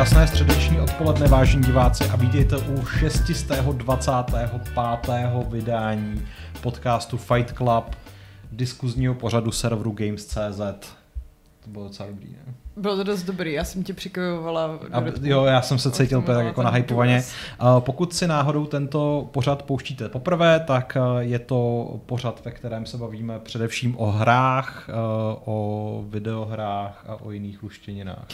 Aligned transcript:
Krásné 0.00 0.28
středeční 0.28 0.80
odpoledne, 0.80 1.28
vážení 1.28 1.62
diváci, 1.62 2.04
a 2.04 2.16
vítejte 2.16 2.56
u 2.56 2.86
625. 2.86 4.50
vydání 5.48 6.26
podcastu 6.60 7.16
Fight 7.16 7.56
Club, 7.56 7.96
diskuzního 8.52 9.14
pořadu 9.14 9.52
serveru 9.52 9.92
Games.cz. 9.92 10.60
To 11.64 11.70
bylo 11.70 11.84
docela 11.84 12.08
dobrý, 12.08 12.30
ne? 12.30 12.54
Bylo 12.76 12.96
to 12.96 13.04
dost 13.04 13.22
dobrý, 13.22 13.52
já 13.52 13.64
jsem 13.64 13.84
tě 13.84 13.94
přikojovala. 13.94 14.78
A, 14.92 15.02
jo, 15.22 15.44
já 15.44 15.62
jsem 15.62 15.78
se 15.78 15.90
cítil 15.90 16.22
tak 16.22 16.46
jako 16.46 16.62
nahypovaně. 16.62 17.24
Pokud 17.78 18.14
si 18.14 18.26
náhodou 18.26 18.66
tento 18.66 19.28
pořad 19.32 19.62
pouštíte 19.62 20.08
poprvé, 20.08 20.60
tak 20.60 20.96
eh, 20.96 21.24
je 21.24 21.38
to 21.38 21.90
pořad, 22.06 22.44
ve 22.44 22.50
kterém 22.50 22.86
se 22.86 22.96
bavíme 22.96 23.38
především 23.38 23.94
o 23.98 24.10
hrách, 24.10 24.86
eh, 24.88 24.92
o 25.44 26.04
videohrách 26.08 27.04
a 27.08 27.16
o 27.16 27.30
jiných 27.30 27.62
luštěninách. 27.62 28.28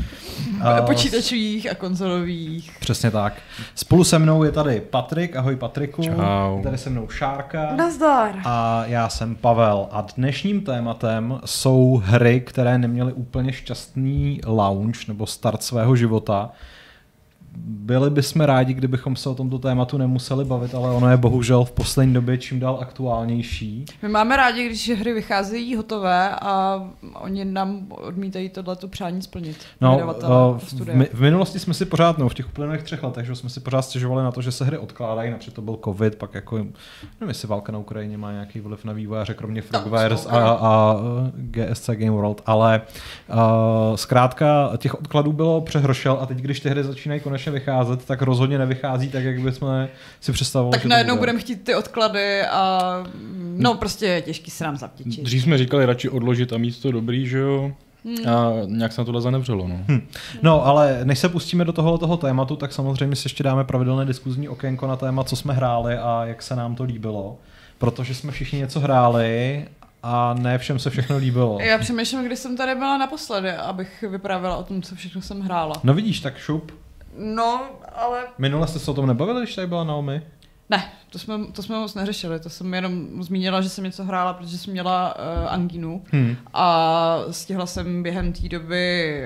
Počítačových 0.86 1.70
a 1.70 1.74
konzolových. 1.74 2.72
Přesně 2.80 3.10
tak. 3.10 3.34
Spolu 3.74 4.04
se 4.04 4.18
mnou 4.18 4.44
je 4.44 4.52
tady 4.52 4.80
Patrik, 4.80 5.36
ahoj 5.36 5.56
Patriku. 5.56 6.02
Čau. 6.02 6.62
Tady 6.62 6.78
se 6.78 6.90
mnou 6.90 7.08
Šárka. 7.08 7.74
Nazdar. 7.76 8.34
A 8.44 8.82
já 8.86 9.08
jsem 9.08 9.36
Pavel. 9.36 9.88
A 9.90 10.06
dnešním 10.16 10.60
tématem 10.60 11.40
jsou 11.44 12.02
hry, 12.04 12.40
které 12.40 12.78
neměly 12.78 13.12
úplně 13.12 13.52
šťastný 13.52 14.40
launch 14.46 15.08
nebo 15.08 15.26
start 15.26 15.62
svého 15.62 15.96
života 15.96 16.50
byli 17.82 18.10
bychom 18.10 18.42
rádi, 18.42 18.74
kdybychom 18.74 19.16
se 19.16 19.28
o 19.28 19.34
tomto 19.34 19.58
tématu 19.58 19.98
nemuseli 19.98 20.44
bavit, 20.44 20.74
ale 20.74 20.90
ono 20.90 21.10
je 21.10 21.16
bohužel 21.16 21.64
v 21.64 21.72
poslední 21.72 22.14
době 22.14 22.38
čím 22.38 22.60
dál 22.60 22.78
aktuálnější. 22.80 23.84
My 24.02 24.08
máme 24.08 24.36
rádi, 24.36 24.66
když 24.66 24.90
hry 24.90 25.12
vycházejí 25.12 25.76
hotové 25.76 26.30
a 26.30 26.82
oni 27.14 27.44
nám 27.44 27.86
odmítají 27.90 28.48
tohleto 28.48 28.88
přání 28.88 29.22
splnit. 29.22 29.56
No, 29.80 30.16
v, 30.58 30.72
v, 30.72 31.08
v, 31.12 31.20
minulosti 31.20 31.58
jsme 31.58 31.74
si 31.74 31.84
pořád, 31.84 32.18
no 32.18 32.28
v 32.28 32.34
těch 32.34 32.48
uplynulých 32.48 32.82
třech 32.82 33.02
letech, 33.02 33.26
že 33.26 33.36
jsme 33.36 33.50
si 33.50 33.60
pořád 33.60 33.82
stěžovali 33.82 34.22
na 34.22 34.32
to, 34.32 34.42
že 34.42 34.52
se 34.52 34.64
hry 34.64 34.78
odkládají, 34.78 35.30
například 35.30 35.54
to 35.54 35.62
byl 35.62 35.78
covid, 35.84 36.16
pak 36.16 36.34
jako, 36.34 36.56
nevím, 36.56 37.28
jestli 37.28 37.48
válka 37.48 37.72
na 37.72 37.78
Ukrajině 37.78 38.18
má 38.18 38.32
nějaký 38.32 38.60
vliv 38.60 38.84
na 38.84 38.92
vývojáře, 38.92 39.34
kromě 39.34 39.62
Frogwares 39.62 40.26
a, 40.26 40.50
a, 40.50 40.96
GSC 41.34 41.90
Game 41.90 42.10
World, 42.10 42.42
ale 42.46 42.80
uh, 43.28 43.36
zkrátka 43.96 44.70
těch 44.76 44.94
odkladů 44.94 45.32
bylo 45.32 45.60
přehršel 45.60 46.18
a 46.20 46.26
teď, 46.26 46.38
když 46.38 46.60
ty 46.60 46.70
hry 46.70 46.84
začínají 46.84 47.20
konečně 47.20 47.41
konečně 47.42 47.60
vycházet, 47.60 48.04
tak 48.04 48.22
rozhodně 48.22 48.58
nevychází 48.58 49.08
tak, 49.08 49.24
jak 49.24 49.40
bychom 49.40 49.88
si 50.20 50.32
představovali. 50.32 50.72
Tak 50.72 50.84
najednou 50.84 51.16
budeme 51.16 51.38
chtít 51.38 51.64
ty 51.64 51.74
odklady 51.74 52.42
a 52.42 52.80
no 53.56 53.74
prostě 53.74 54.06
je 54.06 54.22
těžký 54.22 54.50
se 54.50 54.64
nám 54.64 54.76
zavděčit. 54.76 55.24
Dřív 55.24 55.42
jsme 55.42 55.58
říkali 55.58 55.86
radši 55.86 56.08
odložit 56.08 56.52
a 56.52 56.58
mít 56.58 56.82
to 56.82 56.92
dobrý, 56.92 57.26
že 57.26 57.38
jo? 57.38 57.72
Hmm. 58.04 58.28
A 58.28 58.52
nějak 58.66 58.92
se 58.92 59.00
na 59.00 59.04
tohle 59.04 59.20
zanevřelo. 59.20 59.68
No. 59.68 59.78
Hmm. 59.88 60.08
no, 60.42 60.66
ale 60.66 61.00
než 61.04 61.18
se 61.18 61.28
pustíme 61.28 61.64
do 61.64 61.72
tohoto 61.72 61.98
toho 61.98 62.16
tématu, 62.16 62.56
tak 62.56 62.72
samozřejmě 62.72 63.16
si 63.16 63.26
ještě 63.26 63.42
dáme 63.42 63.64
pravidelné 63.64 64.04
diskuzní 64.04 64.48
okénko 64.48 64.86
na 64.86 64.96
téma, 64.96 65.24
co 65.24 65.36
jsme 65.36 65.54
hráli 65.54 65.96
a 65.96 66.24
jak 66.24 66.42
se 66.42 66.56
nám 66.56 66.74
to 66.74 66.84
líbilo. 66.84 67.38
Protože 67.78 68.14
jsme 68.14 68.32
všichni 68.32 68.58
něco 68.58 68.80
hráli 68.80 69.64
a 70.02 70.34
ne 70.34 70.58
všem 70.58 70.78
se 70.78 70.90
všechno 70.90 71.16
líbilo. 71.16 71.58
Já 71.60 71.78
přemýšlím, 71.78 72.24
kdy 72.24 72.36
jsem 72.36 72.56
tady 72.56 72.74
byla 72.74 72.98
naposledy, 72.98 73.50
abych 73.50 74.04
vyprávěla 74.08 74.56
o 74.56 74.62
tom, 74.62 74.82
co 74.82 74.94
všechno 74.94 75.22
jsem 75.22 75.40
hrála. 75.40 75.74
No 75.84 75.94
vidíš, 75.94 76.20
tak 76.20 76.38
šup. 76.38 76.81
No, 77.18 77.70
ale... 77.94 78.26
Minule 78.38 78.66
jste 78.66 78.78
se 78.78 78.90
o 78.90 78.94
tom 78.94 79.06
nebavili, 79.06 79.42
když 79.42 79.54
tady 79.54 79.66
byla 79.66 79.84
Naomi? 79.84 80.22
Ne, 80.70 80.92
to 81.10 81.18
jsme, 81.18 81.34
to 81.52 81.62
jsme 81.62 81.78
moc 81.78 81.94
neřešili, 81.94 82.40
to 82.40 82.50
jsem 82.50 82.74
jenom 82.74 83.22
zmínila, 83.22 83.60
že 83.60 83.68
jsem 83.68 83.84
něco 83.84 84.04
hrála, 84.04 84.32
protože 84.32 84.58
jsem 84.58 84.72
měla 84.72 85.14
uh, 85.16 85.52
anginu 85.52 86.04
hmm. 86.12 86.36
a 86.54 87.18
stihla 87.30 87.66
jsem 87.66 88.02
během 88.02 88.32
té 88.32 88.48
doby 88.48 89.22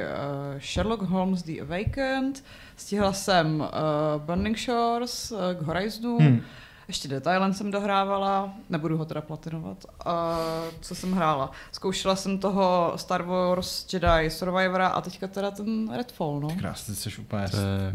uh, 0.55 0.61
Sherlock 0.61 1.03
Holmes 1.03 1.43
The 1.43 1.60
Awakened, 1.60 2.44
stihla 2.77 3.12
jsem 3.12 3.60
uh, 3.60 4.22
Burning 4.22 4.59
Shores 4.59 5.33
uh, 5.33 5.39
k 5.59 5.62
Horizonu, 5.62 6.19
hmm. 6.19 6.43
Ještě 6.88 7.08
detailem 7.08 7.54
jsem 7.54 7.70
dohrávala, 7.70 8.54
nebudu 8.70 8.98
ho 8.98 9.04
teda 9.04 9.20
platinovat. 9.20 9.78
A 10.04 10.38
co 10.80 10.94
jsem 10.94 11.12
hrála? 11.12 11.50
Zkoušela 11.72 12.16
jsem 12.16 12.38
toho 12.38 12.92
Star 12.97 13.22
Wars 13.22 13.92
Jedi 13.92 14.30
Survivora 14.30 14.88
a 14.88 15.00
teďka 15.00 15.26
teda 15.26 15.50
ten 15.50 15.92
Redfall, 15.97 16.41
no. 16.41 16.48
Krásně, 16.58 16.94
jsi 16.94 17.10
úplně... 17.20 17.48
To 17.48 17.56
je... 17.56 17.92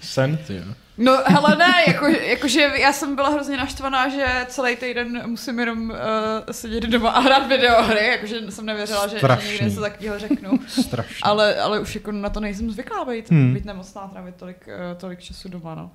Sen, 0.00 0.36
ty 0.36 0.56
jo. 0.56 0.62
No 0.98 1.18
hele 1.26 1.56
ne, 1.56 1.74
jako, 1.86 2.06
jakože 2.06 2.60
já 2.60 2.92
jsem 2.92 3.14
byla 3.14 3.28
hrozně 3.28 3.56
naštvaná, 3.56 4.08
že 4.08 4.46
celý 4.48 4.76
týden 4.76 5.22
musím 5.26 5.58
jenom 5.58 5.90
uh, 5.90 5.96
sedět 6.50 6.84
doma 6.84 7.10
a 7.10 7.20
hrát 7.20 7.48
videohry, 7.48 8.06
jakože 8.06 8.50
jsem 8.50 8.66
nevěřila, 8.66 9.06
že, 9.06 9.18
že 9.18 9.48
někdy 9.48 9.64
něco 9.64 9.80
takového 9.80 10.18
řeknu. 10.18 10.58
Strašný. 10.68 11.22
Ale, 11.22 11.60
ale 11.60 11.80
už 11.80 11.94
jako 11.94 12.12
na 12.12 12.30
to 12.30 12.40
nejsem 12.40 12.70
zvyklá 12.70 13.04
být, 13.04 13.30
hmm. 13.30 13.54
být 13.54 13.64
nemocná, 13.64 14.08
trávit 14.08 14.36
tolik, 14.36 14.68
uh, 14.68 14.98
tolik 14.98 15.20
času 15.20 15.48
doma, 15.48 15.74
no. 15.74 15.90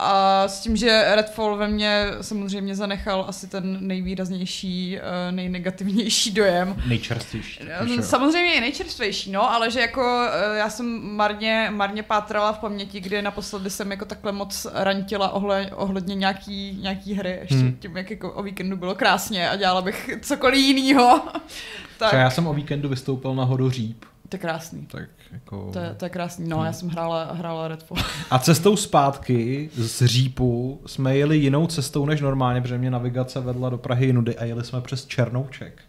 A 0.00 0.42
s 0.48 0.60
tím, 0.60 0.76
že 0.76 1.04
Redfall 1.14 1.56
ve 1.56 1.68
mně 1.68 2.06
samozřejmě 2.20 2.74
zanechal 2.74 3.24
asi 3.28 3.46
ten 3.46 3.78
nejvýraznější, 3.80 4.98
eh, 4.98 5.32
nejnegativnější 5.32 6.30
dojem. 6.30 6.82
Nejčerstvější. 6.86 7.60
Eh, 7.98 8.02
samozřejmě 8.02 8.52
je 8.52 8.60
nejčerstvější, 8.60 9.32
no, 9.32 9.52
ale 9.52 9.70
že 9.70 9.80
jako 9.80 10.28
eh, 10.30 10.58
já 10.58 10.70
jsem 10.70 11.16
marně, 11.16 11.68
marně 11.70 12.02
pátrala 12.02 12.52
v 12.52 12.58
paměti, 12.58 13.00
kdy 13.00 13.22
naposledy 13.22 13.70
jsem 13.70 13.90
jako 13.90 14.04
takhle 14.04 14.32
moc 14.32 14.66
rantila 14.74 15.28
ohle, 15.28 15.70
ohledně 15.74 16.14
nějaký, 16.14 16.78
nějaký 16.82 17.14
hry, 17.14 17.38
ještě 17.40 17.56
hmm. 17.56 17.76
tím, 17.76 17.96
jak 17.96 18.10
jako 18.10 18.32
o 18.32 18.42
víkendu 18.42 18.76
bylo 18.76 18.94
krásně 18.94 19.50
a 19.50 19.56
dělala 19.56 19.82
bych 19.82 20.10
cokoliv 20.20 20.58
jinýho. 20.58 21.20
tak. 21.98 22.12
já 22.12 22.30
jsem 22.30 22.46
o 22.46 22.54
víkendu 22.54 22.88
vystoupil 22.88 23.34
na 23.34 23.44
hodu 23.44 23.70
Říp. 23.70 24.04
To 24.28 24.36
je 24.36 24.40
krásný. 24.40 24.86
Tak 24.86 25.08
jako... 25.32 25.70
To 25.72 25.78
je, 25.78 25.94
to 25.96 26.04
je 26.04 26.08
krásný. 26.08 26.48
No, 26.48 26.64
já 26.64 26.72
jsem 26.72 26.88
hrála, 26.88 27.32
hrála 27.32 27.68
Redfall. 27.68 28.02
A 28.30 28.38
cestou 28.38 28.76
zpátky 28.76 29.70
z 29.74 30.06
Řípu 30.06 30.80
jsme 30.86 31.16
jeli 31.16 31.36
jinou 31.36 31.66
cestou 31.66 32.06
než 32.06 32.20
normálně, 32.20 32.60
protože 32.60 32.78
mě 32.78 32.90
navigace 32.90 33.40
vedla 33.40 33.70
do 33.70 33.78
Prahy 33.78 34.12
nudy 34.12 34.36
a 34.36 34.44
jeli 34.44 34.64
jsme 34.64 34.80
přes 34.80 35.06
Černouček. 35.06 35.82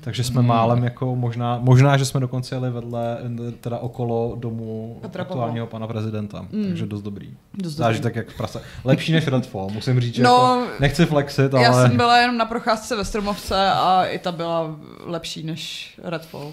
Takže 0.00 0.24
jsme 0.24 0.40
hmm. 0.40 0.48
málem 0.48 0.84
jako 0.84 1.16
možná, 1.16 1.58
možná, 1.58 1.96
že 1.96 2.04
jsme 2.04 2.20
dokonce 2.20 2.54
jeli 2.54 2.70
vedle, 2.70 3.18
teda 3.60 3.78
okolo 3.78 4.36
domu 4.38 4.98
Petra 5.00 5.22
aktuálního 5.22 5.66
pana 5.66 5.86
prezidenta. 5.86 6.46
Hmm. 6.52 6.64
Takže 6.64 6.86
dost 6.86 7.02
dobrý. 7.02 7.36
Dost 7.54 7.74
dobrý. 7.74 8.00
tak 8.00 8.16
jak 8.16 8.36
prase. 8.36 8.62
Lepší 8.84 9.12
než 9.12 9.26
Redfall, 9.26 9.68
musím 9.70 10.00
říct, 10.00 10.14
že 10.14 10.22
no, 10.22 10.60
jako, 10.60 10.80
nechci 10.80 11.06
flexit, 11.06 11.54
ale... 11.54 11.62
Já 11.62 11.72
jsem 11.72 11.96
byla 11.96 12.18
jenom 12.18 12.36
na 12.36 12.44
procházce 12.44 12.96
ve 12.96 13.04
Stromovce 13.04 13.70
a 13.70 14.04
i 14.04 14.18
ta 14.18 14.32
byla 14.32 14.76
lepší 15.04 15.42
než 15.42 15.94
Redfall. 16.04 16.52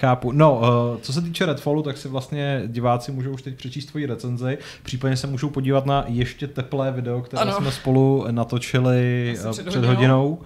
Chápu. 0.00 0.32
No, 0.32 0.58
uh, 0.58 1.00
co 1.00 1.12
se 1.12 1.22
týče 1.22 1.46
Redfallu, 1.46 1.82
tak 1.82 1.96
si 1.96 2.08
vlastně 2.08 2.62
diváci 2.66 3.12
můžou 3.12 3.30
už 3.30 3.42
teď 3.42 3.54
přečíst 3.54 3.86
tvoji 3.86 4.06
recenzi, 4.06 4.58
případně 4.82 5.16
se 5.16 5.26
můžou 5.26 5.50
podívat 5.50 5.86
na 5.86 6.04
ještě 6.08 6.46
teplé 6.46 6.92
video, 6.92 7.22
které 7.22 7.42
ano. 7.42 7.52
jsme 7.52 7.72
spolu 7.72 8.26
natočili 8.30 9.34
eh, 9.38 9.50
před, 9.50 9.66
před 9.66 9.84
hodinou. 9.84 10.38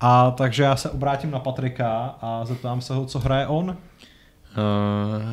A 0.00 0.30
takže 0.30 0.62
já 0.62 0.76
se 0.76 0.90
obrátím 0.90 1.30
na 1.30 1.38
Patrika 1.38 2.16
a 2.22 2.44
zeptám 2.44 2.80
se 2.80 2.94
ho, 2.94 3.06
co 3.06 3.18
hraje 3.18 3.46
on. 3.46 3.68
Uh, 3.68 3.76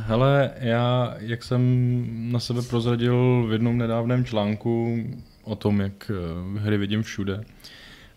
hele, 0.08 0.52
já, 0.60 1.14
jak 1.18 1.44
jsem 1.44 2.06
na 2.32 2.40
sebe 2.40 2.62
prozradil 2.62 3.46
v 3.48 3.52
jednom 3.52 3.78
nedávném 3.78 4.26
článku 4.26 4.98
o 5.44 5.56
tom, 5.56 5.82
jak 5.82 6.12
hry 6.58 6.78
vidím 6.78 7.04
všude, 7.04 7.44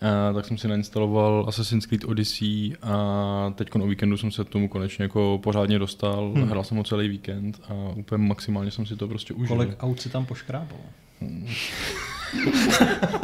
Uh, 0.04 0.34
tak 0.34 0.44
jsem 0.44 0.59
si 0.59 0.69
nainstaloval 0.69 1.44
Assassin's 1.48 1.87
Creed 1.87 2.04
Odyssey 2.04 2.72
a 2.82 3.53
teď 3.54 3.69
o 3.75 3.87
víkendu 3.87 4.16
jsem 4.16 4.31
se 4.31 4.44
tomu 4.44 4.69
konečně 4.69 5.03
jako 5.03 5.41
pořádně 5.42 5.78
dostal. 5.78 6.32
Hmm. 6.34 6.48
Hrál 6.48 6.65
jsem 6.65 6.76
ho 6.76 6.84
celý 6.84 7.09
víkend 7.09 7.60
a 7.69 7.75
úplně 7.97 8.26
maximálně 8.26 8.70
jsem 8.70 8.87
si 8.87 8.97
to 8.97 9.09
prostě 9.09 9.34
užil. 9.34 9.56
Kolik 9.56 9.70
aut 9.81 10.00
si 10.00 10.09
tam 10.09 10.26
poškrábal? 10.26 10.78
Hmm. 11.20 11.47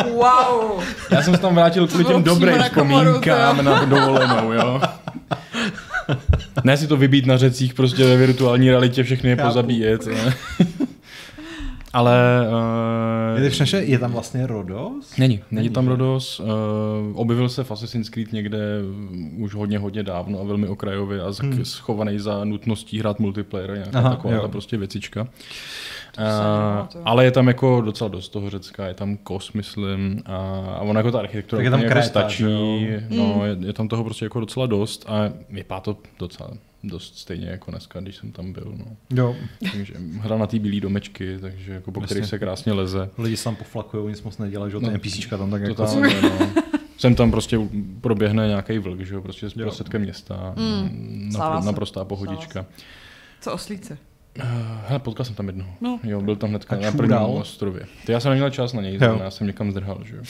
wow! 0.14 0.82
Já 1.10 1.22
jsem 1.22 1.34
se 1.34 1.41
tam 1.41 1.54
vrátil 1.54 1.86
kvůli 1.86 2.04
těm 2.04 2.22
dobrým 2.22 2.62
vzpomínkám 2.62 3.65
na 3.65 3.84
dovolenou, 3.84 4.53
jo. 4.53 4.80
Ne 6.65 6.76
si 6.76 6.86
to 6.86 6.97
vybít 6.97 7.26
na 7.26 7.36
řecích 7.36 7.74
prostě 7.74 8.04
ve 8.04 8.16
virtuální 8.16 8.71
realitě 8.71 9.03
všechny 9.03 9.30
je 9.30 9.36
pozabíjet. 9.36 10.06
Ne? 10.06 10.34
Ale... 11.92 12.47
Uh, 13.37 13.42
je, 13.42 13.51
vše, 13.51 13.78
je 13.78 13.98
tam 13.98 14.13
vlastně 14.13 14.47
Rodos? 14.47 15.16
Není, 15.16 15.34
není, 15.34 15.42
není 15.51 15.71
tam 15.71 15.89
Rodos. 15.89 16.41
Uh, 16.41 16.47
objevil 17.15 17.48
se 17.48 17.65
v 17.65 17.71
Assassin's 17.71 18.09
Creed 18.09 18.33
někde 18.33 18.59
už 19.37 19.54
hodně, 19.54 19.78
hodně 19.78 20.03
dávno 20.03 20.41
a 20.41 20.45
velmi 20.45 20.69
okrajově 20.69 21.22
a 21.22 21.31
hmm. 21.42 21.65
schovaný 21.65 22.19
za 22.19 22.45
nutností 22.45 22.98
hrát 22.98 23.21
multiplayer, 23.21 23.75
nějaká 23.75 23.98
Aha, 23.98 24.10
taková 24.10 24.41
ta 24.41 24.48
prostě 24.48 24.77
věcička. 24.77 25.28
Uh, 26.19 27.03
ale 27.04 27.25
je 27.25 27.31
tam 27.31 27.48
jako 27.48 27.81
docela 27.81 28.09
dost 28.09 28.28
toho 28.28 28.51
Řecka, 28.51 28.86
je 28.86 28.95
tam 28.95 29.16
kos, 29.16 29.53
myslím, 29.53 30.22
a, 30.27 30.36
a 30.77 30.81
ona 30.81 31.01
jako 31.01 31.10
ta 31.10 31.19
architektura 31.19 31.59
tak 31.59 31.65
je 31.65 31.71
tam 31.71 31.81
jako 31.81 32.03
stačí, 32.03 32.45
no, 33.09 33.34
hmm. 33.34 33.45
je, 33.45 33.66
je, 33.66 33.72
tam 33.72 33.89
toho 33.89 34.04
prostě 34.04 34.25
jako 34.25 34.41
docela 34.41 34.66
dost 34.66 35.04
a 35.09 35.33
vypadá 35.51 35.81
to 35.81 35.97
docela 36.19 36.51
dost 36.82 37.18
stejně 37.18 37.47
jako 37.47 37.71
dneska, 37.71 38.00
když 38.00 38.16
jsem 38.16 38.32
tam 38.32 38.53
byl. 38.53 38.74
No. 38.77 38.97
Jo. 39.22 39.36
Takže 39.72 39.94
hra 40.21 40.38
na 40.38 40.47
té 40.47 40.59
bílé 40.59 40.80
domečky, 40.80 41.38
takže 41.41 41.72
jako 41.72 41.92
po 41.92 42.00
kterých 42.00 42.27
se 42.27 42.38
krásně 42.38 42.72
leze. 42.72 43.10
Lidi 43.18 43.36
se 43.36 43.44
tam 43.44 43.56
poflakují, 43.56 44.09
nic 44.09 44.22
moc 44.22 44.38
nedělají, 44.38 44.72
že 44.72 44.78
no, 44.80 44.91
NPCčka 44.91 45.36
tam 45.36 45.50
tak 45.50 45.62
jako... 45.62 45.86
Tam, 45.86 46.03
no. 46.03 46.62
Sem 46.98 47.15
tam 47.15 47.30
prostě 47.30 47.59
proběhne 48.00 48.47
nějaký 48.47 48.78
vlk, 48.78 49.00
že 49.00 49.15
jo, 49.15 49.22
prostě 49.22 49.50
z 49.50 49.54
prostředkem 49.54 50.03
města. 50.03 50.54
Mm, 50.56 51.30
napr- 51.32 51.65
naprostá 51.65 52.04
pohodička. 52.04 52.66
Co 53.41 53.53
oslíce? 53.53 53.98
Uh, 54.38 54.44
hele, 54.86 54.98
potkal 54.98 55.27
jsem 55.27 55.34
tam 55.34 55.47
jednoho. 55.47 55.71
No. 55.80 55.98
Jo, 56.03 56.21
byl 56.21 56.36
tam 56.36 56.50
hnedka 56.50 56.77
na 56.77 56.92
prvním 56.92 57.18
ostrově. 57.18 57.86
Ty 58.06 58.12
já 58.12 58.21
jsem 58.21 58.30
neměl 58.30 58.50
čas 58.50 58.72
na 58.72 58.82
něj, 58.82 58.98
já 59.00 59.30
jsem 59.30 59.47
někam 59.47 59.71
zdrhal, 59.71 59.98
že 60.04 60.16
jo. 60.16 60.22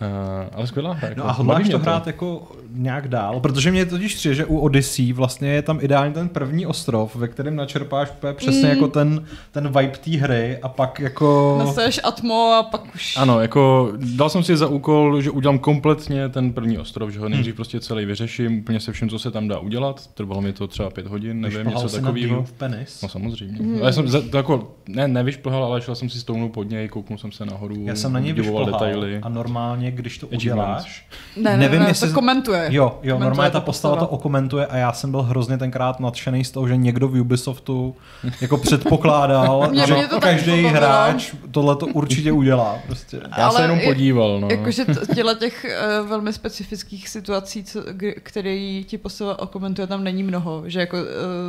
Uh, 0.00 0.08
ale 0.52 0.66
skvělá 0.66 0.92
hra. 0.92 1.08
Jako, 1.08 1.20
no 1.20 1.28
a 1.28 1.32
hodláš 1.32 1.68
to 1.68 1.78
hrát 1.78 2.06
jako 2.06 2.52
nějak 2.70 3.08
dál? 3.08 3.40
Protože 3.40 3.70
mě 3.70 3.86
totiž 3.86 4.14
přijde, 4.14 4.34
že 4.34 4.44
u 4.44 4.58
Odyssey 4.58 5.12
vlastně 5.12 5.48
je 5.48 5.62
tam 5.62 5.78
ideálně 5.82 6.14
ten 6.14 6.28
první 6.28 6.66
ostrov, 6.66 7.16
ve 7.16 7.28
kterém 7.28 7.56
načerpáš 7.56 8.12
přesně 8.32 8.64
mm. 8.64 8.70
jako 8.70 8.88
ten, 8.88 9.24
ten 9.50 9.68
vibe 9.68 9.98
té 10.04 10.10
hry 10.10 10.58
a 10.62 10.68
pak 10.68 11.00
jako... 11.00 11.56
Nastaješ 11.58 12.00
atmo 12.04 12.52
a 12.58 12.62
pak 12.62 12.94
už... 12.94 13.16
Ano, 13.16 13.40
jako 13.40 13.92
dal 14.16 14.28
jsem 14.30 14.42
si 14.42 14.56
za 14.56 14.66
úkol, 14.66 15.20
že 15.20 15.30
udělám 15.30 15.58
kompletně 15.58 16.28
ten 16.28 16.52
první 16.52 16.78
ostrov, 16.78 17.10
že 17.10 17.20
ho 17.20 17.28
nejdřív 17.28 17.52
hmm. 17.52 17.56
prostě 17.56 17.80
celý 17.80 18.04
vyřeším, 18.04 18.58
úplně 18.58 18.80
se 18.80 18.92
vším, 18.92 19.08
co 19.08 19.18
se 19.18 19.30
tam 19.30 19.48
dá 19.48 19.58
udělat. 19.58 20.06
Trvalo 20.06 20.40
mi 20.40 20.52
to 20.52 20.66
třeba 20.66 20.90
pět 20.90 21.06
hodin, 21.06 21.40
nevím, 21.40 21.66
něco 21.66 21.88
takového. 21.88 22.44
penis? 22.56 23.01
No 23.02 23.08
samozřejmě. 23.08 23.58
Mm. 23.60 23.74
Já 23.74 23.92
jsem 23.92 24.30
to 24.30 24.36
jako, 24.36 24.74
ne, 24.88 25.08
nevyšplhal, 25.08 25.64
ale 25.64 25.82
šel 25.82 25.94
jsem 25.94 26.10
si 26.10 26.20
stounul 26.20 26.48
pod 26.48 26.70
něj, 26.70 26.88
kouknul 26.88 27.18
jsem 27.18 27.32
se 27.32 27.46
nahoru, 27.46 27.74
Já 27.78 27.94
jsem 27.94 28.12
na 28.12 28.20
něj 28.20 28.34
detaily. 28.66 29.18
a 29.22 29.28
normálně 29.28 29.90
když 29.90 30.18
to 30.18 30.26
uděláš. 30.26 31.06
Ne, 31.36 31.50
ne, 31.50 31.56
nevím, 31.56 31.80
ne, 31.80 31.88
jestli... 31.88 32.08
to 32.08 32.14
komentuje. 32.14 32.68
Jo, 32.70 32.82
jo, 32.82 32.90
komentuje 32.92 33.24
normálně 33.24 33.50
ta 33.50 33.60
postava 33.60 33.96
to 33.96 34.08
okomentuje 34.08 34.66
a 34.66 34.76
já 34.76 34.92
jsem 34.92 35.10
byl 35.10 35.22
hrozně 35.22 35.58
tenkrát 35.58 36.00
nadšený 36.00 36.44
z 36.44 36.50
toho, 36.50 36.68
že 36.68 36.76
někdo 36.76 37.08
v 37.08 37.20
Ubisoftu 37.20 37.96
jako 38.40 38.56
předpokládal, 38.56 39.68
mě, 39.70 39.86
že 39.86 39.94
mě 39.94 40.08
to 40.08 40.20
každý 40.20 40.62
hráč 40.62 41.34
tohle 41.50 41.76
to 41.76 41.86
určitě 41.86 42.32
udělá. 42.32 42.78
Prostě. 42.86 43.20
Já 43.38 43.46
Ale 43.46 43.56
se 43.56 43.62
jenom 43.62 43.80
podíval. 43.84 44.40
No. 44.40 44.48
Jakože 44.50 44.84
těle 45.14 45.34
těch 45.34 45.66
uh, 46.00 46.08
velmi 46.08 46.32
specifických 46.32 47.08
situací, 47.08 47.64
co, 47.64 47.80
který 48.22 48.84
ti 48.88 48.98
postava 48.98 49.38
okomentuje, 49.38 49.86
tam 49.86 50.04
není 50.04 50.22
mnoho. 50.22 50.62
Že 50.66 50.80
jako 50.80 50.96
uh, 50.96 51.02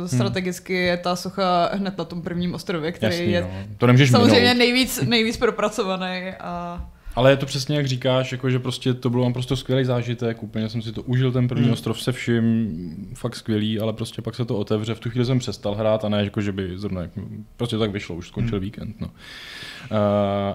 strategicky 0.06 0.74
hmm. 0.74 0.84
je 0.84 0.96
ta 0.96 1.16
socha 1.16 1.43
hned 1.72 1.98
na 1.98 2.04
tom 2.04 2.22
prvním 2.22 2.54
ostrově, 2.54 2.92
který 2.92 3.16
Jasný, 3.16 3.32
je 3.32 3.40
no. 3.40 3.48
to 3.78 3.86
samozřejmě 4.06 4.40
minout. 4.40 4.58
nejvíc, 4.58 5.02
nejvíc 5.02 5.36
propracovaný 5.36 6.32
a 6.40 6.86
ale 7.16 7.30
je 7.30 7.36
to 7.36 7.46
přesně 7.46 7.76
jak 7.76 7.86
říkáš, 7.86 8.32
jako 8.32 8.50
že 8.50 8.58
prostě 8.58 8.94
to 8.94 9.10
bylo 9.10 9.32
prostě 9.32 9.56
skvělý 9.56 9.84
zážitek, 9.84 10.42
úplně 10.42 10.68
jsem 10.68 10.82
si 10.82 10.92
to 10.92 11.02
užil 11.02 11.32
ten 11.32 11.48
první 11.48 11.64
hmm. 11.64 11.72
ostrov 11.72 12.02
se 12.02 12.12
vším, 12.12 13.12
fakt 13.14 13.36
skvělý, 13.36 13.80
ale 13.80 13.92
prostě 13.92 14.22
pak 14.22 14.34
se 14.34 14.44
to 14.44 14.56
otevře, 14.56 14.94
v 14.94 15.00
tu 15.00 15.10
chvíli 15.10 15.26
jsem 15.26 15.38
přestal 15.38 15.74
hrát 15.74 16.04
a 16.04 16.08
ne 16.08 16.24
jako, 16.24 16.40
že 16.40 16.52
by 16.52 16.78
zrovna, 16.78 17.02
prostě 17.56 17.78
tak 17.78 17.90
vyšlo, 17.90 18.16
už 18.16 18.28
skončil 18.28 18.58
hmm. 18.58 18.64
víkend. 18.64 19.00
No. 19.00 19.06
Uh, 19.06 19.96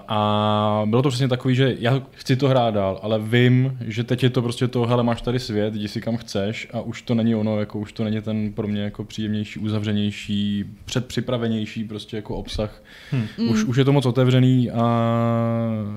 a 0.08 0.84
bylo 0.86 1.02
to 1.02 1.10
přesně 1.10 1.28
takový, 1.28 1.56
že 1.56 1.76
já 1.80 2.02
chci 2.12 2.36
to 2.36 2.48
hrát 2.48 2.74
dál, 2.74 3.00
ale 3.02 3.20
vím, 3.20 3.78
že 3.82 4.04
teď 4.04 4.24
je 4.24 4.30
to 4.30 4.42
prostě 4.42 4.68
to, 4.68 4.86
hele, 4.86 5.04
máš 5.04 5.22
tady 5.22 5.40
svět, 5.40 5.76
jdi 5.76 5.88
si 5.88 6.02
kam 6.02 6.18
chceš 6.18 6.68
a 6.74 6.82
už 6.82 7.02
to 7.02 7.16
není 7.16 7.36
ono, 7.36 7.60
jako 7.60 7.80
už 7.80 7.94
to 7.94 8.04
není 8.04 8.22
ten 8.22 8.54
pro 8.54 8.68
mě 8.68 8.82
jako 8.82 9.04
příjemnější, 9.04 9.60
uzavřenější, 9.60 10.66
předpřipravenější 10.86 11.84
prostě 11.84 12.16
jako 12.16 12.36
obsah. 12.36 12.84
Hmm. 13.12 13.50
Už, 13.50 13.64
už 13.64 13.78
je 13.78 13.86
to 13.86 13.92
moc 13.94 14.06
otevřený 14.06 14.72
a 14.72 14.90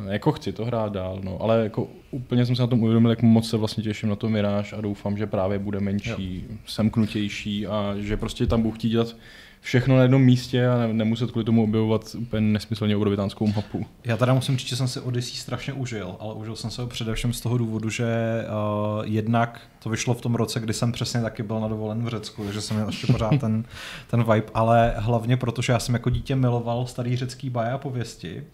jako 0.08 0.32
chci 0.32 0.51
to 0.52 0.64
hrát 0.64 0.92
dál, 0.92 1.20
no, 1.22 1.42
ale 1.42 1.62
jako 1.62 1.88
úplně 2.10 2.46
jsem 2.46 2.56
se 2.56 2.62
na 2.62 2.66
tom 2.66 2.82
uvědomil, 2.82 3.10
jak 3.10 3.22
moc 3.22 3.48
se 3.48 3.56
vlastně 3.56 3.82
těším 3.82 4.08
na 4.08 4.16
to 4.16 4.28
Miráž 4.28 4.72
a 4.72 4.80
doufám, 4.80 5.16
že 5.16 5.26
právě 5.26 5.58
bude 5.58 5.80
menší, 5.80 6.46
jo. 6.50 6.56
semknutější 6.66 7.66
a 7.66 7.94
že 7.98 8.16
prostě 8.16 8.46
tam 8.46 8.62
budu 8.62 8.74
chtít 8.74 8.88
dělat 8.88 9.16
všechno 9.62 9.96
na 9.96 10.02
jednom 10.02 10.22
místě 10.22 10.66
a 10.66 10.86
nemuset 10.92 11.30
kvůli 11.30 11.44
tomu 11.44 11.64
objevovat 11.64 12.16
úplně 12.18 12.40
nesmyslně 12.40 12.96
obrovitánskou 12.96 13.46
mapu. 13.46 13.86
Já 14.04 14.16
teda 14.16 14.34
musím 14.34 14.56
říct, 14.56 14.68
že 14.68 14.76
jsem 14.76 14.88
si 14.88 15.00
Odyssey 15.00 15.36
strašně 15.36 15.72
užil, 15.72 16.16
ale 16.20 16.34
užil 16.34 16.56
jsem 16.56 16.70
se 16.70 16.82
ho 16.82 16.88
především 16.88 17.32
z 17.32 17.40
toho 17.40 17.58
důvodu, 17.58 17.90
že 17.90 18.06
uh, 18.44 19.04
jednak 19.06 19.60
to 19.82 19.90
vyšlo 19.90 20.14
v 20.14 20.20
tom 20.20 20.34
roce, 20.34 20.60
kdy 20.60 20.72
jsem 20.72 20.92
přesně 20.92 21.20
taky 21.20 21.42
byl 21.42 21.60
na 21.60 21.68
dovolen 21.68 22.04
v 22.04 22.08
Řecku, 22.08 22.44
takže 22.44 22.60
jsem 22.60 22.76
měl 22.76 22.88
ještě 22.88 23.06
pořád 23.06 23.40
ten, 23.40 23.64
ten 24.10 24.24
vibe, 24.24 24.46
ale 24.54 24.94
hlavně 24.96 25.36
protože 25.36 25.72
já 25.72 25.78
jsem 25.78 25.94
jako 25.94 26.10
dítě 26.10 26.36
miloval 26.36 26.86
starý 26.86 27.16
řecký 27.16 27.52
a 27.72 27.78
pověsti 27.78 28.44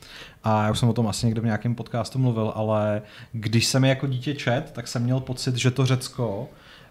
a 0.44 0.64
já 0.64 0.70
už 0.70 0.78
jsem 0.78 0.88
o 0.88 0.92
tom 0.92 1.08
asi 1.08 1.26
někde 1.26 1.40
v 1.40 1.44
nějakém 1.44 1.74
podcastu 1.74 2.18
mluvil, 2.18 2.52
ale 2.54 3.02
když 3.32 3.66
jsem 3.66 3.84
je 3.84 3.88
jako 3.88 4.06
dítě 4.06 4.34
čet, 4.34 4.70
tak 4.72 4.88
jsem 4.88 5.02
měl 5.02 5.20
pocit, 5.20 5.56
že 5.56 5.70
to 5.70 5.86
Řecko 5.86 6.48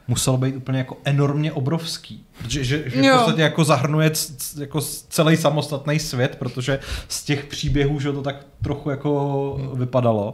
muselo 0.07 0.37
být 0.37 0.55
úplně 0.55 0.77
jako 0.77 0.97
enormně 1.03 1.51
obrovský. 1.51 2.25
Že, 2.47 2.63
že, 2.63 2.89
že 2.89 3.01
v 3.01 3.15
podstatě 3.17 3.41
jako 3.41 3.63
zahrnuje 3.63 4.11
c, 4.11 4.61
jako 4.61 4.81
celý 5.09 5.37
samostatný 5.37 5.99
svět, 5.99 6.35
protože 6.39 6.79
z 7.07 7.23
těch 7.23 7.45
příběhů, 7.45 7.99
že 7.99 8.11
to 8.11 8.21
tak 8.21 8.45
trochu 8.63 8.89
jako 8.89 9.59
vypadalo. 9.73 10.33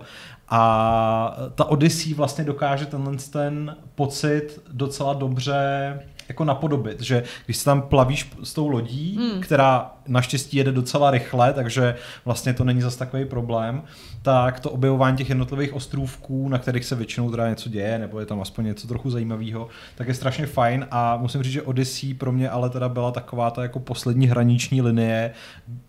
A 0.49 1.37
ta 1.55 1.65
Odyssey 1.65 2.13
vlastně 2.13 2.43
dokáže 2.43 2.85
tenhle 2.85 3.17
ten 3.31 3.75
pocit 3.95 4.61
docela 4.71 5.13
dobře 5.13 5.99
jako 6.29 6.43
napodobit, 6.43 7.01
že 7.01 7.23
když 7.45 7.57
se 7.57 7.65
tam 7.65 7.81
plavíš 7.81 8.31
s 8.43 8.53
tou 8.53 8.67
lodí, 8.69 9.17
mm. 9.19 9.41
která 9.41 9.91
naštěstí 10.07 10.57
jede 10.57 10.71
docela 10.71 11.11
rychle, 11.11 11.53
takže 11.53 11.95
vlastně 12.25 12.53
to 12.53 12.63
není 12.63 12.81
zas 12.81 12.95
takový 12.95 13.25
problém, 13.25 13.81
tak 14.21 14.59
to 14.59 14.71
objevování 14.71 15.17
těch 15.17 15.29
jednotlivých 15.29 15.73
ostrůvků, 15.73 16.49
na 16.49 16.57
kterých 16.57 16.85
se 16.85 16.95
většinou 16.95 17.31
teda 17.31 17.49
něco 17.49 17.69
děje, 17.69 17.99
nebo 17.99 18.19
je 18.19 18.25
tam 18.25 18.41
aspoň 18.41 18.65
něco 18.65 18.87
trochu 18.87 19.09
zajímavého, 19.09 19.67
tak 19.95 20.07
je 20.07 20.13
strašně 20.13 20.45
fajn 20.45 20.87
a 20.91 21.17
musím 21.17 21.43
říct, 21.43 21.53
že 21.53 21.61
Odyssey 21.61 22.13
pro 22.13 22.31
mě 22.31 22.49
ale 22.49 22.69
teda 22.69 22.89
byla 22.89 23.11
taková 23.11 23.51
ta 23.51 23.61
jako 23.61 23.79
poslední 23.79 24.27
hraniční 24.27 24.81
linie, 24.81 25.31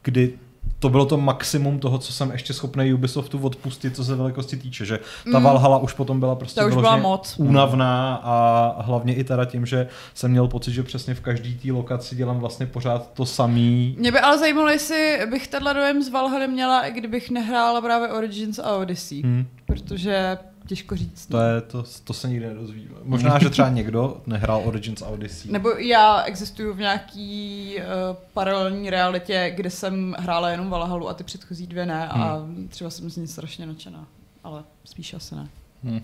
kdy 0.02 0.32
to 0.78 0.88
bylo 0.88 1.06
to 1.06 1.16
maximum 1.16 1.78
toho, 1.78 1.98
co 1.98 2.12
jsem 2.12 2.30
ještě 2.30 2.52
schopný 2.52 2.94
Ubisoftu 2.94 3.38
odpustit, 3.38 3.96
co 3.96 4.04
se 4.04 4.14
velikosti 4.14 4.56
týče, 4.56 4.84
že 4.84 4.98
ta 5.32 5.38
mm. 5.38 5.44
Valhalla 5.44 5.78
už 5.78 5.92
potom 5.92 6.20
byla 6.20 6.34
prostě 6.34 6.64
už 6.64 6.74
byla 6.74 6.96
moc. 6.96 7.34
únavná 7.38 8.20
a 8.22 8.82
hlavně 8.82 9.14
i 9.14 9.24
teda 9.24 9.44
tím, 9.44 9.66
že 9.66 9.88
jsem 10.14 10.30
měl 10.30 10.48
pocit, 10.48 10.72
že 10.72 10.82
přesně 10.82 11.14
v 11.14 11.20
každé 11.20 11.50
té 11.62 11.72
lokaci 11.72 12.16
dělám 12.16 12.38
vlastně 12.38 12.66
pořád 12.66 13.10
to 13.12 13.26
samý. 13.26 13.96
Mě 13.98 14.12
by 14.12 14.20
ale 14.20 14.38
zajímalo, 14.38 14.68
jestli 14.68 15.18
bych 15.30 15.48
tenhle 15.48 15.74
dojem 15.74 16.02
z 16.02 16.08
Valhalla 16.08 16.46
měla, 16.46 16.80
i 16.80 16.92
kdybych 16.92 17.30
nehrála 17.30 17.80
právě 17.80 18.08
Origins 18.08 18.58
a 18.58 18.76
Odyssey, 18.76 19.22
hmm. 19.22 19.46
protože 19.66 20.38
těžko 20.66 20.96
říct. 20.96 21.26
To, 21.26 21.40
je, 21.40 21.60
to, 21.60 21.84
to 22.04 22.12
se 22.12 22.28
nikdy 22.28 22.46
nedozví. 22.46 22.88
Možná, 23.04 23.38
že 23.38 23.50
třeba 23.50 23.68
někdo 23.68 24.20
nehrál 24.26 24.62
Origins 24.64 25.02
Odyssey. 25.02 25.52
Nebo 25.52 25.70
já 25.70 26.22
existuju 26.22 26.74
v 26.74 26.78
nějaký 26.78 27.74
uh, 27.76 28.16
paralelní 28.34 28.90
realitě, 28.90 29.52
kde 29.56 29.70
jsem 29.70 30.16
hrála 30.18 30.50
jenom 30.50 30.70
Valhalu 30.70 31.08
a 31.08 31.14
ty 31.14 31.24
předchozí 31.24 31.66
dvě 31.66 31.86
ne 31.86 32.08
hmm. 32.12 32.22
a 32.22 32.46
třeba 32.68 32.90
jsem 32.90 33.10
z 33.10 33.16
ní 33.16 33.28
strašně 33.28 33.66
nadšená. 33.66 34.06
Ale 34.44 34.64
spíš 34.84 35.14
asi 35.14 35.34
ne. 35.34 35.48
Hmm. 35.84 36.00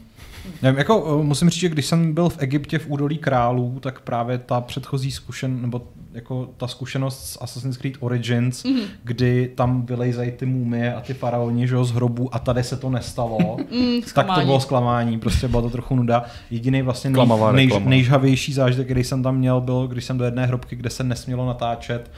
Nevím, 0.63 0.79
jako, 0.79 1.21
eh, 1.21 1.25
musím 1.25 1.51
říct, 1.51 1.61
že 1.61 1.69
když 1.69 1.87
jsem 1.87 2.15
byl 2.15 2.29
v 2.29 2.37
Egyptě 2.39 2.79
v 2.79 2.87
údolí 2.89 3.19
králů, 3.19 3.79
tak 3.81 4.01
právě 4.01 4.39
ta 4.39 4.61
předchozí 4.61 5.11
zkušen, 5.11 5.63
nebo 5.63 5.83
jako 6.13 6.49
ta 6.57 6.67
zkušenost 6.67 7.27
s 7.27 7.39
Assassin's 7.41 7.77
Creed 7.77 7.95
Origins, 8.01 8.65
mm-hmm. 8.65 8.85
kdy 9.05 9.53
tam 9.55 9.87
vylejzají 9.87 10.33
ty 10.33 10.47
mumie 10.47 10.95
a 10.95 11.01
ty 11.01 11.15
faraoni 11.15 11.69
že, 11.69 11.85
z 11.85 11.91
hrobu 11.91 12.35
a 12.35 12.39
tady 12.39 12.65
se 12.65 12.77
to 12.77 12.91
nestalo, 12.91 13.39
mm, 13.73 14.01
tak 14.15 14.27
to 14.35 14.41
bylo 14.41 14.61
zklamání, 14.61 15.19
prostě 15.19 15.49
bylo 15.49 15.63
to 15.63 15.71
trochu 15.71 15.97
nuda. 15.97 16.25
Jediný 16.51 16.83
vlastně 16.83 17.11
nej, 17.11 17.27
nej, 17.53 17.71
nejžhavější 17.85 18.53
zážitek, 18.53 18.87
který 18.87 19.05
jsem 19.05 19.23
tam 19.23 19.37
měl, 19.37 19.61
byl, 19.61 19.89
když 19.89 20.05
jsem 20.05 20.19
do 20.19 20.25
jedné 20.25 20.47
hrobky, 20.47 20.77
kde 20.77 20.91
se 20.91 21.05
nesmělo 21.05 21.47
natáčet, 21.47 22.11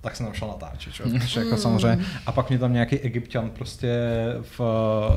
tak 0.00 0.16
jsem 0.16 0.26
tam 0.26 0.34
šel 0.34 0.48
natáčet, 0.48 0.92
čo? 0.94 1.02
Protože 1.10 1.40
jako 1.40 1.56
samozřejmě. 1.56 2.04
A 2.26 2.32
pak 2.32 2.48
mě 2.48 2.58
tam 2.58 2.72
nějaký 2.72 2.98
egyptian 2.98 3.50
prostě 3.50 3.98
v, 4.42 4.60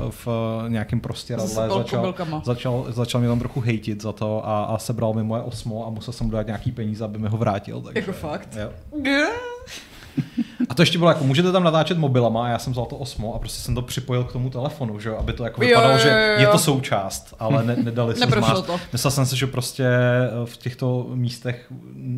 v 0.09 0.27
nějakém 0.67 0.99
prostěradle 0.99 1.47
začal, 1.47 2.13
začal, 2.43 2.85
začal 2.89 3.21
mě 3.21 3.27
tam 3.27 3.39
trochu 3.39 3.59
hejtit 3.59 4.01
za 4.01 4.11
to 4.11 4.47
a, 4.47 4.63
a 4.63 4.77
sebral 4.77 5.13
mi 5.13 5.23
moje 5.23 5.41
osmo 5.41 5.87
a 5.87 5.89
musel 5.89 6.13
jsem 6.13 6.27
mu 6.27 6.31
dát 6.31 6.45
nějaký 6.45 6.71
peníze, 6.71 7.03
aby 7.05 7.19
mi 7.19 7.27
ho 7.29 7.37
vrátil. 7.37 7.81
Takže, 7.81 7.99
jako 7.99 8.11
fakt? 8.11 8.57
Jo. 8.59 8.71
A 10.71 10.73
to 10.73 10.81
ještě 10.81 10.97
bylo 10.97 11.09
jako, 11.09 11.23
můžete 11.23 11.51
tam 11.51 11.63
natáčet 11.63 11.97
mobilama 11.97 12.45
a 12.45 12.49
já 12.49 12.59
jsem 12.59 12.73
vzal 12.73 12.85
to 12.85 12.95
osmo 12.97 13.35
a 13.35 13.39
prostě 13.39 13.61
jsem 13.61 13.75
to 13.75 13.81
připojil 13.81 14.23
k 14.23 14.31
tomu 14.31 14.49
telefonu, 14.49 14.99
že 14.99 15.15
aby 15.15 15.33
to 15.33 15.43
jako 15.43 15.61
vypadalo, 15.61 15.93
jo, 15.93 15.99
jo, 15.99 16.03
jo. 16.03 16.03
že 16.03 16.35
je 16.37 16.47
to 16.47 16.57
součást, 16.57 17.35
ale 17.39 17.63
ne, 17.63 17.75
nedali 17.75 18.15
jsme 18.15 18.27
zmást. 18.27 18.65
to. 18.65 18.79
Myslel 18.91 19.11
jsem 19.11 19.25
si, 19.25 19.37
že 19.37 19.47
prostě 19.47 19.85
eh, 19.85 20.45
v 20.45 20.57
těchto 20.57 21.07
místech 21.13 21.71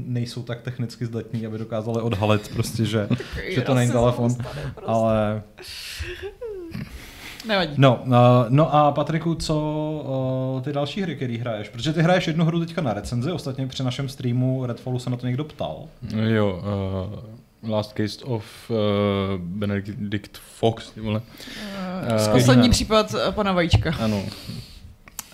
nejsou 0.05 0.43
tak 0.43 0.61
technicky 0.61 1.05
zdatní, 1.05 1.45
aby 1.45 1.57
dokázali 1.57 2.01
odhalit 2.01 2.51
prostě, 2.53 2.85
že, 2.85 3.07
že 3.49 3.61
to 3.61 3.73
není 3.73 3.91
telefon, 3.91 4.35
prostě. 4.35 4.61
ale... 4.85 5.41
Nevadí. 7.47 7.73
No, 7.77 8.01
uh, 8.05 8.11
no 8.49 8.75
a 8.75 8.91
Patriku, 8.91 9.35
co 9.35 9.55
uh, 10.55 10.61
ty 10.61 10.73
další 10.73 11.01
hry, 11.01 11.15
které 11.15 11.37
hraješ? 11.37 11.69
Protože 11.69 11.93
ty 11.93 12.01
hraješ 12.01 12.27
jednu 12.27 12.45
hru 12.45 12.59
teďka 12.59 12.81
na 12.81 12.93
recenzi, 12.93 13.31
ostatně 13.31 13.67
při 13.67 13.83
našem 13.83 14.09
streamu 14.09 14.65
Redfallu 14.65 14.99
se 14.99 15.09
na 15.09 15.17
to 15.17 15.27
někdo 15.27 15.43
ptal. 15.43 15.83
Jo, 16.15 16.61
uh, 17.13 17.19
Last 17.67 17.93
Case 17.97 18.25
of 18.25 18.69
uh, 18.69 18.77
Benedict 19.37 20.37
Fox, 20.37 20.91
ty 20.91 21.01
vole. 21.01 21.21
Uh, 21.21 22.31
poslední 22.31 22.69
případ 22.69 23.15
pana 23.31 23.51
Vajíčka. 23.51 23.95
Ano. 23.99 24.23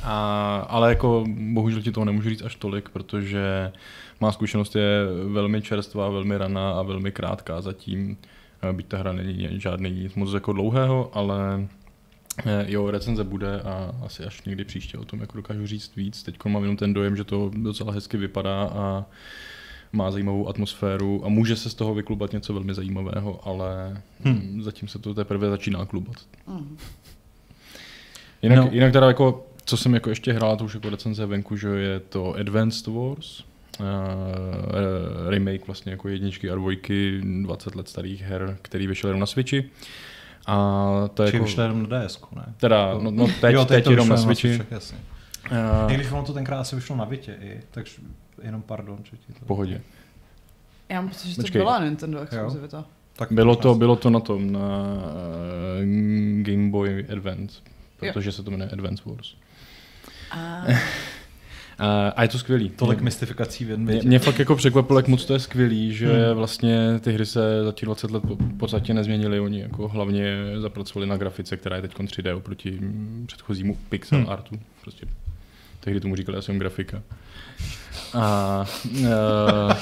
A, 0.04 0.66
ale 0.70 0.90
jako 0.90 1.26
bohužel 1.28 1.82
ti 1.82 1.92
toho 1.92 2.06
nemůžu 2.06 2.30
říct 2.30 2.42
až 2.42 2.56
tolik, 2.56 2.90
protože 2.90 3.72
má 4.22 4.32
zkušenost 4.32 4.76
je 4.76 5.06
velmi 5.28 5.62
čerstvá, 5.62 6.10
velmi 6.10 6.38
raná 6.38 6.72
a 6.72 6.82
velmi 6.82 7.12
krátká 7.12 7.62
zatím. 7.62 8.18
Byť 8.72 8.88
ta 8.88 8.98
hra 8.98 9.14
není 9.14 9.50
žádný 9.60 9.92
nic 9.92 10.16
moc 10.16 10.34
jako 10.34 10.54
dlouhého, 10.54 11.12
ale 11.14 11.68
Jo, 12.66 12.92
recenze 12.92 13.24
bude 13.24 13.62
a 13.62 13.92
asi 14.06 14.24
až 14.24 14.42
někdy 14.42 14.66
příště 14.66 14.98
o 14.98 15.06
tom 15.06 15.22
jako 15.22 15.38
dokážu 15.38 15.68
říct 15.68 15.96
víc. 15.96 16.24
Teď 16.24 16.46
mám 16.46 16.62
jenom 16.62 16.78
ten 16.78 16.94
dojem, 16.94 17.16
že 17.16 17.24
to 17.24 17.52
docela 17.54 17.94
hezky 17.94 18.18
vypadá 18.18 18.64
a 18.64 19.06
má 19.92 20.12
zajímavou 20.12 20.50
atmosféru 20.50 21.26
a 21.26 21.30
může 21.30 21.56
se 21.56 21.70
z 21.70 21.74
toho 21.74 21.94
vyklubat 21.94 22.34
něco 22.34 22.54
velmi 22.54 22.74
zajímavého, 22.74 23.48
ale 23.48 24.02
hmm. 24.24 24.62
zatím 24.64 24.88
se 24.88 25.00
to 25.00 25.14
teprve 25.14 25.50
začíná 25.50 25.86
klubat. 25.86 26.16
Hmm. 26.48 26.78
Jinak, 28.42 28.58
no. 28.60 28.70
jinak 28.72 28.94
teda 28.94 29.08
jako, 29.08 29.48
co 29.66 29.78
jsem 29.78 29.94
jako 29.94 30.10
ještě 30.10 30.34
hrál, 30.34 30.58
to 30.58 30.66
už 30.66 30.74
jako 30.74 30.90
recenze 30.90 31.26
venku, 31.26 31.58
že 31.58 31.68
je 31.68 32.00
to 32.00 32.34
Advanced 32.34 32.88
Wars, 32.88 33.44
uh, 33.80 33.86
remake 35.30 35.68
vlastně 35.68 35.92
jako 35.92 36.10
jedničky 36.10 36.52
a 36.52 36.56
dvojky 36.56 37.22
20 37.44 37.76
let 37.76 37.88
starých 37.88 38.22
her, 38.22 38.58
který 38.62 38.88
vyšel 38.88 39.10
jenom 39.10 39.20
na 39.20 39.26
Switchi. 39.26 39.70
A 40.46 41.10
to 41.14 41.24
je 41.24 41.34
jako... 41.34 41.46
vyšel 41.46 41.64
jenom 41.64 41.90
na 41.90 42.06
DS, 42.06 42.20
ne? 42.36 42.54
Teda, 42.58 42.94
no, 43.02 43.12
no 43.12 43.28
teď, 43.42 43.54
jo, 43.54 43.66
teď, 43.66 43.84
teď 43.84 43.92
jenom 43.92 44.10
na 44.10 44.18
Switchi. 44.18 44.58
Na 44.72 44.80
Switch, 44.80 44.96
Uh, 45.52 45.92
I 45.92 45.96
když 45.96 46.12
ono 46.12 46.24
to 46.24 46.34
tenkrát 46.34 46.60
asi 46.60 46.76
vyšlo 46.76 46.96
na 46.96 47.06
Vitě 47.06 47.38
i, 47.42 47.60
takže 47.72 47.92
jenom 48.44 48.62
pardon, 48.62 49.00
že 49.04 49.18
ti 49.18 49.34
to... 49.34 49.40
V 49.40 49.48
pohodě. 49.48 49.82
Já 50.90 51.02
mám 51.02 51.10
pocit, 51.10 51.30
že 51.30 51.44
to 51.44 51.52
byla 51.52 51.84
Nintendo 51.84 52.22
exkluzivita. 52.22 52.86
Tak 53.16 53.32
bylo 53.32 53.56
to, 53.56 53.76
bylo 53.76 53.96
to 53.96 54.10
na 54.10 54.20
tom, 54.20 54.52
na 54.52 54.60
uh, 54.60 55.86
Game 56.42 56.70
Boy 56.70 57.06
Advance, 57.12 57.62
protože 58.00 58.28
jo. 58.28 58.32
se 58.32 58.44
to 58.44 58.52
jmenuje 58.52 58.70
Advance 58.70 59.04
Wars. 59.06 59.36
A... 61.80 62.10
a 62.10 62.22
je 62.22 62.28
to 62.28 62.40
skvělý. 62.40 62.70
Tolik 62.70 63.02
mystifikací 63.02 63.66
v 63.66 63.78
mě, 63.78 64.02
mě 64.04 64.20
fakt 64.20 64.40
jako 64.40 64.56
překvapilo, 64.56 65.00
jak 65.00 65.08
moc 65.08 65.26
to 65.26 65.34
je 65.34 65.40
skvělý, 65.40 65.94
že 65.94 66.08
hmm. 66.08 66.38
vlastně 66.38 67.00
ty 67.00 67.12
hry 67.12 67.26
se 67.26 67.64
za 67.64 67.72
těch 67.72 67.86
20 67.86 68.12
let 68.12 68.24
v 68.24 68.58
podstatě 68.58 68.94
nezměnily. 68.94 69.40
Oni 69.40 69.62
jako 69.62 69.88
hlavně 69.88 70.38
zapracovali 70.58 71.08
na 71.08 71.18
grafice, 71.18 71.58
která 71.58 71.76
je 71.76 71.82
teď 71.82 71.94
3D 71.94 72.38
oproti 72.38 72.80
předchozímu 73.26 73.78
pixel 73.90 74.20
hmm. 74.20 74.30
artu. 74.30 74.60
Prostě 74.82 75.06
tehdy 75.80 76.00
tomu 76.00 76.16
říkali 76.16 76.38
asi 76.38 76.58
grafika. 76.58 77.02
A, 78.14 78.66
uh, 79.02 79.74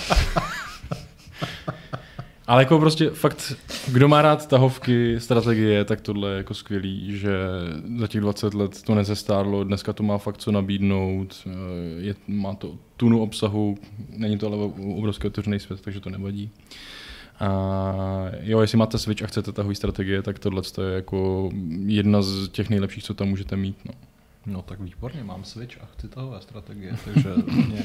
ale 2.47 2.61
jako 2.61 2.79
prostě 2.79 3.09
fakt, 3.09 3.53
kdo 3.87 4.07
má 4.07 4.21
rád 4.21 4.47
tahovky, 4.47 5.19
strategie, 5.19 5.85
tak 5.85 6.01
tohle 6.01 6.29
je 6.29 6.37
jako 6.37 6.53
skvělý, 6.53 7.17
že 7.17 7.37
za 7.99 8.07
těch 8.07 8.21
20 8.21 8.53
let 8.53 8.83
to 8.83 8.95
nezestárlo, 8.95 9.63
dneska 9.63 9.93
to 9.93 10.03
má 10.03 10.17
fakt 10.17 10.37
co 10.37 10.51
nabídnout, 10.51 11.35
eh, 11.45 11.49
je, 11.97 12.15
má 12.27 12.55
to 12.55 12.75
tunu 12.97 13.21
obsahu, 13.21 13.77
není 14.09 14.37
to 14.37 14.47
ale 14.47 14.57
obrovský 14.97 15.27
otevřený 15.27 15.59
svět, 15.59 15.81
takže 15.81 15.99
to 15.99 16.09
nevadí. 16.09 16.51
A 17.39 18.31
jo, 18.41 18.59
jestli 18.59 18.77
máte 18.77 18.97
Switch 18.97 19.23
a 19.23 19.27
chcete 19.27 19.51
tahové 19.51 19.75
strategie, 19.75 20.21
tak 20.21 20.39
tohle 20.39 20.61
je 20.81 20.95
jako 20.95 21.49
jedna 21.85 22.21
z 22.21 22.47
těch 22.47 22.69
nejlepších, 22.69 23.03
co 23.03 23.13
tam 23.13 23.27
můžete 23.27 23.55
mít. 23.55 23.77
No. 23.85 23.91
No 24.49 24.61
tak 24.61 24.79
výborně, 24.79 25.23
mám 25.23 25.43
Switch 25.43 25.77
a 25.81 25.85
chci 25.85 26.07
tahové 26.07 26.41
strategie, 26.41 26.97
takže 27.05 27.29
mě 27.67 27.83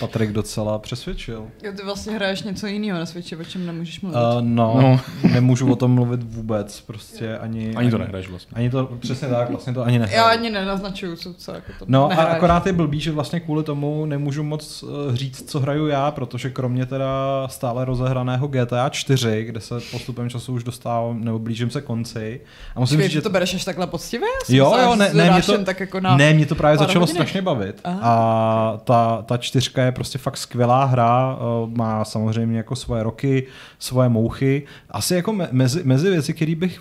Patrik 0.00 0.32
docela 0.32 0.78
přesvědčil. 0.78 1.46
Jo, 1.62 1.72
ty 1.76 1.82
vlastně 1.84 2.12
hraješ 2.14 2.42
něco 2.42 2.66
jiného 2.66 2.98
na 2.98 3.06
Switchi, 3.06 3.36
o 3.36 3.44
čem 3.44 3.66
nemůžeš 3.66 4.00
mluvit. 4.00 4.16
Uh, 4.16 4.22
no, 4.40 4.80
no, 4.82 5.00
nemůžu 5.32 5.72
o 5.72 5.76
tom 5.76 5.90
mluvit 5.90 6.22
vůbec, 6.22 6.80
prostě 6.80 7.38
ani... 7.38 7.66
Ani, 7.66 7.76
ani 7.76 7.90
to 7.90 7.98
nehraješ 7.98 8.28
vlastně. 8.28 8.54
Ani 8.54 8.70
to, 8.70 8.86
přesně 9.00 9.28
tak, 9.28 9.50
vlastně 9.50 9.74
to 9.74 9.82
ani 9.82 9.98
nehraju. 9.98 10.16
Já 10.16 10.24
ani 10.30 10.50
nenaznačuju, 10.50 11.16
co, 11.16 11.34
co 11.34 11.52
jako 11.52 11.72
to 11.78 11.84
No 11.88 12.08
nehraješ. 12.08 12.32
a 12.32 12.36
akorát 12.36 12.66
je 12.66 12.72
blbý, 12.72 13.00
že 13.00 13.10
vlastně 13.12 13.40
kvůli 13.40 13.64
tomu 13.64 14.06
nemůžu 14.06 14.42
moc 14.42 14.84
eh, 15.12 15.16
říct, 15.16 15.50
co 15.50 15.60
hraju 15.60 15.86
já, 15.86 16.10
protože 16.10 16.50
kromě 16.50 16.86
teda 16.86 17.48
stále 17.48 17.84
rozehraného 17.84 18.48
GTA 18.48 18.88
4, 18.88 19.44
kde 19.44 19.60
se 19.60 19.74
postupem 19.90 20.30
času 20.30 20.52
už 20.52 20.64
dostávám, 20.64 21.24
nebo 21.24 21.38
blížím 21.38 21.70
se 21.70 21.80
konci. 21.80 22.40
A 22.76 22.80
musím 22.80 22.96
Počkej, 22.96 23.08
říct, 23.08 23.12
že 23.12 23.22
to 23.22 23.30
bereš 23.30 23.54
až 23.54 23.64
takhle 23.64 23.86
poctivě? 23.86 24.28
Jo, 24.48 24.74
jo, 24.82 24.96
ne, 24.96 25.14
ne, 25.14 25.30
mě 25.30 25.42
to, 25.42 25.64
tak 25.64 25.80
jako 25.94 26.04
na 26.04 26.16
ne, 26.16 26.34
mě 26.34 26.46
to 26.46 26.54
právě 26.54 26.78
začalo 26.78 27.00
hodiny. 27.00 27.14
strašně 27.14 27.42
bavit. 27.42 27.80
Aha. 27.84 28.00
A 28.02 28.78
ta, 28.84 29.22
ta 29.22 29.36
čtyřka 29.36 29.84
je 29.84 29.92
prostě 29.92 30.18
fakt 30.18 30.36
skvělá 30.36 30.84
hra, 30.84 31.38
eh, 31.38 31.76
má 31.76 32.04
samozřejmě 32.04 32.56
jako 32.56 32.76
svoje 32.76 33.02
roky, 33.02 33.46
svoje 33.78 34.08
mouchy. 34.08 34.62
Asi 34.90 35.14
jako 35.14 35.32
mezi, 35.50 35.82
mezi 35.84 36.10
věci, 36.10 36.34
které 36.34 36.54
bych 36.54 36.80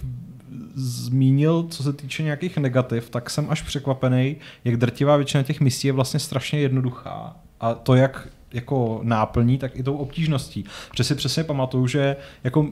zmínil, 0.75 1.63
co 1.69 1.83
se 1.83 1.93
týče 1.93 2.23
nějakých 2.23 2.57
negativ, 2.57 3.09
tak 3.09 3.29
jsem 3.29 3.47
až 3.49 3.61
překvapený, 3.61 4.35
jak 4.65 4.77
drtivá 4.77 5.15
většina 5.15 5.43
těch 5.43 5.61
misí 5.61 5.87
je 5.87 5.93
vlastně 5.93 6.19
strašně 6.19 6.59
jednoduchá. 6.59 7.35
A 7.59 7.73
to, 7.73 7.95
jak 7.95 8.27
jako 8.53 8.99
náplní, 9.03 9.57
tak 9.57 9.71
i 9.75 9.83
tou 9.83 9.97
obtížností. 9.97 10.65
Protože 10.91 11.03
si 11.03 11.15
přesně 11.15 11.43
pamatuju, 11.43 11.87
že 11.87 12.15
jako 12.43 12.67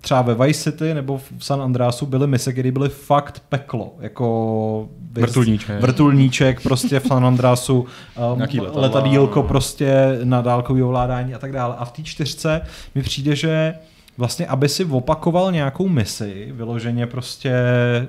třeba 0.00 0.22
ve 0.22 0.46
Vice 0.46 0.72
City 0.72 0.94
nebo 0.94 1.18
v 1.38 1.44
San 1.44 1.62
Andreasu 1.62 2.06
byly 2.06 2.26
mise, 2.26 2.52
které 2.52 2.72
byly 2.72 2.88
fakt 2.88 3.42
peklo. 3.48 3.94
Jako 4.00 4.88
vrtulníček. 5.12 5.80
vrtulníček 5.80 6.62
prostě 6.62 7.00
v 7.00 7.06
San 7.06 7.26
Andreasu, 7.26 7.80
um, 8.34 8.42
letadílko 8.72 9.42
prostě 9.42 10.18
na 10.24 10.40
dálkový 10.40 10.82
ovládání 10.82 11.34
a 11.34 11.38
tak 11.38 11.52
dále. 11.52 11.74
A 11.78 11.84
v 11.84 11.92
té 11.92 12.02
čtyřce 12.02 12.60
mi 12.94 13.02
přijde, 13.02 13.36
že 13.36 13.74
vlastně, 14.18 14.46
aby 14.46 14.68
si 14.68 14.84
opakoval 14.84 15.52
nějakou 15.52 15.88
misi, 15.88 16.48
vyloženě 16.52 17.06
prostě, 17.06 17.52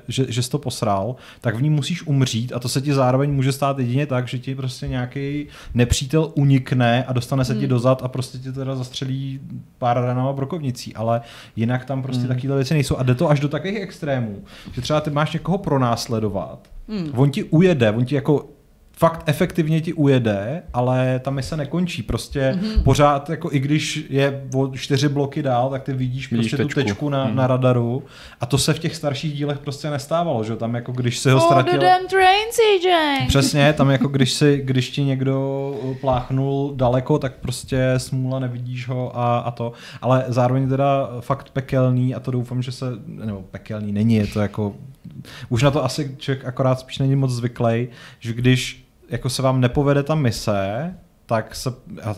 že, 0.08 0.26
že 0.28 0.42
jsi 0.42 0.50
to 0.50 0.58
posral, 0.58 1.16
tak 1.40 1.56
v 1.56 1.62
ní 1.62 1.70
musíš 1.70 2.06
umřít 2.06 2.52
a 2.52 2.58
to 2.58 2.68
se 2.68 2.80
ti 2.80 2.94
zároveň 2.94 3.32
může 3.32 3.52
stát 3.52 3.78
jedině 3.78 4.06
tak, 4.06 4.28
že 4.28 4.38
ti 4.38 4.54
prostě 4.54 4.88
nějaký 4.88 5.46
nepřítel 5.74 6.32
unikne 6.34 7.04
a 7.04 7.12
dostane 7.12 7.44
se 7.44 7.52
hmm. 7.52 7.60
ti 7.60 7.66
dozad 7.66 8.02
a 8.02 8.08
prostě 8.08 8.38
ti 8.38 8.52
teda 8.52 8.76
zastřelí 8.76 9.40
pár 9.78 10.00
ranama 10.00 10.32
brokovnicí, 10.32 10.94
ale 10.94 11.20
jinak 11.56 11.84
tam 11.84 12.02
prostě 12.02 12.20
hmm. 12.20 12.28
takovéhle 12.28 12.56
věci 12.56 12.74
nejsou 12.74 12.96
a 12.96 13.02
jde 13.02 13.14
to 13.14 13.30
až 13.30 13.40
do 13.40 13.48
takových 13.48 13.76
extrémů, 13.76 14.44
že 14.72 14.80
třeba 14.80 15.00
ty 15.00 15.10
máš 15.10 15.32
někoho 15.32 15.58
pronásledovat, 15.58 16.58
hmm. 16.88 17.10
on 17.16 17.30
ti 17.30 17.44
ujede, 17.44 17.90
on 17.90 18.04
ti 18.04 18.14
jako 18.14 18.53
fakt 18.96 19.22
efektivně 19.26 19.80
ti 19.80 19.92
ujede, 19.92 20.62
ale 20.72 21.20
ta 21.24 21.30
mise 21.30 21.56
nekončí. 21.56 22.02
Prostě 22.02 22.58
mm-hmm. 22.60 22.82
pořád, 22.82 23.30
jako 23.30 23.52
i 23.52 23.58
když 23.58 24.06
je 24.10 24.44
o 24.54 24.76
čtyři 24.76 25.08
bloky 25.08 25.42
dál, 25.42 25.70
tak 25.70 25.82
ty 25.82 25.92
vidíš, 25.92 26.30
vidíš 26.30 26.50
prostě 26.50 26.56
tečku. 26.56 26.80
tu 26.80 26.86
tečku 26.86 27.08
na, 27.08 27.24
mm. 27.24 27.36
na 27.36 27.46
radaru 27.46 28.02
a 28.40 28.46
to 28.46 28.58
se 28.58 28.74
v 28.74 28.78
těch 28.78 28.96
starších 28.96 29.32
dílech 29.32 29.58
prostě 29.58 29.90
nestávalo, 29.90 30.44
že 30.44 30.56
tam 30.56 30.74
jako 30.74 30.92
když 30.92 31.18
si 31.18 31.30
ho 31.30 31.36
oh, 31.36 31.44
ztratil... 31.44 31.80
The 31.80 31.86
train, 32.10 32.46
CJ. 32.50 33.26
Přesně, 33.26 33.72
tam 33.72 33.90
jako 33.90 34.08
když, 34.08 34.32
si, 34.32 34.60
když 34.64 34.90
ti 34.90 35.04
někdo 35.04 35.74
pláchnul 36.00 36.72
daleko, 36.76 37.18
tak 37.18 37.32
prostě 37.34 37.94
smůla, 37.96 38.38
nevidíš 38.38 38.88
ho 38.88 39.18
a, 39.18 39.38
a 39.38 39.50
to. 39.50 39.72
Ale 40.02 40.24
zároveň 40.28 40.68
teda 40.68 41.08
fakt 41.20 41.50
pekelný 41.50 42.14
a 42.14 42.20
to 42.20 42.30
doufám, 42.30 42.62
že 42.62 42.72
se, 42.72 42.86
nebo 43.06 43.42
pekelný 43.50 43.92
není, 43.92 44.14
je 44.14 44.26
to 44.26 44.40
jako 44.40 44.74
už 45.48 45.62
na 45.62 45.70
to 45.70 45.84
asi 45.84 46.14
člověk 46.18 46.44
akorát 46.44 46.80
spíš 46.80 46.98
není 46.98 47.16
moc 47.16 47.30
zvyklý, 47.30 47.88
že 48.20 48.32
když 48.32 48.83
jako 49.08 49.30
se 49.30 49.42
vám 49.42 49.60
nepovede 49.60 50.02
ta 50.02 50.14
mise, 50.14 50.94
tak 51.26 51.54
se, 51.54 51.70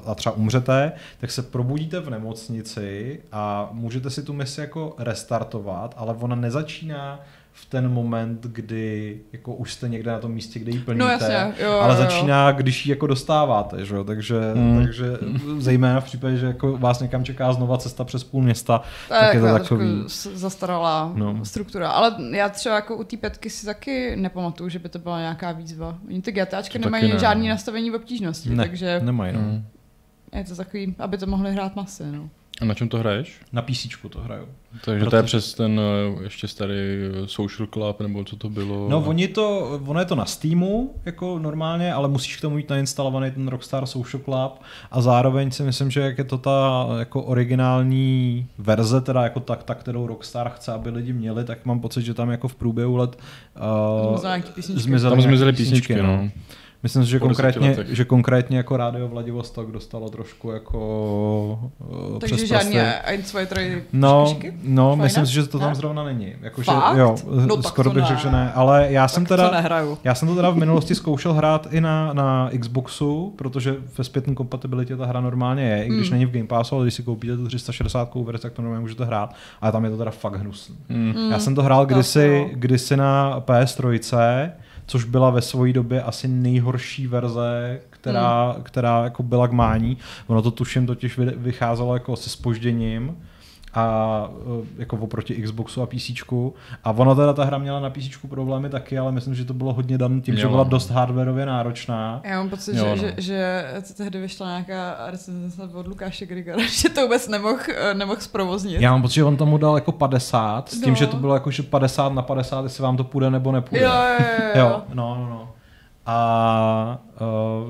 a, 0.07 0.15
třeba 0.15 0.37
umřete, 0.37 0.93
tak 1.19 1.31
se 1.31 1.43
probudíte 1.43 2.01
v 2.01 2.11
nemocnici 2.11 3.21
a 3.33 3.69
můžete 3.73 4.11
si 4.11 4.23
tu 4.23 4.33
misi 4.33 4.61
jako 4.61 4.95
restartovat, 4.99 5.95
ale 5.99 6.15
ona 6.15 6.37
nezačíná 6.37 7.21
v 7.59 7.65
ten 7.67 7.89
moment, 7.89 8.47
kdy 8.47 9.21
jako 9.33 9.55
už 9.55 9.73
jste 9.73 9.89
někde 9.89 10.11
na 10.11 10.19
tom 10.19 10.33
místě, 10.33 10.59
kde 10.59 10.73
ji 10.73 10.79
plníte, 10.79 11.05
no 11.05 11.11
jasně, 11.11 11.55
jo, 11.65 11.73
ale 11.73 11.95
jo. 11.95 12.01
začíná, 12.01 12.53
když 12.53 12.87
ji 12.87 12.91
jako 12.91 13.07
dostáváte, 13.07 13.85
že? 13.85 13.95
Takže, 14.07 14.41
hmm. 14.55 14.85
takže 14.85 15.19
zejména 15.59 16.01
v 16.01 16.05
případě, 16.05 16.37
že 16.37 16.47
jako 16.47 16.79
vás 16.79 17.01
někam 17.01 17.25
čeká 17.25 17.53
znova 17.53 17.79
cesta 17.79 18.05
přes 18.05 18.25
půl 18.25 18.43
města, 18.43 18.83
tak, 19.09 19.21
tak 19.21 19.35
je 19.35 19.41
to 19.41 19.47
takový... 19.47 20.05
zastaralá 20.35 21.13
no. 21.15 21.45
struktura, 21.45 21.91
ale 21.91 22.17
já 22.31 22.49
třeba 22.49 22.75
jako 22.75 22.97
u 22.97 23.05
té 23.05 23.17
petky 23.17 23.51
si 23.51 23.67
taky 23.67 24.17
nepamatuju, 24.17 24.69
že 24.69 24.79
by 24.79 24.89
to 24.89 24.99
byla 24.99 25.21
nějaká 25.21 25.53
výzva. 25.53 25.99
Oni 26.09 26.23
ty 26.23 26.33
GTAčky 26.33 26.79
nemají 26.79 27.13
ne. 27.13 27.19
žádný 27.19 27.49
nastavení 27.49 27.91
v 27.91 27.95
obtížnosti, 27.95 28.51
ne, 28.51 28.65
takže... 28.65 29.01
nemají, 29.05 29.33
no. 29.33 29.63
Je 30.39 30.45
to 30.45 30.57
takový, 30.57 30.95
aby 30.99 31.19
to 31.19 31.27
mohli 31.27 31.53
hrát 31.53 31.77
masy, 31.77 32.05
no. 32.13 32.29
A 32.61 32.65
na 32.65 32.75
čem 32.75 32.89
to 32.89 32.99
hraješ? 32.99 33.41
Na 33.53 33.63
PC 33.63 33.87
to 34.09 34.21
hraju. 34.21 34.49
Takže 34.85 35.01
Proto... 35.01 35.11
to 35.11 35.17
je 35.17 35.23
přes 35.23 35.55
ten 35.55 35.81
eh, 35.81 36.23
ještě 36.23 36.49
starý 36.49 36.75
eh, 36.75 37.29
Social 37.29 37.67
Club, 37.67 38.01
nebo 38.01 38.25
co 38.25 38.37
to 38.37 38.51
bylo? 38.51 38.89
No, 38.89 39.01
oni 39.01 39.29
to, 39.29 39.59
ono 39.87 40.01
je 40.01 40.07
to 40.07 40.15
na 40.15 40.25
Steamu, 40.25 40.95
jako 41.05 41.39
normálně, 41.39 41.93
ale 41.93 42.09
musíš 42.09 42.37
k 42.37 42.41
tomu 42.41 42.57
mít 42.57 42.71
nainstalovaný 42.71 43.31
ten 43.31 43.49
Rockstar 43.49 43.87
Social 43.87 44.23
Club 44.23 44.63
a 44.91 45.01
zároveň 45.01 45.51
si 45.51 45.63
myslím, 45.63 45.91
že 45.91 46.01
jak 46.01 46.19
je 46.19 46.25
to 46.25 46.39
ta 46.39 46.87
jako 46.99 47.23
originální 47.23 48.47
verze, 48.59 49.01
teda 49.01 49.23
jako 49.23 49.41
tak, 49.41 49.63
ta, 49.63 49.75
kterou 49.75 50.07
Rockstar 50.07 50.51
chce, 50.51 50.73
aby 50.73 50.91
lidi 50.91 51.13
měli, 51.13 51.45
tak 51.45 51.67
mám 51.67 51.81
pocit, 51.81 52.03
že 52.03 52.15
tam 52.15 52.31
jako 52.31 52.49
v 52.49 52.55
průběhu 52.55 52.97
let 52.97 53.19
uh, 54.11 54.17
zmizely, 54.57 55.11
tam 55.11 55.21
zmizely 55.21 55.53
písničky, 55.53 55.95
no. 55.95 56.03
no. 56.03 56.31
Myslím 56.83 57.05
si, 57.05 57.11
že 57.11 57.19
konkrétně, 57.19 57.77
že 57.89 58.05
konkrétně 58.05 58.57
jako 58.57 58.77
Rádio 58.77 59.09
Vladivostok 59.09 59.71
dostalo 59.71 60.11
trošku 60.11 60.51
jako 60.51 61.71
uh, 61.79 62.19
Takže 62.19 62.37
přes 62.37 62.49
žádný 62.49 62.79
Einzweitery 62.79 63.83
No, 63.93 64.37
no 64.63 64.91
Fajne? 64.91 65.05
myslím 65.05 65.27
si, 65.27 65.33
že 65.33 65.47
to 65.47 65.59
tam 65.59 65.69
ne? 65.69 65.75
zrovna 65.75 66.05
není. 66.05 66.33
Jako, 66.41 66.63
že, 66.63 66.73
jo, 66.95 67.17
no, 67.47 67.63
skoro 67.63 67.91
bych 67.91 68.05
řekl, 68.05 68.21
že 68.21 68.31
ne. 68.31 68.53
Ale 68.55 68.87
já 68.91 69.09
jsem 69.09 69.27
tak 69.27 69.39
teda, 69.39 69.95
já 70.05 70.15
jsem 70.15 70.29
to 70.29 70.35
teda 70.35 70.51
v 70.51 70.57
minulosti 70.57 70.95
zkoušel 70.95 71.33
hrát 71.33 71.67
i 71.71 71.81
na, 71.81 72.13
na 72.13 72.51
Xboxu, 72.61 73.35
protože 73.37 73.77
ve 73.99 74.05
zpětné 74.05 74.35
kompatibilitě 74.35 74.97
ta 74.97 75.07
hra 75.07 75.21
normálně 75.21 75.63
je, 75.63 75.85
i 75.85 75.89
když 75.89 76.11
mm. 76.11 76.15
není 76.15 76.27
v 76.27 76.31
Game 76.31 76.47
Passu, 76.47 76.75
ale 76.75 76.85
když 76.85 76.95
si 76.95 77.03
koupíte 77.03 77.37
tu 77.37 77.47
360 77.47 78.15
verzi, 78.15 78.43
tak 78.43 78.53
to 78.53 78.63
normálně 78.63 78.81
můžete 78.81 79.05
hrát, 79.05 79.35
ale 79.61 79.73
tam 79.73 79.85
je 79.85 79.91
to 79.91 79.97
teda 79.97 80.11
fakt 80.11 80.37
hnusný. 80.37 80.77
Mm. 80.89 81.31
Já 81.31 81.39
jsem 81.39 81.55
to 81.55 81.63
hrál 81.63 81.87
kdysi, 81.87 82.51
kdysi 82.53 82.97
na 82.97 83.41
PS3, 83.41 84.51
což 84.87 85.05
byla 85.05 85.31
ve 85.31 85.43
své 85.43 85.73
době 85.73 86.03
asi 86.03 86.29
nejhorší 86.29 87.07
verze, 87.07 87.81
která, 87.91 88.53
hmm. 88.53 88.63
která 88.63 89.05
jako 89.05 89.23
byla 89.23 89.49
k 89.49 89.53
mání. 89.53 89.97
Ono 90.27 90.43
to 90.43 90.51
tuším 90.51 90.87
totiž 90.87 91.19
vycházelo 91.19 91.95
jako 91.95 92.17
se 92.17 92.31
spožděním 92.31 93.17
a 93.77 94.29
e, 94.63 94.81
jako 94.81 94.97
oproti 94.97 95.43
Xboxu 95.43 95.83
a 95.83 95.87
PC. 95.87 96.11
A 96.85 96.91
ona 96.91 97.15
teda 97.15 97.33
ta 97.33 97.45
hra 97.45 97.59
měla 97.59 97.81
na 97.81 97.91
PC 97.91 98.17
problémy 98.29 98.69
taky, 98.69 98.99
ale 98.99 99.13
myslím, 99.13 99.35
že 99.35 99.45
to 99.45 99.55
bylo 99.55 99.73
hodně 99.73 99.99
dané 99.99 100.21
tím, 100.21 100.35
jo. 100.35 100.41
že 100.41 100.49
byla 100.49 100.65
dost 100.65 100.91
hardwareově 100.91 101.47
náročná. 101.47 102.21
Já 102.25 102.39
mám 102.39 102.51
pocit, 102.51 102.77
jo, 102.77 102.97
že, 102.97 103.07
no. 103.07 103.13
že, 103.17 103.83
že 103.83 103.95
tehdy 103.97 104.21
vyšla 104.21 104.47
nějaká 104.47 104.97
recenze 105.07 105.63
od 105.63 105.87
Lukáše 105.87 106.27
Grigara, 106.27 106.63
že 106.71 106.89
to 106.89 107.01
vůbec 107.01 107.29
nemohl, 107.29 107.61
e, 107.77 107.95
nemohl 107.95 108.21
zprovoznit. 108.21 108.81
Já 108.81 108.91
mám 108.91 109.03
pocit, 109.03 109.15
že 109.15 109.25
on 109.25 109.37
tomu 109.37 109.59
dal 109.59 109.75
jako 109.75 109.93
50, 109.93 110.69
s 110.69 110.81
tím, 110.81 110.91
no. 110.91 110.97
že 110.97 111.07
to 111.07 111.17
bylo 111.17 111.35
jako 111.35 111.51
že 111.51 111.63
50 111.63 112.13
na 112.13 112.23
50, 112.23 112.63
jestli 112.63 112.83
vám 112.83 112.97
to 112.97 113.05
půjde 113.05 113.31
nebo 113.31 113.53
nepůjde. 113.53 113.85
Jo, 113.85 113.93
jo, 113.93 114.27
jo. 114.55 114.61
jo 114.61 114.83
no, 114.95 115.15
no, 115.15 115.31
no. 115.31 115.49
A 116.07 116.99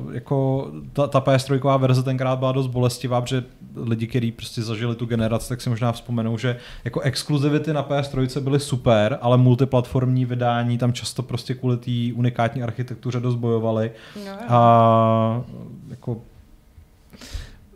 uh, 0.04 0.14
jako 0.14 0.68
ta, 0.92 1.06
ta 1.06 1.20
PS3 1.20 1.78
verze 1.78 2.02
tenkrát 2.02 2.38
byla 2.38 2.52
dost 2.52 2.66
bolestivá, 2.66 3.20
protože 3.20 3.44
lidi, 3.76 4.06
kteří 4.06 4.32
prostě 4.32 4.62
zažili 4.62 4.96
tu 4.96 5.06
generaci, 5.06 5.48
tak 5.48 5.60
si 5.60 5.70
možná 5.70 5.92
vzpomenou, 5.92 6.38
že 6.38 6.56
jako 6.84 7.00
exkluzivity 7.00 7.72
na 7.72 7.82
PS3 7.82 8.40
byly 8.40 8.60
super, 8.60 9.18
ale 9.22 9.36
multiplatformní 9.36 10.24
vydání 10.24 10.78
tam 10.78 10.92
často 10.92 11.22
prostě 11.22 11.54
kvůli 11.54 11.76
té 11.76 12.18
unikátní 12.18 12.62
architektuře 12.62 13.20
dost 13.20 13.34
bojovaly. 13.34 13.90
No, 14.26 14.32
a 14.48 15.42
jako 15.90 16.20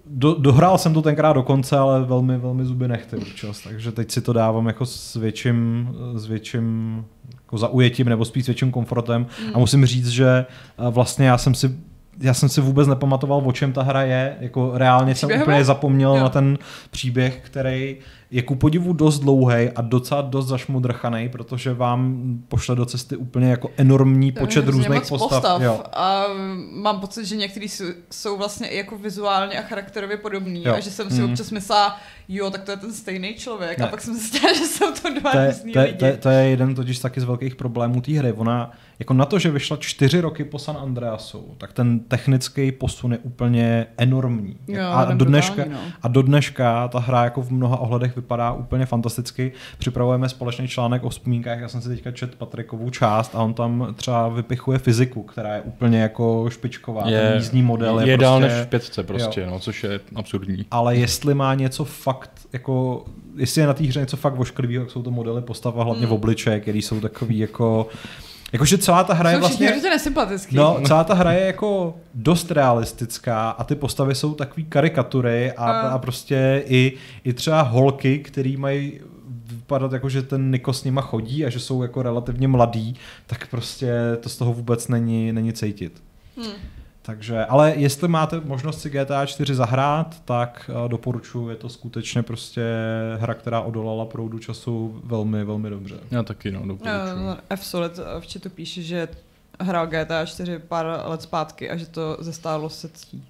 do, 0.06 0.34
dohrál 0.34 0.78
jsem 0.78 0.94
to 0.94 1.02
tenkrát 1.02 1.32
do 1.32 1.42
konce, 1.42 1.78
ale 1.78 2.04
velmi, 2.04 2.38
velmi 2.38 2.64
zuby 2.64 2.88
nechty 2.88 3.16
občas, 3.16 3.60
takže 3.60 3.92
teď 3.92 4.10
si 4.10 4.20
to 4.20 4.32
dávám 4.32 4.66
jako 4.66 4.86
s 4.86 5.16
větším, 5.16 5.88
s 6.14 6.26
větším 6.26 7.04
jako 7.50 7.58
zaujetím 7.58 8.08
nebo 8.08 8.24
spíš 8.24 8.44
s 8.44 8.46
větším 8.46 8.70
komfortem 8.70 9.26
mm. 9.46 9.50
a 9.54 9.58
musím 9.58 9.86
říct, 9.86 10.08
že 10.08 10.46
vlastně 10.90 11.26
já 11.26 11.38
jsem 11.38 11.54
si 11.54 11.70
já 12.22 12.34
jsem 12.34 12.48
si 12.48 12.60
vůbec 12.60 12.88
nepamatoval, 12.88 13.42
o 13.44 13.52
čem 13.52 13.72
ta 13.72 13.82
hra 13.82 14.02
je. 14.02 14.36
Jako 14.40 14.72
reálně 14.74 15.14
jsem 15.14 15.40
úplně 15.40 15.64
zapomněl 15.64 16.16
jo. 16.16 16.22
na 16.22 16.28
ten 16.28 16.58
příběh, 16.90 17.40
který 17.42 17.96
je 18.30 18.42
ku 18.42 18.54
podivu 18.54 18.92
dost 18.92 19.18
dlouhý 19.18 19.70
a 19.74 19.80
docela 19.80 20.20
dost 20.20 20.46
zašmudrchaný, 20.46 21.28
protože 21.28 21.74
vám 21.74 22.24
pošle 22.48 22.76
do 22.76 22.86
cesty 22.86 23.16
úplně 23.16 23.50
jako 23.50 23.70
enormní 23.76 24.32
počet 24.32 24.68
různých 24.68 25.00
postav. 25.08 25.28
postav. 25.28 25.62
Jo. 25.62 25.82
A 25.92 26.24
mám 26.72 27.00
pocit, 27.00 27.24
že 27.24 27.36
některý 27.36 27.66
jsou 28.10 28.38
vlastně 28.38 28.68
i 28.68 28.76
jako 28.76 28.98
vizuálně 28.98 29.58
a 29.58 29.62
charakterově 29.62 30.16
podobný 30.16 30.64
jo. 30.64 30.74
a 30.74 30.80
že 30.80 30.90
jsem 30.90 31.10
si 31.10 31.22
mm. 31.22 31.30
občas 31.30 31.50
myslela, 31.50 32.00
jo, 32.28 32.50
tak 32.50 32.62
to 32.62 32.70
je 32.70 32.76
ten 32.76 32.92
stejný 32.92 33.34
člověk 33.34 33.78
ne. 33.78 33.84
a 33.84 33.88
pak 33.88 34.00
jsem 34.00 34.14
zjistila, 34.14 34.52
že 34.58 34.64
jsou 34.64 34.92
to 35.02 35.20
dva 35.20 35.46
různý 35.46 35.72
lidi. 35.76 35.94
To, 35.94 36.06
to 36.18 36.28
je 36.28 36.48
jeden 36.48 36.74
totiž 36.74 36.98
taky 36.98 37.20
z 37.20 37.24
velkých 37.24 37.56
problémů 37.56 38.00
té 38.00 38.12
hry. 38.12 38.32
Ona 38.32 38.72
jako 39.00 39.14
na 39.14 39.24
to, 39.24 39.38
že 39.38 39.50
vyšla 39.50 39.76
čtyři 39.76 40.20
roky 40.20 40.44
po 40.44 40.58
San 40.58 40.76
Andreasu, 40.76 41.54
tak 41.58 41.72
ten 41.72 42.00
technický 42.00 42.72
posun 42.72 43.12
je 43.12 43.18
úplně 43.18 43.86
enormní. 43.96 44.56
Jo, 44.68 44.82
a, 44.90 45.14
do 45.14 45.24
dneška, 45.24 45.64
no. 45.70 45.78
a 46.02 46.08
do 46.08 46.22
dneška 46.22 46.88
ta 46.88 46.98
hra 46.98 47.24
jako 47.24 47.42
v 47.42 47.50
mnoha 47.50 47.76
ohledech 47.76 48.16
vypadá 48.16 48.52
úplně 48.52 48.86
fantasticky. 48.86 49.52
Připravujeme 49.78 50.28
společný 50.28 50.68
článek 50.68 51.04
o 51.04 51.08
vzpomínkách, 51.08 51.60
já 51.60 51.68
jsem 51.68 51.80
si 51.80 51.88
teďka 51.88 52.10
čet 52.10 52.34
Patrikovou 52.34 52.90
část 52.90 53.34
a 53.34 53.42
on 53.42 53.54
tam 53.54 53.94
třeba 53.96 54.28
vypichuje 54.28 54.78
fyziku, 54.78 55.22
která 55.22 55.54
je 55.54 55.60
úplně 55.60 56.00
jako 56.00 56.46
špičková. 56.50 57.08
Je, 57.08 57.20
ten 57.20 57.34
jízdní 57.34 57.62
model 57.62 58.00
je, 58.00 58.06
je 58.06 58.16
prostě, 58.16 58.24
dál 58.24 58.40
než 58.40 58.52
v 58.52 58.66
pětce 58.66 59.02
prostě, 59.02 59.46
no, 59.46 59.58
což 59.58 59.84
je 59.84 60.00
absurdní. 60.14 60.66
Ale 60.70 60.96
jestli 60.96 61.34
má 61.34 61.54
něco 61.54 61.84
fakt, 61.84 62.30
jako 62.52 63.04
jestli 63.36 63.60
je 63.60 63.66
na 63.66 63.74
té 63.74 63.84
hře 63.84 64.00
něco 64.00 64.16
fakt 64.16 64.38
ošklivého, 64.38 64.82
jak 64.82 64.90
jsou 64.90 65.02
to 65.02 65.10
modely 65.10 65.42
postav 65.42 65.76
a 65.76 65.84
hlavně 65.84 66.06
mm. 66.06 66.10
v 66.10 66.12
obličeje, 66.12 66.60
který 66.60 66.82
jsou 66.82 67.00
takový 67.00 67.38
jako 67.38 67.86
Jakože 68.52 68.78
celá 68.78 69.04
ta 69.04 69.14
hra 69.14 69.30
je 69.30 69.38
vlastně... 69.38 69.70
nesympatický. 69.90 70.56
No, 70.56 70.80
celá 70.86 71.04
ta 71.04 71.14
hra 71.14 71.32
je 71.32 71.46
jako 71.46 71.94
dost 72.14 72.50
realistická 72.50 73.50
a 73.50 73.64
ty 73.64 73.74
postavy 73.74 74.14
jsou 74.14 74.34
takový 74.34 74.64
karikatury 74.64 75.52
a, 75.52 75.64
a. 75.64 75.88
a 75.88 75.98
prostě 75.98 76.62
i, 76.66 76.92
i 77.24 77.32
třeba 77.32 77.62
holky, 77.62 78.18
který 78.18 78.56
mají 78.56 79.00
vypadat 79.46 79.92
jako, 79.92 80.08
že 80.08 80.22
ten 80.22 80.50
Niko 80.50 80.72
s 80.72 80.84
nima 80.84 81.02
chodí 81.02 81.46
a 81.46 81.50
že 81.50 81.60
jsou 81.60 81.82
jako 81.82 82.02
relativně 82.02 82.48
mladý, 82.48 82.96
tak 83.26 83.46
prostě 83.46 83.92
to 84.20 84.28
z 84.28 84.36
toho 84.36 84.52
vůbec 84.52 84.88
není, 84.88 85.32
není 85.32 85.52
cítit. 85.52 86.02
Hmm. 86.36 86.52
Takže, 87.02 87.44
ale 87.44 87.72
jestli 87.76 88.08
máte 88.08 88.40
možnost 88.40 88.80
si 88.80 88.90
GTA 88.90 89.26
4 89.26 89.54
zahrát, 89.54 90.22
tak 90.24 90.70
uh, 90.82 90.88
doporučuji, 90.88 91.48
je 91.48 91.56
to 91.56 91.68
skutečně 91.68 92.22
prostě 92.22 92.62
hra, 93.18 93.34
která 93.34 93.60
odolala 93.60 94.04
proudu 94.04 94.38
času 94.38 95.00
velmi, 95.04 95.44
velmi 95.44 95.70
dobře. 95.70 95.94
Já 96.10 96.22
taky, 96.22 96.50
no, 96.50 96.60
doporučuji. 96.66 97.24
Uh, 97.24 97.36
F 97.50 97.64
Solid 97.64 97.96
v 97.96 98.32
chatu 98.32 98.50
píše, 98.50 98.82
že 98.82 99.08
hrál 99.60 99.86
GTA 99.86 100.26
4 100.26 100.58
pár 100.58 101.02
let 101.04 101.22
zpátky 101.22 101.70
a 101.70 101.76
že 101.76 101.86
to 101.86 102.16
zestálo 102.20 102.70
se 102.70 102.88
ctí. 102.88 103.24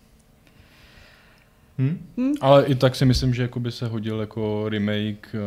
Hmm? 1.79 1.99
Hmm? 2.17 2.33
Ale 2.41 2.65
i 2.65 2.75
tak 2.75 2.97
si 2.97 3.05
myslím, 3.05 3.35
že 3.35 3.49
by 3.59 3.73
se 3.73 3.89
hodil 3.89 4.21
jako 4.21 4.69
remake 4.69 5.29
eh, 5.35 5.39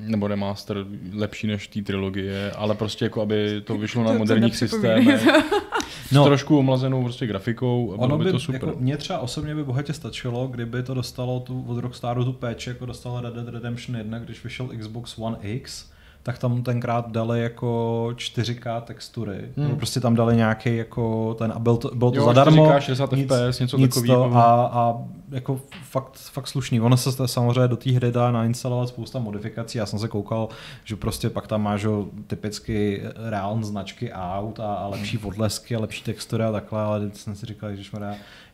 nebo 0.00 0.26
remaster 0.26 0.84
lepší 1.12 1.46
než 1.46 1.68
té 1.68 1.82
trilogie, 1.82 2.50
ale 2.50 2.74
prostě 2.74 3.04
jako 3.04 3.22
aby 3.22 3.60
to 3.64 3.78
vyšlo 3.78 4.04
na 4.04 4.12
moderních 4.12 4.56
systémech. 4.56 5.26
no. 6.12 6.22
S 6.22 6.26
trošku 6.26 6.58
omlazenou 6.58 7.02
prostě 7.02 7.26
grafikou 7.26 7.94
a 7.94 8.06
bylo 8.06 8.18
by, 8.18 8.24
by 8.24 8.32
to 8.32 8.38
super. 8.38 8.68
Jako, 8.68 8.80
mně 8.80 8.96
třeba 8.96 9.18
osobně 9.18 9.54
by 9.54 9.64
bohatě 9.64 9.92
stačilo, 9.92 10.46
kdyby 10.46 10.82
to 10.82 10.94
dostalo 10.94 11.40
tu, 11.40 11.64
od 11.68 11.78
Rockstaru 11.78 12.24
tu 12.24 12.32
péči, 12.32 12.70
jako 12.70 12.86
dostalo 12.86 13.20
Red 13.20 13.34
Dead 13.34 13.48
Redemption 13.48 13.96
1, 13.98 14.18
když 14.18 14.44
vyšel 14.44 14.68
Xbox 14.78 15.18
One 15.18 15.36
X, 15.42 15.90
tak 16.26 16.38
tam 16.38 16.62
tenkrát 16.62 17.10
dali 17.10 17.42
jako 17.42 18.08
4K 18.14 18.80
textury. 18.80 19.48
Hmm. 19.56 19.76
Prostě 19.76 20.00
tam 20.00 20.14
dali 20.14 20.36
nějaký 20.36 20.76
jako 20.76 21.34
ten 21.34 21.52
a 21.56 21.58
byl 21.58 21.76
to, 21.76 21.90
bylo 21.94 22.10
to 22.10 22.16
jo, 22.16 22.24
zadarmo. 22.24 22.66
4K, 22.66 22.78
60 22.78 23.12
nic, 23.12 23.32
FPS, 23.32 23.60
něco 23.60 23.78
nic 23.78 23.94
takového. 23.94 24.28
To 24.28 24.36
a, 24.36 24.70
a 24.72 24.94
jako 25.30 25.60
fakt, 25.82 26.16
fakt 26.16 26.46
slušný. 26.46 26.80
Ono 26.80 26.96
se 26.96 27.28
samozřejmě 27.28 27.68
do 27.68 27.76
té 27.76 27.90
hry 27.92 28.12
dá 28.12 28.30
nainstalovat 28.30 28.88
spousta 28.88 29.18
modifikací. 29.18 29.78
Já 29.78 29.86
jsem 29.86 29.98
se 29.98 30.08
koukal, 30.08 30.48
že 30.84 30.96
prostě 30.96 31.30
pak 31.30 31.46
tam 31.46 31.62
máš 31.62 31.86
typicky 32.26 33.02
reální 33.16 33.64
značky 33.64 34.12
aut 34.12 34.60
a, 34.60 34.74
a 34.74 34.86
lepší 34.86 35.18
odlesky 35.18 35.76
a 35.76 35.80
lepší 35.80 36.02
textury 36.02 36.44
a 36.44 36.52
takhle, 36.52 36.82
ale 36.82 37.10
jsem 37.12 37.34
si 37.34 37.46
říkal, 37.46 37.76
že 37.76 37.84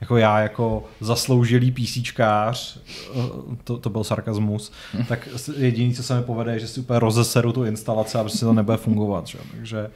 jako 0.02 0.16
já 0.16 0.40
jako 0.40 0.84
zasloužilý 1.00 1.70
PCčkář, 1.70 2.78
eh, 2.78 3.56
to, 3.64 3.78
to 3.78 3.90
byl 3.90 4.04
sarkazmus, 4.04 4.72
tak 5.08 5.28
jediný, 5.56 5.94
co 5.94 6.02
se 6.02 6.16
mi 6.16 6.22
povede, 6.22 6.52
je, 6.52 6.58
že 6.58 6.68
si 6.68 6.80
úplně 6.80 6.98
rozeseru 6.98 7.52
tu 7.52 7.64
instalaci 7.64 8.18
a 8.18 8.20
prostě 8.20 8.44
to 8.44 8.52
nebude 8.52 8.76
fungovat. 8.76 9.26
Že? 9.26 9.38
Takže 9.50 9.90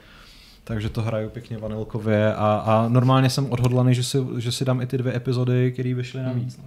takže 0.63 0.89
to 0.89 1.01
hraju 1.01 1.29
pěkně 1.29 1.57
vanilkově 1.57 2.33
a, 2.33 2.63
a 2.65 2.87
normálně 2.89 3.29
jsem 3.29 3.51
odhodlaný, 3.51 3.95
že 3.95 4.03
si, 4.03 4.17
že 4.37 4.51
si 4.51 4.65
dám 4.65 4.81
i 4.81 4.87
ty 4.87 4.97
dvě 4.97 5.15
epizody, 5.15 5.71
které 5.71 5.93
vyšly 5.93 6.19
hmm. 6.19 6.29
navíc. 6.29 6.57
No. 6.57 6.63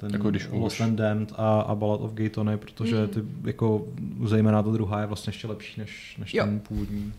Ten 0.00 0.12
jako 0.12 0.30
když 0.30 0.48
Lost 0.52 0.80
and 0.80 0.96
Damned 0.96 1.32
a, 1.36 1.60
a 1.60 1.74
Ballad 1.74 2.00
of 2.00 2.12
Gay 2.12 2.28
Tony, 2.28 2.56
protože 2.56 2.98
hmm. 2.98 3.08
ty, 3.08 3.20
jako, 3.44 3.86
zejména 4.24 4.62
ta 4.62 4.70
druhá 4.70 5.00
je 5.00 5.06
vlastně 5.06 5.30
ještě 5.30 5.46
lepší 5.46 5.80
než, 5.80 6.16
než 6.18 6.32
ten 6.32 6.60
původní. 6.60 7.12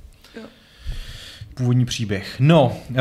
Původní 1.53 1.85
příběh. 1.85 2.35
No, 2.39 2.77
uh, 2.89 2.97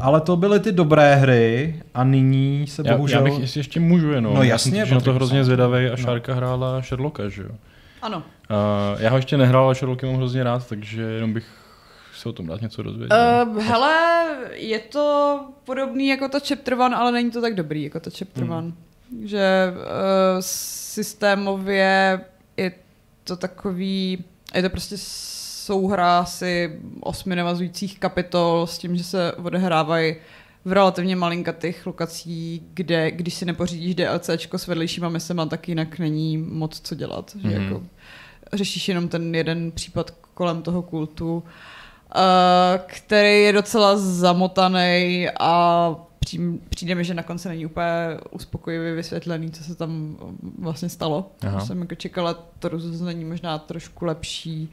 ale 0.00 0.20
to 0.20 0.36
byly 0.36 0.60
ty 0.60 0.72
dobré 0.72 1.14
hry 1.14 1.82
a 1.94 2.04
nyní 2.04 2.66
se 2.66 2.82
já, 2.86 2.92
bohužel... 2.92 3.26
Já 3.26 3.38
bych 3.38 3.56
ještě 3.56 3.80
můžu 3.80 4.10
jenom. 4.10 4.34
No 4.34 4.42
jasně. 4.42 4.86
Že 4.86 4.94
na 4.94 5.00
to 5.00 5.12
hrozně 5.12 5.44
zvědavý 5.44 5.86
a 5.86 5.90
no. 5.90 5.96
Šárka 5.96 6.34
hrála 6.34 6.82
Sherlocka, 6.82 7.28
že 7.28 7.42
jo? 7.42 7.48
Ano. 8.02 8.16
Uh, 8.16 9.02
já 9.02 9.10
ho 9.10 9.16
ještě 9.16 9.36
nehrál, 9.36 9.64
ale 9.64 9.74
Sherlocka 9.74 10.06
mám 10.06 10.16
hrozně 10.16 10.44
rád, 10.44 10.66
takže 10.68 11.02
jenom 11.02 11.32
bych 11.32 11.46
se 12.14 12.28
o 12.28 12.32
tom 12.32 12.46
dát 12.46 12.60
něco 12.60 12.82
dozvědět. 12.82 13.16
Uh, 13.46 13.62
hele, 13.62 14.26
je 14.52 14.78
to 14.78 15.40
podobný 15.64 16.08
jako 16.08 16.28
to 16.28 16.38
Chapter 16.48 16.74
One, 16.74 16.96
ale 16.96 17.12
není 17.12 17.30
to 17.30 17.40
tak 17.40 17.54
dobrý 17.54 17.82
jako 17.82 18.00
to 18.00 18.10
Chapter 18.18 18.44
hmm. 18.44 18.52
One. 18.52 18.72
Že 19.24 19.72
uh, 19.72 19.82
systémově 20.40 22.20
je 22.56 22.72
to 23.24 23.36
takový, 23.36 24.24
je 24.54 24.62
to 24.62 24.70
prostě 24.70 24.96
souhra 25.68 26.18
asi 26.18 26.80
osmi 27.00 27.36
navazujících 27.36 27.98
kapitol 27.98 28.66
s 28.66 28.78
tím, 28.78 28.96
že 28.96 29.04
se 29.04 29.32
odehrávají 29.32 30.16
v 30.64 30.72
relativně 30.72 31.16
malinkatých 31.16 31.86
lokacích, 31.86 32.62
kde 32.74 33.10
když 33.10 33.34
si 33.34 33.44
nepořídíš 33.44 33.94
DLCčko 33.94 34.58
s 34.58 34.66
vedlejšíma 34.66 35.08
misema, 35.08 35.46
tak 35.46 35.68
jinak 35.68 35.98
není 35.98 36.38
moc 36.38 36.80
co 36.80 36.94
dělat. 36.94 37.34
Mm. 37.34 37.42
Že 37.42 37.48
hmm. 37.48 37.64
jako 37.64 37.82
řešíš 38.52 38.88
jenom 38.88 39.08
ten 39.08 39.34
jeden 39.34 39.70
případ 39.72 40.10
kolem 40.34 40.62
toho 40.62 40.82
kultu 40.82 41.42
Eh, 42.16 42.80
který 42.86 43.42
je 43.42 43.52
docela 43.52 43.96
zamotaný 43.96 45.26
a 45.40 45.94
přijde 46.68 46.94
mi, 46.94 47.04
že 47.04 47.14
na 47.14 47.22
konci 47.22 47.48
není 47.48 47.66
úplně 47.66 47.86
uspokojivě 48.30 48.94
vysvětlený, 48.94 49.50
co 49.50 49.64
se 49.64 49.74
tam 49.74 50.16
vlastně 50.58 50.88
stalo. 50.88 51.30
Aha. 51.46 51.60
Jsem 51.60 51.80
jako 51.80 51.94
čekala, 51.94 52.34
to 52.58 52.68
rozhodnutí 52.68 53.24
možná 53.24 53.58
trošku 53.58 54.04
lepší. 54.04 54.72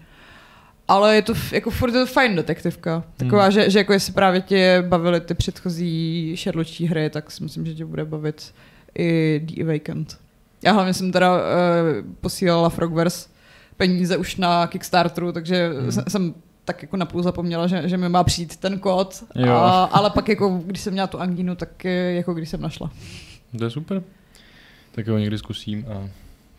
Ale 0.87 1.15
je 1.15 1.21
to 1.21 1.33
jako 1.51 1.71
furt 1.71 1.93
je 1.93 1.99
to 1.99 2.05
fajn 2.05 2.35
detektivka. 2.35 3.03
Taková, 3.17 3.43
hmm. 3.43 3.51
že, 3.51 3.69
že 3.69 3.79
jako 3.79 3.93
jestli 3.93 4.13
právě 4.13 4.41
tě 4.41 4.83
bavily 4.87 5.21
ty 5.21 5.33
předchozí 5.33 6.35
Sherlockí 6.37 6.85
hry, 6.85 7.09
tak 7.09 7.31
si 7.31 7.43
myslím, 7.43 7.65
že 7.65 7.73
tě 7.73 7.85
bude 7.85 8.05
bavit 8.05 8.53
i 8.97 9.41
The 9.43 9.63
Awakened. 9.63 10.17
Já 10.63 10.71
hlavně 10.71 10.93
jsem 10.93 11.11
teda 11.11 11.35
uh, 11.35 11.41
posílala 12.21 12.69
Frogverse 12.69 13.29
peníze 13.77 14.17
už 14.17 14.35
na 14.35 14.67
Kickstarteru, 14.67 15.31
takže 15.31 15.69
hmm. 15.79 15.91
jsem 15.91 16.33
tak 16.65 16.81
jako 16.81 16.97
napůl 16.97 17.23
zapomněla, 17.23 17.67
že, 17.67 17.89
že 17.89 17.97
mi 17.97 18.09
má 18.09 18.23
přijít 18.23 18.57
ten 18.57 18.79
kód, 18.79 19.23
a, 19.49 19.83
ale 19.83 20.09
pak 20.09 20.29
jako, 20.29 20.61
když 20.65 20.81
jsem 20.81 20.93
měla 20.93 21.07
tu 21.07 21.19
angínu, 21.19 21.55
tak 21.55 21.83
jako 21.85 22.33
když 22.33 22.49
jsem 22.49 22.61
našla. 22.61 22.91
To 23.57 23.63
je 23.63 23.69
super. 23.69 24.03
Tak 24.91 25.07
ho 25.07 25.17
někdy 25.17 25.37
zkusím 25.37 25.85
a 25.89 26.09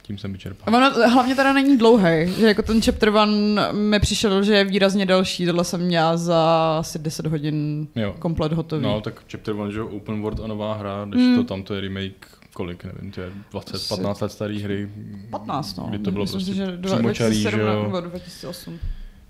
tím 0.07 0.19
jsem 0.19 0.33
vyčerpal. 0.33 0.75
Ono 0.75 1.11
hlavně 1.11 1.35
teda 1.35 1.53
není 1.53 1.79
dlouhý, 1.79 2.33
že 2.39 2.47
jako 2.47 2.63
ten 2.63 2.83
chapter 2.83 3.09
one 3.09 3.73
mi 3.73 4.01
přišel, 4.01 4.43
že 4.43 4.55
je 4.55 4.65
výrazně 4.65 5.07
delší, 5.07 5.47
tohle 5.47 5.65
jsem 5.65 5.81
měla 5.81 6.17
za 6.17 6.77
asi 6.79 6.99
10 6.99 7.27
hodin 7.27 7.89
jo. 7.97 8.15
komplet 8.19 8.53
hotový. 8.53 8.83
No, 8.83 9.01
tak 9.01 9.23
chapter 9.33 9.55
one, 9.55 9.73
že 9.73 9.83
open 9.83 10.21
world 10.21 10.41
a 10.41 10.47
nová 10.47 10.75
hra, 10.75 11.05
když 11.09 11.23
mm. 11.23 11.37
to 11.37 11.45
tam 11.45 11.63
to 11.63 11.75
je 11.75 11.81
remake 11.81 12.27
kolik, 12.53 12.85
nevím, 12.85 13.13
to 13.13 13.21
je 13.21 13.33
20, 13.51 13.89
15 13.89 14.21
let 14.21 14.33
staré 14.33 14.59
hry. 14.59 14.91
15, 15.31 15.77
no. 15.77 15.87
Kdy 15.87 15.99
to 15.99 16.11
bylo 16.11 16.25
Myslím 16.25 16.41
prostě 16.41 16.55
že 16.55 16.79
přímočarý, 16.97 17.43
že 17.43 17.61
jo. 17.61 18.01
2008. 18.01 18.79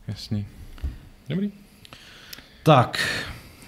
Jasný. 0.09 0.47
Dobrý. 1.29 1.53
Tak, 2.63 2.99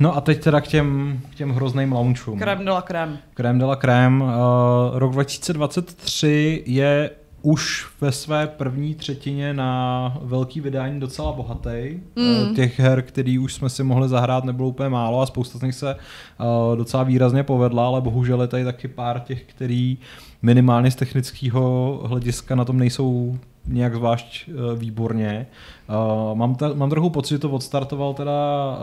No 0.00 0.16
a 0.16 0.20
teď 0.20 0.42
teda 0.42 0.60
k 0.60 0.66
těm, 0.66 1.20
k 1.30 1.34
těm 1.34 1.50
hrozným 1.50 1.92
launchům. 1.92 2.38
Krém 2.38 2.64
de 2.64 2.70
la 2.70 2.82
krém. 2.82 3.18
Krém 3.34 3.58
de 3.58 3.64
la 3.64 3.76
krém. 3.76 4.20
Uh, 4.20 4.98
rok 4.98 5.12
2023 5.12 6.62
je 6.66 7.10
už 7.42 7.86
ve 8.00 8.12
své 8.12 8.46
první 8.46 8.94
třetině 8.94 9.54
na 9.54 10.18
velký 10.22 10.60
vydání 10.60 11.00
docela 11.00 11.32
bohatý. 11.32 12.00
Mm. 12.16 12.54
Těch 12.54 12.80
her, 12.80 13.02
který 13.02 13.38
už 13.38 13.54
jsme 13.54 13.68
si 13.68 13.82
mohli 13.82 14.08
zahrát, 14.08 14.44
nebylo 14.44 14.68
úplně 14.68 14.88
málo 14.88 15.20
a 15.20 15.26
spousta 15.26 15.58
z 15.58 15.62
nich 15.62 15.74
se 15.74 15.94
uh, 15.94 16.76
docela 16.76 17.02
výrazně 17.02 17.42
povedla, 17.42 17.86
ale 17.86 18.00
bohužel 18.00 18.42
je 18.42 18.48
tady 18.48 18.64
taky 18.64 18.88
pár 18.88 19.20
těch, 19.20 19.42
který 19.42 19.98
minimálně 20.42 20.90
z 20.90 20.96
technického 20.96 22.00
hlediska 22.04 22.54
na 22.54 22.64
tom 22.64 22.78
nejsou 22.78 23.38
nějak 23.68 23.94
zvlášť 23.94 24.48
uh, 24.48 24.78
výborně. 24.78 25.46
Uh, 25.88 26.38
mám, 26.38 26.54
ta, 26.54 26.74
mám 26.74 26.90
trochu 26.90 27.10
pocit, 27.10 27.34
že 27.34 27.38
to 27.38 27.50
odstartoval 27.50 28.14
teda 28.14 28.32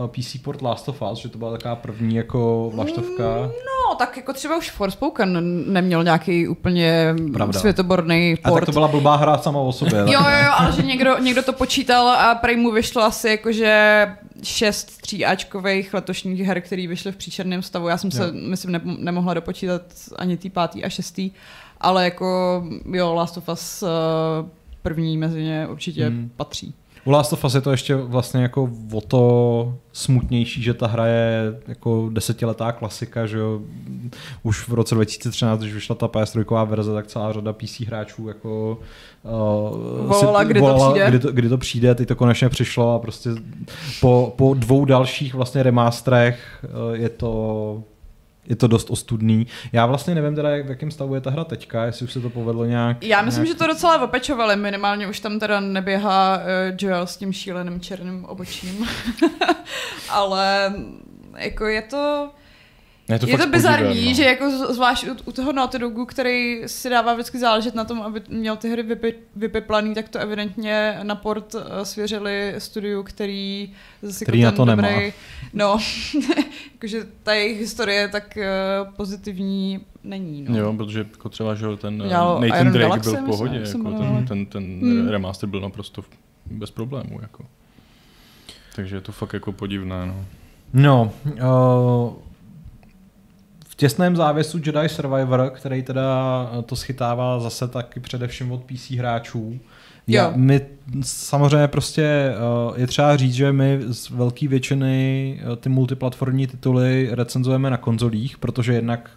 PC 0.07 0.37
port 0.43 0.61
Last 0.61 0.89
of 0.89 1.01
Us, 1.11 1.19
že 1.19 1.29
to 1.29 1.37
byla 1.37 1.51
taková 1.51 1.75
první 1.75 2.15
jako 2.15 2.71
vlaštovka. 2.75 3.23
Mm, 3.23 3.43
no, 3.43 3.95
tak 3.97 4.17
jako 4.17 4.33
třeba 4.33 4.57
už 4.57 4.71
Forspoken 4.71 5.63
neměl 5.73 6.03
nějaký 6.03 6.47
úplně 6.47 7.15
Pravda. 7.33 7.59
světoborný 7.59 8.35
port. 8.43 8.53
A 8.53 8.59
tak 8.59 8.65
to 8.65 8.71
byla 8.71 8.87
blbá 8.87 9.15
hra 9.15 9.37
sama 9.37 9.59
o 9.59 9.71
sobě. 9.71 9.99
jo, 9.99 10.05
jo, 10.07 10.19
jo, 10.45 10.51
ale 10.57 10.71
že 10.71 10.81
někdo, 10.81 11.19
někdo 11.19 11.43
to 11.43 11.53
počítal 11.53 12.09
a 12.09 12.35
prej 12.35 12.55
mu 12.55 12.71
vyšlo 12.71 13.03
asi 13.03 13.29
jakože 13.29 14.07
šest 14.43 15.01
tříáčkových 15.01 15.93
letošních 15.93 16.39
her, 16.39 16.61
které 16.61 16.87
vyšly 16.87 17.11
v 17.11 17.15
příčerném 17.15 17.61
stavu. 17.61 17.87
Já 17.87 17.97
jsem 17.97 18.11
se, 18.11 18.23
jo. 18.23 18.29
myslím, 18.33 18.71
ne, 18.71 18.81
nemohla 18.83 19.33
dopočítat 19.33 19.81
ani 20.17 20.37
tý 20.37 20.49
pátý 20.49 20.83
a 20.83 20.89
šestý, 20.89 21.31
ale 21.81 22.03
jako 22.03 22.63
jo, 22.91 23.13
Last 23.13 23.37
of 23.37 23.49
Us 23.49 23.83
uh, 23.83 23.89
první 24.85 25.17
mezi 25.17 25.43
ně 25.43 25.67
určitě 25.67 26.05
hmm. 26.05 26.29
patří. 26.37 26.73
U 27.05 27.11
Last 27.11 27.33
of 27.33 27.43
Us 27.43 27.55
je 27.55 27.61
to 27.61 27.71
ještě 27.71 27.95
vlastně 27.95 28.41
jako 28.41 28.69
o 28.93 29.01
to 29.01 29.75
smutnější, 29.91 30.61
že 30.61 30.73
ta 30.73 30.87
hra 30.87 31.05
je 31.05 31.59
jako 31.67 32.09
desetiletá 32.13 32.71
klasika, 32.71 33.25
že 33.25 33.37
jo. 33.37 33.61
Už 34.43 34.67
v 34.67 34.73
roce 34.73 34.95
2013, 34.95 35.59
když 35.59 35.73
vyšla 35.73 35.95
ta 35.95 36.07
PS3 36.07 36.67
verze, 36.67 36.93
tak 36.93 37.07
celá 37.07 37.33
řada 37.33 37.53
PC 37.53 37.79
hráčů 37.79 38.27
jako 38.27 38.79
uh, 39.23 40.07
volala, 40.07 40.43
kdy 40.43 40.59
volala, 40.59 40.87
to 40.87 40.91
přijde. 40.91 41.09
Kdy 41.09 41.19
to, 41.19 41.31
kdy 41.31 41.49
to 41.49 41.57
přijde, 41.57 41.95
teď 41.95 42.07
to 42.07 42.15
konečně 42.15 42.49
přišlo 42.49 42.95
a 42.95 42.99
prostě 42.99 43.29
po, 44.01 44.33
po 44.37 44.53
dvou 44.53 44.85
dalších 44.85 45.33
vlastně 45.33 45.63
remasterech 45.63 46.65
uh, 46.89 46.95
je 46.95 47.09
to 47.09 47.83
je 48.49 48.55
to 48.55 48.67
dost 48.67 48.89
ostudný. 48.89 49.47
Já 49.73 49.85
vlastně 49.85 50.15
nevím 50.15 50.35
teda, 50.35 50.49
jak, 50.49 50.65
v 50.65 50.69
jakém 50.69 50.91
stavu 50.91 51.15
je 51.15 51.21
ta 51.21 51.29
hra 51.29 51.43
teďka, 51.43 51.85
jestli 51.85 52.03
už 52.03 52.13
se 52.13 52.21
to 52.21 52.29
povedlo 52.29 52.65
nějak... 52.65 53.03
Já 53.03 53.21
myslím, 53.21 53.43
nějak... 53.43 53.57
že 53.57 53.59
to 53.59 53.67
docela 53.67 54.01
opečovali, 54.01 54.55
minimálně 54.55 55.07
už 55.07 55.19
tam 55.19 55.39
teda 55.39 55.59
neběhá 55.59 56.37
uh, 56.37 56.43
Joel 56.81 57.07
s 57.07 57.17
tím 57.17 57.33
šíleným 57.33 57.79
černým 57.79 58.25
obočím. 58.25 58.87
Ale 60.09 60.73
jako 61.37 61.67
je 61.67 61.81
to... 61.81 62.29
Je 63.09 63.19
to, 63.19 63.27
je 63.27 63.37
to 63.37 63.47
bizarní, 63.47 64.05
no. 64.05 64.13
že 64.13 64.23
jako 64.23 64.73
zvlášť 64.73 65.07
u, 65.07 65.15
u 65.25 65.31
toho 65.31 65.53
Naughty 65.53 65.79
Dogu, 65.79 66.05
který 66.05 66.63
si 66.65 66.89
dává 66.89 67.13
vždycky 67.13 67.39
záležet 67.39 67.75
na 67.75 67.83
tom, 67.83 68.01
aby 68.01 68.21
měl 68.29 68.55
ty 68.55 68.69
hry 68.69 68.83
vypi, 68.83 69.13
vypiplaný, 69.35 69.95
tak 69.95 70.09
to 70.09 70.19
evidentně 70.19 70.99
na 71.03 71.15
port 71.15 71.55
uh, 71.55 71.61
svěřili 71.83 72.55
studiu, 72.57 73.03
který 73.03 73.73
zase 74.01 74.25
který 74.25 74.39
jako 74.39 74.65
na 74.65 74.65
to 74.65 74.71
dobrý, 74.71 74.95
nemá. 74.95 75.11
No, 75.55 75.77
jakože 76.73 77.03
ta 77.23 77.33
jejich 77.33 77.59
historie 77.59 78.07
tak 78.07 78.37
uh, 78.37 78.93
pozitivní 78.93 79.79
není. 80.03 80.45
No. 80.49 80.57
Jo, 80.57 80.73
protože 80.73 80.99
jako 80.99 81.29
třeba, 81.29 81.55
že 81.55 81.65
ten 81.77 81.97
Dělal 82.07 82.41
Nathan 82.41 82.61
Iron 82.61 82.73
Drake 82.73 82.87
Galaxy, 82.87 83.11
byl 83.11 83.21
v 83.21 83.25
pohodě, 83.25 83.59
myslím, 83.59 83.85
jako 83.85 83.97
ten, 83.97 84.25
ten, 84.25 84.45
ten 84.45 84.63
hmm. 84.63 85.07
remaster 85.07 85.49
byl 85.49 85.61
naprosto 85.61 86.03
bez 86.45 86.71
problémů. 86.71 87.19
Jako. 87.21 87.45
Takže 88.75 88.95
je 88.95 89.01
to 89.01 89.11
fakt 89.11 89.33
jako 89.33 89.51
podivné. 89.51 90.05
No, 90.05 90.25
no 90.73 91.13
uh 91.23 92.25
v 93.75 93.77
těsném 93.77 94.15
závěsu 94.15 94.57
Jedi 94.65 94.89
Survivor, 94.89 95.51
který 95.55 95.83
teda 95.83 96.49
eh, 96.59 96.61
to 96.61 96.75
schytává 96.75 97.39
zase 97.39 97.67
taky 97.67 97.99
především 97.99 98.51
od 98.51 98.63
PC 98.63 98.91
hráčů. 98.91 99.59
Já, 100.07 100.33
my 100.35 100.61
samozřejmě 101.01 101.67
prostě 101.67 102.33
uh, 102.69 102.79
je 102.79 102.87
třeba 102.87 103.17
říct, 103.17 103.33
že 103.33 103.51
my 103.51 103.79
z 103.87 104.09
velké 104.09 104.47
většiny 104.47 105.39
uh, 105.47 105.55
ty 105.55 105.69
multiplatformní 105.69 106.47
tituly 106.47 107.09
recenzujeme 107.11 107.69
na 107.69 107.77
konzolích, 107.77 108.37
protože 108.37 108.73
jednak 108.73 109.09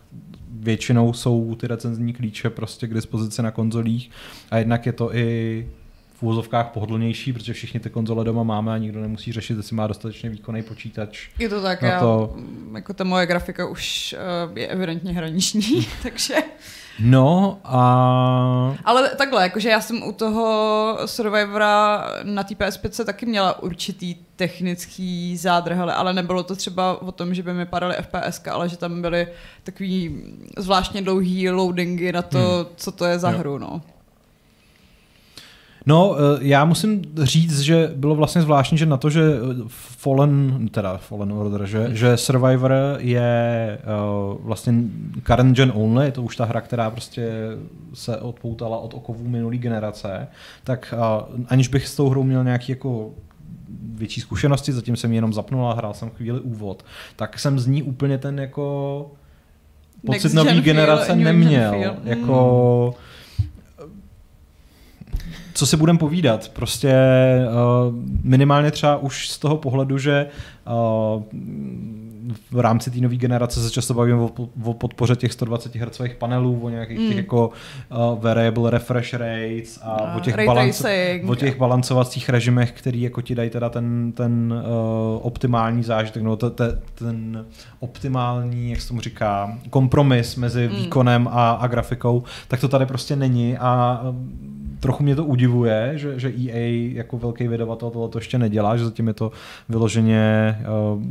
většinou 0.50 1.12
jsou 1.12 1.54
ty 1.54 1.66
recenzní 1.66 2.12
klíče 2.12 2.50
prostě 2.50 2.86
k 2.86 2.94
dispozici 2.94 3.42
na 3.42 3.50
konzolích 3.50 4.10
a 4.50 4.58
jednak 4.58 4.86
je 4.86 4.92
to 4.92 5.16
i 5.16 5.68
v 6.14 6.22
úvozovkách 6.22 6.66
pohodlnější, 6.66 7.32
protože 7.32 7.52
všichni 7.52 7.80
ty 7.80 7.90
konzole 7.90 8.24
doma 8.24 8.42
máme 8.42 8.72
a 8.72 8.78
nikdo 8.78 9.00
nemusí 9.00 9.32
řešit, 9.32 9.56
jestli 9.56 9.76
má 9.76 9.86
dostatečně 9.86 10.30
výkonný 10.30 10.62
počítač. 10.62 11.28
Je 11.38 11.48
to 11.48 11.62
tak, 11.62 11.82
já, 11.82 12.00
to... 12.00 12.36
jako 12.74 12.94
ta 12.94 13.04
moje 13.04 13.26
grafika 13.26 13.66
už 13.66 14.14
uh, 14.48 14.58
je 14.58 14.68
evidentně 14.68 15.12
hraniční, 15.12 15.86
takže... 16.02 16.34
No 17.00 17.58
a... 17.64 18.76
Ale 18.84 19.08
takhle, 19.08 19.42
jakože 19.42 19.68
já 19.68 19.80
jsem 19.80 20.02
u 20.02 20.12
toho 20.12 20.98
Survivora 21.06 22.04
na 22.22 22.44
té 22.44 22.54
PS5 22.54 23.04
taky 23.04 23.26
měla 23.26 23.62
určitý 23.62 24.14
technický 24.36 25.36
zádrhel, 25.36 25.90
ale 25.90 26.12
nebylo 26.12 26.42
to 26.42 26.56
třeba 26.56 27.02
o 27.02 27.12
tom, 27.12 27.34
že 27.34 27.42
by 27.42 27.54
mi 27.54 27.66
padaly 27.66 27.94
FPS, 27.94 28.40
ale 28.50 28.68
že 28.68 28.76
tam 28.76 29.02
byly 29.02 29.28
takový 29.62 30.22
zvláštně 30.56 31.02
dlouhý 31.02 31.50
loadingy 31.50 32.12
na 32.12 32.22
to, 32.22 32.38
hmm. 32.38 32.66
co 32.76 32.92
to 32.92 33.04
je 33.04 33.18
za 33.18 33.30
jo. 33.30 33.38
hru, 33.38 33.58
no. 33.58 33.82
No, 35.86 36.16
eh, 36.16 36.38
já 36.40 36.64
musím 36.64 37.02
říct, 37.22 37.60
že 37.60 37.92
bylo 37.96 38.14
vlastně 38.14 38.42
zvláštní, 38.42 38.78
že 38.78 38.86
na 38.86 38.96
to, 38.96 39.10
že 39.10 39.22
Fallen, 39.68 40.68
teda 40.70 40.96
Fallen 40.96 41.32
Order, 41.32 41.66
že, 41.66 41.84
hmm. 41.84 41.96
že 41.96 42.16
Survivor 42.16 42.74
je 42.98 43.78
uh, 44.30 44.46
vlastně 44.46 44.74
current 45.26 45.56
gen 45.56 45.72
only, 45.74 46.04
je 46.04 46.12
to 46.12 46.22
už 46.22 46.36
ta 46.36 46.44
hra, 46.44 46.60
která 46.60 46.90
prostě 46.90 47.32
se 47.94 48.16
odpoutala 48.16 48.78
od 48.78 48.94
okovů 48.94 49.28
minulý 49.28 49.58
generace, 49.58 50.28
tak 50.64 50.94
uh, 50.96 51.44
aniž 51.48 51.68
bych 51.68 51.88
s 51.88 51.96
tou 51.96 52.08
hrou 52.08 52.22
měl 52.22 52.44
nějaký 52.44 52.72
jako 52.72 53.10
větší 53.94 54.20
zkušenosti, 54.20 54.72
zatím 54.72 54.96
jsem 54.96 55.12
jenom 55.12 55.32
zapnul 55.32 55.66
a 55.66 55.74
hrál 55.74 55.94
jsem 55.94 56.10
chvíli 56.10 56.40
úvod, 56.40 56.84
tak 57.16 57.38
jsem 57.38 57.58
z 57.58 57.66
ní 57.66 57.82
úplně 57.82 58.18
ten 58.18 58.40
jako 58.40 59.10
pocit 60.06 60.34
nový 60.34 60.60
generace 60.60 61.06
feel, 61.06 61.18
neměl. 61.18 61.96
Jako, 62.04 62.94
hmm 62.96 63.07
co 65.58 65.66
si 65.66 65.76
budeme 65.76 65.98
povídat, 65.98 66.48
prostě 66.48 66.94
uh, 67.46 67.94
minimálně 68.22 68.70
třeba 68.70 68.96
už 68.96 69.28
z 69.28 69.38
toho 69.38 69.56
pohledu, 69.56 69.98
že 69.98 70.26
uh, 70.66 71.22
v 72.50 72.60
rámci 72.60 72.90
té 72.90 73.00
nové 73.00 73.16
generace 73.16 73.62
se 73.62 73.70
často 73.70 73.94
bavíme 73.94 74.18
o, 74.18 74.30
o 74.64 74.74
podpoře 74.74 75.16
těch 75.16 75.32
120 75.32 75.76
Hz 75.76 76.00
panelů, 76.18 76.60
o 76.62 76.68
nějakých 76.68 76.98
mm. 76.98 77.08
těch 77.08 77.16
jako 77.16 77.48
uh, 77.48 78.22
variable 78.22 78.70
refresh 78.70 79.14
rates 79.14 79.80
a 79.82 80.12
uh, 80.12 80.16
o, 80.16 80.20
těch 80.20 80.46
balanc, 80.46 80.84
o 81.28 81.34
těch 81.34 81.58
balancovacích 81.58 82.28
režimech, 82.28 82.72
který 82.72 83.02
jako 83.02 83.22
ti 83.22 83.34
dají 83.34 83.50
teda 83.50 83.68
ten, 83.68 84.12
ten 84.12 84.52
uh, 84.52 85.26
optimální 85.26 85.82
zážitek, 85.82 86.22
no 86.22 86.36
te, 86.36 86.50
te, 86.50 86.78
ten 86.94 87.46
optimální, 87.80 88.70
jak 88.70 88.80
se 88.80 88.88
tomu 88.88 89.00
říká, 89.00 89.58
kompromis 89.70 90.36
mezi 90.36 90.68
mm. 90.68 90.76
výkonem 90.76 91.28
a, 91.32 91.50
a 91.50 91.66
grafikou, 91.66 92.22
tak 92.48 92.60
to 92.60 92.68
tady 92.68 92.86
prostě 92.86 93.16
není 93.16 93.58
a 93.58 94.00
trochu 94.80 95.02
mě 95.02 95.16
to 95.16 95.24
udivuje, 95.24 95.92
že, 95.94 96.20
že 96.20 96.28
EA 96.28 96.92
jako 96.94 97.18
velký 97.18 97.48
vydavatel 97.48 97.90
tohle 97.90 98.08
to 98.08 98.18
ještě 98.18 98.38
nedělá, 98.38 98.76
že 98.76 98.84
zatím 98.84 99.08
je 99.08 99.14
to 99.14 99.32
vyloženě 99.68 100.58
uh, 100.94 101.02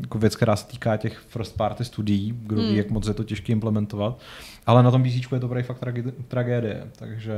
jako 0.00 0.18
věc, 0.18 0.36
která 0.36 0.56
se 0.56 0.66
týká 0.66 0.96
těch 0.96 1.18
first 1.18 1.56
party 1.56 1.84
studií, 1.84 2.34
kdo 2.42 2.62
ví, 2.62 2.68
hmm. 2.68 2.76
jak 2.76 2.90
moc 2.90 3.08
je 3.08 3.14
to 3.14 3.24
těžké 3.24 3.52
implementovat. 3.52 4.18
Ale 4.66 4.82
na 4.82 4.90
tom 4.90 5.02
PC 5.02 5.32
je 5.32 5.40
to 5.40 5.48
fakt 5.48 5.82
trage- 5.82 6.12
tragédie, 6.28 6.88
takže... 6.98 7.34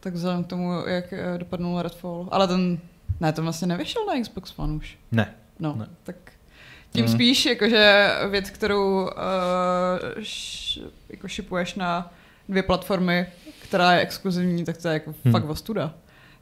Tak 0.00 0.14
vzhledem 0.14 0.44
k 0.44 0.46
tomu, 0.46 0.72
jak 0.86 1.12
eh, 1.12 1.38
dopadnul 1.38 1.82
Redfall, 1.82 2.28
ale 2.30 2.48
ten, 2.48 2.78
ne, 3.20 3.32
to 3.32 3.42
vlastně 3.42 3.68
nevyšel 3.68 4.06
na 4.06 4.22
Xbox 4.22 4.52
One 4.56 4.72
už. 4.72 4.98
Ne. 5.12 5.34
No, 5.60 5.74
ne. 5.78 5.86
tak 6.02 6.16
tím 6.90 7.04
mm. 7.04 7.12
spíš, 7.12 7.46
jakože 7.46 8.10
věc, 8.30 8.50
kterou 8.50 9.02
uh, 9.02 9.10
š, 10.18 10.80
jako 11.08 11.28
šipuješ 11.28 11.74
na 11.74 12.12
dvě 12.48 12.62
platformy, 12.62 13.26
která 13.74 13.92
je 13.92 14.00
exkluzivní, 14.00 14.64
tak 14.64 14.76
to 14.76 14.88
je 14.88 14.94
jako 14.94 15.14
hmm. 15.24 15.32
fakt 15.32 15.44
ostuda. 15.44 15.94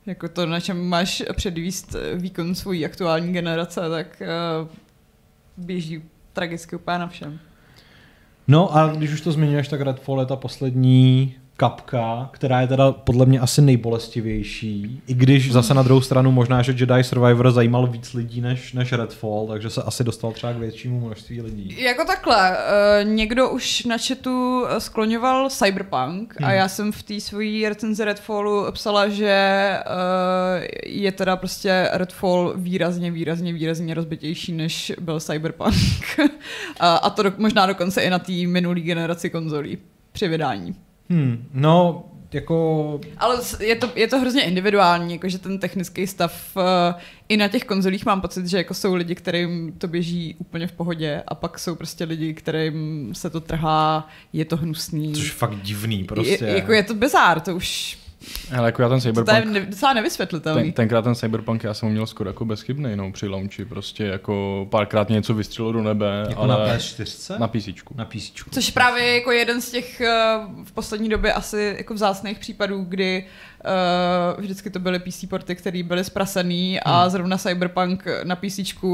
jako 0.06 0.28
to, 0.28 0.46
na 0.46 0.60
čem 0.60 0.88
máš 0.88 1.22
předvíst 1.32 1.96
výkon 2.14 2.54
svojí 2.54 2.84
aktuální 2.84 3.32
generace, 3.32 3.80
tak 3.88 4.22
uh, 4.62 4.68
běží 5.56 6.02
tragicky 6.32 6.76
úplně 6.76 6.98
na 6.98 7.08
všem. 7.08 7.38
No 8.48 8.76
a 8.76 8.86
když 8.86 9.12
už 9.12 9.20
to 9.20 9.32
zmiňuješ, 9.32 9.68
tak 9.68 9.80
Redfall 9.80 10.20
je 10.20 10.26
ta 10.26 10.36
poslední 10.36 11.34
kapka, 11.56 12.30
která 12.32 12.60
je 12.60 12.66
teda 12.66 12.92
podle 12.92 13.26
mě 13.26 13.40
asi 13.40 13.62
nejbolestivější, 13.62 15.02
i 15.06 15.14
když 15.14 15.52
zase 15.52 15.74
na 15.74 15.82
druhou 15.82 16.00
stranu 16.00 16.32
možná, 16.32 16.62
že 16.62 16.72
Jedi 16.72 17.04
Survivor 17.04 17.50
zajímal 17.50 17.86
víc 17.86 18.14
lidí 18.14 18.40
než, 18.40 18.72
než 18.72 18.92
Redfall, 18.92 19.46
takže 19.46 19.70
se 19.70 19.82
asi 19.82 20.04
dostal 20.04 20.32
třeba 20.32 20.52
k 20.52 20.56
většímu 20.56 21.00
množství 21.00 21.42
lidí. 21.42 21.82
Jako 21.82 22.04
takhle, 22.04 22.50
uh, 22.50 23.08
někdo 23.08 23.50
už 23.50 23.84
na 23.84 23.96
chatu 23.98 24.64
skloňoval 24.78 25.50
Cyberpunk 25.50 26.34
hmm. 26.38 26.48
a 26.48 26.52
já 26.52 26.68
jsem 26.68 26.92
v 26.92 27.02
té 27.02 27.20
svojí 27.20 27.68
recenzi 27.68 28.04
Redfallu 28.04 28.72
psala, 28.72 29.08
že 29.08 29.70
uh, 29.86 30.66
je 30.86 31.12
teda 31.12 31.36
prostě 31.36 31.88
Redfall 31.92 32.52
výrazně, 32.56 33.10
výrazně, 33.10 33.52
výrazně 33.52 33.94
rozbitější, 33.94 34.52
než 34.52 34.92
byl 35.00 35.20
Cyberpunk. 35.20 35.74
a, 36.80 36.96
a 36.96 37.10
to 37.10 37.22
do, 37.22 37.32
možná 37.38 37.66
dokonce 37.66 38.02
i 38.02 38.10
na 38.10 38.18
té 38.18 38.32
minulé 38.32 38.80
generaci 38.80 39.30
konzolí 39.30 39.78
při 40.12 40.28
vydání. 40.28 40.76
Hmm, 41.10 41.48
no, 41.54 42.04
jako... 42.32 43.00
Ale 43.16 43.40
je 43.60 43.76
to, 43.76 43.90
je 43.94 44.08
to 44.08 44.18
hrozně 44.18 44.42
individuální, 44.42 45.12
jakože 45.12 45.38
ten 45.38 45.58
technický 45.58 46.06
stav 46.06 46.56
uh, 46.56 46.62
i 47.28 47.36
na 47.36 47.48
těch 47.48 47.64
konzolích 47.64 48.06
mám 48.06 48.20
pocit, 48.20 48.46
že 48.46 48.56
jako 48.56 48.74
jsou 48.74 48.94
lidi, 48.94 49.14
kterým 49.14 49.72
to 49.72 49.88
běží 49.88 50.36
úplně 50.38 50.66
v 50.66 50.72
pohodě 50.72 51.22
a 51.28 51.34
pak 51.34 51.58
jsou 51.58 51.74
prostě 51.74 52.04
lidi, 52.04 52.34
kterým 52.34 53.10
se 53.14 53.30
to 53.30 53.40
trhá, 53.40 54.08
je 54.32 54.44
to 54.44 54.56
hnusný. 54.56 55.12
Což 55.12 55.24
je 55.24 55.32
fakt 55.32 55.62
divný 55.62 56.04
prostě. 56.04 56.44
Je, 56.44 56.54
jako 56.56 56.72
je 56.72 56.82
to 56.82 56.94
bizár, 56.94 57.40
to 57.40 57.56
už 57.56 57.98
ale 58.56 58.68
jako 58.68 58.82
já 58.82 58.88
ten 58.88 59.00
Cyberpunk... 59.00 59.28
To 59.28 59.34
je 59.34 59.44
ne, 59.44 59.66
docela 59.66 59.92
nevysvětlitelný. 59.92 60.62
Ten, 60.62 60.72
tenkrát 60.72 61.02
ten 61.02 61.14
Cyberpunk 61.14 61.64
já 61.64 61.74
jsem 61.74 61.88
měl 61.88 62.06
skoro 62.06 62.30
jako 62.30 62.44
bezchybný, 62.44 62.96
no, 62.96 63.12
při 63.12 63.28
launchi, 63.28 63.64
prostě 63.64 64.04
jako 64.04 64.66
párkrát 64.70 65.08
něco 65.08 65.34
vystřelilo 65.34 65.72
do 65.72 65.82
nebe, 65.82 66.26
jako 66.28 66.40
ale... 66.40 66.48
na 66.48 66.76
PS4? 66.76 67.38
Na 67.38 67.48
PC. 67.48 67.68
Na 67.94 68.04
PC. 68.04 68.32
Což 68.50 68.70
právě 68.70 69.14
jako 69.14 69.32
jeden 69.32 69.60
z 69.60 69.70
těch 69.70 70.00
eh, 70.00 70.38
v 70.64 70.72
poslední 70.72 71.08
době 71.08 71.32
asi 71.32 71.74
jako 71.78 71.94
vzácných 71.94 72.38
případů, 72.38 72.84
kdy 72.88 73.24
uh, 74.34 74.40
vždycky 74.40 74.70
to 74.70 74.78
byly 74.78 74.98
PC 74.98 75.24
porty, 75.24 75.56
které 75.56 75.82
byly 75.82 76.04
zprasený 76.04 76.70
hmm. 76.70 76.94
a 76.94 77.08
zrovna 77.08 77.38
Cyberpunk 77.38 78.04
na 78.24 78.36
PC 78.36 78.84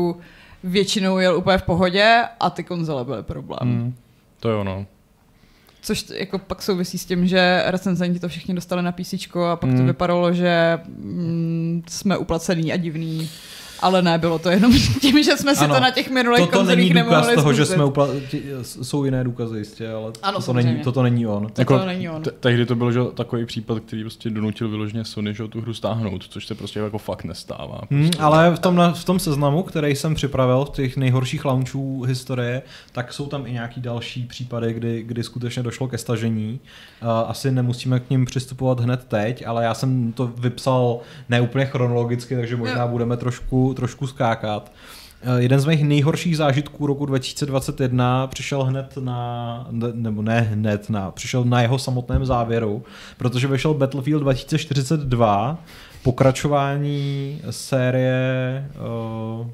většinou 0.65 1.19
jel 1.19 1.37
úplně 1.37 1.59
v 1.59 1.63
pohodě 1.63 2.25
a 2.41 2.51
ty 2.51 2.65
konzole 2.65 3.05
byly 3.05 3.23
problém. 3.23 3.61
Hmm. 3.63 3.95
To 4.41 4.49
je 4.49 4.55
ono. 4.55 4.87
Což 5.89 6.05
jako 6.11 6.39
pak 6.39 6.63
souvisí 6.63 6.99
s 6.99 7.05
tím, 7.05 7.27
že 7.27 7.63
recenzenti 7.67 8.19
to 8.21 8.29
všichni 8.29 8.55
dostali 8.55 8.83
na 8.83 8.93
PC 8.93 9.15
a 9.53 9.57
pak 9.57 9.71
mm. 9.71 9.77
to 9.77 9.79
hmm. 9.79 9.87
vypadalo, 9.87 10.33
že 10.33 10.79
mm, 10.87 11.83
jsme 11.89 12.17
uplacený 12.17 12.73
a 12.73 12.77
divný. 12.77 13.31
Ale 13.81 14.03
ne, 14.03 14.19
bylo 14.19 14.39
to 14.39 14.51
jenom 14.51 14.73
tím, 15.01 15.23
že 15.23 15.37
jsme 15.37 15.55
si 15.57 15.65
ano, 15.65 15.75
to 15.75 15.81
na 15.81 15.91
těch 15.91 16.11
minulých 16.11 16.49
toto 16.49 16.63
není 16.63 16.91
důkaz 16.91 17.27
toho, 17.27 17.41
zkusit. 17.41 17.57
že 17.57 17.67
jsme 17.67 17.85
upla... 17.85 18.09
jsou 18.63 19.05
jiné 19.05 19.25
důkazy 19.25 19.59
jistě, 19.59 19.91
ale 19.91 20.13
ano, 20.23 20.39
toto, 20.41 20.53
není, 20.53 20.77
toto 20.79 21.03
není 21.03 21.27
on. 21.27 21.43
Toto 21.47 21.61
jako, 21.61 21.79
není 21.87 22.09
on. 22.09 22.23
Tehdy 22.41 22.67
to 22.67 22.75
byl 22.75 22.93
že, 22.93 23.01
takový 23.15 23.47
případ, 23.47 23.81
který 23.81 24.03
prostě 24.03 24.31
donutil 24.31 24.69
vyloženě 24.69 25.05
Sony, 25.05 25.35
že 25.35 25.49
tu 25.49 25.61
hru 25.61 25.75
stáhnout, 25.75 26.25
což 26.29 26.47
se 26.47 26.55
prostě 26.55 26.81
jako 26.81 26.99
fakt 26.99 27.25
nestává. 27.25 27.81
Hmm, 27.91 28.03
prostě. 28.03 28.19
Hmm, 28.19 28.27
ale 28.27 28.57
v 28.57 28.59
tom, 28.59 28.93
v 28.95 29.05
tom 29.05 29.19
seznamu, 29.19 29.63
který 29.63 29.97
jsem 29.97 30.15
připravil, 30.15 30.65
v 30.65 30.71
těch 30.71 30.97
nejhorších 30.97 31.45
launchů 31.45 32.03
historie, 32.03 32.63
tak 32.93 33.13
jsou 33.13 33.27
tam 33.27 33.47
i 33.47 33.53
nějaký 33.53 33.81
další 33.81 34.27
případy, 34.27 34.73
kdy, 34.73 35.03
kdy 35.03 35.23
skutečně 35.23 35.63
došlo 35.63 35.89
ke 35.89 35.99
stažení. 35.99 36.61
Uh, 37.03 37.09
asi 37.09 37.51
nemusíme 37.51 38.01
k 38.01 38.11
ním 38.11 38.25
přistupovat 38.25 38.81
hned 38.81 39.05
teď, 39.05 39.47
ale 39.47 39.65
já 39.65 39.75
jsem 39.75 40.13
to 40.13 40.27
vypsal 40.27 41.01
neúplně 41.29 41.67
chronologicky, 41.67 42.37
takže 42.37 42.57
možná 42.57 42.83
jo. 42.83 42.89
budeme 42.89 43.17
trošku 43.17 43.68
trošku, 43.75 44.07
skákat. 44.07 44.73
Eh, 45.23 45.43
jeden 45.43 45.61
z 45.61 45.67
mých 45.67 45.85
nejhorších 45.85 46.37
zážitků 46.37 46.87
roku 46.87 47.07
2021 47.07 48.27
přišel 48.27 48.65
hned 48.65 48.97
na, 48.97 49.67
nebo 49.93 50.23
ne 50.23 50.41
hned 50.41 50.91
na, 50.91 51.11
přišel 51.11 51.45
na 51.45 51.63
jeho 51.63 51.79
samotném 51.79 52.27
závěru, 52.27 52.85
protože 53.17 53.49
vyšel 53.49 53.75
Battlefield 53.75 54.23
2042, 54.23 55.59
pokračování 56.03 57.41
série 57.51 58.71
uh, 59.41 59.47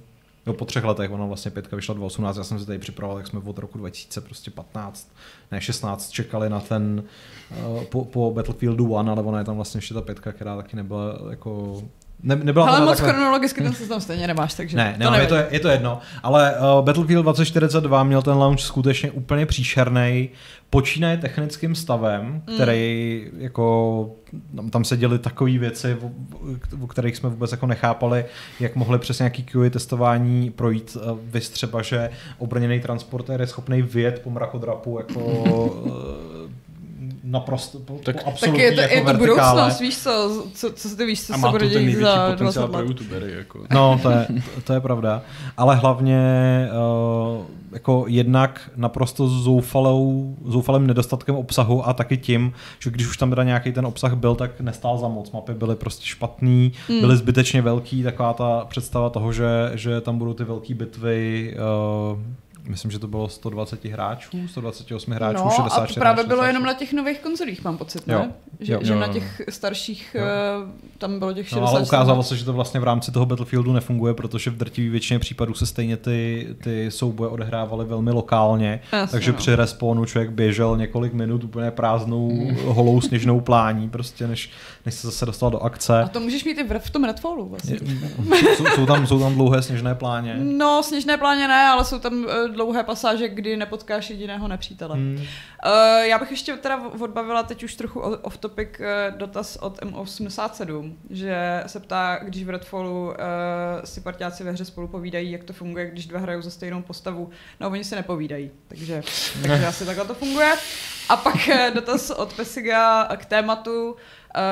No 0.47 0.53
po 0.53 0.65
třech 0.65 0.85
letech, 0.85 1.11
ona 1.11 1.27
vlastně 1.27 1.51
pětka 1.51 1.77
vyšla 1.77 1.95
2018, 1.95 2.37
já 2.37 2.45
jsem 2.45 2.59
si 2.59 2.67
tady 2.67 2.79
připravoval, 2.79 3.19
jak 3.19 3.27
jsme 3.27 3.41
od 3.45 3.59
roku 3.59 3.79
2015, 3.79 5.13
ne 5.53 5.61
16, 5.61 6.11
čekali 6.11 6.51
na 6.51 6.61
ten 6.61 7.05
uh, 7.67 7.85
po, 7.85 8.05
po 8.05 8.31
Battlefieldu 8.31 8.93
One, 8.93 9.11
ale 9.11 9.23
ona 9.23 9.39
je 9.39 9.45
tam 9.45 9.57
vlastně 9.57 9.79
ještě 9.79 9.95
ta 9.95 10.03
pětka, 10.03 10.33
která 10.33 10.57
taky 10.57 10.77
nebyla 10.77 11.19
jako 11.31 11.83
ne, 12.23 12.37
nebyla 12.37 12.69
Ale 12.69 12.81
moc 12.81 12.97
takhle... 12.97 13.13
chronologicky 13.13 13.63
ten 13.63 13.73
seznam 13.73 14.01
stejně 14.01 14.27
nemáš, 14.27 14.55
takže 14.55 14.77
ne, 14.77 14.95
ne, 14.99 15.07
to 15.07 15.15
je, 15.15 15.27
to, 15.27 15.35
je 15.55 15.61
to 15.61 15.69
jedno. 15.69 15.99
Ale 16.23 16.55
uh, 16.59 16.85
Battlefield 16.85 17.23
2042 17.23 18.05
měl 18.05 18.23
ten 18.23 18.35
launch 18.35 18.61
skutečně 18.61 19.11
úplně 19.11 19.47
příšerný. 19.47 20.31
Počínaje 20.71 21.17
technickým 21.17 21.75
stavem, 21.75 22.27
mm. 22.27 22.55
který 22.55 23.27
jako 23.39 24.11
tam 24.71 24.85
se 24.85 24.97
děly 24.97 25.19
takové 25.19 25.59
věci, 25.59 25.97
o, 26.03 26.11
o 26.81 26.87
kterých 26.87 27.17
jsme 27.17 27.29
vůbec 27.29 27.53
jako 27.53 27.67
nechápali, 27.67 28.25
jak 28.61 28.77
mohli 28.77 28.99
přes 28.99 29.19
nějaký 29.19 29.43
QA 29.43 29.71
testování 29.71 30.51
projít. 30.51 30.97
Uh, 30.97 31.19
Vys 31.23 31.51
třeba, 31.51 31.83
že 31.83 32.11
obrněný 32.39 32.81
transportér 32.81 33.41
je 33.41 33.47
schopný 33.47 33.83
vyjet 33.83 34.19
po 34.19 34.31
mrakodrapu 34.31 34.99
jako 34.99 35.21
uh, 35.21 36.51
naprosto 37.25 37.79
po, 37.79 37.99
tak, 38.05 38.25
po 38.25 38.31
tak 38.41 38.55
je 38.55 38.73
to, 38.73 38.81
jako 38.81 38.95
je 38.95 39.03
to 39.05 39.15
budoucnost, 39.15 39.81
víš 39.81 39.99
co, 39.99 40.45
co, 40.55 40.73
co 40.73 40.89
si 40.89 40.97
ty 40.97 41.07
víš, 41.07 41.27
co 41.27 41.35
a 41.35 41.39
se 41.39 41.49
bude 41.49 41.69
dít 41.69 41.95
za 41.95 42.31
potenciál 42.31 42.69
pro 42.69 42.81
youtubery. 42.81 43.33
Jako. 43.33 43.61
No, 43.73 44.01
to 44.03 44.11
je, 44.11 44.27
to 44.65 44.73
je 44.73 44.81
pravda. 44.81 45.23
Ale 45.57 45.77
hlavně 45.77 46.21
uh, 47.37 47.45
jako 47.73 48.05
jednak 48.09 48.71
naprosto 48.77 49.29
zoufalou, 49.29 50.37
zoufalým 50.45 50.87
nedostatkem 50.87 51.35
obsahu 51.35 51.89
a 51.89 51.93
taky 51.93 52.17
tím, 52.17 52.53
že 52.79 52.91
když 52.91 53.07
už 53.07 53.17
tam 53.17 53.31
teda 53.31 53.43
nějaký 53.43 53.73
ten 53.73 53.87
obsah 53.87 54.15
byl, 54.15 54.35
tak 54.35 54.61
nestál 54.61 54.99
za 54.99 55.09
moc. 55.09 55.31
Mapy 55.31 55.55
byly 55.55 55.77
prostě 55.77 56.07
špatný, 56.07 56.73
mm. 56.89 57.01
byly 57.01 57.17
zbytečně 57.17 57.63
velký, 57.63 58.03
taková 58.03 58.33
ta 58.33 58.65
představa 58.69 59.11
toho, 59.11 59.33
že, 59.33 59.71
že 59.75 60.01
tam 60.01 60.19
budou 60.19 60.35
ty 60.35 60.45
velké 60.45 60.75
bitvy 60.75 61.55
uh, 62.13 62.19
Myslím, 62.69 62.91
že 62.91 62.99
to 62.99 63.09
bylo 63.09 63.29
120 63.29 63.85
hráčů, 63.85 64.49
128 64.49 65.13
hráčů, 65.13 65.45
no, 65.45 65.51
64 65.51 65.83
a 65.83 65.95
to 65.95 66.01
právě 66.01 66.25
bylo 66.25 66.45
jenom 66.45 66.63
na 66.63 66.75
těch 66.75 66.93
nových 66.93 67.21
konzolích, 67.21 67.65
mám 67.65 67.79
pocit, 67.79 68.07
ne? 68.07 68.15
Jo. 68.15 68.25
Že, 68.61 68.73
jo, 68.73 68.81
že 68.83 68.93
jo, 68.93 68.99
na 68.99 69.09
těch 69.09 69.41
starších 69.49 70.17
jo. 70.19 70.25
Eh, 70.25 70.99
tam 70.99 71.19
bylo 71.19 71.33
těch 71.33 71.49
60. 71.49 71.61
No, 71.61 71.69
ale 71.69 71.81
ukázalo 71.81 72.23
se, 72.23 72.37
že 72.37 72.45
to 72.45 72.53
vlastně 72.53 72.81
v 72.81 72.85
rámci 72.85 73.13
toho 73.13 73.27
Battlefieldu 73.27 73.73
nefunguje, 73.73 74.15
protože 74.15 74.51
v 74.51 74.57
drtivé 74.57 74.91
většině 74.91 75.19
případů 75.19 75.55
se 75.55 75.67
stejně 75.67 75.97
ty, 75.97 76.49
ty 76.65 76.91
souboje 76.91 77.31
odehrávaly 77.31 77.85
velmi 77.85 78.11
lokálně, 78.11 78.81
Jasně, 78.93 79.13
takže 79.13 79.33
no. 79.33 79.39
při 79.39 79.55
respawnu 79.55 80.05
člověk 80.05 80.31
běžel 80.31 80.77
několik 80.77 81.13
minut 81.13 81.45
úplně 81.45 81.71
prázdnou, 81.71 82.31
mm. 82.31 82.57
holou 82.65 83.01
sněžnou 83.01 83.41
plání, 83.41 83.91
prostě 83.91 84.27
než, 84.27 84.51
než 84.87 84.95
se 84.95 85.07
zase 85.07 85.27
dostal 85.27 85.51
do 85.51 85.61
akce. 85.61 86.03
A 86.03 86.09
to 86.09 86.21
můžeš 86.21 86.45
mít 86.45 86.59
i 86.59 86.65
v, 86.65 86.79
v 86.79 86.91
tom 86.91 87.05
Redfallu 87.05 87.49
vlastně. 87.49 87.79
jsou, 88.57 88.65
jsou, 88.75 88.87
tam, 88.87 89.07
jsou 89.07 89.19
tam 89.19 89.35
dlouhé 89.35 89.63
sněžné 89.63 89.95
pláně? 89.95 90.37
No, 90.39 90.83
sněžné 90.83 91.17
pláně 91.17 91.49
ne, 91.49 91.69
ale 91.69 91.85
jsou 91.85 91.99
tam 91.99 92.27
eh, 92.29 92.49
dlouhé 92.55 92.83
pasáže, 92.83 93.29
kdy 93.29 93.57
nepotkáš 93.57 94.11
jediného 94.11 94.49
nepřítele. 94.49 94.97
Hmm. 94.97 95.17
Uh, 95.17 95.23
já 96.03 96.19
bych 96.19 96.31
ještě 96.31 96.57
teda 96.57 96.89
odbavila 97.01 97.43
teď 97.43 97.63
už 97.63 97.75
trochu 97.75 98.01
off 98.01 98.37
topic 98.37 98.69
uh, 98.81 99.19
dotaz 99.19 99.57
od 99.57 99.83
M87, 99.83 100.93
že 101.11 101.63
se 101.67 101.81
ptá, 101.81 102.21
když 102.23 102.45
v 102.45 102.51
Redfallu 102.51 103.07
uh, 103.07 103.15
si 103.85 104.01
partiáci 104.01 104.45
ve 104.45 104.51
hře 104.51 104.65
spolu 104.65 104.89
povídají, 104.89 105.31
jak 105.31 105.45
to 105.45 105.53
funguje, 105.53 105.91
když 105.91 106.07
dva 106.07 106.21
hrajou 106.21 106.43
za 106.43 106.51
stejnou 106.51 106.83
postavu. 106.83 107.31
No, 107.61 107.71
oni 107.71 107.85
se 107.85 107.97
nepovídají, 107.97 108.51
takže, 108.69 109.03
takže 109.43 109.67
asi 109.67 109.87
takhle 109.87 110.05
to 110.05 110.15
funguje. 110.15 110.53
A 111.09 111.17
pak 111.17 111.35
dotaz 111.75 112.11
od 112.11 112.33
Pesiga 112.33 113.09
k 113.17 113.25
tématu, 113.25 113.91
uh, 113.91 113.97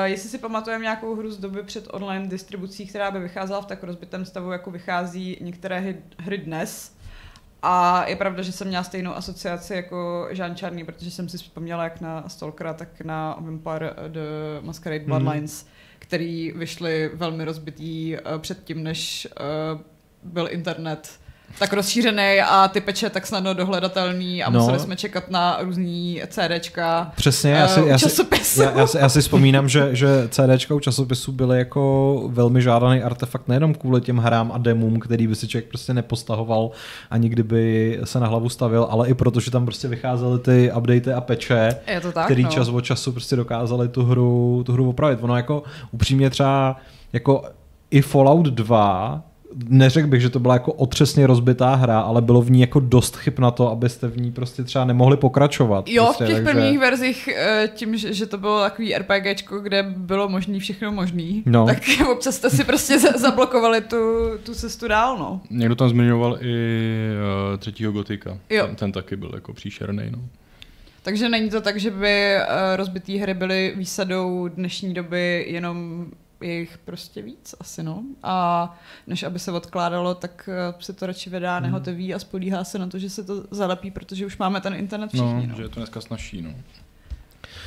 jestli 0.03 0.29
si 0.29 0.37
pamatujeme 0.37 0.83
nějakou 0.83 1.15
hru 1.15 1.31
z 1.31 1.37
doby 1.37 1.63
před 1.63 1.87
online 1.91 2.27
distribucí, 2.27 2.87
která 2.87 3.11
by 3.11 3.19
vycházela 3.19 3.61
v 3.61 3.65
tak 3.65 3.83
rozbitém 3.83 4.25
stavu, 4.25 4.51
jako 4.51 4.71
vychází 4.71 5.37
některé 5.41 5.95
hry 6.19 6.37
dnes, 6.37 6.92
a 7.65 8.05
je 8.07 8.15
pravda, 8.15 8.43
že 8.43 8.51
jsem 8.51 8.67
měla 8.67 8.83
stejnou 8.83 9.15
asociaci 9.15 9.73
jako 9.73 10.27
Jean 10.31 10.55
Čarný, 10.55 10.83
protože 10.83 11.11
jsem 11.11 11.29
si 11.29 11.37
vzpomněla 11.37 11.83
jak 11.83 12.01
na 12.01 12.29
Stalkera, 12.29 12.73
tak 12.73 13.01
na 13.01 13.37
Vampire 13.39 13.93
The 14.07 14.19
Masquerade 14.61 15.05
Bloodlines, 15.05 15.63
mm. 15.63 15.69
který 15.99 16.51
vyšly 16.51 17.11
velmi 17.13 17.45
rozbitý 17.45 18.17
uh, 18.17 18.37
předtím, 18.37 18.83
než 18.83 19.27
uh, 19.73 19.81
byl 20.23 20.47
internet 20.51 21.19
tak 21.59 21.73
rozšířený 21.73 22.41
a 22.41 22.67
ty 22.67 22.81
peče 22.81 23.09
tak 23.09 23.27
snadno 23.27 23.53
dohledatelný 23.53 24.43
a 24.43 24.49
no. 24.49 24.59
museli 24.59 24.79
jsme 24.79 24.95
čekat 24.95 25.31
na 25.31 25.57
různý 25.61 26.21
CDčka. 26.27 27.11
Přesně, 27.15 27.51
já 27.51 27.67
si, 27.67 27.79
já, 27.79 27.97
si, 27.97 28.21
já, 28.61 28.71
já, 28.71 28.87
si, 28.87 28.97
já 28.97 29.09
si 29.09 29.21
vzpomínám, 29.21 29.69
že, 29.69 29.95
že 29.95 30.27
CDčka 30.29 30.75
u 30.75 30.79
časopisu 30.79 31.31
byly 31.31 31.57
jako 31.57 32.23
velmi 32.27 32.61
žádaný 32.61 33.03
artefakt 33.03 33.47
nejenom 33.47 33.73
kvůli 33.73 34.01
těm 34.01 34.17
hrám 34.17 34.51
a 34.51 34.57
demům, 34.57 34.99
který 34.99 35.27
by 35.27 35.35
si 35.35 35.47
člověk 35.47 35.67
prostě 35.69 35.93
nepostahoval 35.93 36.71
a 37.09 37.17
nikdy 37.17 37.43
by 37.43 37.99
se 38.03 38.19
na 38.19 38.27
hlavu 38.27 38.49
stavil, 38.49 38.87
ale 38.89 39.09
i 39.09 39.13
protože 39.13 39.51
tam 39.51 39.65
prostě 39.65 39.87
vycházely 39.87 40.39
ty 40.39 40.71
updaty 40.77 41.13
a 41.13 41.21
peče, 41.21 41.75
Je 41.87 42.01
to 42.01 42.11
tak, 42.11 42.25
který 42.25 42.43
no. 42.43 42.49
čas 42.49 42.67
od 42.67 42.81
času 42.81 43.11
prostě 43.11 43.35
dokázali 43.35 43.87
tu 43.87 44.03
hru, 44.03 44.63
tu 44.65 44.73
hru 44.73 44.89
opravit. 44.89 45.19
Ono 45.21 45.37
jako 45.37 45.63
upřímně 45.91 46.29
třeba 46.29 46.75
jako 47.13 47.43
i 47.91 48.01
Fallout 48.01 48.45
2 48.45 49.32
neřekl 49.69 50.07
bych, 50.07 50.21
že 50.21 50.29
to 50.29 50.39
byla 50.39 50.53
jako 50.53 50.73
otřesně 50.73 51.27
rozbitá 51.27 51.75
hra, 51.75 51.99
ale 51.99 52.21
bylo 52.21 52.41
v 52.41 52.51
ní 52.51 52.61
jako 52.61 52.79
dost 52.79 53.15
chyb 53.15 53.39
na 53.39 53.51
to, 53.51 53.71
abyste 53.71 54.07
v 54.07 54.17
ní 54.17 54.31
prostě 54.31 54.63
třeba 54.63 54.85
nemohli 54.85 55.17
pokračovat. 55.17 55.87
Jo, 55.87 56.03
prostě, 56.05 56.23
v 56.23 56.27
těch 56.27 56.35
takže... 56.35 56.51
prvních 56.51 56.79
verzích 56.79 57.29
eh, 57.35 57.69
tím, 57.75 57.97
že, 57.97 58.25
to 58.25 58.37
bylo 58.37 58.61
takový 58.61 58.95
RPGčko, 58.95 59.59
kde 59.59 59.83
bylo 59.83 60.29
možný 60.29 60.59
všechno 60.59 60.91
možný, 60.91 61.43
no. 61.45 61.65
tak 61.65 61.77
občas 62.11 62.35
jste 62.35 62.49
si 62.49 62.63
prostě 62.63 62.99
zablokovali 62.99 63.81
tu, 63.81 63.97
tu 64.43 64.53
cestu 64.53 64.87
dál, 64.87 65.17
no. 65.17 65.41
Někdo 65.49 65.75
tam 65.75 65.89
zmiňoval 65.89 66.37
i 66.41 66.87
uh, 67.51 67.57
třetího 67.57 67.91
gotika. 67.91 68.37
Jo. 68.49 68.65
Ten, 68.65 68.75
ten 68.75 68.91
taky 68.91 69.15
byl 69.15 69.31
jako 69.33 69.53
příšerný, 69.53 70.03
no. 70.11 70.19
Takže 71.03 71.29
není 71.29 71.49
to 71.49 71.61
tak, 71.61 71.79
že 71.79 71.91
by 71.91 72.35
uh, 72.35 72.75
rozbitý 72.75 73.17
hry 73.17 73.33
byly 73.33 73.73
výsadou 73.75 74.47
dnešní 74.47 74.93
doby 74.93 75.45
jenom 75.49 76.05
je 76.43 76.59
jich 76.59 76.77
prostě 76.77 77.21
víc 77.21 77.55
asi, 77.59 77.83
no. 77.83 78.03
A 78.23 78.75
než 79.07 79.23
aby 79.23 79.39
se 79.39 79.51
odkládalo, 79.51 80.15
tak 80.15 80.49
se 80.79 80.93
to 80.93 81.05
radši 81.05 81.29
vydá 81.29 81.57
hmm. 81.57 81.63
nehotový 81.63 82.13
a 82.13 82.19
spolíhá 82.19 82.63
se 82.63 82.79
na 82.79 82.87
to, 82.87 82.99
že 82.99 83.09
se 83.09 83.23
to 83.23 83.43
zalepí, 83.51 83.91
protože 83.91 84.25
už 84.25 84.37
máme 84.37 84.61
ten 84.61 84.73
internet 84.73 85.07
všichni, 85.07 85.47
no. 85.47 85.47
no. 85.47 85.55
že 85.55 85.63
je 85.63 85.69
to 85.69 85.79
dneska 85.79 86.01
snažší, 86.01 86.41
no. 86.41 86.53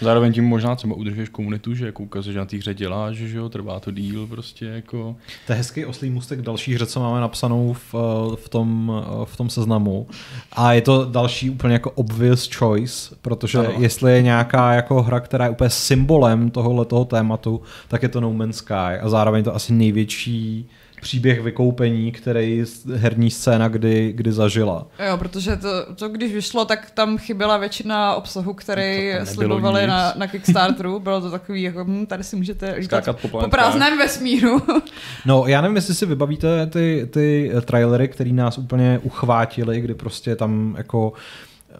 Zároveň 0.01 0.33
tím 0.33 0.45
možná 0.45 0.77
třeba 0.77 0.95
udržuješ 0.95 1.29
komunitu, 1.29 1.75
že 1.75 1.87
jako 1.87 2.03
ukazuješ, 2.03 2.35
že 2.35 2.39
na 2.39 2.47
té 2.47 2.57
hře 2.57 2.75
děláš, 2.75 3.17
že 3.17 3.39
jo, 3.39 3.49
trvá 3.49 3.81
to 3.81 3.91
díl 3.91 4.27
prostě 4.27 4.67
jako. 4.67 5.17
To 5.47 5.53
je 5.53 5.57
hezký 5.57 5.85
oslý 5.85 6.11
můstek 6.11 6.43
další 6.43 6.75
hře, 6.75 6.87
co 6.87 7.01
máme 7.01 7.21
napsanou 7.21 7.73
v, 7.73 7.95
v, 8.37 8.49
tom, 8.49 8.93
v 9.25 9.37
tom 9.37 9.51
seznamu. 9.51 10.07
A 10.53 10.73
je 10.73 10.81
to 10.81 11.05
další 11.05 11.51
úplně 11.51 11.73
jako 11.73 11.91
obvious 11.91 12.51
choice, 12.55 13.17
protože 13.23 13.59
ano. 13.59 13.71
jestli 13.79 14.13
je 14.13 14.23
nějaká 14.23 14.73
jako 14.73 15.03
hra, 15.03 15.21
která 15.21 15.45
je 15.45 15.51
úplně 15.51 15.71
symbolem 15.71 16.51
tohohle 16.51 16.85
toho 16.85 17.05
tématu, 17.05 17.63
tak 17.89 18.03
je 18.03 18.09
to 18.09 18.21
No 18.21 18.33
Man's 18.33 18.57
Sky 18.57 18.75
a 18.75 19.09
zároveň 19.09 19.45
to 19.45 19.55
asi 19.55 19.73
největší 19.73 20.69
příběh 21.01 21.43
vykoupení, 21.43 22.13
který 22.13 22.65
herní 22.95 23.31
scéna 23.31 23.69
kdy, 23.69 24.13
kdy 24.13 24.33
zažila. 24.33 24.87
Jo, 25.09 25.17
protože 25.17 25.57
to, 25.57 25.95
to, 25.95 26.09
když 26.09 26.33
vyšlo, 26.33 26.65
tak 26.65 26.91
tam 26.91 27.19
chyběla 27.19 27.57
většina 27.57 28.15
obsahu, 28.15 28.55
který 28.55 29.13
slibovali 29.25 29.87
na, 29.87 30.13
na 30.17 30.27
Kickstarteru. 30.27 31.01
Bylo 31.01 31.21
to 31.21 31.31
takový, 31.31 31.63
jako 31.63 31.85
hm, 31.85 32.07
tady 32.07 32.25
si 32.25 32.37
můžete 32.37 32.75
lítat 32.79 33.05
po, 33.23 33.29
po 33.29 33.49
prázdném 33.49 33.99
vesmíru. 33.99 34.63
no, 35.27 35.45
já 35.47 35.61
nevím, 35.61 35.77
jestli 35.77 35.95
si 35.95 36.07
vybavíte 36.07 36.67
ty, 36.67 37.09
ty 37.11 37.53
trailery, 37.65 38.09
které 38.09 38.31
nás 38.31 38.59
úplně 38.59 39.01
uchvátily, 39.03 39.81
kdy 39.81 39.95
prostě 39.95 40.37
tam 40.37 40.75
jako 40.79 41.13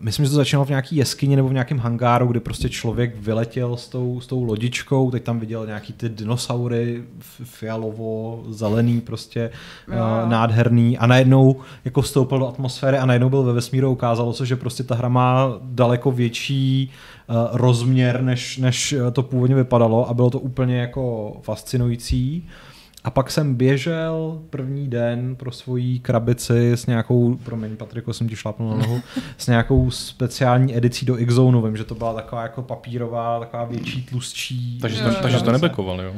myslím, 0.01 0.25
že 0.25 0.31
to 0.31 0.37
začínalo 0.37 0.65
v 0.65 0.69
nějaký 0.69 0.97
jeskyni 0.97 1.37
nebo 1.37 1.49
v 1.49 1.53
nějakém 1.53 1.79
hangáru, 1.79 2.27
kde 2.27 2.41
prostě 2.41 2.69
člověk 2.69 3.17
vyletěl 3.21 3.77
s 3.77 3.89
tou, 3.89 4.21
s 4.21 4.27
tou 4.27 4.45
lodičkou, 4.45 5.11
teď 5.11 5.23
tam 5.23 5.41
viděl 5.41 5.67
nějaký 5.67 5.93
ty 5.93 6.09
dinosaury 6.09 7.05
fialovo, 7.45 8.45
zelený 8.49 9.01
prostě 9.01 9.51
uh, 9.89 10.29
nádherný 10.29 10.99
a 10.99 11.07
najednou 11.07 11.61
jako 11.85 12.03
vstoupil 12.03 12.39
do 12.39 12.49
atmosféry 12.49 12.99
a 12.99 13.07
najednou 13.07 13.31
byl 13.31 13.43
ve 13.43 13.53
vesmíru 13.53 13.91
ukázalo 13.91 14.33
se, 14.33 14.47
že 14.47 14.57
prostě 14.57 14.83
ta 14.83 14.95
hra 14.95 15.09
má 15.09 15.59
daleko 15.63 16.11
větší 16.11 16.91
uh, 17.29 17.37
rozměr, 17.53 18.23
než, 18.23 18.59
než 18.59 18.95
to 19.13 19.23
původně 19.23 19.57
vypadalo 19.57 20.11
a 20.11 20.15
bylo 20.15 20.31
to 20.31 20.39
úplně 20.39 20.81
jako 20.81 21.37
fascinující. 21.43 22.45
Uh, 22.47 22.66
a 23.07 23.11
pak 23.11 23.31
jsem 23.31 23.55
běžel 23.55 24.43
první 24.51 24.89
den 24.89 25.37
pro 25.37 25.53
svoji 25.53 25.99
krabici 25.99 26.73
s 26.73 26.87
nějakou, 26.87 27.37
promiň 27.37 27.77
Patriku, 27.77 28.13
jsem 28.13 28.29
ti 28.29 28.37
šlapnul 28.37 28.71
na 28.71 28.77
nohu, 28.77 29.01
s 29.39 29.47
nějakou 29.47 29.91
speciální 29.91 30.77
edicí 30.77 31.07
do 31.07 31.19
x 31.19 31.35
Vím, 31.65 31.77
že 31.77 31.85
to 31.85 31.95
byla 31.95 32.15
taková 32.15 32.43
jako 32.43 32.63
papírová, 32.63 33.41
taková 33.41 33.65
větší, 33.65 34.03
tlustší. 34.03 34.79
Takže, 34.79 35.03
to, 35.03 35.15
takže 35.23 35.41
to 35.41 35.53
nebekoval, 35.53 36.01
jo? 36.01 36.15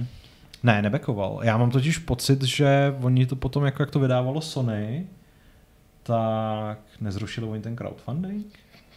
Ne, 0.62 0.82
nebekoval. 0.82 1.40
Já 1.42 1.58
mám 1.58 1.70
totiž 1.70 1.98
pocit, 1.98 2.42
že 2.42 2.94
oni 3.02 3.26
to 3.26 3.36
potom, 3.36 3.64
jako 3.64 3.82
jak 3.82 3.90
to 3.90 4.00
vydávalo 4.00 4.40
Sony, 4.40 5.06
tak 6.02 6.78
nezrušili 7.00 7.46
oni 7.46 7.62
ten 7.62 7.76
crowdfunding? 7.76 8.46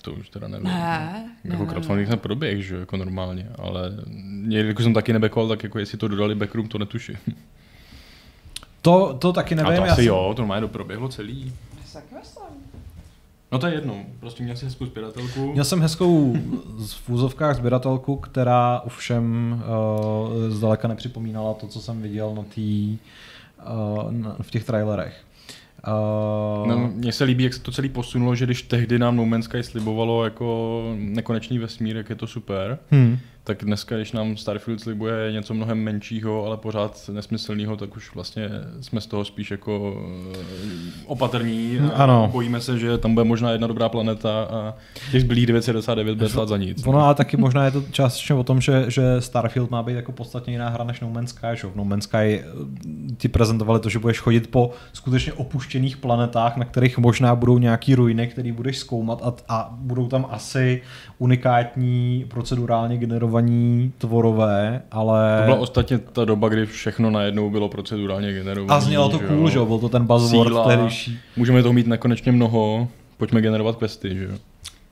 To 0.02 0.14
už 0.14 0.30
teda 0.30 0.48
nevím. 0.48 0.68
Ne, 0.68 1.32
jako 1.44 1.64
ne, 1.64 1.70
crowdfunding 1.70 2.10
ne. 2.10 2.18
proběh, 2.18 2.66
že 2.66 2.76
jako 2.76 2.98
normálně, 2.98 3.50
ale 3.58 3.92
jako 4.48 4.84
jsem 4.84 4.94
taky 4.94 5.14
nebekoval, 5.14 5.50
tak 5.50 5.64
jako 5.64 5.80
jestli 5.80 5.98
to 5.98 6.08
dodali 6.08 6.36
backroom, 6.36 6.68
to 6.68 6.78
netuším. 6.78 7.16
To, 8.82 9.16
to 9.20 9.34
taky 9.34 9.56
nevím. 9.56 9.74
A 9.74 9.76
to 9.76 9.84
asi 9.84 9.96
jsem... 9.96 10.06
jo, 10.06 10.34
to 10.36 10.42
normálně 10.42 10.68
proběhlo 10.68 11.08
celý. 11.08 11.54
No 13.52 13.60
to 13.60 13.68
je 13.68 13.74
jedno, 13.74 13.96
prostě 14.20 14.44
měl 14.44 14.56
jsi 14.56 14.66
hezkou 14.66 14.86
sběratelku. 14.86 15.52
Měl 15.52 15.66
jsem 15.66 15.82
hezkou 15.82 16.36
v 16.88 17.10
úzovkách 17.10 17.56
sběratelku, 17.56 18.16
která 18.16 18.82
ovšem 18.86 19.54
uh, 19.54 20.50
zdaleka 20.50 20.88
nepřipomínala 20.88 21.54
to, 21.54 21.68
co 21.68 21.82
jsem 21.82 22.02
viděl 22.02 22.36
na 22.36 22.44
tý, 22.56 22.98
uh, 24.04 24.14
v 24.42 24.52
těch 24.52 24.64
trailerech. 24.64 25.24
Uh... 25.88 26.68
No, 26.68 26.92
mně 26.94 27.12
se 27.12 27.24
líbí, 27.24 27.44
jak 27.44 27.54
se 27.54 27.62
to 27.62 27.72
celý 27.72 27.90
posunulo, 27.90 28.36
že 28.36 28.46
když 28.46 28.62
tehdy 28.62 29.00
nám 29.00 29.16
No 29.16 29.26
Man's 29.26 29.46
Sky 29.46 29.64
slibovalo 29.64 30.24
jako 30.24 30.82
nekonečný 30.96 31.60
vesmír, 31.60 31.98
jak 31.98 32.10
je 32.10 32.16
to 32.16 32.28
super, 32.28 32.80
hmm 32.92 33.18
tak 33.44 33.66
dneska, 33.66 33.96
když 33.96 34.12
nám 34.12 34.38
Starfield 34.38 34.82
slibuje 34.82 35.32
něco 35.32 35.54
mnohem 35.54 35.78
menšího, 35.78 36.46
ale 36.46 36.58
pořád 36.58 37.10
nesmyslného, 37.14 37.78
tak 37.78 37.96
už 37.98 38.16
vlastně 38.16 38.50
jsme 38.82 39.02
z 39.02 39.08
toho 39.08 39.26
spíš 39.26 39.52
jako 39.52 40.04
eh, 40.34 40.38
opatrní. 41.06 41.80
A 41.80 42.04
ano. 42.04 42.30
Bojíme 42.32 42.62
se, 42.62 42.80
že 42.80 42.98
tam 42.98 43.14
bude 43.14 43.24
možná 43.24 43.52
jedna 43.52 43.68
dobrá 43.68 43.90
planeta 43.90 44.44
a 44.44 44.74
těch 45.12 45.22
zbylých 45.22 45.46
999 45.46 46.16
bude 46.16 46.30
stát 46.30 46.50
za 46.50 46.58
nic. 46.58 46.88
Ono 46.88 47.00
ale 47.00 47.16
taky 47.16 47.38
možná 47.38 47.66
je 47.66 47.72
to 47.72 47.84
částečně 47.92 48.36
o 48.36 48.44
tom, 48.44 48.62
že, 48.62 48.86
že 48.88 49.22
Starfield 49.22 49.72
má 49.72 49.84
být 49.84 49.94
jako 49.94 50.12
podstatně 50.12 50.54
jiná 50.54 50.70
hra 50.70 50.84
než 50.84 51.00
No 51.00 51.10
Man's 51.10 51.30
Sky. 51.30 51.48
Že? 51.54 51.68
V 51.68 51.76
No 51.76 51.86
Man's 51.86 52.04
Sky 52.04 52.18
eh, 52.18 52.44
ti 53.18 53.28
prezentovali 53.28 53.80
to, 53.80 53.90
že 53.90 54.00
budeš 54.00 54.20
chodit 54.20 54.52
po 54.52 54.72
skutečně 54.94 55.34
opuštěných 55.34 55.98
planetách, 55.98 56.58
na 56.58 56.66
kterých 56.66 56.98
možná 56.98 57.36
budou 57.36 57.58
nějaký 57.58 57.96
ruiny, 57.96 58.28
které 58.28 58.54
budeš 58.54 58.78
zkoumat 58.78 59.22
a, 59.24 59.34
a 59.48 59.70
budou 59.78 60.08
tam 60.08 60.28
asi 60.30 60.82
unikátní 61.18 62.26
procedurálně 62.30 62.98
generovaní 63.32 63.94
tvorové, 63.98 64.82
ale... 64.92 65.38
To 65.40 65.46
byla 65.46 65.58
ostatně 65.58 65.98
ta 65.98 66.26
doba, 66.26 66.50
kdy 66.50 66.66
všechno 66.66 67.10
najednou 67.10 67.50
bylo 67.50 67.70
procedurálně 67.70 68.34
generované. 68.34 68.78
A 68.78 68.80
znělo 68.80 69.10
to 69.10 69.20
cool, 69.20 69.50
že 69.50 69.58
jo? 69.58 69.66
Byl 69.66 69.80
to 69.80 69.90
ten 69.90 70.06
buzzword 70.06 70.68
tehdejší. 70.68 71.20
Můžeme 71.38 71.62
toho 71.62 71.74
mít 71.74 71.88
nekonečně 71.88 72.32
mnoho, 72.32 72.88
pojďme 73.18 73.42
generovat 73.42 73.76
questy, 73.76 74.16
že 74.16 74.24
jo? 74.24 74.32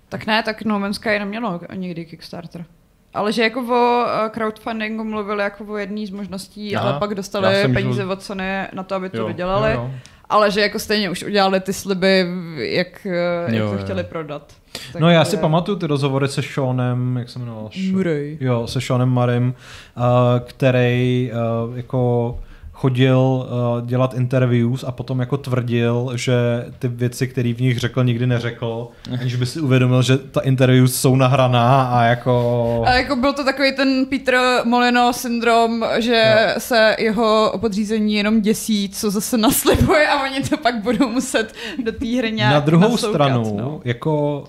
Tak 0.09 0.25
ne, 0.25 0.43
tak 0.43 0.63
No 0.63 0.79
Man's 0.79 0.95
Sky 0.95 1.19
nemělo 1.19 1.59
nikdy 1.75 2.05
Kickstarter. 2.05 2.65
Ale 3.13 3.31
že 3.31 3.43
jako 3.43 3.61
o 3.61 4.05
eh, 4.07 4.29
crowdfundingu 4.29 5.03
mluvili 5.03 5.43
jako 5.43 5.65
o 5.65 5.77
jedné 5.77 6.07
z 6.07 6.09
možností, 6.09 6.75
Aha, 6.75 6.89
ale 6.89 6.99
pak 6.99 7.15
dostali 7.15 7.73
peníze 7.73 8.05
od 8.05 8.23
Sony 8.23 8.67
na 8.73 8.83
to, 8.83 8.95
aby 8.95 9.09
to 9.09 9.17
jo, 9.17 9.27
dodělali. 9.27 9.71
Jo, 9.71 9.81
jo. 9.81 9.99
Ale 10.29 10.51
že 10.51 10.61
jako 10.61 10.79
stejně 10.79 11.09
už 11.09 11.23
udělali 11.23 11.59
ty 11.59 11.73
sliby, 11.73 12.25
jak, 12.55 13.05
eh, 13.05 13.45
jak 13.45 13.55
jo, 13.55 13.71
to 13.71 13.83
chtěli 13.83 14.01
jo. 14.01 14.07
prodat. 14.09 14.53
Tak 14.93 15.01
no 15.01 15.09
já 15.09 15.25
si 15.25 15.37
pamatuju 15.37 15.77
ty 15.77 15.87
rozhovory 15.87 16.27
se 16.27 16.41
Seanem, 16.41 17.17
jak 17.17 17.29
se 17.29 17.39
jmenoval? 17.39 17.69
Murray. 17.91 18.37
Jo, 18.41 18.67
se 18.67 18.81
Seanem 18.81 19.09
Marim, 19.09 19.53
uh, 19.97 20.03
který 20.39 21.31
uh, 21.67 21.77
jako 21.77 22.39
chodil 22.79 23.19
uh, 23.19 23.87
dělat 23.87 24.13
interviews 24.13 24.83
a 24.83 24.91
potom 24.91 25.19
jako 25.19 25.37
tvrdil, 25.37 26.11
že 26.15 26.65
ty 26.79 26.87
věci, 26.87 27.27
které 27.27 27.53
v 27.53 27.61
nich 27.61 27.79
řekl, 27.79 28.03
nikdy 28.03 28.27
neřekl, 28.27 28.87
aniž 29.19 29.35
by 29.35 29.45
si 29.45 29.59
uvědomil, 29.59 30.01
že 30.01 30.17
ta 30.17 30.41
interviews 30.41 30.95
jsou 30.95 31.15
nahraná 31.15 31.83
a 31.83 32.03
jako... 32.03 32.83
A 32.87 32.91
jako 32.91 33.15
byl 33.15 33.33
to 33.33 33.43
takový 33.43 33.75
ten 33.75 34.05
Peter 34.05 34.39
Molino 34.65 35.13
syndrom, 35.13 35.85
že 35.97 36.35
no. 36.53 36.59
se 36.61 36.95
jeho 36.99 37.53
podřízení 37.61 38.13
jenom 38.13 38.41
děsí, 38.41 38.89
co 38.89 39.11
zase 39.11 39.37
naslibuje 39.37 40.07
a 40.07 40.23
oni 40.23 40.41
to 40.41 40.57
pak 40.57 40.83
budou 40.83 41.09
muset 41.09 41.53
do 41.83 41.91
té 41.91 42.17
hry 42.17 42.31
nějak 42.31 42.53
Na 42.53 42.59
druhou 42.59 42.91
nasoukat, 42.91 43.13
stranu, 43.13 43.57
no. 43.57 43.81
jako 43.85 44.43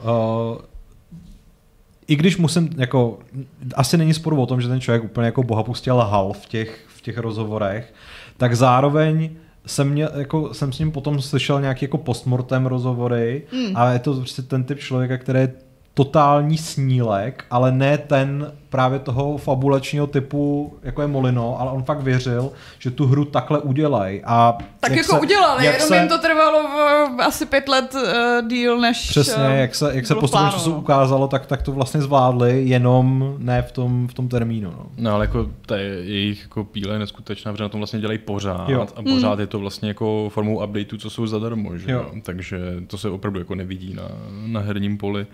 uh, 0.58 0.64
i 2.08 2.16
když 2.16 2.36
musím, 2.36 2.70
jako, 2.76 3.18
asi 3.74 3.96
není 3.96 4.14
sporu 4.14 4.42
o 4.42 4.46
tom, 4.46 4.60
že 4.60 4.68
ten 4.68 4.80
člověk 4.80 5.04
úplně 5.04 5.26
jako 5.26 5.42
bohapustě 5.42 5.92
lhal 5.92 6.32
v 6.32 6.46
těch, 6.46 6.80
v 7.00 7.02
těch 7.02 7.18
rozhovorech, 7.18 7.92
tak 8.40 8.56
zároveň 8.56 9.30
jsem, 9.66 9.88
mě, 9.88 10.08
jako, 10.14 10.54
jsem 10.54 10.72
s 10.72 10.78
ním 10.78 10.92
potom 10.92 11.22
slyšel 11.22 11.60
nějaký 11.60 11.84
jako 11.84 11.98
postmortem 11.98 12.66
rozhovory 12.66 13.42
mm. 13.52 13.76
a 13.76 13.92
je 13.92 13.98
to 13.98 14.14
prostě 14.14 14.42
ten 14.42 14.64
typ 14.64 14.78
člověka, 14.78 15.18
který 15.18 15.38
je 15.38 15.52
totální 16.04 16.58
snílek, 16.58 17.44
ale 17.50 17.72
ne 17.72 17.98
ten 17.98 18.52
právě 18.68 18.98
toho 18.98 19.36
fabulačního 19.36 20.06
typu, 20.06 20.74
jako 20.82 21.02
je 21.02 21.08
Molino, 21.08 21.60
ale 21.60 21.70
on 21.70 21.82
fakt 21.82 22.00
věřil, 22.00 22.52
že 22.78 22.90
tu 22.90 23.06
hru 23.06 23.24
takhle 23.24 23.58
udělají. 23.58 24.22
A 24.24 24.58
tak 24.80 24.92
jako 24.92 25.14
se, 25.14 25.20
udělali, 25.20 25.64
jenom 25.64 25.80
se... 25.80 25.96
jim 25.96 26.08
to 26.08 26.18
trvalo 26.18 26.62
v, 26.62 27.20
asi 27.22 27.46
pět 27.46 27.68
let 27.68 27.94
uh, 27.94 28.48
díl 28.48 28.80
než 28.80 29.08
Přesně, 29.08 29.44
uh, 29.44 29.54
jak 29.54 29.74
se, 29.74 29.90
jak 29.94 30.06
se 30.06 30.14
postupně 30.14 30.50
času 30.50 30.74
ukázalo, 30.74 31.28
tak, 31.28 31.46
tak 31.46 31.62
to 31.62 31.72
vlastně 31.72 32.02
zvládli, 32.02 32.62
jenom 32.64 33.34
ne 33.38 33.62
v 33.62 33.72
tom, 33.72 34.08
v 34.08 34.14
tom 34.14 34.28
termínu. 34.28 34.70
No. 34.70 34.86
no 34.96 35.14
ale 35.14 35.24
jako 35.24 35.50
ta 35.66 35.76
jejich 35.76 36.42
jako 36.42 36.64
píle 36.64 36.94
je 36.94 36.98
neskutečná, 36.98 37.52
protože 37.52 37.62
na 37.62 37.68
tom 37.68 37.80
vlastně 37.80 38.00
dělají 38.00 38.18
pořád 38.18 38.68
jo. 38.68 38.86
a 38.96 39.02
pořád 39.02 39.34
mm. 39.34 39.40
je 39.40 39.46
to 39.46 39.58
vlastně 39.58 39.88
jako 39.88 40.28
formou 40.32 40.64
updateu, 40.64 40.96
co 40.96 41.10
jsou 41.10 41.26
zadarmo, 41.26 41.78
že 41.78 41.92
jo. 41.92 42.10
Takže 42.22 42.58
to 42.86 42.98
se 42.98 43.10
opravdu 43.10 43.38
jako 43.38 43.54
nevidí 43.54 43.94
na, 43.94 44.04
na 44.46 44.60
herním 44.60 44.98
poli. 44.98 45.26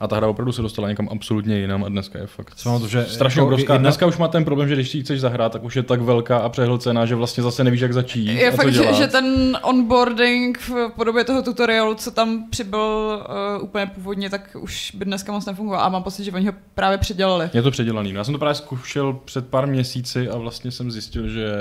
A 0.00 0.08
ta 0.08 0.16
hra 0.16 0.28
opravdu 0.28 0.52
se 0.52 0.62
dostala 0.62 0.88
někam 0.88 1.08
absolutně 1.10 1.58
jinam 1.58 1.84
a 1.84 1.88
dneska 1.88 2.18
je 2.18 2.26
fakt 2.26 2.54
to, 2.62 2.88
že 2.88 3.04
strašně 3.04 3.40
jako 3.40 3.46
obrovská. 3.46 3.72
Jedna... 3.72 3.88
Dneska 3.88 4.06
už 4.06 4.16
má 4.16 4.28
ten 4.28 4.44
problém, 4.44 4.68
že 4.68 4.74
když 4.74 4.90
si 4.90 5.00
chceš 5.00 5.20
zahrát, 5.20 5.52
tak 5.52 5.64
už 5.64 5.76
je 5.76 5.82
tak 5.82 6.00
velká 6.00 6.38
a 6.38 6.48
přehlcená, 6.48 7.06
že 7.06 7.14
vlastně 7.14 7.42
zase 7.42 7.64
nevíš, 7.64 7.80
jak 7.80 7.92
začít. 7.92 8.26
Je 8.26 8.50
fakt, 8.50 8.72
že, 8.72 8.94
že, 8.94 9.06
ten 9.06 9.58
onboarding 9.62 10.58
v 10.58 10.88
podobě 10.96 11.24
toho 11.24 11.42
tutoriálu, 11.42 11.94
co 11.94 12.10
tam 12.10 12.50
přibyl 12.50 13.24
uh, 13.58 13.64
úplně 13.64 13.86
původně, 13.86 14.30
tak 14.30 14.56
už 14.60 14.92
by 14.94 15.04
dneska 15.04 15.32
moc 15.32 15.46
nefungoval. 15.46 15.80
A 15.80 15.88
mám 15.88 16.02
pocit, 16.02 16.24
že 16.24 16.32
oni 16.32 16.46
ho 16.46 16.52
právě 16.74 16.98
předělali. 16.98 17.50
Je 17.54 17.62
to 17.62 17.70
předělaný. 17.70 18.12
Já 18.12 18.24
jsem 18.24 18.34
to 18.34 18.38
právě 18.38 18.54
zkoušel 18.54 19.12
před 19.24 19.46
pár 19.46 19.66
měsíci 19.66 20.28
a 20.28 20.38
vlastně 20.38 20.70
jsem 20.70 20.90
zjistil, 20.90 21.28
že, 21.28 21.52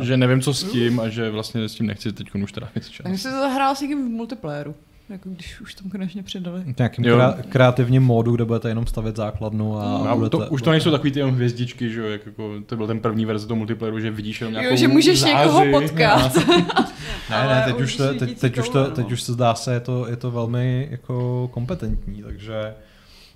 že 0.00 0.16
nevím, 0.16 0.40
co 0.40 0.54
s 0.54 0.64
tím 0.64 1.00
a 1.00 1.08
že 1.08 1.30
vlastně 1.30 1.68
s 1.68 1.74
tím 1.74 1.86
nechci 1.86 2.12
teď 2.12 2.34
už 2.34 2.52
teda 2.52 2.68
čas. 2.90 3.04
Tak 3.04 3.18
jsi 3.18 3.30
zahrál 3.30 3.74
s 3.74 3.80
někým 3.80 4.08
v 4.08 4.10
multiplayeru. 4.10 4.74
Jako 5.08 5.28
když 5.28 5.60
už 5.60 5.74
tam 5.74 5.90
konečně 5.90 6.22
přidali. 6.22 6.62
Nějakým 6.78 7.04
krá- 7.04 7.42
kreativním 7.48 8.02
módu, 8.02 8.34
kde 8.34 8.44
budete 8.44 8.68
jenom 8.68 8.86
stavět 8.86 9.16
základnu 9.16 9.78
a, 9.78 10.04
no, 10.04 10.16
budete, 10.16 10.36
to, 10.36 10.46
Už 10.50 10.62
to 10.62 10.70
nejsou 10.70 10.90
takový 10.90 11.12
ty 11.12 11.18
jenom 11.18 11.34
hvězdičky, 11.34 11.90
že 11.90 12.00
jo, 12.00 12.06
jak 12.06 12.26
jako, 12.26 12.52
to 12.66 12.76
byl 12.76 12.86
ten 12.86 13.00
první 13.00 13.24
verze 13.24 13.46
toho 13.46 13.56
multiplayeru, 13.58 14.00
že 14.00 14.10
vidíš 14.10 14.40
jenom 14.40 14.52
nějakou 14.52 14.70
jo, 14.70 14.76
že 14.76 14.88
můžeš 14.88 15.20
záři. 15.20 15.34
někoho 15.34 15.64
potkat. 15.80 16.36
ne, 17.30 17.46
ne, 17.48 17.62
teď 17.66 17.80
už, 17.80 17.96
to, 17.96 18.14
teď, 18.14 18.40
teď, 18.40 18.58
už 18.58 18.68
to, 18.68 18.90
teď 18.90 19.12
už 19.12 19.22
se 19.22 19.32
zdá 19.32 19.54
se, 19.54 19.72
je 19.74 19.80
to, 19.80 20.08
je 20.08 20.16
to 20.16 20.30
velmi 20.30 20.88
jako 20.90 21.48
kompetentní, 21.52 22.22
takže, 22.22 22.74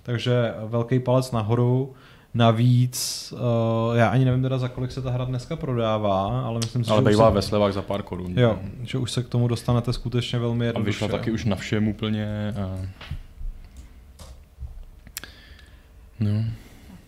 takže 0.03 0.53
velký 0.67 0.99
palec 0.99 1.31
nahoru. 1.31 1.93
Navíc, 2.33 3.33
uh, 3.33 3.95
já 3.95 4.07
ani 4.07 4.25
nevím 4.25 4.41
teda, 4.41 4.57
za 4.57 4.67
kolik 4.67 4.91
se 4.91 5.01
ta 5.01 5.11
hra 5.11 5.25
dneska 5.25 5.55
prodává, 5.55 6.41
ale 6.41 6.59
myslím 6.59 6.83
si, 6.83 6.91
ale 6.91 7.03
že... 7.03 7.09
bývá 7.09 7.29
se... 7.29 7.35
ve 7.35 7.41
slevách 7.41 7.73
za 7.73 7.81
pár 7.81 8.01
korun. 8.03 8.39
Jo, 8.39 8.59
že 8.83 8.97
už 8.97 9.11
se 9.11 9.23
k 9.23 9.29
tomu 9.29 9.47
dostanete 9.47 9.93
skutečně 9.93 10.39
velmi 10.39 10.65
jednoduše. 10.65 10.87
A 10.87 11.05
vyšla 11.05 11.17
taky 11.17 11.31
už 11.31 11.45
na 11.45 11.55
všem 11.55 11.87
úplně. 11.87 12.53
A... 12.61 12.77
No. 16.19 16.43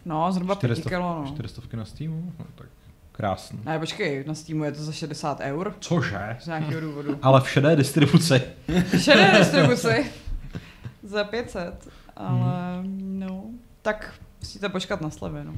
No, 0.05 0.31
zhruba 0.31 0.55
400, 0.55 0.83
5 0.83 0.89
kilo, 0.89 1.23
no. 1.25 1.31
400 1.31 1.61
na 1.77 1.85
Steamu? 1.85 2.33
No, 2.39 2.45
tak 2.55 2.67
krásný. 3.11 3.59
Ne, 3.65 3.79
počkej, 3.79 4.23
na 4.27 4.35
Steamu 4.35 4.63
je 4.63 4.71
to 4.71 4.83
za 4.83 4.91
60 4.91 5.39
eur. 5.39 5.75
Cože? 5.79 6.37
Z 6.39 6.47
nějakého 6.47 6.81
důvodu. 6.81 7.19
ale 7.21 7.41
v 7.41 7.49
šedé 7.49 7.75
distribuci. 7.75 8.41
v 8.67 8.99
šedé 8.99 9.31
distribuci. 9.37 10.11
za 11.03 11.23
500, 11.23 11.87
ale 12.15 12.79
hmm. 12.81 13.19
no, 13.19 13.43
tak 13.81 14.13
Musíte 14.41 14.69
počkat 14.69 15.01
na 15.01 15.09
slevy, 15.09 15.43
no. 15.43 15.53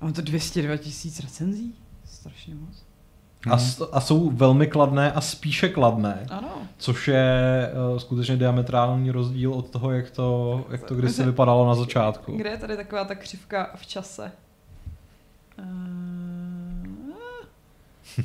Mám 0.00 0.12
to 0.12 0.22
202 0.22 0.76
tisíc 0.76 1.20
recenzí? 1.20 1.74
Strašně 2.04 2.54
moc. 2.54 2.84
A, 3.50 3.58
a 3.92 4.00
jsou 4.00 4.30
velmi 4.30 4.66
kladné 4.66 5.12
a 5.12 5.20
spíše 5.20 5.68
kladné. 5.68 6.26
Ano. 6.30 6.48
Což 6.78 7.08
je 7.08 7.70
uh, 7.92 7.98
skutečně 7.98 8.36
diametrální 8.36 9.10
rozdíl 9.10 9.54
od 9.54 9.70
toho, 9.70 9.92
jak 9.92 10.10
to, 10.10 10.64
jak 10.70 10.84
to 10.84 10.94
kdysi 10.94 11.24
vypadalo 11.24 11.68
na 11.68 11.74
začátku. 11.74 12.36
Kde 12.36 12.50
je 12.50 12.56
tady 12.56 12.76
taková 12.76 13.04
ta 13.04 13.14
křivka 13.14 13.70
v 13.76 13.86
čase? 13.86 14.32
Uh... 15.58 15.64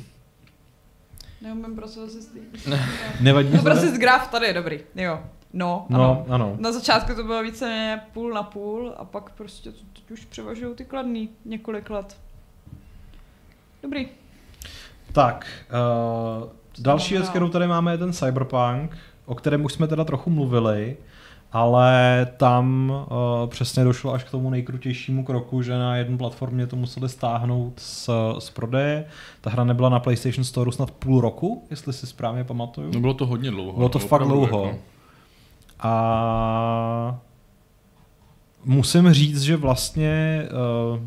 Neumím 1.42 1.76
procesy 1.76 2.40
Nevadí. 3.20 3.50
No, 3.56 3.62
prostě 3.62 3.98
graf 3.98 4.30
tady 4.30 4.46
je 4.46 4.54
dobrý, 4.54 4.80
jo. 4.94 5.20
No, 5.52 5.86
no 5.88 6.00
ano. 6.00 6.26
ano. 6.28 6.56
Na 6.58 6.72
začátku 6.72 7.14
to 7.14 7.24
bylo 7.24 7.42
více 7.42 8.00
půl 8.12 8.32
na 8.34 8.42
půl 8.42 8.94
a 8.96 9.04
pak 9.04 9.30
prostě 9.30 9.70
teď 9.70 10.10
už 10.10 10.24
převažují 10.24 10.74
ty 10.74 10.84
kladný 10.84 11.28
několik 11.44 11.90
let. 11.90 12.16
Dobrý. 13.82 14.08
Tak, 15.12 15.46
uh, 16.40 16.48
další 16.78 17.14
věc, 17.14 17.28
kterou 17.28 17.48
tady 17.48 17.66
máme, 17.66 17.92
je 17.92 17.98
ten 17.98 18.12
Cyberpunk, 18.12 18.96
o 19.26 19.34
kterém 19.34 19.64
už 19.64 19.72
jsme 19.72 19.88
teda 19.88 20.04
trochu 20.04 20.30
mluvili, 20.30 20.96
ale 21.52 22.26
tam 22.36 22.90
uh, 22.90 23.48
přesně 23.48 23.84
došlo 23.84 24.12
až 24.12 24.24
k 24.24 24.30
tomu 24.30 24.50
nejkrutějšímu 24.50 25.24
kroku, 25.24 25.62
že 25.62 25.72
na 25.72 25.96
jednu 25.96 26.18
platformě 26.18 26.66
to 26.66 26.76
museli 26.76 27.08
stáhnout 27.08 27.72
z, 27.76 28.10
z 28.38 28.50
prodeje. 28.50 29.04
Ta 29.40 29.50
hra 29.50 29.64
nebyla 29.64 29.88
na 29.88 30.00
PlayStation 30.00 30.44
Store 30.44 30.72
snad 30.72 30.90
půl 30.90 31.20
roku, 31.20 31.66
jestli 31.70 31.92
si 31.92 32.06
správně 32.06 32.44
pamatuju. 32.44 32.90
No 32.94 33.00
bylo 33.00 33.14
to 33.14 33.26
hodně 33.26 33.50
dlouho. 33.50 33.72
Bylo 33.72 33.88
to 33.88 33.98
fakt 33.98 34.24
dlouho. 34.24 34.64
Jako... 34.66 34.78
A 35.80 37.20
musím 38.64 39.12
říct, 39.12 39.42
že 39.42 39.56
vlastně 39.56 40.42
uh, 40.92 41.00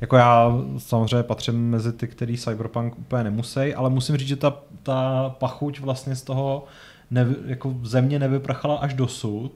jako 0.00 0.16
já 0.16 0.52
samozřejmě 0.78 1.22
patřím 1.22 1.70
mezi 1.70 1.92
ty, 1.92 2.08
který 2.08 2.38
Cyberpunk 2.38 2.98
úplně 2.98 3.24
nemusí, 3.24 3.74
ale 3.74 3.90
musím 3.90 4.16
říct, 4.16 4.28
že 4.28 4.36
ta, 4.36 4.56
ta 4.82 5.30
pachuť 5.38 5.80
vlastně 5.80 6.16
z 6.16 6.22
toho 6.22 6.64
nevy, 7.10 7.36
jako 7.46 7.74
země 7.82 8.18
nevyprchala 8.18 8.76
až 8.76 8.94
dosud, 8.94 9.52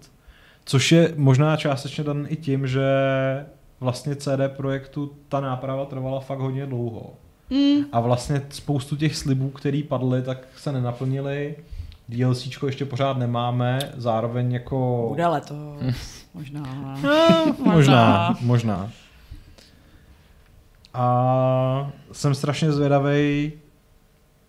což 0.65 0.93
je 0.93 1.13
možná 1.17 1.57
částečně 1.57 2.05
dan 2.05 2.27
i 2.29 2.37
tím, 2.37 2.67
že 2.67 2.87
vlastně 3.81 4.17
CD 4.17 4.41
Projektu 4.57 5.13
ta 5.29 5.41
náprava 5.41 5.85
trvala 5.85 6.21
fakt 6.21 6.39
hodně 6.39 6.67
dlouho. 6.67 7.15
Mm. 7.51 7.85
A 7.93 8.01
vlastně 8.01 8.43
spoustu 8.51 8.97
těch 8.97 9.17
slibů, 9.17 9.51
které 9.51 9.83
padly, 9.89 10.23
tak 10.23 10.39
se 10.57 10.73
nenaplnily 10.73 11.57
DLCčko 12.09 12.67
ještě 12.67 12.85
pořád 12.85 13.19
nemáme, 13.19 13.79
zároveň 13.97 14.53
jako... 14.53 15.07
Bude 15.09 15.27
letos, 15.27 16.27
možná. 16.35 16.63
no, 17.03 17.57
možná, 17.59 18.37
možná. 18.41 18.91
A 20.95 21.91
jsem 22.13 22.35
strašně 22.35 22.73
zvědavý, 22.73 23.53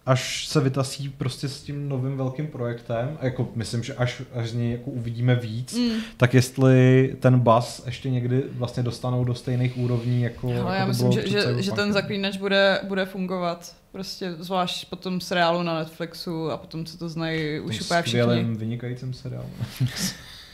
až 0.07 0.47
se 0.47 0.59
vytasí 0.59 1.09
prostě 1.09 1.49
s 1.49 1.61
tím 1.61 1.89
novým 1.89 2.17
velkým 2.17 2.47
projektem, 2.47 3.17
a 3.21 3.25
jako 3.25 3.49
myslím, 3.55 3.83
že 3.83 3.93
až, 3.93 4.21
až 4.33 4.49
z 4.49 4.53
něj 4.53 4.71
jako 4.71 4.91
uvidíme 4.91 5.35
víc, 5.35 5.77
mm. 5.77 5.99
tak 6.17 6.33
jestli 6.33 7.15
ten 7.19 7.39
bas 7.39 7.83
ještě 7.85 8.09
někdy 8.09 8.43
vlastně 8.51 8.83
dostanou 8.83 9.23
do 9.23 9.35
stejných 9.35 9.77
úrovní, 9.77 10.21
jako, 10.21 10.49
jako 10.49 10.69
já 10.69 10.85
myslím, 10.85 11.11
že, 11.11 11.27
že, 11.27 11.63
že 11.63 11.71
ten 11.71 11.93
zaklínač 11.93 12.37
bude, 12.37 12.79
bude 12.83 13.05
fungovat. 13.05 13.75
Prostě 13.91 14.33
zvlášť 14.39 14.89
po 14.89 14.95
tom 14.95 15.21
seriálu 15.21 15.63
na 15.63 15.79
Netflixu 15.79 16.51
a 16.51 16.57
potom, 16.57 16.85
co 16.85 16.97
to 16.97 17.09
znají 17.09 17.59
už 17.59 17.81
úplně 17.81 18.01
všichni. 18.01 18.43
vynikajícím 18.43 19.13
seriálu. 19.13 19.49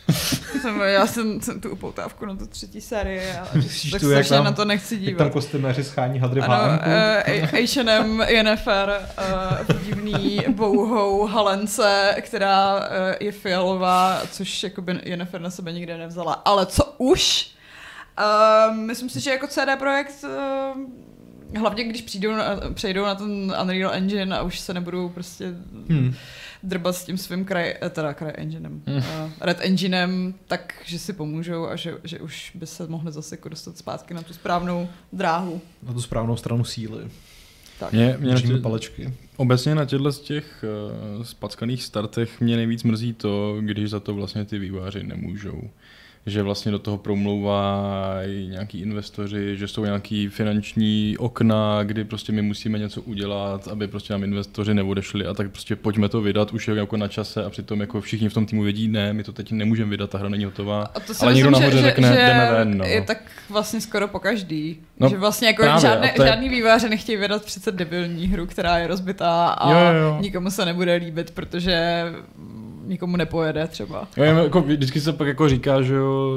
jsem, 0.61 0.81
já 0.81 1.07
jsem, 1.07 1.41
jsem 1.41 1.61
tu 1.61 1.69
upoutávku 1.69 2.25
na 2.25 2.35
tu 2.35 2.47
třetí 2.47 2.81
sérii 2.81 3.31
a 3.31 3.45
tak 3.91 4.01
tu, 4.01 4.07
strašně 4.07 4.35
tam, 4.35 4.45
na 4.45 4.51
to 4.51 4.65
nechci 4.65 4.97
dívat. 4.97 5.09
Jak 5.09 5.17
tam 5.17 5.29
kostýméři 5.29 5.83
schání 5.83 6.19
hadry 6.19 6.41
Ano, 6.41 6.79
H&M, 7.45 8.21
Yennefer, 8.27 9.09
uh, 9.69 9.81
divný 9.83 10.39
bouhou 10.49 11.25
halence, 11.27 12.15
která 12.21 12.75
uh, 12.75 12.83
je 13.19 13.31
fialová, 13.31 14.21
což 14.31 14.63
jakoby 14.63 14.99
Yennefer 15.03 15.41
na 15.41 15.49
sebe 15.49 15.71
nikdy 15.71 15.97
nevzala. 15.97 16.33
Ale 16.33 16.65
co 16.65 16.95
už? 16.97 17.51
Uh, 18.19 18.75
myslím 18.75 19.09
si, 19.09 19.19
že 19.19 19.31
jako 19.31 19.47
CD 19.47 19.69
Projekt 19.79 20.23
uh, 20.23 20.81
hlavně 21.59 21.83
když 21.83 22.01
přijdou 22.01 22.31
na, 22.31 22.45
přejdou 22.73 23.03
na 23.03 23.15
ten 23.15 23.55
Unreal 23.61 23.93
Engine 23.93 24.37
a 24.37 24.41
už 24.41 24.59
se 24.59 24.73
nebudou 24.73 25.09
prostě 25.09 25.53
hmm 25.89 26.13
drbat 26.63 26.95
s 26.95 27.05
tím 27.05 27.17
svým 27.17 27.45
kraj, 27.45 27.75
eh, 27.81 27.89
teda 27.89 28.13
kraj 28.13 28.33
enginem, 28.35 28.81
hmm. 28.85 28.97
uh, 28.97 29.31
red 29.41 29.57
enginem, 29.61 30.33
tak, 30.47 30.73
že 30.85 30.99
si 30.99 31.13
pomůžou 31.13 31.67
a 31.67 31.75
že, 31.75 31.97
že 32.03 32.19
už 32.19 32.51
by 32.55 32.67
se 32.67 32.87
mohli 32.87 33.11
zase 33.11 33.35
jako 33.35 33.49
dostat 33.49 33.77
zpátky 33.77 34.13
na 34.13 34.21
tu 34.21 34.33
správnou 34.33 34.89
dráhu. 35.13 35.61
Na 35.83 35.93
tu 35.93 36.01
správnou 36.01 36.37
stranu 36.37 36.63
síly. 36.63 37.03
Tak. 37.79 37.93
Mě, 37.93 38.17
mě 38.19 38.33
na 38.33 38.41
tě, 38.41 38.57
palečky. 38.57 39.13
Obecně 39.37 39.75
na 39.75 39.85
těchto 39.85 40.11
z 40.11 40.19
těch 40.19 40.65
uh, 41.17 41.23
spackaných 41.23 41.83
startech 41.83 42.41
mě 42.41 42.55
nejvíc 42.55 42.83
mrzí 42.83 43.13
to, 43.13 43.57
když 43.61 43.89
za 43.89 43.99
to 43.99 44.13
vlastně 44.13 44.45
ty 44.45 44.59
výváři 44.59 45.03
nemůžou 45.03 45.69
že 46.25 46.43
vlastně 46.43 46.71
do 46.71 46.79
toho 46.79 46.97
promlouvají 46.97 48.47
nějaký 48.47 48.79
investoři, 48.79 49.57
že 49.57 49.67
jsou 49.67 49.85
nějaký 49.85 50.27
finanční 50.27 51.15
okna, 51.19 51.79
kdy 51.83 52.03
prostě 52.03 52.31
my 52.31 52.41
musíme 52.41 52.79
něco 52.79 53.01
udělat, 53.01 53.67
aby 53.67 53.87
prostě 53.87 54.13
nám 54.13 54.23
investoři 54.23 54.73
neodešli 54.73 55.25
a 55.25 55.33
tak 55.33 55.51
prostě 55.51 55.75
pojďme 55.75 56.09
to 56.09 56.21
vydat, 56.21 56.53
už 56.53 56.67
jako 56.67 56.97
na 56.97 57.07
čase 57.07 57.45
a 57.45 57.49
přitom 57.49 57.81
jako 57.81 58.01
všichni 58.01 58.29
v 58.29 58.33
tom 58.33 58.45
týmu 58.45 58.63
vědí, 58.63 58.87
ne, 58.87 59.13
my 59.13 59.23
to 59.23 59.33
teď 59.33 59.51
nemůžeme 59.51 59.89
vydat, 59.89 60.09
ta 60.09 60.17
hra 60.17 60.29
není 60.29 60.45
hotová. 60.45 60.81
A 60.83 60.99
to 60.99 61.13
ale 61.21 61.33
někdo 61.33 61.51
nahoře 61.51 61.77
že, 61.77 61.81
řekne, 61.81 62.07
že 62.07 62.15
jdeme 62.15 62.51
ven. 62.51 62.77
No. 62.77 62.85
Je 62.85 63.01
tak 63.01 63.17
vlastně 63.49 63.81
skoro 63.81 64.07
po 64.07 64.19
každý. 64.19 64.79
No, 64.99 65.09
že 65.09 65.17
vlastně 65.17 65.47
jako 65.47 65.61
právě, 65.61 65.81
žádný, 65.81 66.07
je... 66.07 66.27
žádný 66.27 66.49
výváře 66.49 66.89
nechtějí 66.89 67.17
vydat 67.17 67.45
přece 67.45 67.71
debilní 67.71 68.27
hru, 68.27 68.45
která 68.45 68.77
je 68.77 68.87
rozbitá 68.87 69.47
a 69.47 69.71
jo, 69.71 69.93
jo. 70.01 70.17
nikomu 70.21 70.51
se 70.51 70.65
nebude 70.65 70.95
líbit, 70.95 71.31
protože 71.31 72.05
nikomu 72.87 73.17
nepojede 73.17 73.67
třeba. 73.67 74.07
Jo, 74.17 74.23
jako, 74.23 74.61
vždycky 74.61 75.01
se 75.01 75.13
pak 75.13 75.27
jako 75.27 75.49
říká, 75.49 75.81
že 75.81 75.93
jo, 75.93 76.31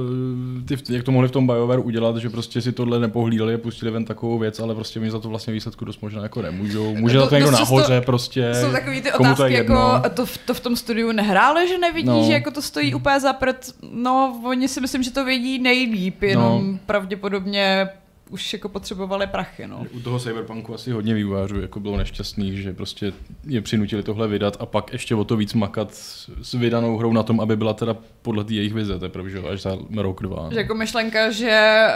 ty, 0.69 0.95
jak 0.95 1.05
to 1.05 1.13
mohli 1.13 1.29
v 1.29 1.31
tom 1.31 1.47
BioWare 1.47 1.81
udělat, 1.81 2.17
že 2.17 2.31
prostě 2.31 2.61
si 2.61 2.73
tohle 2.73 3.01
nepohlídali 3.01 3.55
a 3.55 3.59
pustili 3.59 3.91
ven 3.91 4.05
takovou 4.05 4.39
věc, 4.39 4.61
ale 4.61 4.75
prostě 4.75 5.01
mi 5.01 5.11
za 5.11 5.19
to 5.21 5.29
vlastně 5.29 5.53
výsledku 5.53 5.85
dost 5.85 6.03
možná 6.03 6.23
jako 6.23 6.43
nemůžou. 6.43 6.95
Může 6.97 7.19
za 7.19 7.27
to 7.27 7.35
někdo 7.35 7.51
nahoře 7.51 8.01
prostě. 8.01 8.55
Jsou 8.55 8.73
takový 8.73 9.03
ty 9.03 9.13
otázky, 9.13 9.37
to 9.37 9.47
jako 9.47 10.03
to, 10.15 10.27
to, 10.47 10.55
v 10.55 10.61
tom 10.61 10.77
studiu 10.77 11.13
nehráli, 11.13 11.69
že 11.69 11.79
nevidí, 11.79 12.09
no. 12.09 12.25
že 12.27 12.33
jako 12.33 12.51
to 12.51 12.63
stojí 12.63 12.95
úplně 12.95 13.21
za 13.21 13.33
prd. 13.33 13.75
No, 13.93 14.41
oni 14.45 14.69
si 14.69 14.81
myslím, 14.81 15.03
že 15.03 15.11
to 15.11 15.25
vědí 15.25 15.59
nejlíp, 15.59 16.23
jenom 16.23 16.73
no. 16.73 16.79
pravděpodobně 16.87 17.89
už 18.31 18.53
jako 18.53 18.69
potřebovali 18.69 19.27
prachy. 19.27 19.67
No. 19.67 19.87
U 19.93 20.01
toho 20.01 20.19
Cyberpunku 20.19 20.75
asi 20.75 20.91
hodně 20.91 21.15
vývojářů 21.15 21.61
jako 21.61 21.81
bylo 21.81 21.97
nešťastných, 21.97 22.63
že 22.63 22.73
prostě 22.73 23.13
je 23.47 23.61
přinutili 23.61 24.03
tohle 24.03 24.29
vydat 24.29 24.57
a 24.61 24.67
pak 24.67 24.93
ještě 24.93 25.15
o 25.15 25.25
to 25.25 25.37
víc 25.37 25.55
makat 25.55 25.95
s 26.43 26.55
vydanou 26.55 26.99
hrou 26.99 27.13
na 27.13 27.23
tom, 27.23 27.41
aby 27.41 27.57
byla 27.57 27.75
teda 27.75 27.97
podle 28.23 28.45
té 28.45 28.55
jejich 28.55 28.75
vize, 28.75 28.99
teprve, 28.99 29.31
že 29.31 29.39
až 29.39 29.63
za 29.63 29.79
rok, 29.97 30.23
dva. 30.23 30.43
No. 30.43 30.53
Že 30.53 30.59
jako 30.59 30.75
myšlenka, 30.75 31.31
že 31.31 31.87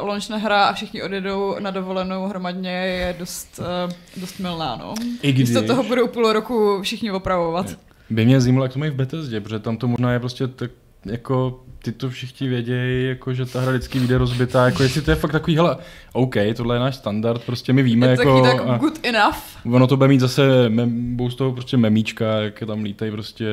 uh, 0.00 0.08
launch 0.08 0.30
hra 0.30 0.64
a 0.64 0.72
všichni 0.72 1.02
odjedou 1.02 1.56
na 1.58 1.70
dovolenou 1.70 2.26
hromadně 2.26 2.70
je 2.70 3.16
dost, 3.18 3.60
uh, 3.86 3.92
dost 4.16 4.38
milná. 4.38 4.76
No. 4.76 4.94
I 5.22 5.32
když... 5.32 5.48
Místo 5.48 5.66
toho 5.66 5.82
budou 5.82 6.06
půl 6.06 6.32
roku 6.32 6.78
všichni 6.82 7.12
opravovat. 7.12 7.66
By 8.10 8.24
mě 8.24 8.40
zajímalo, 8.40 8.64
jak 8.64 8.72
to 8.72 8.78
mají 8.78 8.90
v 8.90 8.94
Bethesdě, 8.94 9.40
protože 9.40 9.58
tam 9.58 9.76
to 9.76 9.88
možná 9.88 10.12
je 10.12 10.18
prostě 10.20 10.48
tak 10.48 10.70
jako 11.04 11.64
ty 11.82 11.92
to 11.92 12.10
všichni 12.10 12.48
vědějí, 12.48 13.08
jako, 13.08 13.34
že 13.34 13.46
ta 13.46 13.60
hra 13.60 13.70
vždycky 13.70 13.98
vyjde 13.98 14.18
rozbitá, 14.18 14.64
jako 14.64 14.82
jestli 14.82 15.02
to 15.02 15.10
je 15.10 15.14
fakt 15.14 15.32
takový, 15.32 15.56
hele, 15.56 15.76
OK, 16.12 16.34
tohle 16.56 16.76
je 16.76 16.80
náš 16.80 16.96
standard, 16.96 17.42
prostě 17.44 17.72
my 17.72 17.82
víme, 17.82 18.06
je 18.06 18.10
jako... 18.10 18.42
tak 18.42 18.80
good 18.80 18.98
enough. 19.02 19.36
Ono 19.72 19.86
to 19.86 19.96
bude 19.96 20.08
mít 20.08 20.20
zase, 20.20 20.68
mem, 20.68 21.16
z 21.28 21.34
toho 21.34 21.52
prostě 21.52 21.76
memíčka, 21.76 22.26
jak 22.26 22.62
tam 22.66 22.82
lítají 22.82 23.10
prostě 23.10 23.46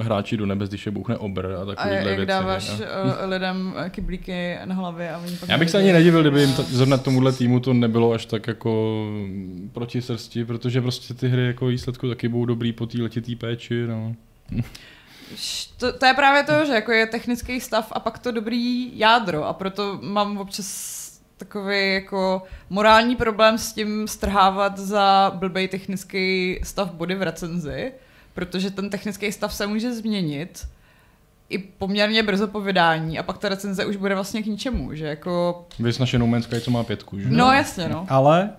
hráči 0.00 0.36
do 0.36 0.46
nebes, 0.46 0.68
když 0.68 0.86
je 0.86 0.92
bouchne 0.92 1.16
obr 1.16 1.56
a 1.62 1.64
takovýhle 1.64 1.98
a 1.98 2.08
jak 2.08 2.16
věci. 2.16 2.26
dáváš 2.26 2.70
uh, 2.70 3.30
lidem 3.30 3.74
eh, 3.76 3.90
kyblíky 3.90 4.56
na 4.64 4.74
hlavě 4.74 5.10
a 5.10 5.18
oni 5.18 5.36
pak 5.36 5.48
Já 5.48 5.58
bych 5.58 5.70
se 5.70 5.78
ani 5.78 5.92
nedivil, 5.92 6.20
kdyby 6.20 6.40
jim 6.40 6.54
to, 6.54 6.62
zrovna 6.62 6.96
tomuhle 6.96 7.32
týmu 7.32 7.60
to 7.60 7.72
nebylo 7.72 8.12
až 8.12 8.26
tak 8.26 8.46
jako 8.46 9.02
proti 9.72 10.02
srsti, 10.02 10.44
protože 10.44 10.80
prostě 10.80 11.14
ty 11.14 11.28
hry 11.28 11.46
jako 11.46 11.66
výsledku 11.66 12.08
taky 12.08 12.28
budou 12.28 12.44
dobrý 12.44 12.72
po 12.72 12.86
té 12.86 13.02
letitý 13.02 13.36
péči, 13.36 13.86
no. 13.86 14.14
To, 15.76 15.92
to 15.92 16.06
je 16.06 16.14
právě 16.14 16.42
to, 16.42 16.64
že 16.66 16.72
jako 16.72 16.92
je 16.92 17.06
technický 17.06 17.60
stav 17.60 17.92
a 17.92 18.00
pak 18.00 18.18
to 18.18 18.32
dobrý 18.32 18.98
jádro 18.98 19.44
a 19.44 19.52
proto 19.52 19.98
mám 20.02 20.38
občas 20.38 20.92
takový 21.36 21.94
jako 21.94 22.42
morální 22.70 23.16
problém 23.16 23.58
s 23.58 23.72
tím 23.72 24.08
strhávat 24.08 24.78
za 24.78 25.32
blbej 25.34 25.68
technický 25.68 26.58
stav 26.62 26.90
body 26.90 27.14
v 27.14 27.22
recenzi, 27.22 27.92
protože 28.34 28.70
ten 28.70 28.90
technický 28.90 29.32
stav 29.32 29.54
se 29.54 29.66
může 29.66 29.94
změnit 29.94 30.66
i 31.48 31.58
poměrně 31.58 32.22
brzo 32.22 32.48
po 32.48 32.60
vydání 32.60 33.18
a 33.18 33.22
pak 33.22 33.38
ta 33.38 33.48
recenze 33.48 33.86
už 33.86 33.96
bude 33.96 34.14
vlastně 34.14 34.42
k 34.42 34.46
ničemu, 34.46 34.94
že 34.94 35.06
jako... 35.06 35.64
Vy 35.78 35.92
naše 36.00 36.18
No 36.18 36.26
Man's 36.26 36.44
Sky, 36.44 36.60
co 36.60 36.70
má 36.70 36.84
pětku, 36.84 37.18
že? 37.18 37.26
No 37.30 37.52
jasně, 37.52 37.88
no. 37.88 38.06
Ale 38.08 38.50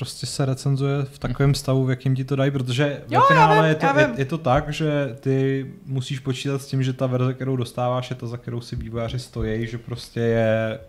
prostě 0.00 0.26
se 0.26 0.44
recenzuje 0.44 1.04
v 1.04 1.18
takovém 1.18 1.54
stavu, 1.54 1.84
v 1.84 1.90
jakém 1.90 2.16
ti 2.16 2.24
to 2.24 2.36
dají, 2.36 2.50
protože 2.50 3.02
jo, 3.10 3.20
ve 3.20 3.26
finále 3.26 3.68
je, 3.68 3.74
to, 3.74 3.86
je, 3.98 4.10
je 4.16 4.24
to 4.24 4.38
tak, 4.38 4.72
že 4.72 5.16
ty 5.20 5.66
musíš 5.86 6.18
počítat 6.18 6.62
s 6.62 6.66
tím, 6.66 6.82
že 6.82 6.92
ta 6.92 7.06
verze, 7.06 7.34
kterou 7.34 7.56
dostáváš, 7.56 8.10
je 8.10 8.16
ta, 8.16 8.26
za 8.26 8.36
kterou 8.36 8.60
si 8.60 8.76
vývojáři 8.76 9.18
stojí, 9.18 9.66
že 9.66 9.78
prostě 9.78 10.20
je 10.20 10.80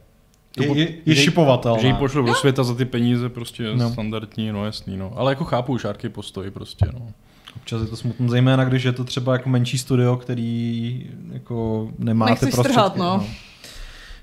je, 0.59 0.77
je, 0.77 0.93
je 1.05 1.15
šipovatelná. 1.15 1.81
Že 1.81 1.87
ji 1.87 1.93
pošlu 1.93 2.25
do 2.25 2.33
světa 2.33 2.63
za 2.63 2.75
ty 2.75 2.85
peníze, 2.85 3.29
prostě 3.29 3.63
no. 3.75 3.89
standardní, 3.89 4.51
no 4.51 4.65
jasný, 4.65 4.97
no. 4.97 5.13
Ale 5.15 5.31
jako 5.31 5.43
chápu 5.43 5.77
šárky 5.77 6.09
postoj 6.09 6.51
prostě, 6.51 6.85
no. 6.93 7.11
Občas 7.55 7.81
je 7.81 7.87
to 7.87 7.95
smutné, 7.95 8.29
zejména 8.29 8.63
když 8.63 8.83
je 8.83 8.91
to 8.91 9.03
třeba 9.03 9.33
jako 9.33 9.49
menší 9.49 9.77
studio, 9.77 10.17
který 10.17 11.09
jako 11.31 11.89
nemá 11.97 12.25
Nechceš 12.25 12.49
ty 12.49 12.51
prostředky. 12.51 12.73
Strhat, 12.73 12.95
no. 12.95 13.17
no. 13.17 13.25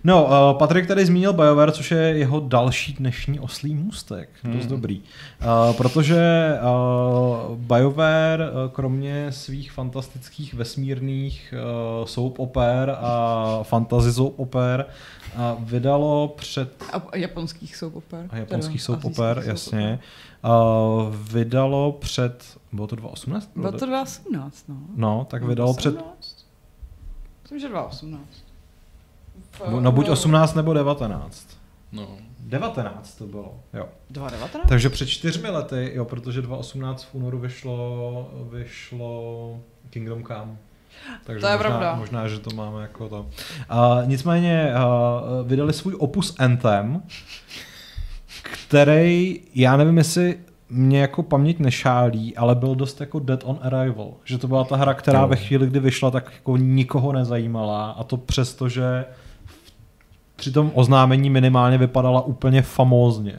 No, 0.05 0.25
uh, 0.25 0.59
Patrik 0.59 0.87
tady 0.87 1.07
zmínil 1.07 1.33
BioWare, 1.33 1.73
což 1.73 1.91
je 1.91 1.99
jeho 1.99 2.41
další 2.41 2.93
dnešní 2.93 3.41
oslý 3.41 3.75
můstek. 3.75 4.29
Hmm. 4.43 4.57
Dost 4.57 4.67
dobrý. 4.67 5.01
Uh, 5.01 5.77
protože 5.77 6.53
uh, 7.51 7.57
BioWare, 7.57 8.51
uh, 8.51 8.71
kromě 8.73 9.33
svých 9.33 9.73
fantastických 9.73 10.55
vesmírných 10.55 11.55
uh, 12.01 12.07
soap 12.07 12.39
oper 12.39 12.97
a 13.01 13.61
fantasy 13.63 14.13
soap 14.13 14.41
oper, 14.41 14.87
uh, 15.35 15.65
vydalo 15.65 16.29
před... 16.29 16.85
A 16.93 17.17
japonských 17.17 17.77
soap 17.77 17.97
oper. 17.97 18.27
A 18.31 18.37
japonských 18.37 18.83
soap 18.83 19.05
oper, 19.05 19.43
jasně. 19.47 19.99
Uh, 20.45 21.15
vydalo 21.15 21.93
před... 21.93 22.59
Bylo 22.73 22.87
to 22.87 22.97
2018? 22.97 23.51
Bylo 23.57 23.73
to 23.73 23.87
2018, 23.87 24.69
no. 24.69 24.77
No, 24.97 25.27
tak 25.31 25.43
vydalo 25.43 25.73
2018? 25.73 26.17
před... 26.19 26.47
Myslím, 27.43 27.59
že 27.59 27.69
2018. 27.69 28.48
No 29.81 29.93
buď 29.93 30.09
18 30.09 30.55
nebo 30.55 30.73
19. 30.73 31.49
No. 31.93 32.09
19 32.41 33.15
to 33.15 33.27
bylo, 33.27 33.55
jo. 33.75 33.89
2019? 34.11 34.69
Takže 34.69 34.91
před 34.91 35.07
čtyřmi 35.07 35.49
lety, 35.49 35.91
jo, 35.95 36.05
protože 36.05 36.43
2018 36.43 37.05
v 37.05 37.15
únoru 37.15 37.39
vyšlo, 37.39 38.31
vyšlo 38.53 39.61
Kingdom 39.91 40.25
Come. 40.25 40.57
Takže 41.25 41.41
to 41.41 41.47
je 41.47 41.57
možná, 41.57 41.69
pravda. 41.69 41.95
možná, 41.95 42.29
že 42.29 42.39
to 42.39 42.51
máme 42.55 42.83
jako 42.83 43.09
to. 43.09 43.21
Uh, 43.21 43.27
nicméně 44.09 44.73
uh, 44.75 45.49
vydali 45.49 45.73
svůj 45.73 45.95
opus 45.99 46.35
Anthem, 46.39 47.03
který, 48.43 49.41
já 49.55 49.77
nevím, 49.77 49.99
jestli 49.99 50.39
mě 50.71 51.01
jako 51.01 51.23
paměť 51.23 51.59
nešálí, 51.59 52.37
ale 52.37 52.55
byl 52.55 52.75
dost 52.75 53.01
jako 53.01 53.19
Dead 53.19 53.41
on 53.45 53.59
Arrival. 53.63 54.13
Že 54.25 54.39
to 54.39 54.49
byla 54.49 54.65
ta 54.65 54.77
hra, 54.77 54.95
která 54.95 55.21
no. 55.21 55.29
ve 55.29 55.37
chvíli, 55.37 55.67
kdy 55.67 55.81
vyšla, 55.81 56.11
tak 56.11 56.33
jako 56.35 56.57
nikoho 56.57 57.13
nezajímala 57.13 57.91
a 57.91 58.05
to 58.05 58.17
přesto, 58.17 58.69
že 58.69 59.05
tom 60.53 60.71
oznámení 60.75 61.31
minimálně 61.31 61.79
vypadala 61.79 62.21
úplně 62.21 62.63
famózně. 62.63 63.39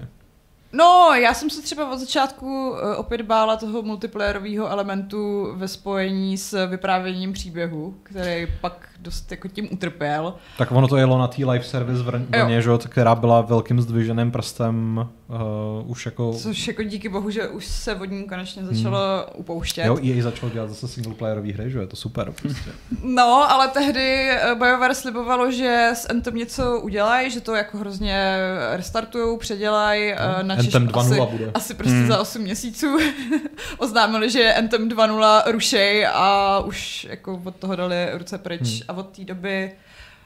No, 0.73 1.09
já 1.13 1.33
jsem 1.33 1.49
se 1.49 1.61
třeba 1.61 1.91
od 1.91 1.97
začátku 1.97 2.75
eh, 2.75 2.95
opět 2.95 3.21
bála 3.21 3.55
toho 3.55 3.81
multiplayerového 3.81 4.67
elementu 4.67 5.47
ve 5.55 5.67
spojení 5.67 6.37
s 6.37 6.67
vyprávěním 6.67 7.33
příběhu, 7.33 7.95
který 8.03 8.47
pak 8.61 8.89
dost 8.99 9.31
jako 9.31 9.47
tím 9.47 9.67
utrpěl. 9.71 10.33
Tak 10.57 10.71
ono 10.71 10.87
to 10.87 10.97
jelo 10.97 11.17
na 11.17 11.27
té 11.27 11.45
live 11.45 11.63
service 11.63 12.03
vlně, 12.03 12.61
že, 12.61 12.69
která 12.87 13.15
byla 13.15 13.41
velkým 13.41 13.81
zdviženým 13.81 14.31
prstem 14.31 15.07
uh, 15.29 15.91
už 15.91 16.05
jako... 16.05 16.33
Což 16.33 16.67
jako 16.67 16.83
díky 16.83 17.09
bohu, 17.09 17.29
že 17.29 17.47
už 17.47 17.65
se 17.65 17.95
od 17.95 18.05
ní 18.05 18.23
konečně 18.23 18.65
začalo 18.65 18.99
hmm. 18.99 19.25
upouštět. 19.35 19.85
Jo, 19.85 19.97
i 20.01 20.21
začalo 20.21 20.51
dělat 20.51 20.69
zase 20.69 20.87
singleplayerové 20.87 21.51
hry, 21.51 21.71
že 21.71 21.79
je 21.79 21.87
to 21.87 21.95
super 21.95 22.31
prostě. 22.41 22.71
no, 23.03 23.51
ale 23.51 23.67
tehdy 23.67 24.29
eh, 24.29 24.55
BioWare 24.55 24.95
slibovalo, 24.95 25.51
že 25.51 25.89
s 25.93 26.09
Anthem 26.09 26.35
něco 26.35 26.79
udělají, 26.79 27.31
že 27.31 27.41
to 27.41 27.55
jako 27.55 27.77
hrozně 27.77 28.37
restartujou, 28.71 29.37
předělají 29.37 30.11
no, 30.11 30.47
na 30.47 30.55
Anthem 30.55 30.87
2.0 30.87 30.99
asi, 30.99 31.37
bude. 31.37 31.51
asi 31.53 31.73
prostě 31.73 31.97
hmm. 31.97 32.07
za 32.07 32.19
8 32.19 32.41
měsíců 32.41 32.97
oznámili, 33.77 34.29
že 34.29 34.53
Anthem 34.53 34.89
2.0 34.89 35.51
rušej 35.51 36.07
a 36.13 36.59
už 36.59 37.07
jako 37.09 37.41
od 37.43 37.55
toho 37.55 37.75
dali 37.75 38.09
ruce 38.13 38.37
pryč. 38.37 38.61
Hmm 38.61 38.89
a 38.89 38.93
od 38.93 39.09
té 39.09 39.23
doby 39.23 39.71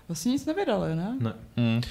vlastně 0.08 0.32
nic 0.32 0.46
nevydali, 0.46 0.96
ne? 0.96 1.18
Ne. 1.20 1.34
Hmm. 1.58 1.82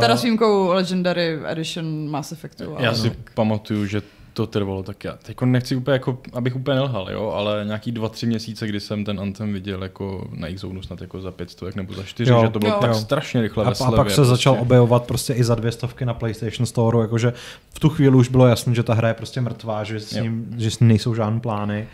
Teda 0.00 0.16
s 0.16 0.22
výjimkou 0.22 0.72
Legendary 0.72 1.38
Edition 1.46 2.10
Mass 2.10 2.32
Effectu. 2.32 2.76
Já 2.78 2.94
si 2.94 3.10
pamatuju, 3.34 3.86
že 3.86 4.02
to 4.34 4.46
trvalo 4.46 4.82
tak 4.82 5.04
já. 5.04 5.18
Teď 5.22 5.40
nechci 5.40 5.76
úplně 5.76 5.92
jako, 5.92 6.18
abych 6.32 6.56
úplně 6.56 6.74
nelhal, 6.74 7.10
jo, 7.10 7.30
ale 7.30 7.62
nějaký 7.64 7.92
dva, 7.92 8.08
tři 8.08 8.26
měsíce, 8.26 8.66
kdy 8.66 8.80
jsem 8.80 9.04
ten 9.04 9.20
Anthem 9.20 9.52
viděl 9.52 9.82
jako 9.82 10.28
na 10.34 10.48
Xzone 10.54 10.82
snad 10.82 11.00
jako 11.00 11.20
za 11.20 11.30
500 11.30 11.76
nebo 11.76 11.94
za 11.94 12.02
4, 12.02 12.30
jo, 12.30 12.42
že 12.44 12.50
to 12.50 12.58
bylo 12.58 12.72
jo. 12.72 12.78
tak 12.80 12.90
jo. 12.90 12.96
strašně 12.96 13.42
rychle 13.42 13.64
a, 13.64 13.68
a 13.68 13.70
pak 13.70 13.80
se 13.80 13.94
prostě. 13.94 14.24
začal 14.24 14.56
objevovat 14.60 15.06
prostě 15.06 15.32
i 15.32 15.44
za 15.44 15.54
dvě 15.54 15.72
stovky 15.72 16.04
na 16.04 16.14
PlayStation 16.14 16.66
Store, 16.66 16.98
jakože 17.00 17.32
v 17.70 17.80
tu 17.80 17.88
chvíli 17.88 18.16
už 18.16 18.28
bylo 18.28 18.46
jasné, 18.46 18.74
že 18.74 18.82
ta 18.82 18.94
hra 18.94 19.08
je 19.08 19.14
prostě 19.14 19.40
mrtvá, 19.40 19.84
že 19.84 20.00
s 20.00 20.12
ním, 20.12 20.46
že 20.58 20.70
s 20.70 20.80
ním 20.80 20.88
nejsou 20.88 21.14
žádné 21.14 21.40
plány. 21.40 21.88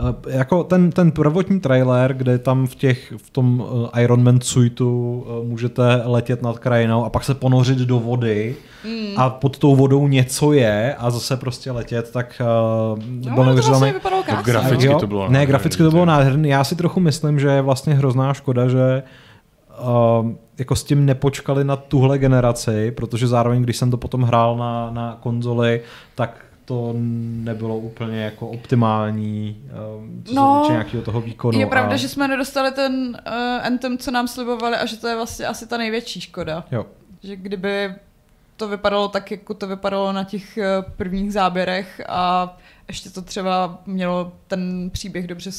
Uh, 0.00 0.32
jako 0.32 0.64
ten, 0.64 0.92
ten 0.92 1.12
prvotní 1.12 1.60
trailer, 1.60 2.14
kde 2.14 2.38
tam 2.38 2.66
v 2.66 2.74
těch, 2.74 3.14
v 3.16 3.30
tom 3.30 3.60
uh, 3.60 3.88
Iron 4.00 4.22
Man 4.22 4.40
suitu 4.40 5.24
uh, 5.26 5.48
můžete 5.48 6.02
letět 6.04 6.42
nad 6.42 6.58
krajinou 6.58 7.04
a 7.04 7.10
pak 7.10 7.24
se 7.24 7.34
ponořit 7.34 7.78
do 7.78 7.98
vody 7.98 8.56
mm. 8.84 9.06
a 9.16 9.30
pod 9.30 9.58
tou 9.58 9.76
vodou 9.76 10.08
něco 10.08 10.52
je 10.52 10.94
a 10.94 11.10
zase 11.10 11.36
prostě 11.36 11.70
letět, 11.70 11.85
tak 12.12 12.42
uh, 12.92 12.98
no, 12.98 13.34
bylo 13.34 13.44
neuvěřitelné. 13.44 13.92
To 13.92 14.00
vlastně 14.00 14.42
graficky 14.44 14.94
to 15.00 15.06
bylo 15.06 15.28
Ne, 15.28 15.46
graficky 15.46 15.82
to 15.82 15.90
bylo 15.90 16.04
nádherné. 16.04 16.48
Já 16.48 16.64
si 16.64 16.76
trochu 16.76 17.00
myslím, 17.00 17.40
že 17.40 17.48
je 17.48 17.62
vlastně 17.62 17.94
hrozná 17.94 18.34
škoda, 18.34 18.68
že 18.68 19.02
uh, 19.80 20.30
jako 20.58 20.76
s 20.76 20.84
tím 20.84 21.06
nepočkali 21.06 21.64
na 21.64 21.76
tuhle 21.76 22.18
generaci, 22.18 22.90
protože 22.90 23.26
zároveň, 23.26 23.62
když 23.62 23.76
jsem 23.76 23.90
to 23.90 23.96
potom 23.96 24.22
hrál 24.22 24.56
na, 24.56 24.90
na 24.90 25.18
konzoli, 25.20 25.80
tak 26.14 26.46
to 26.64 26.94
nebylo 27.44 27.76
úplně 27.76 28.20
jako 28.20 28.48
optimální, 28.48 29.56
co 30.24 30.34
no, 30.34 30.62
se 30.66 30.72
nějakého 30.72 31.02
toho 31.02 31.20
výkonu. 31.20 31.58
Je 31.58 31.66
pravda, 31.66 31.94
a... 31.94 31.96
že 31.96 32.08
jsme 32.08 32.28
nedostali 32.28 32.72
ten 32.72 33.18
uh, 33.26 33.66
Anthem, 33.66 33.98
co 33.98 34.10
nám 34.10 34.28
slibovali 34.28 34.76
a 34.76 34.86
že 34.86 34.96
to 34.96 35.08
je 35.08 35.16
vlastně 35.16 35.46
asi 35.46 35.68
ta 35.68 35.76
největší 35.76 36.20
škoda. 36.20 36.64
Jo. 36.72 36.86
Že 37.22 37.36
kdyby 37.36 37.94
to 38.56 38.68
vypadalo 38.68 39.08
tak, 39.08 39.30
jako 39.30 39.54
to 39.54 39.66
vypadalo 39.66 40.12
na 40.12 40.24
těch 40.24 40.58
uh, 40.58 40.92
prvních 40.96 41.32
záběrech 41.32 42.02
a 42.08 42.56
ještě 42.88 43.10
to 43.10 43.22
třeba 43.22 43.82
mělo 43.86 44.32
ten 44.46 44.90
příběh 44.90 45.26
dobře 45.26 45.50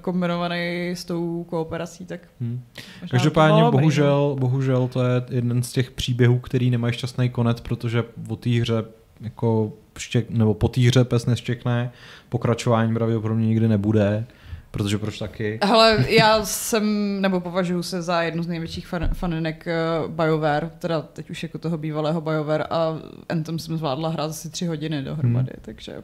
kombinovaný 0.00 0.90
s 0.90 1.04
tou 1.04 1.44
kooperací, 1.44 2.06
tak 2.06 2.20
hmm. 2.40 2.62
Každopádně 3.10 3.62
bohužel, 3.70 4.36
bohužel 4.40 4.88
to 4.88 5.04
je 5.04 5.22
jeden 5.30 5.62
z 5.62 5.72
těch 5.72 5.90
příběhů, 5.90 6.38
který 6.38 6.70
nemají 6.70 6.92
šťastný 6.92 7.28
konec, 7.30 7.60
protože 7.60 8.04
o 8.28 8.36
té 8.36 8.50
hře 8.50 8.84
jako 9.20 9.72
štěk, 9.98 10.30
nebo 10.30 10.54
po 10.54 10.68
té 10.68 10.80
hře 10.80 11.04
pes 11.04 11.26
neštěkne, 11.26 11.92
pokračování 12.28 12.94
pravděpodobně 12.94 13.46
nikdy 13.46 13.68
nebude. 13.68 14.26
Protože 14.70 14.98
proč 14.98 15.18
taky? 15.18 15.58
Hele, 15.62 16.06
já 16.08 16.44
jsem, 16.44 17.16
nebo 17.20 17.40
považuji 17.40 17.82
se 17.82 18.02
za 18.02 18.22
jednu 18.22 18.42
z 18.42 18.46
největších 18.46 18.86
fan, 18.86 19.08
faninek 19.14 19.66
uh, 19.66 20.10
BioWare, 20.10 20.70
teda 20.78 21.00
teď 21.00 21.30
už 21.30 21.42
jako 21.42 21.58
toho 21.58 21.78
bývalého 21.78 22.20
BioWare 22.20 22.64
a 22.70 22.98
Anthem 23.28 23.58
jsem 23.58 23.76
zvládla 23.76 24.08
hrát 24.08 24.30
asi 24.30 24.50
tři 24.50 24.66
hodiny 24.66 25.02
dohromady, 25.02 25.52
hmm. 25.54 25.62
takže 25.62 26.02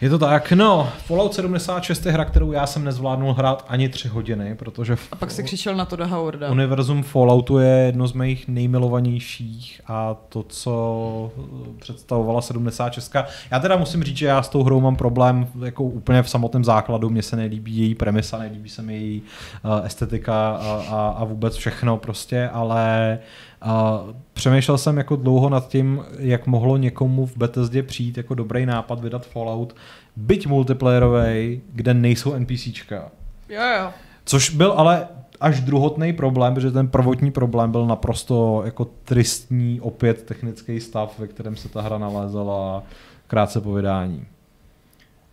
je 0.00 0.10
to 0.10 0.18
tak, 0.18 0.52
no, 0.52 0.88
Fallout 1.06 1.34
76 1.34 2.06
je 2.06 2.12
hra, 2.12 2.24
kterou 2.24 2.52
já 2.52 2.66
jsem 2.66 2.84
nezvládnul 2.84 3.32
hrát 3.32 3.64
ani 3.68 3.88
tři 3.88 4.08
hodiny, 4.08 4.54
protože... 4.54 4.96
A 5.12 5.16
pak 5.16 5.30
si 5.30 5.42
křičel 5.42 5.76
na 5.76 5.84
to 5.84 5.96
do 5.96 6.06
Howarda. 6.06 6.50
Univerzum 6.50 7.02
Falloutu 7.02 7.58
je 7.58 7.68
jedno 7.68 8.06
z 8.06 8.12
mých 8.12 8.48
nejmilovanějších 8.48 9.80
a 9.86 10.16
to, 10.28 10.42
co 10.42 11.32
představovala 11.78 12.42
76. 12.42 13.16
Já 13.50 13.60
teda 13.60 13.76
musím 13.76 14.04
říct, 14.04 14.16
že 14.16 14.26
já 14.26 14.42
s 14.42 14.48
tou 14.48 14.62
hrou 14.62 14.80
mám 14.80 14.96
problém 14.96 15.48
jako 15.64 15.84
úplně 15.84 16.22
v 16.22 16.30
samotném 16.30 16.64
základu, 16.64 17.10
mně 17.10 17.22
se 17.22 17.36
nelíbí 17.36 17.76
její 17.76 17.94
premisa, 17.94 18.38
nelíbí 18.38 18.68
se 18.68 18.82
mi 18.82 18.94
její 18.94 19.22
uh, 19.64 19.86
estetika 19.86 20.50
a, 20.50 20.84
a, 20.88 21.08
a 21.18 21.24
vůbec 21.24 21.56
všechno 21.56 21.96
prostě, 21.96 22.48
ale 22.48 23.18
a 23.66 24.04
přemýšlel 24.32 24.78
jsem 24.78 24.98
jako 24.98 25.16
dlouho 25.16 25.48
nad 25.48 25.68
tím, 25.68 26.04
jak 26.18 26.46
mohlo 26.46 26.76
někomu 26.76 27.26
v 27.26 27.36
Bethesdě 27.36 27.82
přijít 27.82 28.16
jako 28.16 28.34
dobrý 28.34 28.66
nápad 28.66 29.00
vydat 29.00 29.26
Fallout, 29.26 29.76
byť 30.16 30.46
multiplayerový, 30.46 31.60
kde 31.72 31.94
nejsou 31.94 32.38
NPCčka. 32.38 33.10
Jo, 33.48 33.62
jo. 33.78 33.90
Což 34.24 34.50
byl 34.50 34.72
ale 34.76 35.08
až 35.40 35.60
druhotný 35.60 36.12
problém, 36.12 36.54
protože 36.54 36.70
ten 36.70 36.88
prvotní 36.88 37.30
problém 37.30 37.70
byl 37.70 37.86
naprosto 37.86 38.62
jako 38.64 38.84
tristní 38.84 39.80
opět 39.80 40.22
technický 40.22 40.80
stav, 40.80 41.18
ve 41.18 41.26
kterém 41.26 41.56
se 41.56 41.68
ta 41.68 41.80
hra 41.80 41.98
nalézala 41.98 42.82
krátce 43.26 43.60
po 43.60 43.72
vydání. 43.72 44.26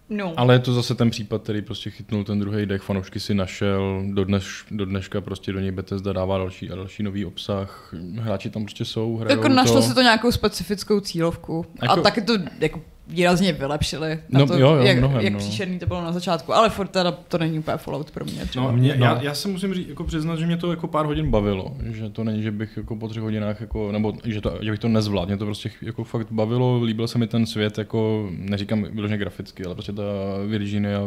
No. 0.09 0.33
Ale 0.37 0.55
je 0.55 0.59
to 0.59 0.73
zase 0.73 0.95
ten 0.95 1.09
případ, 1.09 1.43
který 1.43 1.61
prostě 1.61 1.89
chytnul 1.89 2.23
ten 2.23 2.39
druhý 2.39 2.65
dech, 2.65 2.81
fanoušky 2.81 3.19
si 3.19 3.33
našel, 3.33 4.03
do, 4.13 4.25
dneš, 4.25 4.65
do 4.71 4.85
dneška 4.85 5.21
prostě 5.21 5.53
do 5.53 5.59
něj 5.59 5.71
Bethesda 5.71 6.13
dává 6.13 6.37
další 6.37 6.71
a 6.71 6.75
další 6.75 7.03
nový 7.03 7.25
obsah, 7.25 7.93
hráči 8.19 8.49
tam 8.49 8.63
prostě 8.63 8.85
jsou, 8.85 9.17
hrajou 9.17 9.39
Jako 9.41 9.49
našlo 9.53 9.75
to. 9.75 9.81
se 9.81 9.93
to 9.93 10.01
nějakou 10.01 10.31
specifickou 10.31 10.99
cílovku 10.99 11.65
jako, 11.81 11.99
a 11.99 12.01
taky 12.01 12.21
to 12.21 12.33
jako 12.59 12.81
výrazně 13.07 13.53
vylepšili. 13.53 14.19
Na 14.29 14.39
no, 14.39 14.47
to, 14.47 14.57
jo, 14.57 14.75
jo, 14.75 14.83
jak, 14.83 14.97
mnohem, 14.97 15.21
jak 15.21 15.33
no. 15.33 15.39
příšerný 15.39 15.79
to 15.79 15.85
bylo 15.85 16.01
na 16.01 16.11
začátku, 16.11 16.53
ale 16.53 16.69
furt 16.69 16.87
teda 16.87 17.11
to 17.11 17.37
není 17.37 17.59
úplně 17.59 17.77
Fallout 17.77 18.11
pro 18.11 18.25
mě. 18.25 18.45
No, 18.55 18.71
mě 18.71 18.95
no. 18.95 19.05
Já, 19.05 19.21
já, 19.21 19.33
se 19.33 19.47
musím 19.47 19.73
říct, 19.73 19.87
jako 19.87 20.03
přiznat, 20.03 20.35
že 20.35 20.45
mě 20.45 20.57
to 20.57 20.71
jako 20.71 20.87
pár 20.87 21.05
hodin 21.05 21.31
bavilo, 21.31 21.75
že 21.83 22.09
to 22.09 22.23
není, 22.23 22.43
že 22.43 22.51
bych 22.51 22.77
jako 22.77 22.95
po 22.95 23.07
třech 23.07 23.23
hodinách, 23.23 23.61
jako, 23.61 23.91
nebo 23.91 24.13
že, 24.25 24.41
to, 24.41 24.57
že 24.61 24.71
bych 24.71 24.79
to 24.79 24.87
nezvládl, 24.87 25.27
mě 25.27 25.37
to 25.37 25.45
prostě 25.45 25.71
jako 25.81 26.03
fakt 26.03 26.31
bavilo, 26.31 26.83
líbil 26.83 27.07
se 27.07 27.17
mi 27.17 27.27
ten 27.27 27.45
svět, 27.45 27.77
jako 27.77 28.29
neříkám 28.31 28.83
vyloženě 28.83 29.17
graficky, 29.17 29.65
ale 29.65 29.75
prostě 29.75 29.93
ta 29.93 30.03
Virginia 30.47 30.99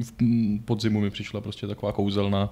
v 0.00 0.64
podzimu 0.64 1.00
mi 1.00 1.10
přišla 1.10 1.40
prostě 1.40 1.66
taková 1.66 1.92
kouzelná, 1.92 2.50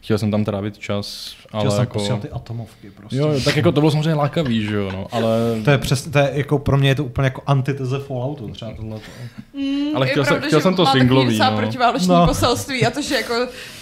chtěl 0.00 0.18
jsem 0.18 0.30
tam 0.30 0.44
trávit 0.44 0.78
čas, 0.78 1.36
ale 1.52 1.64
Chtěl 1.64 1.80
jako... 1.80 2.00
jsem 2.00 2.20
ty 2.20 2.30
atomovky 2.30 2.90
prostě. 2.90 3.16
Jo, 3.16 3.40
tak 3.44 3.56
jako 3.56 3.72
to 3.72 3.80
bylo 3.80 3.90
samozřejmě 3.90 4.14
lákavý, 4.14 4.62
že 4.62 4.74
jo, 4.74 4.90
no, 4.92 5.06
ale... 5.12 5.60
To 5.64 5.70
je 5.70 5.78
přesně, 5.78 6.12
to 6.12 6.18
je 6.18 6.30
jako 6.34 6.58
pro 6.58 6.78
mě 6.78 6.88
je 6.88 6.94
to 6.94 7.04
úplně 7.04 7.26
jako 7.26 7.42
antiteze 7.46 7.98
Falloutu, 8.24 8.48
třeba 8.48 8.72
tohle. 8.76 9.00
Mm, 9.54 9.96
ale 9.96 10.06
chtěl, 10.06 10.24
pravda, 10.24 10.40
jsem, 10.40 10.48
chtěl 10.48 10.60
jsem 10.60 10.74
to 10.74 10.86
singlový, 10.86 11.38
no. 11.38 11.56
protiválečný 11.56 12.08
no. 12.08 12.26
poselství 12.26 12.86
a 12.86 12.90
to, 12.90 13.02
že 13.02 13.14
jako 13.14 13.34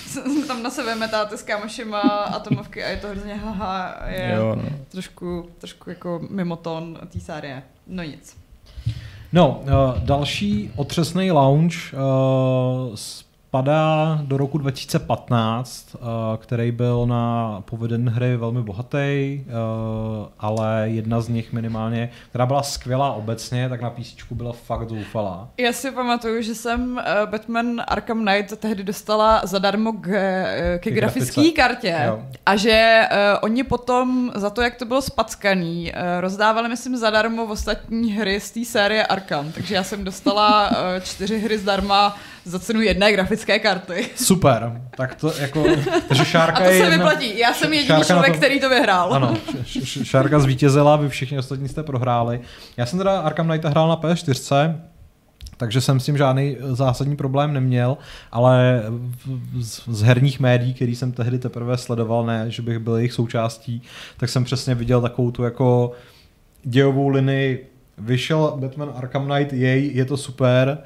tam 0.46 0.62
na 0.62 0.70
sebe 0.70 0.94
metáte 0.94 1.36
s 1.36 1.42
kámošima 1.42 2.00
atomovky 2.00 2.84
a 2.84 2.88
je 2.88 2.96
to 2.96 3.08
hrozně 3.08 3.34
haha, 3.34 3.96
je 4.08 4.34
jo, 4.36 4.54
no. 4.54 4.62
trošku, 4.88 5.50
trošku 5.58 5.90
jako 5.90 6.20
mimo 6.30 6.56
tón 6.56 6.98
té 7.12 7.20
série. 7.20 7.62
No 7.86 8.02
nic. 8.02 8.36
No, 9.32 9.60
uh, 9.62 9.98
další 9.98 10.70
otřesný 10.76 11.30
lounge 11.30 11.76
uh, 11.92 12.96
spadá 13.52 14.18
do 14.22 14.36
roku 14.36 14.58
2015, 14.58 15.86
eh, 15.94 15.98
který 16.38 16.72
byl 16.72 17.06
na 17.06 17.62
poveden 17.64 18.08
hry 18.08 18.36
velmi 18.36 18.62
bohatý, 18.62 18.96
eh, 18.96 19.44
ale 20.38 20.84
jedna 20.84 21.20
z 21.20 21.28
nich 21.28 21.52
minimálně, 21.52 22.10
která 22.28 22.46
byla 22.46 22.62
skvělá 22.62 23.12
obecně, 23.12 23.68
tak 23.68 23.80
na 23.80 23.90
PC 23.90 24.32
byla 24.34 24.52
fakt 24.52 24.88
zoufalá. 24.88 25.48
Já 25.58 25.72
si 25.72 25.90
pamatuju, 25.90 26.42
že 26.42 26.54
jsem 26.54 26.98
eh, 26.98 27.26
Batman 27.26 27.82
Arkham 27.88 28.26
Knight 28.26 28.58
tehdy 28.58 28.84
dostala 28.84 29.40
zadarmo 29.44 29.92
k, 29.92 30.08
k 30.78 30.90
grafické 30.90 31.50
kartě 31.50 32.02
jo. 32.06 32.22
a 32.46 32.56
že 32.56 33.08
oni 33.42 33.64
potom 33.64 34.32
za 34.34 34.50
to, 34.50 34.62
jak 34.62 34.76
to 34.76 34.84
bylo 34.84 35.02
spackaný, 35.02 35.92
rozdávali, 36.20 36.68
myslím, 36.68 36.96
zadarmo 36.96 37.46
v 37.46 37.50
ostatní 37.50 38.12
hry 38.12 38.40
z 38.40 38.50
té 38.50 38.64
série 38.64 39.06
Arkham. 39.06 39.52
Takže 39.52 39.74
já 39.74 39.84
jsem 39.84 40.04
dostala 40.04 40.70
čtyři 41.02 41.38
hry 41.38 41.58
zdarma 41.58 42.16
za 42.44 42.58
cenu 42.58 42.80
jedné 42.80 43.12
grafické 43.12 43.58
karty. 43.58 44.06
Super. 44.16 44.82
Tak 44.96 45.14
to 45.14 45.32
jako, 45.38 45.64
takže 46.08 46.24
Šárka 46.24 46.58
A 46.58 46.60
to 46.60 46.68
se 46.68 46.74
jedna, 46.74 46.90
vyplatí. 46.90 47.38
Já 47.38 47.54
jsem 47.54 47.72
jediný 47.72 48.04
člověk, 48.04 48.32
to, 48.32 48.38
který 48.38 48.60
to 48.60 48.68
vyhrál. 48.68 49.14
Ano, 49.14 49.36
Šárka 50.02 50.38
zvítězila, 50.38 50.96
vy 50.96 51.08
všichni 51.08 51.38
ostatní 51.38 51.68
jste 51.68 51.82
prohráli. 51.82 52.40
Já 52.76 52.86
jsem 52.86 52.98
teda 52.98 53.20
Arkham 53.20 53.48
Knight 53.48 53.64
hrál 53.64 53.88
na 53.88 53.96
PS4, 53.96 54.74
takže 55.56 55.80
jsem 55.80 56.00
s 56.00 56.04
tím 56.04 56.18
žádný 56.18 56.56
zásadní 56.60 57.16
problém 57.16 57.52
neměl, 57.52 57.98
ale 58.32 58.82
z, 59.60 59.82
z 59.88 60.02
herních 60.02 60.40
médií, 60.40 60.74
který 60.74 60.96
jsem 60.96 61.12
tehdy 61.12 61.38
teprve 61.38 61.78
sledoval, 61.78 62.26
ne, 62.26 62.44
že 62.48 62.62
bych 62.62 62.78
byl 62.78 62.96
jejich 62.96 63.12
součástí, 63.12 63.82
tak 64.16 64.28
jsem 64.28 64.44
přesně 64.44 64.74
viděl 64.74 65.00
takovou 65.00 65.30
tu 65.30 65.42
jako 65.42 65.92
dějovou 66.64 67.08
linii 67.08 67.68
vyšel 67.98 68.52
Batman 68.56 68.92
Arkham 68.94 69.26
Knight, 69.26 69.52
jej, 69.52 69.90
je 69.94 70.04
to 70.04 70.16
super, 70.16 70.78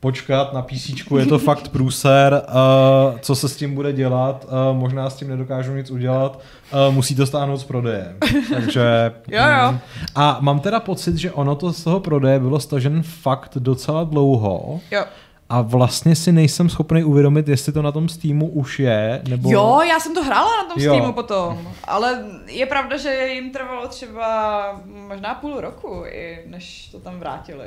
počkat 0.00 0.52
na 0.52 0.62
PC, 0.62 0.90
je 1.18 1.26
to 1.26 1.38
fakt 1.48 1.68
průser, 1.68 2.42
uh, 2.48 3.18
co 3.18 3.36
se 3.36 3.48
s 3.48 3.56
tím 3.56 3.74
bude 3.74 3.92
dělat, 3.92 4.44
uh, 4.44 4.78
možná 4.78 5.10
s 5.10 5.16
tím 5.16 5.28
nedokážu 5.28 5.74
nic 5.74 5.90
udělat, 5.90 6.40
uh, 6.88 6.94
musí 6.94 7.14
to 7.14 7.26
stáhnout 7.26 7.56
z 7.56 7.64
prodeje. 7.64 8.16
Takže... 8.54 9.12
jo, 9.28 9.42
jo. 9.42 9.72
Mm. 9.72 9.78
A 10.14 10.38
mám 10.40 10.60
teda 10.60 10.80
pocit, 10.80 11.16
že 11.16 11.32
ono 11.32 11.54
to 11.54 11.72
z 11.72 11.84
toho 11.84 12.00
prodeje 12.00 12.38
bylo 12.38 12.60
stažen 12.60 13.02
fakt 13.02 13.58
docela 13.58 14.04
dlouho. 14.04 14.80
Jo. 14.90 15.04
A 15.48 15.60
vlastně 15.60 16.16
si 16.16 16.32
nejsem 16.32 16.68
schopný 16.68 17.04
uvědomit, 17.04 17.48
jestli 17.48 17.72
to 17.72 17.82
na 17.82 17.92
tom 17.92 18.08
Steamu 18.08 18.48
už 18.48 18.78
je, 18.78 19.22
nebo... 19.28 19.50
Jo, 19.50 19.80
já 19.88 20.00
jsem 20.00 20.14
to 20.14 20.24
hrála 20.24 20.56
na 20.56 20.74
tom 20.74 20.82
jo. 20.82 20.92
Steamu 20.92 21.12
potom, 21.12 21.68
ale 21.84 22.24
je 22.46 22.66
pravda, 22.66 22.96
že 22.96 23.28
jim 23.28 23.52
trvalo 23.52 23.88
třeba 23.88 24.80
možná 25.08 25.34
půl 25.34 25.60
roku, 25.60 26.02
i 26.06 26.38
než 26.46 26.88
to 26.92 26.98
tam 26.98 27.18
vrátili. 27.18 27.66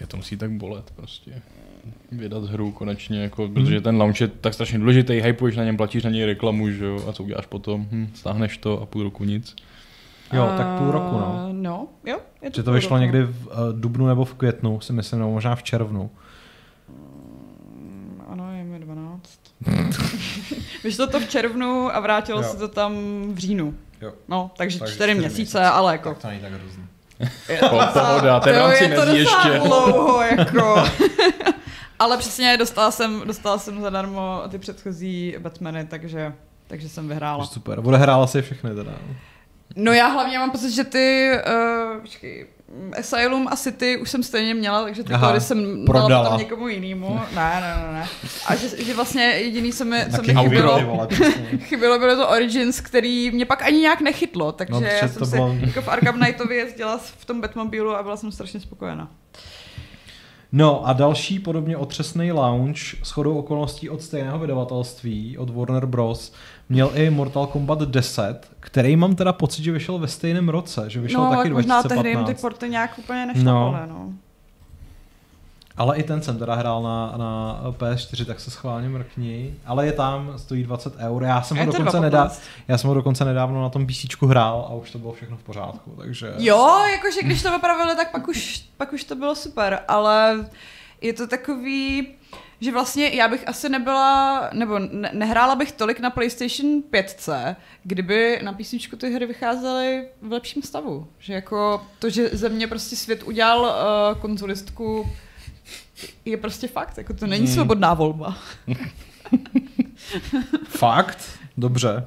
Tě 0.00 0.06
to 0.06 0.16
musí 0.16 0.36
tak 0.36 0.50
bolet 0.50 0.90
prostě. 0.96 1.42
Vydat 2.12 2.44
hru 2.44 2.72
konečně, 2.72 3.22
jako, 3.22 3.44
hmm. 3.44 3.54
protože 3.54 3.80
ten 3.80 3.96
launch 3.96 4.20
je 4.20 4.28
tak 4.28 4.54
strašně 4.54 4.78
důležitý, 4.78 5.12
hypuješ 5.12 5.56
na 5.56 5.64
něm, 5.64 5.76
platíš 5.76 6.04
na 6.04 6.10
něj 6.10 6.24
reklamu, 6.24 6.70
že 6.70 6.84
jo, 6.84 7.04
a 7.08 7.12
co 7.12 7.22
uděláš 7.22 7.46
potom? 7.46 7.88
Hm, 7.90 8.10
stáhneš 8.14 8.58
to 8.58 8.82
a 8.82 8.86
půl 8.86 9.02
roku 9.02 9.24
nic. 9.24 9.56
Jo, 10.32 10.54
tak 10.56 10.78
půl 10.78 10.90
roku, 10.90 11.18
no. 11.18 11.46
Uh, 11.48 11.52
no, 11.52 11.88
jo. 12.04 12.18
Je 12.42 12.50
to 12.50 12.60
že 12.60 12.62
to 12.62 12.72
vyšlo 12.72 12.96
roku. 12.96 13.00
někdy 13.00 13.22
v 13.22 13.46
uh, 13.46 13.52
dubnu 13.72 14.06
nebo 14.06 14.24
v 14.24 14.34
květnu, 14.34 14.80
si 14.80 14.92
myslím, 14.92 15.18
nebo 15.18 15.32
možná 15.32 15.56
v 15.56 15.62
červnu. 15.62 16.10
Mm, 16.88 18.22
ano, 18.28 18.52
je 18.56 18.64
mi 18.64 18.78
12. 18.78 19.40
Vyšlo 20.84 21.06
to 21.06 21.20
v 21.20 21.28
červnu 21.28 21.96
a 21.96 22.00
vrátilo 22.00 22.42
jo. 22.42 22.48
se 22.48 22.56
to 22.56 22.68
tam 22.68 22.94
v 23.34 23.38
říjnu. 23.38 23.74
Jo. 24.00 24.12
No, 24.28 24.50
takže, 24.56 24.78
takže 24.78 24.94
čtyři 24.94 25.14
měsíce, 25.14 25.36
měsíce, 25.36 25.64
ale 25.64 25.92
jako... 25.92 26.08
Tak 26.08 26.18
to 26.18 26.28
není 26.28 26.40
tak 26.40 26.52
hrozný. 26.52 26.84
Pohoda, 27.92 28.40
ten 28.40 28.56
rámci 28.56 28.88
nezí 28.88 29.18
ještě. 29.18 29.48
dlouho, 29.64 30.22
jako. 30.22 30.84
Ale 31.98 32.16
přesně 32.18 32.56
dostala 32.56 32.90
jsem, 32.90 33.22
dostala 33.26 33.58
jsem 33.58 33.80
zadarmo 33.80 34.42
ty 34.50 34.58
předchozí 34.58 35.36
Batmany, 35.38 35.84
takže, 35.86 36.32
takže 36.66 36.88
jsem 36.88 37.08
vyhrála. 37.08 37.46
Super, 37.46 37.78
odehrála 37.84 38.26
si 38.26 38.42
všechny 38.42 38.74
teda. 38.74 38.92
No 39.76 39.92
já 39.92 40.06
hlavně 40.06 40.38
mám 40.38 40.50
pocit, 40.50 40.70
že 40.70 40.84
ty, 40.84 41.30
uh, 41.46 42.00
počkej, 42.00 42.46
Asylum 42.98 43.48
a 43.50 43.56
City 43.56 43.96
už 43.96 44.10
jsem 44.10 44.22
stejně 44.22 44.54
měla, 44.54 44.82
takže 44.82 45.04
ty 45.04 45.12
kódy 45.26 45.40
jsem 45.40 45.84
prodala. 45.86 46.08
dala 46.08 46.24
potom 46.24 46.38
někomu 46.38 46.68
jinému. 46.68 47.20
Ne, 47.34 47.60
ne, 47.60 47.74
ne, 47.86 47.92
ne. 47.92 48.08
A 48.46 48.54
že, 48.54 48.84
že 48.84 48.94
vlastně 48.94 49.22
jediný, 49.22 49.72
co 49.72 49.84
mi, 49.84 50.06
co 50.16 50.22
mi 50.22 50.34
chybilo, 50.34 51.08
chybilo, 51.58 51.98
bylo 51.98 52.16
to 52.16 52.28
Origins, 52.28 52.80
který 52.80 53.30
mě 53.30 53.46
pak 53.46 53.62
ani 53.62 53.78
nějak 53.78 54.00
nechytlo, 54.00 54.52
takže 54.52 54.74
no, 54.74 54.80
já 54.80 55.08
jsem 55.08 55.26
se 55.26 55.36
bylo... 55.36 55.56
jako 55.60 55.82
v 55.82 55.88
Arkham 55.88 56.18
Knightovi 56.18 56.56
jezdila 56.56 56.98
v 56.98 57.24
tom 57.24 57.40
Batmobilu 57.40 57.96
a 57.96 58.02
byla 58.02 58.16
jsem 58.16 58.32
strašně 58.32 58.60
spokojená. 58.60 59.10
No 60.52 60.88
a 60.88 60.92
další 60.92 61.38
podobně 61.38 61.76
otřesný 61.76 62.32
launch 62.32 62.76
s 63.02 63.10
chodou 63.10 63.38
okolností 63.38 63.90
od 63.90 64.02
stejného 64.02 64.38
vydavatelství, 64.38 65.38
od 65.38 65.50
Warner 65.50 65.86
Bros., 65.86 66.32
měl 66.68 66.90
i 66.94 67.10
Mortal 67.10 67.46
Kombat 67.46 67.82
10, 67.82 68.50
který 68.60 68.96
mám 68.96 69.14
teda 69.14 69.32
pocit, 69.32 69.62
že 69.62 69.72
vyšel 69.72 69.98
ve 69.98 70.08
stejném 70.08 70.48
roce, 70.48 70.90
že 70.90 71.00
vyšel 71.00 71.24
no, 71.24 71.30
taky 71.30 71.48
2015. 71.48 71.84
No, 71.84 71.88
možná 71.88 72.02
tehdy 72.02 72.10
jim 72.10 72.24
ty 72.24 72.40
porty 72.40 72.68
nějak 72.68 72.98
úplně 72.98 73.26
nešlapaly, 73.26 73.88
no. 73.88 73.94
no. 73.94 74.12
Ale 75.76 75.96
i 75.96 76.02
ten 76.02 76.22
jsem 76.22 76.38
teda 76.38 76.54
hrál 76.54 76.82
na, 76.82 77.14
na 77.16 77.62
PS4, 77.70 78.24
tak 78.24 78.40
se 78.40 78.50
schválně 78.50 78.88
mrkni. 78.88 79.54
Ale 79.66 79.86
je 79.86 79.92
tam, 79.92 80.32
stojí 80.36 80.62
20 80.62 80.96
eur. 80.96 81.22
Já 81.22 81.42
jsem, 81.42 81.56
ho 81.56 81.66
dokonce, 81.66 82.00
nedá, 82.00 82.30
já 82.68 82.78
jsem 82.78 82.88
ho 82.88 82.94
dokonce 82.94 83.24
nedávno 83.24 83.62
na 83.62 83.68
tom 83.68 83.86
PC 83.86 84.22
hrál 84.22 84.66
a 84.70 84.74
už 84.74 84.90
to 84.90 84.98
bylo 84.98 85.12
všechno 85.12 85.36
v 85.36 85.42
pořádku. 85.42 85.90
Takže... 85.98 86.34
Jo, 86.38 86.78
jakože 86.92 87.22
když 87.22 87.42
to 87.42 87.52
vypravili, 87.52 87.96
tak 87.96 88.12
pak 88.12 88.28
už, 88.28 88.64
pak 88.76 88.92
už 88.92 89.04
to 89.04 89.14
bylo 89.14 89.34
super, 89.34 89.80
ale 89.88 90.46
je 91.00 91.12
to 91.12 91.26
takový 91.26 92.06
že 92.60 92.72
vlastně 92.72 93.08
já 93.08 93.28
bych 93.28 93.48
asi 93.48 93.68
nebyla, 93.68 94.50
nebo 94.52 94.78
ne, 94.78 95.10
nehrála 95.12 95.54
bych 95.54 95.72
tolik 95.72 96.00
na 96.00 96.10
PlayStation 96.10 96.82
5, 96.90 97.28
kdyby 97.84 98.40
na 98.42 98.52
PC 98.52 98.74
ty 98.96 99.10
hry 99.10 99.26
vycházely 99.26 100.08
v 100.22 100.32
lepším 100.32 100.62
stavu. 100.62 101.06
Že 101.18 101.34
jako 101.34 101.86
to, 101.98 102.10
že 102.10 102.28
ze 102.28 102.48
mě 102.48 102.66
prostě 102.66 102.96
svět 102.96 103.22
udělal 103.22 103.60
uh, 103.60 104.20
konzolistku, 104.20 105.06
je 106.24 106.36
prostě 106.36 106.68
fakt, 106.68 106.98
jako 106.98 107.14
to 107.14 107.26
není 107.26 107.44
hmm. 107.44 107.54
svobodná 107.54 107.94
volba. 107.94 108.38
fakt? 110.68 111.38
Dobře. 111.56 112.06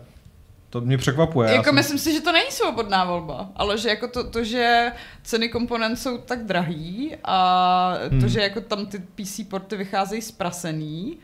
To 0.69 0.81
mě 0.81 0.97
překvapuje. 0.97 1.51
Jako 1.51 1.63
jsem... 1.63 1.75
myslím 1.75 1.97
si, 1.97 2.13
že 2.13 2.21
to 2.21 2.31
není 2.31 2.51
svobodná 2.51 3.05
volba, 3.05 3.49
ale 3.55 3.77
že 3.77 3.89
jako 3.89 4.07
to, 4.07 4.29
to 4.29 4.43
že 4.43 4.91
ceny 5.23 5.49
komponent 5.49 5.99
jsou 5.99 6.17
tak 6.17 6.45
drahý 6.45 7.15
a 7.23 7.97
hmm. 8.11 8.21
to, 8.21 8.27
že 8.27 8.41
jako 8.41 8.61
tam 8.61 8.85
ty 8.85 8.99
PC 8.99 9.39
porty 9.49 9.77
vycházejí 9.77 10.21
zprasený 10.21 11.17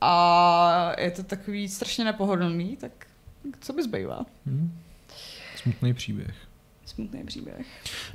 a 0.00 0.92
je 0.98 1.10
to 1.10 1.22
takový 1.22 1.68
strašně 1.68 2.04
nepohodlný, 2.04 2.76
tak 2.76 2.92
co 3.60 3.72
by 3.72 3.82
zbývá? 3.82 4.26
Hmm. 4.46 4.78
Smutný 5.56 5.94
příběh. 5.94 6.34
Smutný 6.84 7.24
příběh. 7.24 7.66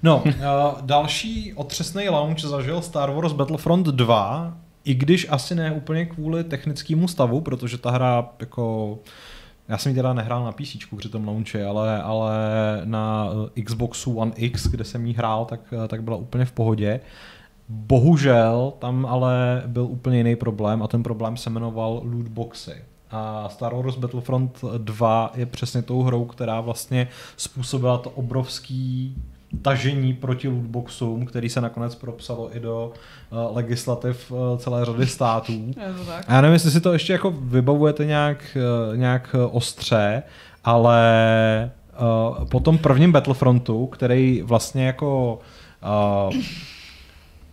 No, 0.04 0.24
uh, 0.26 0.34
další 0.82 1.54
otřesný 1.54 2.10
launch 2.10 2.40
zažil 2.40 2.82
Star 2.82 3.12
Wars 3.12 3.34
Battlefront 3.34 3.88
2, 3.88 4.58
i 4.84 4.94
když 4.94 5.28
asi 5.30 5.56
ne 5.56 5.72
úplně 5.72 6.06
kvůli 6.06 6.44
technickému 6.44 7.08
stavu, 7.08 7.42
protože 7.42 7.78
ta 7.78 7.92
hra 7.92 8.30
jako 8.40 8.98
já 9.68 9.78
jsem 9.78 9.90
ji 9.90 9.96
teda 9.96 10.14
nehrál 10.14 10.44
na 10.44 10.52
PC 10.52 10.78
při 10.98 11.10
tom 11.10 11.28
launchi, 11.28 11.64
ale, 11.64 12.02
ale 12.02 12.32
na 12.84 13.30
eh, 13.58 13.62
Xboxu 13.62 14.16
One 14.16 14.32
X, 14.36 14.68
kde 14.68 14.84
jsem 14.84 15.06
jí 15.06 15.14
hrál, 15.14 15.46
tak, 15.46 15.60
eh, 15.86 15.88
tak 15.88 16.04
byla 16.04 16.18
úplně 16.18 16.46
v 16.46 16.52
pohodě. 16.52 17.00
Bohužel 17.70 18.74
tam 18.80 19.06
ale 19.06 19.64
byl 19.68 19.84
úplně 19.84 20.18
jiný 20.18 20.36
problém 20.36 20.84
a 20.84 20.88
ten 20.88 21.04
problém 21.04 21.38
se 21.38 21.50
jmenoval 21.50 22.02
lootboxy. 22.04 22.84
A 23.16 23.50
Star 23.50 23.76
Wars 23.76 23.96
Battlefront 23.96 24.64
2 24.78 25.32
je 25.36 25.46
přesně 25.46 25.82
tou 25.82 26.04
hrou, 26.04 26.26
která 26.26 26.62
vlastně 26.62 27.08
způsobila 27.38 27.98
to 27.98 28.10
obrovský 28.10 29.16
tažení 29.62 30.14
proti 30.14 30.48
lootboxům, 30.48 31.26
který 31.26 31.50
se 31.50 31.62
nakonec 31.62 31.96
propsalo 31.96 32.56
i 32.58 32.60
do 32.60 32.92
uh, 33.32 33.56
legislativ 33.56 34.32
uh, 34.32 34.58
celé 34.58 34.86
řady 34.86 35.08
států. 35.08 35.72
A 36.28 36.34
já 36.34 36.42
nevím, 36.42 36.54
jestli 36.54 36.72
si 36.72 36.82
to 36.82 36.94
ještě 36.94 37.14
jako 37.14 37.32
vybavujete 37.32 38.06
nějak, 38.06 38.58
uh, 38.90 38.98
nějak 38.98 39.36
ostře, 39.52 40.24
ale 40.64 41.72
uh, 42.40 42.46
po 42.46 42.60
tom 42.60 42.78
prvním 42.78 43.12
Battlefrontu, 43.12 43.88
který 43.88 44.42
vlastně 44.42 44.86
jako 44.86 45.40
uh, 46.28 46.36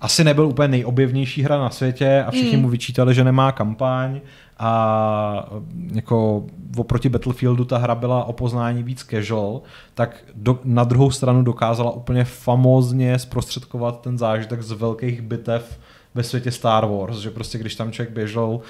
asi 0.02 0.24
nebyl 0.24 0.46
úplně 0.46 0.68
nejobjevnější 0.68 1.42
hra 1.42 1.58
na 1.58 1.70
světě 1.70 2.24
a 2.26 2.30
všichni 2.30 2.56
mm. 2.56 2.62
mu 2.62 2.68
vyčítali, 2.68 3.14
že 3.14 3.24
nemá 3.24 3.52
kampaň 3.52 4.20
a 4.58 5.48
jako 5.92 6.44
oproti 6.76 7.08
Battlefieldu 7.08 7.64
ta 7.64 7.78
hra 7.78 7.94
byla 7.94 8.24
o 8.24 8.32
poznání 8.32 8.82
víc 8.82 9.04
casual, 9.10 9.60
tak 9.94 10.24
do, 10.34 10.58
na 10.64 10.84
druhou 10.84 11.10
stranu 11.10 11.42
dokázala 11.42 11.90
úplně 11.90 12.24
famózně 12.24 13.18
zprostředkovat 13.18 14.00
ten 14.00 14.18
zážitek 14.18 14.62
z 14.62 14.72
velkých 14.72 15.20
bitev 15.20 15.78
ve 16.14 16.22
světě 16.22 16.50
Star 16.50 16.86
Wars, 16.86 17.18
že 17.18 17.30
prostě 17.30 17.58
když 17.58 17.74
tam 17.74 17.92
člověk 17.92 18.14
běžel 18.14 18.48
uh, 18.48 18.60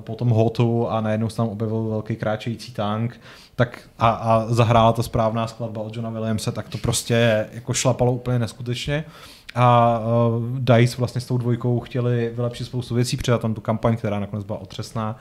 po 0.00 0.14
tom 0.14 0.28
hotu 0.28 0.88
a 0.88 1.00
najednou 1.00 1.28
se 1.28 1.36
tam 1.36 1.48
objevil 1.48 1.82
velký 1.82 2.16
kráčející 2.16 2.72
tank, 2.72 3.20
tak 3.56 3.80
a, 3.98 4.08
a 4.10 4.46
zahrála 4.48 4.92
ta 4.92 5.02
správná 5.02 5.46
skladba 5.46 5.80
od 5.82 5.96
Johna 5.96 6.10
Williamse, 6.10 6.52
tak 6.52 6.68
to 6.68 6.78
prostě 6.78 7.46
jako 7.52 7.74
šlapalo 7.74 8.12
úplně 8.12 8.38
neskutečně 8.38 9.04
a 9.54 9.98
uh, 9.98 10.58
DICE 10.58 10.96
vlastně 10.96 11.20
s 11.20 11.26
tou 11.26 11.38
dvojkou 11.38 11.80
chtěli 11.80 12.32
vylepšit 12.34 12.64
spoustu 12.64 12.94
věcí, 12.94 13.16
přidat 13.16 13.40
tam 13.40 13.54
tu 13.54 13.60
kampaň, 13.60 13.96
která 13.96 14.20
nakonec 14.20 14.44
byla 14.44 14.58
otřesná. 14.58 15.16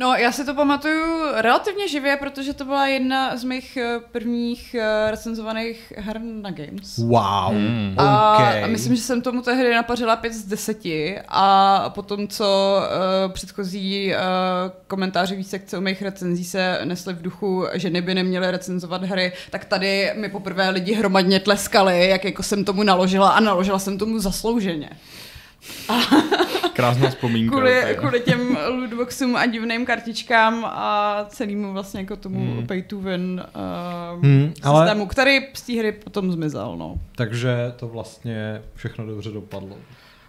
No, 0.00 0.14
já 0.14 0.32
si 0.32 0.44
to 0.44 0.54
pamatuju 0.54 1.24
relativně 1.34 1.88
živě, 1.88 2.16
protože 2.16 2.52
to 2.52 2.64
byla 2.64 2.86
jedna 2.86 3.36
z 3.36 3.44
mých 3.44 3.76
eh, 3.76 4.00
prvních 4.12 4.76
uh, 4.78 5.10
recenzovaných 5.10 5.92
her 5.96 6.20
na 6.20 6.50
Games. 6.50 6.98
Wow, 6.98 7.52
mm. 7.52 7.94
a, 7.96 8.34
okay. 8.34 8.64
a 8.64 8.66
myslím, 8.66 8.96
že 8.96 9.02
jsem 9.02 9.22
tomu 9.22 9.42
tehdy 9.42 9.74
napařila 9.74 10.16
5 10.16 10.32
z 10.32 10.44
10 10.44 10.78
a 11.28 11.90
potom, 11.94 12.28
co 12.28 12.78
uh, 13.26 13.32
předchozí 13.32 14.12
uh, 14.12 14.20
komentáři 14.86 15.36
víc 15.36 15.50
sekce 15.50 15.78
u 15.78 15.80
mých 15.80 16.02
recenzí 16.02 16.44
se 16.44 16.80
nesly 16.84 17.14
v 17.14 17.22
duchu, 17.22 17.66
že 17.74 17.90
neby 17.90 18.14
neměly 18.14 18.50
recenzovat 18.50 19.02
hry, 19.02 19.32
tak 19.50 19.64
tady 19.64 20.12
mi 20.14 20.28
poprvé 20.28 20.70
lidi 20.70 20.92
hromadně 20.92 21.40
tleskali, 21.40 22.08
jak 22.08 22.24
jako 22.24 22.42
jsem 22.42 22.64
tomu 22.64 22.82
naložila 22.82 23.30
a 23.30 23.40
naložila 23.40 23.78
jsem 23.78 23.98
tomu 23.98 24.18
zaslouženě. 24.18 24.90
Krásná 26.78 27.10
vzpomínka. 27.10 27.50
Kvůli, 27.56 27.96
kvůli 27.98 28.20
těm 28.20 28.58
lootboxům 28.68 29.36
a 29.36 29.46
divným 29.46 29.86
kartičkám 29.86 30.64
a 30.64 31.24
celému 31.28 31.72
vlastně 31.72 32.00
jako 32.00 32.16
tomu 32.16 32.54
hmm. 32.54 32.66
pay 32.66 32.82
to 32.82 32.98
win 32.98 33.42
uh, 34.16 34.24
hmm, 34.24 34.52
systému, 34.54 35.02
ale... 35.02 35.06
který 35.08 35.38
z 35.54 35.62
té 35.62 35.72
hry 35.72 35.92
potom 35.92 36.32
zmizel. 36.32 36.76
No. 36.76 36.94
Takže 37.16 37.72
to 37.76 37.88
vlastně 37.88 38.62
všechno 38.74 39.06
dobře 39.06 39.30
dopadlo. 39.30 39.76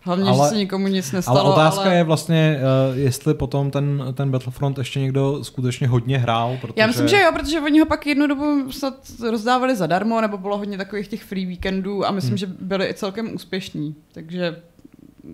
Hlavně, 0.02 0.30
ale, 0.30 0.48
že 0.48 0.50
se 0.50 0.58
nikomu 0.58 0.88
nic 0.88 1.12
nestalo. 1.12 1.40
Ale 1.40 1.50
otázka 1.50 1.82
ale... 1.82 1.96
je 1.96 2.04
vlastně, 2.04 2.60
uh, 2.92 2.98
jestli 2.98 3.34
potom 3.34 3.72
ten, 3.72 4.04
ten 4.14 4.32
Battlefront 4.32 4.78
ještě 4.78 5.00
někdo 5.00 5.44
skutečně 5.44 5.88
hodně 5.88 6.18
hrál. 6.18 6.58
Protože... 6.62 6.74
Já 6.76 6.88
myslím, 6.88 7.08
že 7.08 7.20
jo, 7.20 7.32
protože 7.34 7.60
oni 7.60 7.80
ho 7.80 7.86
pak 7.86 8.08
jednu 8.08 8.28
dobu 8.28 8.72
snad 8.72 8.94
rozdávali 9.30 9.76
zadarmo, 9.76 10.22
nebo 10.22 10.38
bylo 10.38 10.58
hodně 10.58 10.78
takových 10.78 11.08
těch 11.08 11.24
free 11.24 11.46
weekendů 11.46 12.08
a 12.08 12.12
myslím, 12.12 12.32
hmm. 12.32 12.38
že 12.38 12.46
byli 12.46 12.90
i 12.90 12.94
celkem 12.94 13.36
úspěšní. 13.36 13.96
Takže 14.12 14.56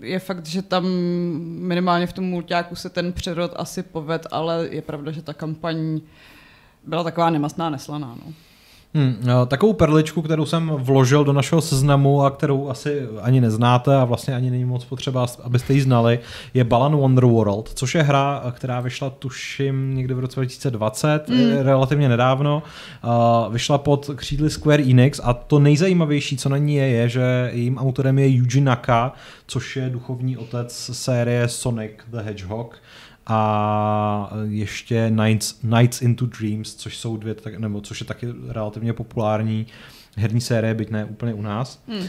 je 0.01 0.19
fakt, 0.19 0.45
že 0.45 0.61
tam 0.61 0.85
minimálně 1.43 2.07
v 2.07 2.13
tom 2.13 2.25
multiáku 2.25 2.75
se 2.75 2.89
ten 2.89 3.13
přerod 3.13 3.53
asi 3.55 3.83
poved, 3.83 4.27
ale 4.31 4.67
je 4.71 4.81
pravda, 4.81 5.11
že 5.11 5.21
ta 5.21 5.33
kampaň 5.33 6.01
byla 6.83 7.03
taková 7.03 7.29
nemastná, 7.29 7.69
neslaná. 7.69 8.17
No. 8.25 8.33
Hmm, 8.95 9.17
takovou 9.47 9.73
perličku, 9.73 10.21
kterou 10.21 10.45
jsem 10.45 10.69
vložil 10.69 11.23
do 11.23 11.33
našeho 11.33 11.61
seznamu 11.61 12.23
a 12.23 12.31
kterou 12.31 12.69
asi 12.69 13.07
ani 13.21 13.41
neznáte 13.41 13.95
a 13.95 14.05
vlastně 14.05 14.35
ani 14.35 14.49
není 14.49 14.65
moc 14.65 14.85
potřeba, 14.85 15.25
abyste 15.43 15.73
ji 15.73 15.81
znali, 15.81 16.19
je 16.53 16.63
Balan 16.63 16.95
Wonderworld, 16.95 17.69
což 17.73 17.95
je 17.95 18.03
hra, 18.03 18.43
která 18.51 18.79
vyšla 18.79 19.09
tuším 19.09 19.95
někdy 19.95 20.13
v 20.13 20.19
roce 20.19 20.35
2020, 20.35 21.29
hmm. 21.29 21.57
relativně 21.57 22.09
nedávno. 22.09 22.63
Vyšla 23.49 23.77
pod 23.77 24.09
křídly 24.15 24.49
Square 24.49 24.83
Enix 24.83 25.21
a 25.23 25.33
to 25.33 25.59
nejzajímavější, 25.59 26.37
co 26.37 26.49
na 26.49 26.57
ní 26.57 26.75
je, 26.75 26.87
je, 26.87 27.09
že 27.09 27.49
jejím 27.53 27.77
autorem 27.77 28.19
je 28.19 28.27
Yuji 28.27 28.61
Naka, 28.61 29.13
což 29.47 29.75
je 29.75 29.89
duchovní 29.89 30.37
otec 30.37 30.89
série 30.93 31.47
Sonic 31.47 31.91
the 32.07 32.17
Hedgehog 32.17 32.81
a 33.27 34.31
ještě 34.47 35.09
Nights, 35.09 35.61
Nights 35.63 36.01
into 36.01 36.25
Dreams, 36.25 36.75
což 36.75 36.97
jsou 36.97 37.17
dvě, 37.17 37.35
nebo 37.57 37.81
což 37.81 37.99
je 37.99 38.05
taky 38.05 38.27
relativně 38.47 38.93
populární 38.93 39.67
herní 40.17 40.41
série, 40.41 40.73
byť 40.73 40.89
ne 40.89 41.05
úplně 41.05 41.33
u 41.33 41.41
nás. 41.41 41.83
Hmm. 41.87 41.97
Uh, 41.97 42.07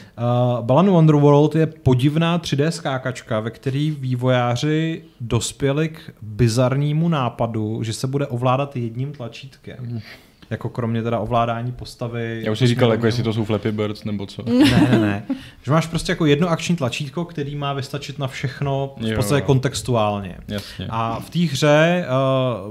Balan 0.60 0.90
Wonderworld 0.90 1.54
je 1.54 1.66
podivná 1.66 2.38
3D 2.38 2.68
skákačka, 2.68 3.40
ve 3.40 3.50
který 3.50 3.90
vývojáři 3.90 5.02
dospěli 5.20 5.88
k 5.88 6.00
bizarnímu 6.22 7.08
nápadu, 7.08 7.82
že 7.82 7.92
se 7.92 8.06
bude 8.06 8.26
ovládat 8.26 8.76
jedním 8.76 9.12
tlačítkem. 9.12 9.76
Hmm. 9.78 10.00
Jako 10.50 10.68
kromě 10.68 11.02
teda 11.02 11.18
ovládání 11.18 11.72
postavy. 11.72 12.40
Já 12.44 12.52
už 12.52 12.58
si 12.58 12.66
říkal, 12.66 12.90
jako 12.90 13.06
jestli 13.06 13.22
to 13.22 13.32
jsou 13.32 13.44
Flappy 13.44 13.72
Birds 13.72 14.04
nebo 14.04 14.26
co. 14.26 14.42
Ne, 14.42 14.88
ne, 14.90 14.98
ne. 14.98 15.24
Že 15.62 15.72
máš 15.72 15.86
prostě 15.86 16.12
jako 16.12 16.26
jedno 16.26 16.48
akční 16.48 16.76
tlačítko, 16.76 17.24
který 17.24 17.56
má 17.56 17.72
vystačit 17.72 18.18
na 18.18 18.28
všechno 18.28 18.94
v 19.00 19.16
podstatě 19.16 19.40
jo. 19.40 19.46
kontextuálně. 19.46 20.38
Jasně. 20.48 20.86
A 20.90 21.20
v 21.20 21.30
té 21.30 21.38
hře 21.38 22.06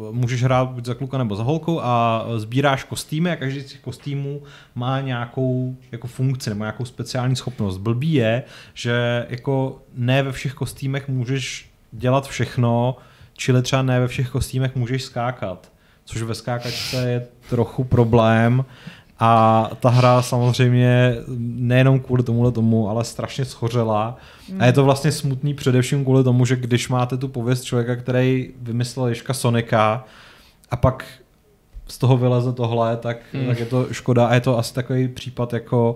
uh, 0.07 0.15
můžeš 0.15 0.43
hrát 0.43 0.69
buď 0.69 0.85
za 0.85 0.93
kluka 0.93 1.17
nebo 1.17 1.35
za 1.35 1.43
holku 1.43 1.85
a 1.85 2.25
sbíráš 2.37 2.83
kostýmy 2.83 3.31
a 3.31 3.35
každý 3.35 3.61
z 3.61 3.65
těch 3.65 3.79
kostýmů 3.79 4.41
má 4.75 5.01
nějakou 5.01 5.77
jako 5.91 6.07
funkci 6.07 6.49
nebo 6.49 6.63
nějakou 6.63 6.85
speciální 6.85 7.35
schopnost. 7.35 7.77
Blbý 7.77 8.13
je, 8.13 8.43
že 8.73 9.25
jako 9.29 9.81
ne 9.95 10.23
ve 10.23 10.31
všech 10.31 10.53
kostýmech 10.53 11.07
můžeš 11.07 11.69
dělat 11.91 12.27
všechno, 12.27 12.97
čili 13.33 13.61
třeba 13.61 13.81
ne 13.81 13.99
ve 13.99 14.07
všech 14.07 14.29
kostýmech 14.29 14.75
můžeš 14.75 15.03
skákat 15.03 15.74
což 16.05 16.21
ve 16.21 16.35
skákačce 16.35 17.09
je 17.09 17.27
trochu 17.49 17.83
problém. 17.83 18.65
A 19.19 19.69
ta 19.79 19.89
hra 19.89 20.21
samozřejmě 20.21 21.15
nejenom 21.37 21.99
kvůli 21.99 22.23
tomuhle 22.23 22.51
tomu, 22.51 22.89
ale 22.89 23.03
strašně 23.03 23.45
schořela. 23.45 24.17
Mm. 24.51 24.61
A 24.61 24.65
je 24.65 24.73
to 24.73 24.83
vlastně 24.83 25.11
smutný 25.11 25.53
především 25.53 26.03
kvůli 26.03 26.23
tomu, 26.23 26.45
že 26.45 26.55
když 26.55 26.89
máte 26.89 27.17
tu 27.17 27.27
pověst 27.27 27.63
člověka, 27.63 27.95
který 27.95 28.53
vymyslel 28.61 29.07
Ježka 29.07 29.33
Sonika 29.33 30.05
a 30.71 30.75
pak 30.75 31.05
z 31.87 31.97
toho 31.97 32.17
vyleze 32.17 32.53
tohle, 32.53 32.97
tak, 32.97 33.17
hmm. 33.33 33.47
tak 33.47 33.59
je 33.59 33.65
to 33.65 33.93
škoda 33.93 34.27
a 34.27 34.33
je 34.33 34.41
to 34.41 34.57
asi 34.57 34.73
takový 34.73 35.07
případ 35.07 35.53
jako 35.53 35.95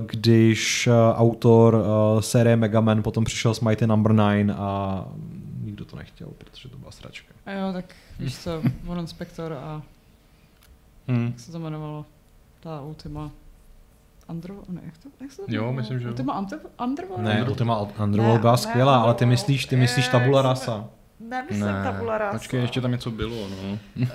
když 0.00 0.88
autor 1.14 1.84
série 2.20 2.56
Mega 2.56 2.80
Man 2.80 3.02
potom 3.02 3.24
přišel 3.24 3.54
s 3.54 3.60
Mighty 3.60 3.86
Number 3.86 4.12
no. 4.12 4.28
9 4.28 4.54
a 4.58 5.04
nikdo 5.62 5.84
to 5.84 5.96
nechtěl, 5.96 6.28
protože 6.38 6.68
to 6.68 6.78
byla 6.78 6.90
sračka. 6.90 7.34
A 7.46 7.52
jo, 7.52 7.72
tak 7.72 7.84
víš 8.20 8.38
co, 8.38 8.62
Von 8.84 9.06
Spector 9.06 9.52
a 9.52 9.82
hmm. 11.08 11.26
jak 11.26 11.40
se 11.40 11.52
to 11.52 11.58
jmenovalo? 11.58 12.06
Ta 12.60 12.80
Ultima. 12.80 13.30
Andro, 14.28 14.54
ne, 14.68 14.80
jak 14.84 14.98
to, 14.98 15.08
jak 15.20 15.32
se 15.32 15.42
to 15.42 15.44
Jo, 15.48 15.72
myslím, 15.72 16.00
že 16.00 16.08
Ultima 16.08 16.46
Underworld? 16.84 17.24
Ne, 17.24 17.44
Ultima 17.48 17.80
Underworld 18.02 18.40
byla 18.40 18.56
skvělá, 18.56 19.02
ale 19.02 19.14
ty 19.14 19.26
myslíš, 19.26 19.66
ty 19.66 19.76
myslíš 19.76 20.08
Tabula 20.08 20.42
Rasa. 20.42 20.88
Nemyslím 21.28 21.66
ne. 21.66 21.84
tabula 21.84 22.18
rasa. 22.18 22.38
Počkej, 22.38 22.60
ještě 22.60 22.80
tam 22.80 22.90
něco 22.90 23.10
bylo, 23.10 23.36
no. 23.36 23.78
uh, 23.96 24.06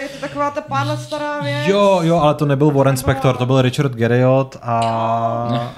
je 0.00 0.08
to 0.08 0.18
taková 0.20 0.50
ta 0.50 0.60
pár 0.60 0.86
let 0.86 1.00
stará 1.00 1.40
věc. 1.40 1.66
Jo, 1.66 2.00
jo, 2.02 2.16
ale 2.16 2.34
to 2.34 2.46
nebyl 2.46 2.70
Warren 2.70 2.96
Spector, 2.96 3.36
to 3.36 3.46
byl 3.46 3.62
Richard 3.62 3.92
Garriott 3.92 4.56
a 4.62 5.72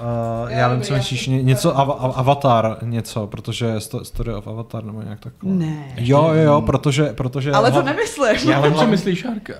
uh, 0.44 0.50
já 0.50 0.68
nevím, 0.68 0.84
co 0.84 0.94
myslíš, 0.94 1.26
něco 1.26 1.78
av, 1.78 2.12
Avatar, 2.16 2.78
něco, 2.82 3.26
protože 3.26 3.74
Story 4.02 4.34
of 4.34 4.46
Avatar 4.46 4.84
nebo 4.84 5.02
nějak 5.02 5.20
takové. 5.20 5.52
Ne. 5.52 5.92
Jo, 5.96 6.28
jo, 6.28 6.42
jo, 6.42 6.62
protože, 6.62 7.12
protože... 7.12 7.52
Ale 7.52 7.72
to 7.72 7.82
nemyslím. 7.82 8.50
Já 8.50 8.60
vím, 8.60 8.74
co 8.74 8.86
myslíš, 8.86 9.18
Šárka. 9.18 9.54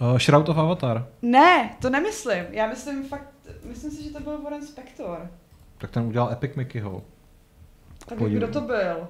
Uh, 0.00 0.18
Shroud 0.18 0.48
of 0.48 0.58
Avatar. 0.58 1.06
Ne, 1.22 1.70
to 1.80 1.90
nemyslím. 1.90 2.44
Já 2.50 2.66
myslím 2.66 3.04
fakt, 3.08 3.28
myslím 3.64 3.90
si, 3.90 4.02
že 4.04 4.10
to 4.10 4.20
byl 4.20 4.38
Warren 4.42 4.66
Spector. 4.66 5.18
Tak 5.78 5.90
ten 5.90 6.02
udělal 6.02 6.32
Epic 6.32 6.54
Mickeyho. 6.54 7.02
Tak 8.06 8.18
kdo 8.18 8.48
to 8.48 8.60
byl? 8.60 9.08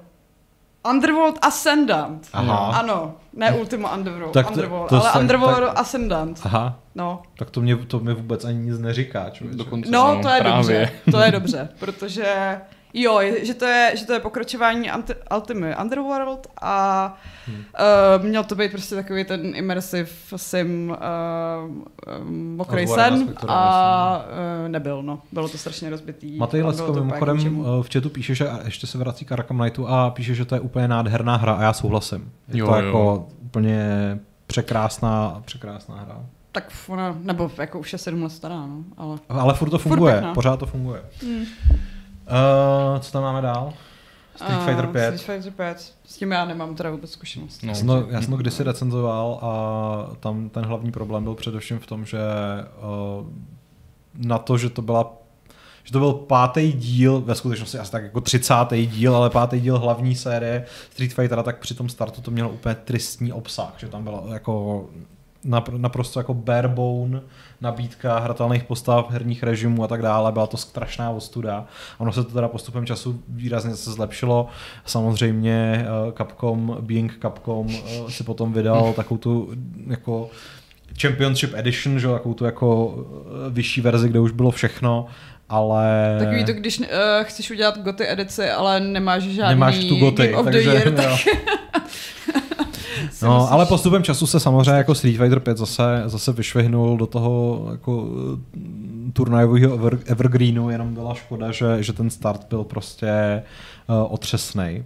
Underworld 0.85 1.39
Ascendant. 1.43 2.29
Aha. 2.33 2.79
Ano, 2.79 3.15
ne 3.33 3.53
Ultima 3.53 3.95
Underworld, 3.95 4.33
tak 4.33 4.47
to, 4.47 4.53
Underworld 4.53 4.89
to 4.89 4.97
ale 5.03 5.13
se, 5.13 5.19
Underworld 5.19 5.69
tak, 5.69 5.79
Ascendant. 5.81 6.41
Aha. 6.45 6.79
No. 6.95 7.23
Tak 7.39 7.51
to 7.51 7.61
mě, 7.61 7.77
to 7.77 8.01
mě 8.01 8.15
vůbec 8.15 8.45
ani 8.45 8.59
nic 8.59 8.79
neříká, 8.79 9.31
člověče. 9.31 9.59
Dokonce, 9.59 9.91
no, 9.91 10.15
no, 10.15 10.23
to 10.23 10.29
je 10.29 10.41
právě. 10.41 10.57
dobře, 10.57 10.91
to 11.11 11.21
je 11.21 11.31
dobře, 11.31 11.69
protože 11.79 12.61
Jo, 12.95 13.21
že 13.43 13.55
to 13.55 13.65
je, 13.65 13.93
že 13.97 14.07
to 14.07 14.13
je 14.13 14.21
pokračování 14.21 14.91
Ultimate 15.37 15.77
Underworld 15.77 16.47
a 16.63 17.17
hmm. 17.47 17.57
uh, 17.57 18.25
měl 18.25 18.45
to 18.45 18.55
být 18.55 18.71
prostě 18.71 18.95
takový 18.95 19.25
ten 19.25 19.53
immersive 19.55 20.09
sim 20.37 20.91
uh, 20.91 22.25
mokrý 22.31 22.87
sen 22.87 23.35
a 23.49 24.25
uh, 24.63 24.69
nebyl, 24.69 25.03
no. 25.03 25.23
Bylo 25.33 25.49
to 25.49 25.59
strašně 25.59 25.91
rozbitý. 25.91 26.37
Matej 26.37 26.63
Lecko 26.63 26.93
mimochodem 26.93 27.65
v 27.83 27.89
chatu 27.93 28.11
píše, 28.11 28.35
že 28.35 28.49
ještě 28.65 28.87
se 28.87 28.99
vrací 28.99 29.25
k 29.25 29.33
Arkham 29.33 29.59
Knightu 29.59 29.89
a 29.89 30.11
píše, 30.11 30.35
že 30.35 30.45
to 30.45 30.55
je 30.55 30.61
úplně 30.61 30.89
nádherná 30.89 31.37
hra 31.37 31.53
a 31.53 31.63
já 31.63 31.73
souhlasím. 31.73 32.33
Je 32.49 32.61
jo, 32.61 32.67
to 32.67 32.73
jo. 32.73 32.87
jako 32.87 33.29
úplně 33.43 34.19
překrásná, 34.47 35.43
překrásná 35.45 35.97
hra. 35.97 36.21
Tak 36.53 36.73
ona, 36.89 37.17
nebo 37.21 37.51
jako 37.59 37.79
už 37.79 37.93
je 37.93 37.99
sedm 37.99 38.23
let 38.23 38.33
stará, 38.33 38.67
no, 38.67 38.85
ale... 38.97 39.19
Ale 39.29 39.55
furt 39.55 39.71
to 39.71 39.79
funguje, 39.79 40.21
furt 40.21 40.35
pořád 40.35 40.57
to 40.57 40.67
funguje. 40.67 41.03
Hmm. 41.23 41.45
Uh, 42.31 43.01
co 43.01 43.13
tam 43.13 43.23
máme 43.23 43.43
dál? 43.43 43.73
Street 44.37 44.59
uh, 44.59 44.67
Fighter 44.67 44.87
5. 44.87 45.19
Street 45.19 45.43
Fighter 45.43 45.53
5. 45.53 45.95
S 46.05 46.17
tím 46.17 46.33
já 46.33 46.45
nemám 46.45 46.75
teda 46.75 46.91
vůbec 46.91 47.11
zkušenost. 47.11 47.63
No, 47.63 47.73
no, 47.83 48.07
já 48.11 48.23
jsem 48.23 48.31
to 48.31 48.37
kdysi 48.37 48.63
recenzoval 48.63 49.39
a 49.43 50.17
tam 50.21 50.49
ten 50.49 50.65
hlavní 50.65 50.93
problém 50.93 51.25
byl 51.25 51.35
především 51.35 51.79
v 51.79 51.87
tom, 51.87 52.05
že 52.05 52.19
uh, 53.19 53.27
na 54.15 54.39
to, 54.39 54.59
že 54.59 54.71
to 54.71 54.83
byla 54.83 55.21
že 55.85 55.93
to 55.93 55.99
byl 55.99 56.13
pátý 56.13 56.73
díl, 56.73 57.21
ve 57.21 57.35
skutečnosti 57.35 57.79
asi 57.79 57.93
tak 57.93 58.03
jako 58.03 58.21
třicátý 58.21 58.87
díl, 58.87 59.17
ale 59.17 59.31
pátý 59.31 59.61
díl 59.61 59.79
hlavní 59.79 60.15
série 60.15 60.65
Street 60.91 61.13
Fightera, 61.13 61.43
tak 61.43 61.59
při 61.59 61.75
tom 61.75 61.89
startu 61.89 62.21
to 62.21 62.31
mělo 62.31 62.51
úplně 62.51 62.75
tristní 62.75 63.33
obsah, 63.33 63.75
že 63.77 63.89
tam 63.89 64.05
bylo 64.05 64.25
jako 64.33 64.87
naprosto 65.77 66.21
jako 66.21 66.35
barebone 66.35 67.21
nabídka 67.61 68.19
hratelných 68.19 68.65
postav, 68.65 69.11
herních 69.11 69.43
režimů 69.43 69.85
a 69.85 69.89
tak 69.89 70.03
dále. 70.03 70.33
Byla 70.33 70.47
to 70.47 70.57
strašná 70.57 71.11
ostuda. 71.11 71.67
Ono 71.99 72.13
se 72.13 72.25
to 72.25 72.31
teda 72.31 72.49
postupem 72.49 72.87
času 72.87 73.23
výrazně 73.29 73.77
se 73.77 73.93
zlepšilo. 73.93 74.49
Samozřejmě 74.85 75.85
eh, 75.85 76.13
Capcom, 76.17 76.77
Being 76.81 77.19
Capcom 77.23 77.67
eh, 77.71 78.11
si 78.11 78.25
potom 78.25 78.53
vydal 78.53 78.93
takovou 78.93 79.19
tu 79.19 79.51
jako 79.87 80.31
Championship 81.01 81.55
Edition, 81.55 81.99
že, 81.99 82.09
takovou 82.09 82.35
tu 82.35 82.45
jako 82.45 82.99
eh, 83.47 83.51
vyšší 83.51 83.81
verzi, 83.81 84.09
kde 84.09 84.21
už 84.21 84.33
bylo 84.33 84.51
všechno 84.51 85.07
ale... 85.53 86.17
Takový 86.19 86.45
to, 86.45 86.53
když 86.53 86.79
uh, 86.79 86.87
chceš 87.23 87.51
udělat 87.51 87.79
goty 87.79 88.11
edici, 88.11 88.51
ale 88.51 88.81
nemáš 88.81 89.23
žádný 89.23 89.55
Nemáš 89.55 89.85
tu 89.85 89.97
goty, 89.97 90.27
Game 90.27 90.37
of 90.37 90.45
takže, 90.45 90.71
the 90.71 90.77
Year, 90.77 90.93
tak... 90.95 91.21
no, 93.23 93.35
myslíš... 93.35 93.53
ale 93.53 93.67
postupem 93.67 94.03
času 94.03 94.27
se 94.27 94.41
samozřejmě 94.41 94.71
jako 94.71 94.95
Street 94.95 95.17
Fighter 95.17 95.41
5 95.41 95.59
zase, 95.59 96.03
zase 96.07 96.33
vyšvihnul 96.33 96.97
do 96.97 97.07
toho 97.07 97.67
jako 97.71 98.09
eh, 98.57 98.61
turnajového 99.13 99.75
ever, 99.75 99.99
evergreenu, 100.07 100.71
jenom 100.71 100.95
byla 100.95 101.15
škoda, 101.15 101.53
že, 101.53 101.83
že 101.83 101.93
ten 101.93 102.11
start 102.11 102.47
byl 102.49 102.65
prostě 102.65 103.43
uh, 103.89 104.13
otřesnej. 104.13 104.85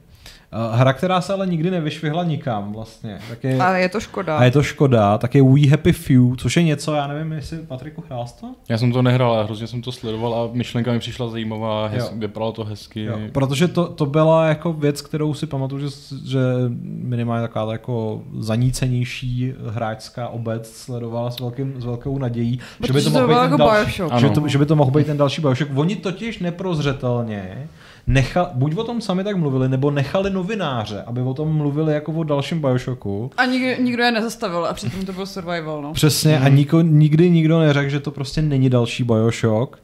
Eh, 0.54 0.76
hra, 0.76 0.92
která 0.92 1.20
se 1.20 1.32
ale 1.32 1.46
nikdy 1.46 1.70
nevyšvihla 1.70 2.24
nikam 2.24 2.72
vlastně. 2.72 3.18
Tak 3.28 3.44
je, 3.44 3.58
a 3.58 3.76
je 3.76 3.88
to 3.88 4.00
škoda. 4.00 4.36
A 4.36 4.44
je 4.44 4.50
to 4.50 4.62
škoda, 4.62 5.18
tak 5.18 5.34
je 5.34 5.42
We 5.42 5.68
Happy 5.70 5.92
Few, 5.92 6.36
což 6.36 6.56
je 6.56 6.62
něco, 6.62 6.94
já 6.94 7.06
nevím, 7.06 7.32
jestli 7.32 7.58
Patriku 7.58 8.04
hrál 8.06 8.26
to? 8.40 8.46
Já 8.68 8.78
jsem 8.78 8.92
to 8.92 9.02
nehrál, 9.02 9.32
ale 9.32 9.44
hrozně 9.44 9.66
jsem 9.66 9.82
to 9.82 9.92
sledoval 9.92 10.34
a 10.34 10.48
myšlenka 10.52 10.92
mi 10.92 10.98
přišla 10.98 11.28
zajímavá, 11.28 11.86
hez, 11.86 12.12
vypadalo 12.16 12.52
to 12.52 12.64
hezky. 12.64 13.04
Jo, 13.04 13.18
protože 13.32 13.68
to, 13.68 13.88
to 13.88 14.06
byla 14.06 14.46
jako 14.46 14.72
věc, 14.72 15.00
kterou 15.00 15.34
si 15.34 15.46
pamatuju, 15.46 15.88
že, 15.88 15.96
že 16.26 16.40
minimálně 16.82 17.42
taková 17.42 17.72
jako 17.72 18.22
zanícenější 18.38 19.52
hráčská 19.70 20.28
obec 20.28 20.72
sledovala 20.72 21.30
s, 21.30 21.40
velkým, 21.40 21.74
s 21.80 21.84
velkou 21.84 22.18
nadějí, 22.18 22.60
že 22.86 22.92
by 22.92 23.02
to, 23.02 23.10
to 23.10 23.18
mohl 23.18 23.28
být 23.28 23.42
jako 23.42 23.56
další, 23.56 24.02
že, 24.16 24.30
to, 24.30 24.48
že 24.48 24.58
by 24.58 24.66
to 24.66 24.76
mohl 24.76 24.90
být 24.90 25.06
ten 25.06 25.16
další 25.16 25.40
Bioshock. 25.40 25.70
Oni 25.74 25.96
totiž 25.96 26.38
neprozřetelně 26.38 27.68
necha, 28.06 28.50
buď 28.54 28.76
o 28.76 28.84
tom 28.84 29.00
sami 29.00 29.24
tak 29.24 29.36
mluvili, 29.36 29.68
nebo 29.68 29.90
nechali 29.90 30.30
novináře, 30.30 31.02
aby 31.06 31.20
o 31.20 31.34
tom 31.34 31.56
mluvili 31.56 31.94
jako 31.94 32.12
o 32.12 32.24
dalším 32.24 32.60
Bioshocku. 32.60 33.30
A 33.36 33.44
nikdy, 33.44 33.76
nikdo 33.80 34.02
je 34.02 34.12
nezastavil 34.12 34.66
a 34.66 34.74
přitom 34.74 35.06
to 35.06 35.12
byl 35.12 35.26
survival, 35.26 35.82
no. 35.82 35.92
Přesně 35.92 36.36
hmm. 36.36 36.46
a 36.46 36.48
niko, 36.48 36.80
nikdy 36.80 37.30
nikdo 37.30 37.60
neřekl, 37.60 37.90
že 37.90 38.00
to 38.00 38.10
prostě 38.10 38.42
není 38.42 38.70
další 38.70 39.04
Bioshock. 39.04 39.82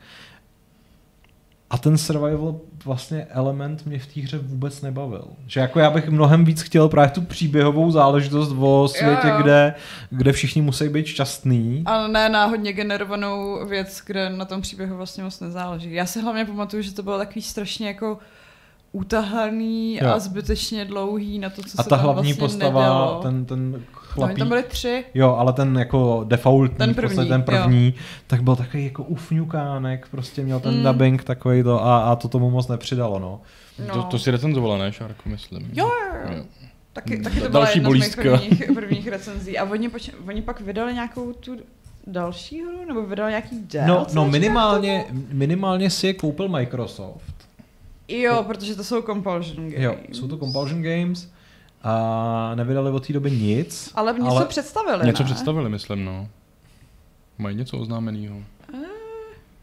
A 1.70 1.78
ten 1.78 1.98
survival 1.98 2.60
vlastně 2.84 3.26
element 3.30 3.86
mě 3.86 3.98
v 3.98 4.06
té 4.06 4.20
hře 4.20 4.38
vůbec 4.38 4.82
nebavil. 4.82 5.24
Že 5.46 5.60
jako 5.60 5.78
já 5.78 5.90
bych 5.90 6.08
mnohem 6.08 6.44
víc 6.44 6.62
chtěl 6.62 6.88
právě 6.88 7.10
tu 7.10 7.22
příběhovou 7.22 7.90
záležitost 7.90 8.54
o 8.58 8.88
světě, 8.88 9.28
jo, 9.28 9.34
jo. 9.34 9.42
Kde, 9.42 9.74
kde 10.10 10.32
všichni 10.32 10.62
musí 10.62 10.88
být 10.88 11.06
šťastní. 11.06 11.82
A 11.86 12.06
ne 12.06 12.28
náhodně 12.28 12.72
generovanou 12.72 13.66
věc, 13.66 14.02
kde 14.06 14.30
na 14.30 14.44
tom 14.44 14.60
příběhu 14.60 14.96
vlastně 14.96 15.24
moc 15.24 15.40
nezáleží. 15.40 15.92
Já 15.92 16.06
si 16.06 16.20
hlavně 16.20 16.44
pamatuju, 16.44 16.82
že 16.82 16.94
to 16.94 17.02
bylo 17.02 17.18
takový 17.18 17.42
strašně 17.42 17.86
jako 17.86 18.18
utahaný 18.92 19.98
jo. 20.02 20.12
a 20.12 20.18
zbytečně 20.18 20.84
dlouhý 20.84 21.38
na 21.38 21.50
to, 21.50 21.62
co 21.62 21.80
a 21.80 21.82
se 21.82 21.88
ta 21.88 21.96
hlavní 21.96 22.32
vlastně 22.32 22.46
postava, 22.46 22.82
nedělo. 22.82 23.20
ten, 23.22 23.44
ten 23.44 23.82
chlapík. 24.10 24.38
No, 24.38 24.38
tam 24.38 24.48
byly 24.48 24.62
tři. 24.62 25.04
Jo, 25.14 25.36
ale 25.38 25.52
ten 25.52 25.78
jako 25.78 26.24
defaultní, 26.28 26.76
ten 26.76 26.94
první, 26.94 27.28
ten 27.28 27.42
první 27.42 27.86
jo. 27.86 28.02
tak 28.26 28.42
byl 28.42 28.56
takový 28.56 28.84
jako 28.84 29.02
ufňukánek, 29.02 30.08
prostě 30.10 30.42
měl 30.42 30.60
ten 30.60 30.74
mm. 30.74 30.84
dubbing 30.84 31.24
takový 31.24 31.62
to 31.62 31.84
a, 31.84 31.98
a 31.98 32.16
to 32.16 32.28
tomu 32.28 32.50
moc 32.50 32.68
nepřidalo, 32.68 33.18
no. 33.18 33.40
no. 33.88 33.94
To, 33.94 34.02
to 34.02 34.18
si 34.18 34.30
recenzovala, 34.30 34.78
ne, 34.78 34.92
Šárko, 34.92 35.28
myslím. 35.28 35.70
Jo, 35.72 35.86
jo, 35.86 36.36
jo. 36.36 36.44
Taky, 36.92 37.22
taky 37.22 37.40
to 37.40 37.48
byla 37.48 37.64
Další 37.64 37.78
jedna 37.78 37.88
bolístka. 37.88 38.22
z 38.22 38.40
mých 38.40 38.58
prvních, 38.58 38.72
prvních 38.74 39.08
recenzí. 39.08 39.58
A 39.58 39.64
oni, 39.64 39.88
poč- 39.88 40.14
oni 40.28 40.42
pak 40.42 40.60
vydali 40.60 40.94
nějakou 40.94 41.32
tu 41.32 41.56
další 42.06 42.62
hru, 42.62 42.84
nebo 42.88 43.02
vydali 43.02 43.30
nějaký 43.32 43.56
DLC? 43.60 43.86
No, 43.86 44.06
no 44.12 44.28
minimálně, 44.28 45.04
minimálně 45.32 45.90
si 45.90 46.06
je 46.06 46.14
koupil 46.14 46.48
Microsoft. 46.48 47.34
Jo, 48.08 48.44
protože 48.46 48.74
to 48.74 48.84
jsou 48.84 49.02
compulsion 49.02 49.70
games. 49.70 49.84
Jo, 49.84 49.96
jsou 50.12 50.28
to 50.28 50.38
compulsion 50.38 50.82
games. 50.82 51.28
A 51.82 52.52
nevydali 52.54 52.90
od 52.90 53.06
té 53.06 53.12
doby 53.12 53.30
nic. 53.30 53.92
Ale 53.94 54.12
něco 54.12 54.36
ale... 54.36 54.46
představili, 54.46 55.06
Něco 55.06 55.22
ne? 55.22 55.26
představili, 55.26 55.68
myslím, 55.68 56.04
no. 56.04 56.28
Mají 57.38 57.56
něco 57.56 57.78
oznámeného. 57.78 58.36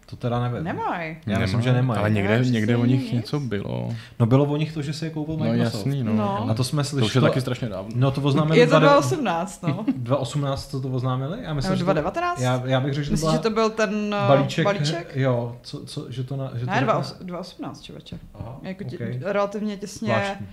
To 0.09 0.15
teda 0.15 0.39
nevím. 0.39 0.63
Nemají. 0.63 1.09
Já 1.09 1.17
Nemaj. 1.25 1.41
myslím, 1.41 1.61
že 1.61 1.73
nemají. 1.73 1.99
Ale 1.99 2.09
někde, 2.09 2.39
někde 2.39 2.77
o 2.77 2.85
nich 2.85 3.01
nic. 3.01 3.11
něco 3.11 3.39
bylo. 3.39 3.89
No 4.19 4.25
bylo 4.25 4.45
o 4.45 4.57
nich 4.57 4.73
to, 4.73 4.81
že 4.81 4.93
si 4.93 5.05
je 5.05 5.11
koupil 5.11 5.37
Microsoft. 5.37 5.85
No 5.85 5.91
jasný, 5.91 6.03
no. 6.03 6.13
no. 6.13 6.49
A 6.49 6.53
to 6.53 6.63
jsme 6.63 6.83
slyšeli. 6.83 7.01
To 7.01 7.05
už 7.05 7.15
je 7.15 7.21
taky 7.21 7.41
strašně 7.41 7.69
dávno. 7.69 7.91
No 7.95 8.11
to 8.11 8.21
oznámili. 8.21 8.59
Je 8.59 8.67
to 8.67 8.79
2018, 8.79 9.63
no. 9.63 9.85
2018 9.95 10.67
to 10.67 10.81
to 10.81 10.89
oznámili? 10.89 11.37
Já 11.41 11.53
myslím, 11.53 11.75
2019? 11.75 12.41
Já, 12.41 12.61
já 12.65 12.79
bych 12.79 12.93
řekl, 12.93 13.03
že 13.03 13.09
to 13.09 13.13
Myslíš, 13.13 13.31
že 13.31 13.39
to 13.39 13.49
byl 13.49 13.69
ten 13.69 14.15
uh, 14.21 14.27
balíček? 14.27 14.65
balíček? 14.65 15.11
Jo, 15.15 15.57
co, 15.61 15.85
co, 15.85 16.11
že 16.11 16.23
to 16.23 16.35
na... 16.35 16.51
Že 16.55 16.65
ne, 16.65 16.79
to 16.79 17.23
2018, 17.23 17.81
člověče. 17.81 18.19
Aha, 18.33 18.59
jako 18.61 18.85
okay. 18.85 18.97
tě, 18.97 19.19
relativně 19.23 19.77
těsně. 19.77 20.07
Zvláštní. 20.07 20.47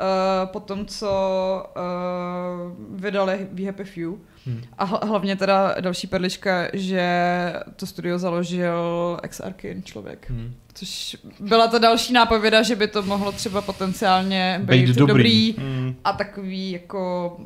Uh, 0.00 0.48
po 0.48 0.60
tom, 0.60 0.86
co 0.86 1.10
uh, 1.76 3.00
vydali 3.00 3.48
We 3.52 3.64
Happy 3.64 3.84
Few. 3.84 4.14
Hmm. 4.46 4.62
A 4.78 4.84
hlavně 4.84 5.36
teda 5.36 5.74
další 5.80 6.06
perlička, 6.06 6.68
že 6.72 7.52
to 7.76 7.86
studio 7.86 8.18
založil 8.18 9.18
ex 9.22 9.40
Arkin 9.40 9.82
člověk. 9.82 10.30
Hmm. 10.30 10.54
Což 10.74 11.16
byla 11.40 11.68
ta 11.68 11.78
další 11.78 12.12
nápověda, 12.12 12.62
že 12.62 12.76
by 12.76 12.88
to 12.88 13.02
mohlo 13.02 13.32
třeba 13.32 13.62
potenciálně 13.62 14.60
být, 14.62 14.86
být 14.86 14.96
dobrý, 14.96 15.06
dobrý 15.06 15.52
hmm. 15.52 15.96
a 16.04 16.12
takový 16.12 16.70
jako 16.70 17.36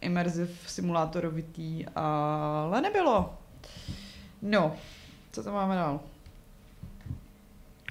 immersive 0.00 0.50
simulátorovitý, 0.66 1.86
ale 1.96 2.80
nebylo. 2.80 3.34
No, 4.42 4.76
co 5.32 5.42
tam 5.42 5.54
máme 5.54 5.74
dál? 5.74 6.00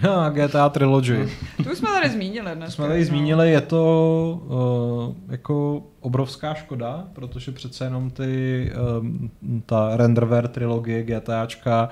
Ha, 0.02 0.30
GTA 0.30 0.70
Trilogy. 0.70 1.30
To 1.64 1.72
už 1.72 1.78
jsme 1.78 1.90
tady 1.90 2.10
zmínili 2.10 2.56
dnes. 2.56 2.74
Jsme 2.74 2.88
tady 2.88 3.00
no. 3.00 3.06
zmínili, 3.06 3.52
je 3.52 3.62
to 3.62 4.42
uh, 4.46 5.32
jako 5.32 5.84
obrovská 6.00 6.54
škoda, 6.54 7.04
protože 7.14 7.52
přece 7.52 7.84
jenom 7.86 8.10
ty, 8.10 8.72
um, 9.00 9.32
ta 9.66 9.98
Renderware 9.98 10.48
trilogie 10.48 11.04
GTAčka 11.04 11.90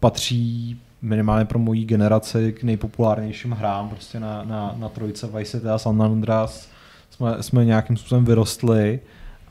patří 0.00 0.80
minimálně 1.02 1.44
pro 1.44 1.58
mojí 1.58 1.84
generaci 1.84 2.52
k 2.52 2.62
nejpopulárnějším 2.62 3.52
hrám, 3.52 3.88
prostě 3.88 4.20
na, 4.20 4.44
na, 4.44 4.74
na 4.78 4.88
trojce 4.88 5.26
Vice 5.26 5.50
City 5.50 5.68
a 5.68 5.78
San 5.78 6.02
Andreas 6.02 6.68
jsme, 7.10 7.42
jsme 7.42 7.64
nějakým 7.64 7.96
způsobem 7.96 8.24
vyrostli 8.24 9.00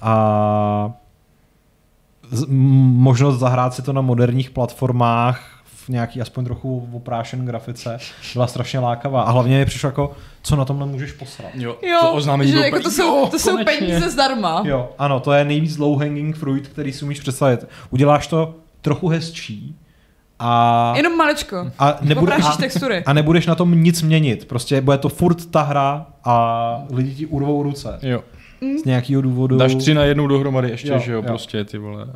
a 0.02 0.94
z, 2.32 2.46
možnost 2.50 3.40
zahrát 3.40 3.74
si 3.74 3.82
to 3.82 3.94
na 3.94 4.02
moderních 4.02 4.52
platformách 4.52 5.62
v 5.86 5.90
nějaký 5.90 6.22
aspoň 6.22 6.46
trochu 6.46 6.90
oprášen 6.94 7.46
grafice 7.46 7.98
byla 8.34 8.48
strašně 8.48 8.80
lákavá. 8.80 9.22
A 9.22 9.32
hlavně 9.32 9.58
mi 9.58 9.66
přišlo 9.66 9.88
jako, 9.88 10.12
co 10.42 10.56
na 10.56 10.66
tomhle 10.66 10.88
můžeš 10.88 11.12
posrat. 11.12 11.52
Jo, 11.54 11.78
jo 11.82 12.00
to 12.02 12.14
oznámení 12.14 12.52
že 12.52 12.58
jako 12.58 12.80
to, 12.80 12.92
jsou, 12.92 13.30
to 13.30 13.40
jsou 13.40 13.64
peníze 13.64 14.10
zdarma. 14.10 14.64
Jo, 14.66 14.90
ano, 15.00 15.20
to 15.20 15.34
je 15.34 15.46
nejvíc 15.46 15.78
low 15.78 16.00
hanging 16.00 16.38
fruit, 16.38 16.68
který 16.68 16.94
si 16.94 17.06
umíš 17.06 17.20
představit. 17.20 17.68
Uděláš 17.90 18.28
to 18.28 18.56
trochu 18.82 19.08
hezčí, 19.08 19.76
a, 20.40 20.94
Jenom 20.98 21.18
maličko. 21.18 21.72
A, 21.80 21.98
nebude, 22.02 22.34
a, 22.34 22.56
textury. 22.58 23.04
a 23.06 23.14
nebudeš 23.14 23.46
na 23.48 23.56
tom 23.56 23.84
nic 23.84 24.02
měnit. 24.02 24.46
Prostě 24.46 24.82
bude 24.82 24.98
to 24.98 25.10
furt 25.10 25.46
ta 25.46 25.62
hra 25.62 26.06
a 26.24 26.86
lidi 26.92 27.16
ti 27.16 27.26
urvou 27.26 27.64
ruce. 27.64 28.00
Jo. 28.02 28.24
Z 28.82 28.86
nějakého 28.86 29.22
důvodu. 29.22 29.58
Dáš 29.58 29.76
tři 29.76 29.94
na 29.94 30.04
jednu 30.04 30.28
dohromady 30.28 30.70
ještě, 30.70 30.90
jo, 30.90 31.00
že 31.00 31.12
jo, 31.12 31.18
jo. 31.18 31.24
prostě 31.24 31.66
ty 31.66 31.78
vole. 31.78 32.08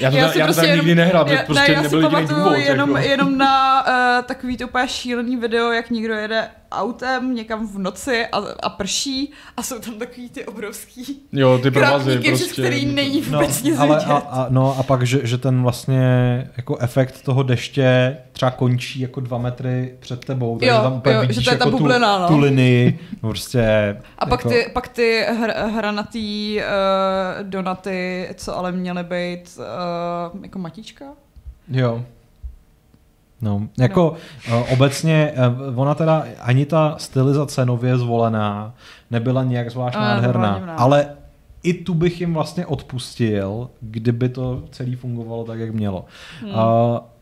Já 0.00 0.10
to, 0.10 0.16
já, 0.16 0.36
já 0.36 0.44
prostě 0.44 0.66
to 0.66 0.74
nikdy 0.74 0.94
nehrál, 0.94 1.24
protože 1.24 1.42
prostě 1.46 1.68
ne, 1.68 1.74
já 1.74 1.82
nebyl 1.82 2.02
jediný 2.02 2.28
důvod. 2.28 2.52
Jenom, 2.52 2.96
jako. 2.96 3.08
jenom 3.08 3.38
na 3.38 3.86
uh, 3.86 4.24
takový 4.24 4.56
to 4.56 4.64
úplně 4.64 4.88
šílený 4.88 5.36
video, 5.36 5.72
jak 5.72 5.90
někdo 5.90 6.14
jede 6.14 6.48
autem 6.72 7.34
někam 7.34 7.68
v 7.68 7.78
noci 7.78 8.26
a, 8.26 8.42
a 8.62 8.68
prší 8.68 9.32
a 9.56 9.62
jsou 9.62 9.78
tam 9.78 9.94
takový 9.94 10.30
ty 10.30 10.44
obrovský 10.44 11.22
jo, 11.32 11.58
ty 11.62 11.70
provazy, 11.70 12.18
prostě. 12.18 12.62
který 12.62 12.86
není 12.86 13.22
no, 13.30 13.38
vůbec 13.38 13.62
no, 13.62 13.70
nic 13.70 13.78
ale 13.78 14.04
a, 14.04 14.16
a, 14.16 14.46
no 14.48 14.76
a 14.78 14.82
pak, 14.82 15.06
že, 15.06 15.26
že 15.26 15.38
ten 15.38 15.62
vlastně 15.62 16.00
jako 16.56 16.78
efekt 16.78 17.22
toho 17.22 17.42
deště 17.42 18.16
třeba 18.32 18.50
končí 18.50 19.00
jako 19.00 19.20
dva 19.20 19.38
metry 19.38 19.94
před 20.00 20.24
tebou, 20.24 20.58
takže 20.58 20.70
jo, 20.70 20.82
tam 20.82 20.92
úplně 20.92 21.14
jo, 21.14 21.20
vidíš 21.20 21.36
že 21.36 21.44
to 21.44 21.50
je 21.50 21.58
jako 21.58 21.70
bublina, 21.70 22.16
tu, 22.16 22.22
no. 22.22 22.28
tu 22.28 22.38
linii, 22.38 22.98
no 23.22 23.28
prostě. 23.28 23.96
A 24.18 24.26
pak 24.26 24.40
jako... 24.40 24.48
ty, 24.48 24.70
pak 24.72 24.88
ty 24.88 25.26
hr, 25.40 25.50
hranatý 25.50 26.60
uh, 26.60 27.42
donaty, 27.42 28.28
co 28.34 28.58
ale 28.58 28.72
měly 28.72 29.04
být 29.04 29.58
uh, 29.58 30.42
jako 30.44 30.58
matička? 30.58 31.04
Jo. 31.68 32.04
No, 33.42 33.68
jako 33.78 34.14
no. 34.50 34.60
Uh, 34.60 34.72
obecně 34.72 35.32
uh, 35.70 35.80
ona 35.80 35.94
teda 35.94 36.24
ani 36.40 36.66
ta 36.66 36.94
stylizace 36.98 37.66
nově 37.66 37.98
zvolená 37.98 38.74
nebyla 39.10 39.44
nějak 39.44 39.70
zvlášť 39.70 39.96
nádherná, 39.96 40.74
ale 40.76 41.10
i 41.62 41.74
tu 41.74 41.94
bych 41.94 42.20
jim 42.20 42.34
vlastně 42.34 42.66
odpustil, 42.66 43.70
kdyby 43.80 44.28
to 44.28 44.64
celý 44.70 44.94
fungovalo 44.94 45.44
tak, 45.44 45.58
jak 45.58 45.74
mělo. 45.74 46.04
Hmm. 46.40 46.50
Uh, 46.50 46.56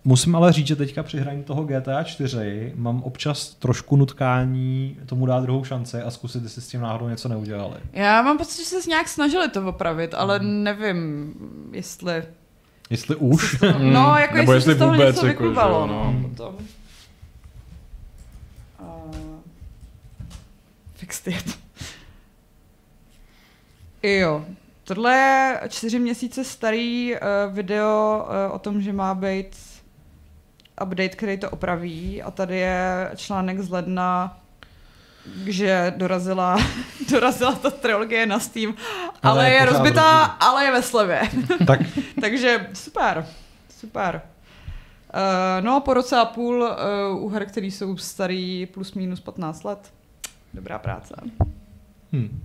musím 0.04 0.36
ale 0.36 0.52
říct, 0.52 0.66
že 0.66 0.76
teďka 0.76 1.02
při 1.02 1.20
hraní 1.20 1.42
toho 1.42 1.64
GTA 1.64 2.02
4 2.02 2.72
mám 2.76 3.02
občas 3.02 3.54
trošku 3.54 3.96
nutkání 3.96 4.96
tomu 5.06 5.26
dát 5.26 5.42
druhou 5.42 5.64
šanci 5.64 6.02
a 6.02 6.10
zkusit, 6.10 6.42
jestli 6.42 6.62
s 6.62 6.68
tím 6.68 6.80
náhodou 6.80 7.08
něco 7.08 7.28
neudělali. 7.28 7.76
Já 7.92 8.22
mám 8.22 8.38
pocit, 8.38 8.58
že 8.58 8.64
se 8.64 8.88
nějak 8.88 9.08
snažili 9.08 9.48
to 9.48 9.66
opravit, 9.68 10.14
ale 10.14 10.38
hmm. 10.38 10.62
nevím, 10.62 11.34
jestli 11.72 12.22
Jestli 12.90 13.16
už? 13.16 13.58
To, 13.60 13.78
no, 13.78 14.16
jako 14.18 14.34
Nebo 14.34 14.52
jestli, 14.52 14.72
jestli 14.72 14.86
vůbec, 14.86 15.16
něco 15.16 15.26
jako, 15.26 15.48
že, 15.48 15.54
no. 15.54 15.86
no. 15.86 16.28
Potom. 16.28 16.56
Uh, 18.80 19.40
fixed 20.94 21.26
it. 21.26 21.58
Jo. 24.02 24.44
Tohle 24.84 25.12
je 25.14 25.60
čtyři 25.68 25.98
měsíce 25.98 26.44
starý 26.44 27.14
uh, 27.14 27.54
video 27.54 28.26
uh, 28.48 28.54
o 28.54 28.58
tom, 28.58 28.82
že 28.82 28.92
má 28.92 29.14
být 29.14 29.56
update, 30.82 31.08
který 31.08 31.38
to 31.38 31.50
opraví 31.50 32.22
a 32.22 32.30
tady 32.30 32.58
je 32.58 33.10
článek 33.16 33.60
z 33.60 33.70
ledna 33.70 34.40
že 35.46 35.94
dorazila, 35.96 36.56
dorazila 37.10 37.52
ta 37.52 37.70
trilogie 37.70 38.26
na 38.26 38.40
Steam, 38.40 38.74
ale, 39.22 39.40
ale 39.40 39.50
je 39.50 39.64
rozbitá, 39.64 40.24
ale 40.24 40.64
je 40.64 40.72
ve 40.72 40.82
slevě. 40.82 41.20
Tak. 41.66 41.80
Takže 42.20 42.68
super, 42.74 43.26
super. 43.78 44.22
Uh, 45.14 45.64
no 45.64 45.76
a 45.76 45.80
po 45.80 45.94
roce 45.94 46.16
a 46.16 46.24
půl 46.24 46.62
uh, 47.14 47.24
u 47.24 47.28
her, 47.28 47.46
které 47.46 47.66
jsou 47.66 47.96
starý 47.96 48.66
plus 48.66 48.94
minus 48.94 49.20
15 49.20 49.64
let, 49.64 49.92
dobrá 50.54 50.78
práce. 50.78 51.14
Hmm. 52.12 52.42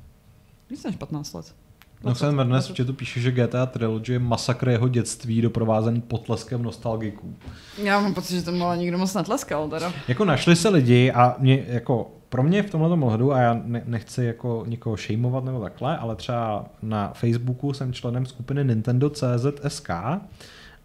Víc 0.69 0.84
než 0.84 0.95
15 0.95 1.34
let. 1.34 1.55
No 2.03 2.15
jsem 2.15 2.38
dnes 2.38 2.69
v 2.69 2.73
tu 2.86 2.93
píše, 2.93 3.19
že 3.19 3.32
GTA 3.32 3.65
Trilogy 3.65 4.13
je 4.13 4.19
masakr 4.19 4.69
jeho 4.69 4.88
dětství 4.88 5.41
doprovázený 5.41 6.01
potleskem 6.01 6.63
nostalgiků. 6.63 7.36
Já 7.77 7.99
mám 7.99 8.13
pocit, 8.13 8.36
že 8.36 8.41
to 8.41 8.51
malo 8.51 8.75
nikdo 8.75 8.97
moc 8.97 9.13
netleskal 9.13 9.69
teda. 9.69 9.93
Jako 10.07 10.25
našli 10.25 10.55
se 10.55 10.69
lidi 10.69 11.11
a 11.11 11.36
mě 11.39 11.65
jako 11.67 12.11
pro 12.32 12.43
mě 12.43 12.63
v 12.63 12.69
tomhle 12.69 12.89
ohledu, 12.89 13.34
a 13.34 13.39
já 13.39 13.61
nechci 13.86 14.25
jako 14.25 14.63
nikoho 14.67 14.97
šejmovat 14.97 15.43
nebo 15.43 15.59
takhle, 15.59 15.97
ale 15.97 16.15
třeba 16.15 16.65
na 16.82 17.13
Facebooku 17.13 17.73
jsem 17.73 17.93
členem 17.93 18.25
skupiny 18.25 18.63
Nintendo 18.65 19.09
CZSK 19.09 19.89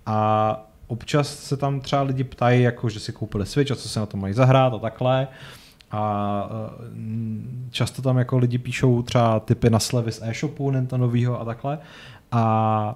a 0.07 0.67
občas 0.87 1.39
se 1.39 1.57
tam 1.57 1.81
třeba 1.81 2.03
lidi 2.03 2.25
ptají, 2.25 2.63
jako, 2.63 2.89
že 2.89 3.01
si 3.01 3.13
koupili 3.13 3.47
Switch 3.47 3.71
a 3.71 3.77
co 3.77 3.89
se 3.89 4.01
na 4.01 4.07
to 4.07 4.17
mají 4.17 4.35
zahrát 4.35 4.75
a 4.75 4.79
takhle. 4.79 5.29
A 5.91 6.49
e, 6.49 7.71
často 7.71 8.03
tam 8.03 8.19
jako 8.19 8.39
lidi 8.39 8.59
píšou 8.59 9.03
třeba 9.03 9.41
typy 9.41 9.71
na 9.71 9.79
slevy 9.79 10.13
z 10.13 10.23
e-shopu 10.23 10.71
Nintendovýho 10.71 11.41
a 11.41 11.45
takhle. 11.45 11.79
A 12.33 12.95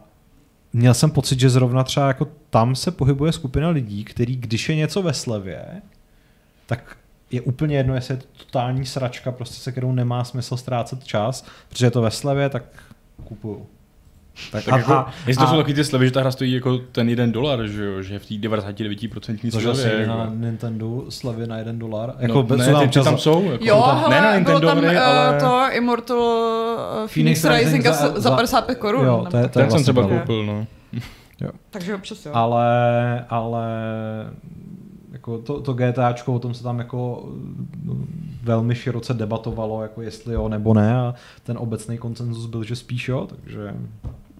měl 0.73 0.95
jsem 0.95 1.11
pocit, 1.11 1.41
že 1.41 1.51
zrovna 1.51 1.85
třeba 1.85 2.09
jako 2.09 2.29
tam 2.51 2.75
se 2.75 2.91
pohybuje 2.91 3.33
skupina 3.33 3.69
lidí, 3.69 4.05
který 4.05 4.37
když 4.37 4.69
je 4.69 4.75
něco 4.75 5.03
ve 5.03 5.15
slevě, 5.15 5.83
tak 6.67 6.97
je 7.31 7.41
úplně 7.41 7.77
jedno, 7.77 7.95
jestli 7.95 8.15
je 8.15 8.19
to 8.19 8.27
totální 8.45 8.87
sračka, 8.87 9.33
prostě 9.33 9.55
se 9.55 9.73
kterou 9.73 9.93
nemá 9.93 10.25
smysl 10.25 10.57
ztrácet 10.57 11.05
čas, 11.05 11.45
protože 11.69 11.87
je 11.87 11.91
to 11.91 12.03
ve 12.03 12.11
slevě, 12.11 12.49
tak 12.49 12.63
kupuju. 13.25 13.67
Tak, 14.53 14.65
tak 14.65 14.75
a, 14.75 14.77
jako, 14.77 14.93
a, 14.93 15.13
jestli 15.27 15.41
to 15.41 15.49
a, 15.49 15.51
jsou 15.51 15.57
taky 15.57 15.75
ty 15.75 15.85
slevy, 15.85 16.07
že 16.07 16.13
ta 16.13 16.21
hra 16.21 16.31
stojí 16.31 16.53
jako 16.53 16.79
ten 16.79 17.09
jeden 17.09 17.33
dolar, 17.33 17.67
že 17.67 17.85
jo, 17.85 18.03
že 18.03 18.19
v 18.19 18.27
té 18.27 18.35
99% 18.35 19.51
slevě. 19.51 20.01
Jako. 20.01 20.09
na 20.09 20.33
Nintendo 20.35 21.05
slevy 21.09 21.47
na 21.47 21.59
jeden 21.59 21.79
dolar. 21.79 22.15
Jako 22.19 22.47
no, 22.49 22.57
ne, 22.57 22.73
tam, 22.73 22.89
ty, 22.89 23.01
tam 23.01 23.19
jsou. 23.19 23.51
Jako, 23.51 23.65
jo, 23.65 23.83
tam, 23.87 23.99
hele, 23.99 24.11
ne 24.11 24.21
na 24.21 24.35
Nintendo 24.35 24.67
tam, 24.67 24.79
hry, 24.79 24.97
eh, 24.97 25.01
ale... 25.01 25.41
to 25.41 25.63
Immortal 25.73 26.19
uh, 26.19 27.09
Phoenix, 27.09 27.43
Phoenix 27.43 27.45
Rising 27.45 27.85
za, 27.85 27.93
za, 27.93 28.21
za 28.21 28.31
55 28.31 28.79
korun. 28.79 29.07
Jo, 29.07 29.27
to 29.31 29.37
je, 29.37 29.49
to 29.49 29.59
je 29.59 29.65
vlastně 29.65 29.85
jsem 29.85 29.95
třeba 29.95 30.09
koupil, 30.09 30.47
no. 30.47 30.67
Jo. 31.41 31.51
Takže 31.71 31.95
občas 31.95 32.27
jo. 32.27 32.33
Ale, 32.35 33.25
ale 33.29 33.67
jako 35.31 35.43
to, 35.43 35.61
to 35.61 35.73
GTAčko, 35.73 36.35
o 36.35 36.39
tom 36.39 36.55
se 36.55 36.63
tam 36.63 36.79
jako 36.79 37.29
no, 37.85 37.97
velmi 38.43 38.75
široce 38.75 39.15
debatovalo, 39.15 39.83
jako 39.83 40.03
jestli 40.03 40.35
jo 40.35 40.49
nebo 40.49 40.75
ne 40.75 40.97
a 40.97 41.15
ten 41.43 41.59
obecný 41.59 41.99
koncenzus 41.99 42.47
byl, 42.47 42.65
že 42.65 42.77
spíš 42.77 43.09
jo, 43.09 43.29
takže... 43.31 43.75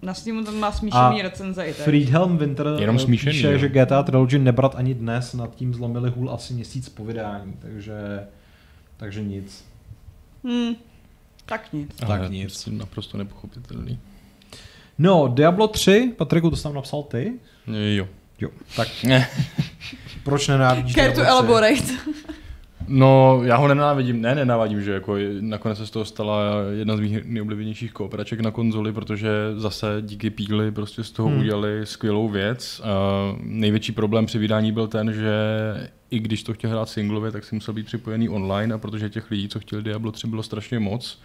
Na 0.01 0.13
Steamu 0.13 0.43
tam 0.43 0.59
má 0.59 0.71
smíšený 0.71 1.21
recenze 1.21 1.65
i 1.65 1.73
teď. 1.73 1.83
Friedhelm 1.83 2.37
Winter 2.37 2.67
Jenom 2.79 2.99
smíšený, 2.99 3.31
píše, 3.31 3.51
jo. 3.51 3.57
že 3.57 3.69
GTA 3.69 4.03
Trilogy 4.03 4.39
nebrat 4.39 4.75
ani 4.75 4.93
dnes, 4.93 5.33
nad 5.33 5.55
tím 5.55 5.73
zlomili 5.73 6.09
hůl 6.09 6.31
asi 6.31 6.53
měsíc 6.53 6.89
po 6.89 7.05
vydání, 7.05 7.53
takže, 7.59 8.27
takže 8.97 9.23
nic. 9.23 9.65
Hmm, 10.43 10.75
tak 11.45 11.73
nic. 11.73 11.95
Ale 12.03 12.19
tak 12.19 12.31
nic. 12.31 12.67
Naprosto 12.71 13.17
nepochopitelný. 13.17 13.99
No, 14.97 15.27
Diablo 15.27 15.67
3, 15.67 16.13
Patriku, 16.17 16.49
to 16.49 16.55
jsi 16.55 16.63
tam 16.63 16.73
napsal 16.73 17.03
ty? 17.03 17.33
Jo. 17.67 18.07
Jo, 18.41 18.49
tak 18.75 18.87
proč 20.23 20.47
nenávidíš 20.47 20.93
Care 20.93 21.11
to 21.11 21.21
elaborate. 21.21 21.83
No, 22.87 23.41
já 23.43 23.55
ho 23.55 23.67
nenávidím, 23.67 24.21
ne, 24.21 24.35
nenávidím, 24.35 24.81
že 24.81 24.91
jako 24.91 25.15
nakonec 25.39 25.77
se 25.77 25.87
z 25.87 25.89
toho 25.89 26.05
stala 26.05 26.43
jedna 26.71 26.97
z 26.97 26.99
mých 26.99 27.25
nejoblíbenějších 27.25 27.93
kooperaček 27.93 28.39
na 28.39 28.51
konzoli, 28.51 28.93
protože 28.93 29.29
zase 29.55 29.97
díky 30.01 30.29
Pígli 30.29 30.71
prostě 30.71 31.03
z 31.03 31.11
toho 31.11 31.29
hmm. 31.29 31.39
udělali 31.39 31.85
skvělou 31.85 32.29
věc. 32.29 32.81
Uh, 32.81 33.39
největší 33.43 33.91
problém 33.91 34.25
při 34.25 34.37
vydání 34.37 34.71
byl 34.71 34.87
ten, 34.87 35.13
že 35.13 35.31
i 36.11 36.19
když 36.19 36.43
to 36.43 36.53
chtěl 36.53 36.69
hrát 36.69 36.89
singlově, 36.89 37.31
tak 37.31 37.43
si 37.43 37.55
musel 37.55 37.73
být 37.73 37.85
připojený 37.85 38.29
online 38.29 38.75
a 38.75 38.77
protože 38.77 39.09
těch 39.09 39.31
lidí, 39.31 39.49
co 39.49 39.59
chtěli 39.59 39.83
Diablo 39.83 40.11
3, 40.11 40.27
bylo 40.27 40.43
strašně 40.43 40.79
moc, 40.79 41.21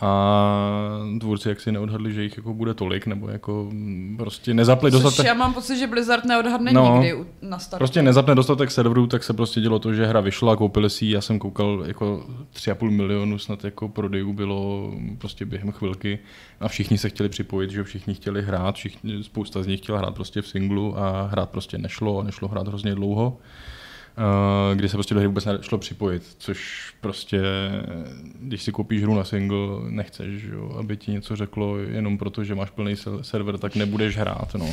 a 0.00 1.00
tvůrci 1.20 1.48
jak 1.48 1.60
si 1.60 1.72
neodhadli, 1.72 2.12
že 2.12 2.22
jich 2.22 2.36
jako 2.36 2.54
bude 2.54 2.74
tolik, 2.74 3.06
nebo 3.06 3.28
jako 3.28 3.70
prostě 4.16 4.54
nezapli 4.54 4.90
dostatek... 4.90 5.26
Já 5.26 5.34
mám 5.34 5.54
pocit, 5.54 5.78
že 5.78 5.86
Blizzard 5.86 6.24
neodhadne 6.24 6.72
no, 6.72 6.94
nikdy 6.94 7.24
na 7.42 7.58
startu. 7.58 7.80
Prostě 7.80 8.02
nezapne 8.02 8.34
dostatek 8.34 8.70
serverů, 8.70 9.06
tak 9.06 9.24
se 9.24 9.32
prostě 9.32 9.60
dělo 9.60 9.78
to, 9.78 9.94
že 9.94 10.06
hra 10.06 10.20
vyšla, 10.20 10.56
koupili 10.56 10.90
si 10.90 11.06
já 11.06 11.20
jsem 11.20 11.38
koukal 11.38 11.84
jako 11.86 12.26
3,5 12.54 12.90
milionu 12.90 13.38
snad 13.38 13.64
jako 13.64 13.88
prodejů 13.88 14.32
bylo 14.32 14.92
prostě 15.18 15.44
během 15.44 15.72
chvilky 15.72 16.18
a 16.60 16.68
všichni 16.68 16.98
se 16.98 17.08
chtěli 17.08 17.28
připojit, 17.28 17.70
že 17.70 17.84
všichni 17.84 18.14
chtěli 18.14 18.42
hrát, 18.42 18.74
všichni, 18.74 19.24
spousta 19.24 19.62
z 19.62 19.66
nich 19.66 19.80
chtěla 19.80 19.98
hrát 19.98 20.14
prostě 20.14 20.42
v 20.42 20.48
singlu 20.48 20.98
a 20.98 21.26
hrát 21.26 21.50
prostě 21.50 21.78
nešlo 21.78 22.18
a 22.18 22.22
nešlo 22.22 22.48
hrát 22.48 22.68
hrozně 22.68 22.94
dlouho. 22.94 23.38
Eh, 24.20 24.76
kdy 24.76 24.88
se 24.88 24.96
prostě 24.96 25.14
do 25.14 25.20
hry 25.20 25.26
vůbec 25.26 25.44
nešlo 25.44 25.78
připojit, 25.78 26.22
což 26.38 26.90
prostě, 27.00 27.40
když 28.40 28.62
si 28.62 28.72
koupíš 28.72 29.02
hru 29.02 29.14
na 29.14 29.24
single, 29.24 29.58
nechceš, 29.88 30.42
jo, 30.42 30.76
aby 30.78 30.96
ti 30.96 31.10
něco 31.10 31.36
řeklo 31.36 31.78
jenom 31.78 32.18
proto, 32.18 32.44
že 32.44 32.54
máš 32.54 32.70
plný 32.70 32.94
server, 33.22 33.58
tak 33.58 33.76
nebudeš 33.76 34.16
hrát, 34.16 34.54
no. 34.54 34.66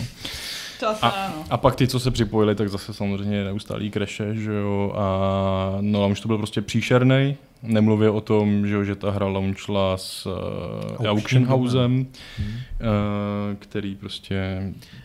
A, 1.02 1.34
a 1.50 1.58
pak 1.58 1.76
ty, 1.76 1.88
co 1.88 2.00
se 2.00 2.12
připojili, 2.12 2.56
tak 2.56 2.70
zase 2.70 2.93
samozřejmě 2.93 3.43
neustálý 3.43 3.91
kreše, 3.91 4.36
že 4.36 4.54
jo, 4.54 4.93
a 4.95 5.78
no 5.82 6.04
a 6.04 6.08
už 6.08 6.20
to 6.20 6.28
byl 6.28 6.38
prostě 6.38 6.62
příšerný. 6.62 7.38
Nemluvě 7.64 8.10
o 8.10 8.22
tom, 8.22 8.68
že, 8.68 8.74
jo, 8.74 8.84
že 8.84 8.95
ta 8.95 9.12
hra 9.12 9.28
launchla 9.28 9.98
s 9.98 10.26
uh, 10.26 11.08
Auction 11.08 11.45
Housem, 11.45 12.08
hmm. 12.38 12.48
uh, 12.48 13.56
který 13.60 13.95
prostě... 13.95 14.64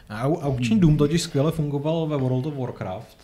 A 0.08 0.22
Auction 0.22 0.80
Doom 0.80 0.96
totiž 0.96 1.22
skvěle 1.22 1.52
fungoval 1.52 2.06
ve 2.06 2.16
World 2.16 2.46
of 2.46 2.54
Warcraft, 2.54 3.21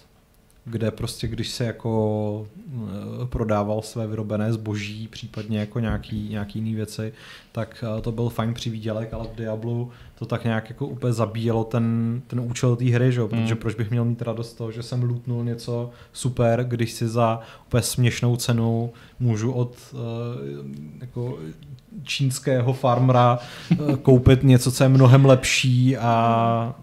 kde 0.70 0.90
prostě 0.90 1.28
když 1.28 1.48
se 1.48 1.64
jako 1.64 2.46
eh, 2.68 3.26
prodával 3.26 3.82
své 3.82 4.06
vyrobené 4.06 4.52
zboží, 4.52 5.08
případně 5.08 5.58
jako 5.58 5.80
nějaký, 5.80 6.28
nějaký 6.28 6.58
jiný 6.58 6.74
věci, 6.74 7.12
tak 7.52 7.84
eh, 7.98 8.00
to 8.00 8.12
byl 8.12 8.28
fajn 8.28 8.54
přivídělek, 8.54 9.14
ale 9.14 9.28
v 9.28 9.36
Diablu 9.36 9.90
to 10.18 10.26
tak 10.26 10.44
nějak 10.44 10.68
jako 10.70 10.86
úplně 10.86 11.12
zabíjelo 11.12 11.64
ten, 11.64 12.20
ten 12.26 12.40
účel 12.40 12.76
té 12.76 12.84
hry, 12.84 13.12
že? 13.12 13.20
protože 13.24 13.54
mm. 13.54 13.60
proč 13.60 13.74
bych 13.74 13.90
měl 13.90 14.04
mít 14.04 14.22
radost 14.22 14.50
z 14.50 14.54
toho, 14.54 14.72
že 14.72 14.82
jsem 14.82 15.02
lootnul 15.02 15.44
něco 15.44 15.90
super, 16.12 16.64
když 16.64 16.92
si 16.92 17.08
za 17.08 17.40
úplně 17.66 17.82
směšnou 17.82 18.36
cenu 18.36 18.92
můžu 19.20 19.52
od 19.52 19.76
uh, 19.92 20.00
jako 21.00 21.38
čínského 22.02 22.72
farmera 22.72 23.38
uh, 23.80 23.96
koupit 23.96 24.42
něco, 24.42 24.72
co 24.72 24.84
je 24.84 24.88
mnohem 24.88 25.24
lepší 25.24 25.96
a 25.96 26.74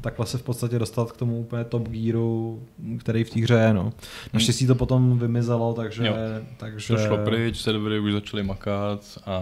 takhle 0.00 0.26
se 0.26 0.38
v 0.38 0.42
podstatě 0.42 0.78
dostat 0.78 1.12
k 1.12 1.16
tomu 1.16 1.40
úplně 1.40 1.64
top 1.64 1.88
gearu, 1.88 2.62
který 2.98 3.24
v 3.24 3.30
té 3.30 3.40
hře 3.40 3.54
je. 3.54 3.74
No. 3.74 3.92
Naštěstí 4.32 4.66
to 4.66 4.74
potom 4.74 5.18
vymizelo, 5.18 5.74
takže... 5.74 6.06
Jo. 6.06 6.14
takže... 6.56 6.94
To 6.94 7.00
šlo 7.06 7.18
pryč, 7.18 7.60
servery 7.60 8.00
už 8.00 8.12
začaly 8.12 8.42
makat 8.42 9.18
a 9.26 9.40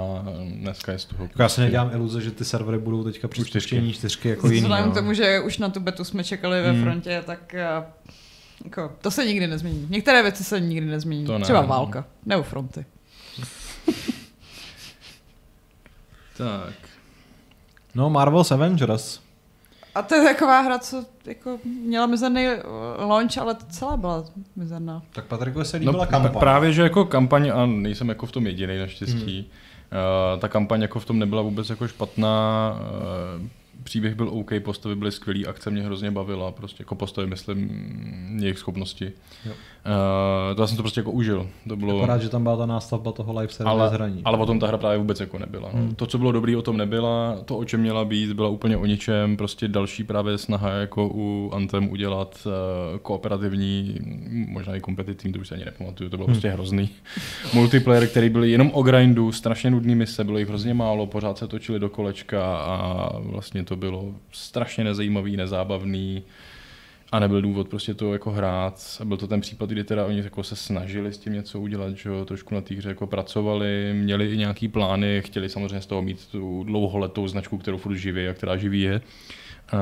dneska 0.48 0.92
je 0.92 0.98
z 0.98 1.04
toho... 1.04 1.28
Já 1.38 1.48
si 1.48 1.60
nedělám 1.60 1.90
iluze, 1.92 2.20
že 2.20 2.30
ty 2.30 2.44
servery 2.44 2.78
budou 2.78 3.04
teďka 3.04 3.28
při 3.28 3.44
spuštění 3.44 3.92
čtyřky 3.92 4.28
jako 4.28 4.46
jiný. 4.46 4.60
Vzhledem 4.60 4.90
k 4.90 4.94
tomu, 4.94 5.12
že 5.12 5.40
už 5.40 5.58
na 5.58 5.68
tu 5.68 5.80
betu 5.80 6.04
jsme 6.04 6.24
čekali 6.24 6.62
ve 6.62 6.72
hmm. 6.72 6.82
frontě, 6.82 7.22
tak 7.26 7.54
eh, 7.54 7.66
jako, 8.64 8.92
to 9.00 9.10
se 9.10 9.26
nikdy 9.26 9.46
nezmění. 9.46 9.86
Některé 9.90 10.22
věci 10.22 10.44
se 10.44 10.60
nikdy 10.60 10.86
nezmění. 10.86 11.26
To 11.26 11.38
ne, 11.38 11.44
Třeba 11.44 11.60
válka, 11.60 12.04
nebo 12.26 12.42
fronty. 12.42 12.84
tak. 16.36 16.74
No, 17.94 18.10
Marvel's 18.10 18.52
Avengers. 18.52 19.27
A 19.98 20.02
to 20.02 20.14
je 20.14 20.24
taková 20.24 20.60
hra, 20.60 20.78
co 20.78 21.04
jako 21.26 21.58
měla 21.64 22.06
mizerný 22.06 22.46
launch, 22.98 23.38
ale 23.38 23.56
celá 23.68 23.96
byla 23.96 24.24
mizerná. 24.56 25.02
Tak 25.12 25.24
Patriku 25.24 25.64
se 25.64 25.76
líbila 25.76 26.04
no, 26.04 26.10
kampaň. 26.10 26.40
Právě, 26.40 26.72
že 26.72 26.82
jako 26.82 27.04
kampaň, 27.04 27.52
a 27.54 27.66
nejsem 27.66 28.08
jako 28.08 28.26
v 28.26 28.32
tom 28.32 28.46
jediný 28.46 28.78
naštěstí, 28.78 29.36
hmm. 29.36 30.34
uh, 30.34 30.40
ta 30.40 30.48
kampaň 30.48 30.82
jako 30.82 31.00
v 31.00 31.04
tom 31.04 31.18
nebyla 31.18 31.42
vůbec 31.42 31.70
jako 31.70 31.88
špatná. 31.88 32.72
Uh, 33.40 33.46
příběh 33.82 34.14
byl 34.14 34.28
OK, 34.28 34.50
postavy 34.64 34.96
byly 34.96 35.12
skvělý, 35.12 35.46
akce 35.46 35.70
mě 35.70 35.82
hrozně 35.82 36.10
bavila, 36.10 36.52
prostě 36.52 36.82
jako 36.82 36.94
postavy, 36.94 37.26
myslím, 37.26 37.70
jejich 38.40 38.58
schopnosti. 38.58 39.12
Jo. 39.46 39.52
Uh, 39.52 40.56
to 40.56 40.62
já 40.62 40.66
jsem 40.66 40.76
to 40.76 40.82
prostě 40.82 41.00
jako 41.00 41.10
užil. 41.10 41.48
To 41.68 41.76
bylo... 41.76 41.98
Akorát, 41.98 42.22
že 42.22 42.28
tam 42.28 42.42
byla 42.42 42.56
ta 42.56 42.66
nástavba 42.66 43.12
toho 43.12 43.40
live 43.40 43.52
service 43.52 43.70
ale, 43.70 43.90
hraní. 43.90 44.22
Ale 44.24 44.38
o 44.38 44.46
tom 44.46 44.60
ta 44.60 44.66
hra 44.66 44.78
právě 44.78 44.98
vůbec 44.98 45.20
jako 45.20 45.38
nebyla. 45.38 45.70
No. 45.74 45.80
Hmm. 45.80 45.94
To, 45.94 46.06
co 46.06 46.18
bylo 46.18 46.32
dobrý, 46.32 46.56
o 46.56 46.62
tom 46.62 46.76
nebyla. 46.76 47.36
To, 47.44 47.58
o 47.58 47.64
čem 47.64 47.80
měla 47.80 48.04
být, 48.04 48.32
byla 48.32 48.48
úplně 48.48 48.76
o 48.76 48.86
ničem. 48.86 49.36
Prostě 49.36 49.68
další 49.68 50.04
právě 50.04 50.38
snaha 50.38 50.70
jako 50.70 51.10
u 51.14 51.50
Anthem 51.54 51.90
udělat 51.90 52.46
uh, 52.46 52.98
kooperativní, 52.98 53.98
možná 54.48 54.76
i 54.76 54.80
kompetitivní, 54.80 55.32
to 55.32 55.40
už 55.40 55.48
se 55.48 55.54
ani 55.54 55.64
nepamatuju, 55.64 56.10
to 56.10 56.16
bylo 56.16 56.26
hmm. 56.26 56.34
prostě 56.34 56.50
hrozný. 56.50 56.90
Multiplayer, 57.54 58.06
který 58.06 58.28
byl 58.28 58.44
jenom 58.44 58.70
o 58.74 58.82
grindu, 58.82 59.32
strašně 59.32 59.70
nudný 59.70 59.94
mise, 59.94 60.24
bylo 60.24 60.38
jich 60.38 60.48
hrozně 60.48 60.74
málo, 60.74 61.06
pořád 61.06 61.38
se 61.38 61.48
točili 61.48 61.78
do 61.78 61.88
kolečka 61.88 62.56
a 62.56 63.10
vlastně 63.18 63.64
to 63.64 63.76
bylo 63.78 64.14
strašně 64.32 64.84
nezajímavý, 64.84 65.36
nezábavný 65.36 66.22
a 67.12 67.18
nebyl 67.18 67.42
důvod 67.42 67.68
prostě 67.68 67.94
to 67.94 68.12
jako 68.12 68.30
hrát. 68.30 68.96
A 69.00 69.04
byl 69.04 69.16
to 69.16 69.26
ten 69.26 69.40
případ, 69.40 69.70
kdy 69.70 69.84
teda 69.84 70.06
oni 70.06 70.18
jako 70.18 70.42
se 70.42 70.56
snažili 70.56 71.12
s 71.12 71.18
tím 71.18 71.32
něco 71.32 71.60
udělat, 71.60 71.96
že 71.96 72.08
jo, 72.08 72.24
trošku 72.24 72.54
na 72.54 72.60
té 72.60 72.74
hře 72.74 72.88
jako 72.88 73.06
pracovali, 73.06 73.94
měli 73.94 74.32
i 74.32 74.36
nějaký 74.36 74.68
plány, 74.68 75.22
chtěli 75.24 75.48
samozřejmě 75.48 75.80
z 75.80 75.86
toho 75.86 76.02
mít 76.02 76.26
tu 76.26 76.64
dlouholetou 76.64 77.28
značku, 77.28 77.58
kterou 77.58 77.78
furt 77.78 77.94
živí 77.94 78.28
a 78.28 78.34
která 78.34 78.56
živí 78.56 78.80
je. 78.80 79.00
Uh, 79.72 79.80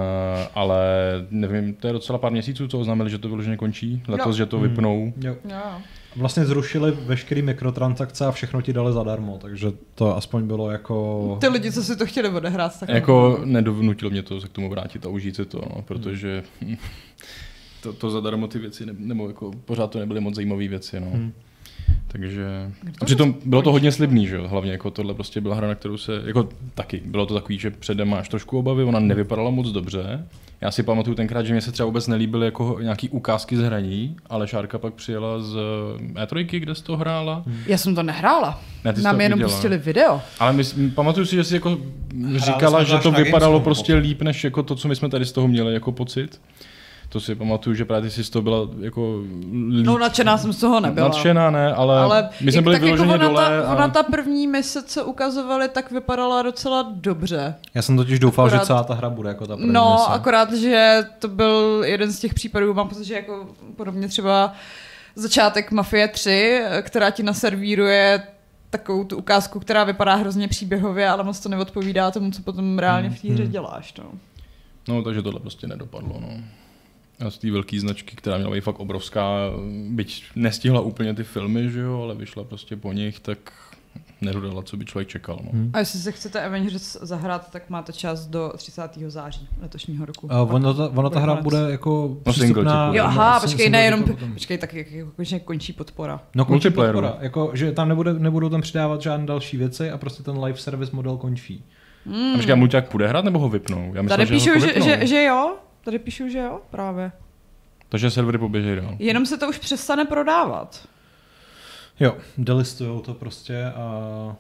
ale 0.55 0.87
nevím, 1.31 1.75
to 1.75 1.87
je 1.87 1.93
docela 1.93 2.19
pár 2.19 2.33
měsíců, 2.33 2.69
co 2.69 2.79
oznámili, 2.79 3.11
že 3.11 3.19
to 3.19 3.29
vyloženě 3.29 3.57
končí, 3.57 4.03
letos, 4.09 4.27
jo. 4.27 4.33
že 4.33 4.47
to 4.47 4.59
vypnou. 4.59 5.05
Mm, 5.17 5.23
jo. 5.23 5.37
Jo. 5.45 5.81
Vlastně 6.17 6.45
zrušili 6.45 6.91
veškeré 6.91 7.43
mikrotransakce 7.43 8.27
a 8.27 8.33
všechno 8.33 8.63
ti 8.63 8.73
dali 8.73 8.93
zadarmo, 8.93 9.39
takže 9.43 9.73
to 9.95 10.17
aspoň 10.17 10.47
bylo 10.47 10.71
jako... 10.71 11.39
Ty 11.41 11.49
lidi, 11.49 11.73
co 11.73 11.83
si 11.83 11.97
to 11.97 12.07
chtěli 12.07 12.29
odehrát, 12.29 12.81
tak... 12.81 12.89
Jako 12.89 13.41
nedovnutilo 13.45 14.11
mě 14.11 14.23
to 14.23 14.41
se 14.41 14.49
k 14.49 14.53
tomu 14.53 14.71
vrátit 14.71 15.07
a 15.07 15.09
užít 15.09 15.37
si 15.37 15.45
to, 15.45 15.61
no, 15.77 15.83
protože 15.83 16.43
to, 17.83 17.93
to 17.93 18.11
zadarmo 18.11 18.49
ty 18.49 18.59
věci, 18.59 18.87
ne, 18.87 18.95
nebo 18.99 19.29
jako 19.29 19.51
pořád 19.65 19.91
to 19.91 19.99
nebyly 19.99 20.21
moc 20.21 20.35
zajímavé 20.35 20.69
věci, 20.69 21.01
no. 21.01 21.11
Hmm. 21.11 21.33
Takže 22.09 22.73
a 23.01 23.05
přitom 23.05 23.35
bylo 23.45 23.63
to 23.63 23.73
hodně 23.73 23.93
slibný, 23.93 24.27
že 24.27 24.37
jo? 24.37 24.49
Hlavně 24.49 24.73
jako 24.73 24.91
tohle 24.91 25.15
prostě 25.15 25.41
byla 25.41 25.57
hra, 25.57 25.69
na 25.69 25.75
kterou 25.75 25.97
se, 25.97 26.23
jako 26.25 26.49
taky, 26.75 27.03
bylo 27.05 27.27
to 27.27 27.35
takový, 27.35 27.59
že 27.59 27.71
předem 27.71 28.09
máš 28.09 28.29
trošku 28.29 28.59
obavy, 28.59 28.85
ona 28.85 29.01
nevypadala 29.01 29.51
moc 29.51 29.69
dobře. 29.69 30.27
Já 30.61 30.71
si 30.71 30.83
pamatuju 30.83 31.17
tenkrát, 31.17 31.43
že 31.43 31.53
mě 31.53 31.61
se 31.61 31.73
třeba 31.73 31.87
vůbec 31.87 32.07
nelíbily 32.07 32.47
jako 32.47 32.79
nějaký 32.83 33.09
ukázky 33.09 33.57
z 33.57 33.61
hraní, 33.61 34.17
ale 34.27 34.49
Šárka 34.49 34.79
pak 34.79 34.95
přijela 34.95 35.41
z 35.41 35.57
E3, 36.15 36.61
kde 36.61 36.75
jsi 36.75 36.85
to 36.85 36.97
hrála. 36.97 37.45
Já 37.67 37.79
jsem 37.79 37.95
to 37.95 38.03
nehrála. 38.03 38.61
Ne, 38.85 38.93
ty 38.93 39.03
Nám 39.03 39.21
jenom 39.21 39.41
pustili 39.41 39.79
video. 39.79 40.21
Ale 40.39 40.53
my, 40.53 40.63
pamatuju 40.95 41.27
si, 41.27 41.37
že 41.37 41.45
jsi 41.45 41.55
jako 41.55 41.79
říkala, 42.37 42.85
že 42.85 42.99
to 42.99 43.11
vypadalo 43.11 43.61
prostě 43.61 43.95
líp, 43.95 44.23
než 44.23 44.45
jako 44.45 44.63
to, 44.63 44.75
co 44.75 44.89
my 44.89 44.97
jsme 44.97 45.09
tady 45.09 45.25
z 45.25 45.33
toho 45.33 45.49
měli 45.49 45.75
jako 45.75 45.93
pocit 45.93 46.41
to 47.09 47.21
si 47.21 47.35
pamatuju, 47.35 47.77
že 47.77 47.85
právě 47.85 48.11
ty 48.11 48.15
jsi 48.15 48.25
z 48.25 48.31
toho 48.31 48.43
byla 48.43 48.69
jako... 48.81 49.23
Líp. 49.71 49.87
No 49.87 49.99
nadšená 49.99 50.39
jsem 50.39 50.53
z 50.53 50.61
toho 50.61 50.81
nebyla. 50.81 51.09
Nadšená 51.09 51.51
ne, 51.51 51.75
ale, 51.75 51.99
ale 51.99 52.29
my 52.41 52.53
jsme 52.53 52.63
byli 52.63 52.79
vyloženě 52.79 53.13
jako 53.13 53.25
dole. 53.25 53.45
Ta, 53.45 53.69
a... 53.69 53.75
ona 53.75 53.89
ta 53.89 54.03
první 54.03 54.47
mise, 54.47 54.83
co 54.83 55.05
ukazovali, 55.05 55.69
tak 55.69 55.91
vypadala 55.91 56.43
docela 56.43 56.93
dobře. 56.95 57.55
Já 57.75 57.83
jsem 57.83 57.97
totiž 57.97 58.19
doufal, 58.19 58.47
akorát, 58.47 58.61
že 58.61 58.67
celá 58.67 58.85
ta 58.85 58.95
hra 58.95 59.11
bude 59.11 59.29
jako 59.29 59.47
ta 59.47 59.57
první 59.57 59.73
No, 59.73 59.97
mise. 59.99 60.11
akorát, 60.11 60.53
že 60.53 61.05
to 61.19 61.29
byl 61.29 61.83
jeden 61.87 62.13
z 62.13 62.21
těch 62.21 62.35
případů, 62.35 62.75
mám 62.75 62.89
pocit, 62.89 63.05
že 63.05 63.15
jako 63.15 63.47
podobně 63.77 64.09
třeba 64.09 64.53
začátek 65.15 65.73
Mafie 65.73 66.09
3, 66.09 66.63
která 66.83 67.11
ti 67.11 67.23
naservíruje 67.23 68.23
takovou 68.71 69.05
tu 69.05 69.17
ukázku, 69.17 69.61
která 69.61 69.85
vypadá 69.85 70.15
hrozně 70.15 70.49
příběhově, 70.49 71.09
ale 71.09 71.25
moc 71.25 71.41
to 71.41 71.49
neodpovídá 71.49 72.11
tomu, 72.11 72.31
co 72.31 72.43
potom 72.43 72.79
reálně 72.79 73.11
v 73.11 73.23
té 73.23 73.29
hře 73.29 73.43
hmm. 73.43 73.53
děláš. 73.53 73.95
No. 73.99 74.05
no, 74.89 75.03
takže 75.03 75.23
tohle 75.23 75.41
prostě 75.41 75.67
nedopadlo. 75.67 76.21
No 76.21 76.29
z 77.29 77.39
té 77.39 77.51
velké 77.51 77.81
značky, 77.81 78.17
která 78.17 78.37
měla 78.37 78.53
být 78.53 78.61
fakt 78.61 78.81
obrovská, 78.81 79.51
byť 79.89 80.25
nestihla 80.37 80.81
úplně 80.81 81.15
ty 81.15 81.25
filmy, 81.25 81.71
že 81.71 81.81
jo, 81.81 82.03
ale 82.03 82.15
vyšla 82.15 82.45
prostě 82.45 82.77
po 82.77 82.93
nich, 82.93 83.21
tak 83.21 83.39
nedodala, 84.21 84.63
co 84.63 84.77
by 84.77 84.85
člověk 84.85 85.09
čekal. 85.09 85.39
No. 85.45 85.51
Hmm. 85.53 85.71
A 85.73 85.79
jestli 85.79 85.99
se 85.99 86.13
chcete 86.13 86.43
Avengers 86.43 86.97
zahrát, 87.01 87.51
tak 87.51 87.71
máte 87.71 87.93
čas 87.93 88.27
do 88.27 88.53
30. 88.57 88.83
září 89.07 89.49
letošního 89.63 90.07
roku. 90.07 90.33
A 90.33 90.43
ono, 90.43 90.75
ta, 90.75 90.89
ono 90.89 91.11
ta 91.11 91.21
hra 91.21 91.35
bude 91.35 91.59
jako 91.71 92.17
no, 92.27 92.33
přístupná... 92.33 92.91
Jo, 92.95 93.05
aha, 93.05 93.41
počkej, 93.41 93.71
ne, 93.71 93.85
jenom, 93.85 94.05
počkej, 94.33 94.59
tak 94.59 94.75
jak, 94.75 94.91
jak, 94.91 95.07
jak 95.33 95.43
končí 95.43 95.73
podpora. 95.73 96.21
No 96.35 96.45
končí 96.45 96.71
podpora, 96.71 97.17
jako, 97.21 97.51
že 97.55 97.73
tam 97.73 97.89
nebude, 97.89 98.15
nebudou 98.15 98.49
tam 98.49 98.61
přidávat 98.61 99.03
žádné 99.03 99.27
další 99.27 99.57
věci 99.57 99.91
a 99.91 99.99
prostě 99.99 100.23
ten 100.23 100.45
live 100.45 100.59
service 100.59 100.97
model 100.97 101.17
končí. 101.17 101.65
Hmm. 102.07 102.33
A 102.33 102.37
počkej, 102.37 102.53
a 102.53 102.57
mulťák 102.57 102.89
půjde 102.89 103.09
hrát 103.09 103.25
nebo 103.25 103.39
ho 103.39 103.49
vypnou? 103.49 103.93
Já 103.95 104.03
myslím, 104.03 104.09
Tady 104.09 104.27
píšu, 104.27 104.51
že, 104.55 104.61
že, 104.61 104.81
že, 104.81 105.07
že 105.07 105.25
jo, 105.25 105.57
Tady 105.87 105.99
píšu, 105.99 106.29
že 106.29 106.39
jo, 106.39 106.61
právě. 106.71 107.13
Takže 107.89 108.11
servery 108.11 108.39
poběží 108.39 108.77
dál. 108.77 108.97
Jenom 108.99 109.27
se 109.27 109.39
to 109.39 109.49
už 109.49 109.59
přestane 109.59 110.05
prodávat. 110.05 110.89
Jo, 112.01 112.17
delistujou 112.39 113.01
to 113.01 113.15
prostě 113.15 113.65
a... 113.65 114.37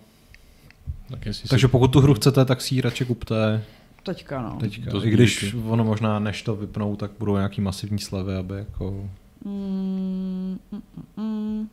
Tak 1.10 1.18
Takže 1.48 1.66
si... 1.66 1.68
pokud 1.68 1.92
tu 1.92 2.00
hru 2.00 2.14
chcete, 2.14 2.44
tak 2.44 2.60
si 2.60 2.74
ji 2.74 2.80
radši 2.80 3.04
kupte. 3.04 3.64
Teďka, 4.02 4.42
no. 4.42 4.56
Teďka. 4.60 4.90
To 4.90 5.06
I 5.06 5.10
když 5.10 5.54
ono 5.68 5.84
možná, 5.84 6.18
než 6.18 6.42
to 6.42 6.56
vypnou, 6.56 6.96
tak 6.96 7.10
budou 7.18 7.36
nějaký 7.36 7.60
masivní 7.60 7.98
slevy, 7.98 8.36
aby 8.36 8.54
jako... 8.54 9.10
Mm, 9.44 10.58
mm, 10.72 10.82
mm. 11.16 11.68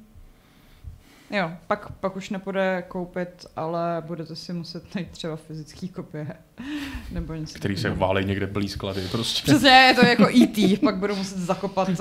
Jo, 1.33 1.51
pak, 1.67 1.91
pak 1.91 2.15
už 2.15 2.29
nepůjde 2.29 2.83
koupit, 2.87 3.45
ale 3.55 4.03
budete 4.07 4.35
si 4.35 4.53
muset 4.53 4.95
najít 4.95 5.11
třeba 5.11 5.35
fyzický 5.35 5.89
kopie. 5.89 6.27
Nebo 7.11 7.33
něco. 7.33 7.55
Který 7.55 7.77
se 7.77 7.89
válej 7.89 8.25
někde 8.25 8.47
plý 8.47 8.69
sklady 8.69 9.01
prostě. 9.11 9.41
Přesně, 9.43 9.69
je 9.69 9.93
to 9.93 10.05
jako 10.05 10.29
E.T. 10.29 10.77
pak 10.83 10.97
budu 10.97 11.15
muset 11.15 11.37
zakopat 11.37 11.89
uh, 11.89 11.95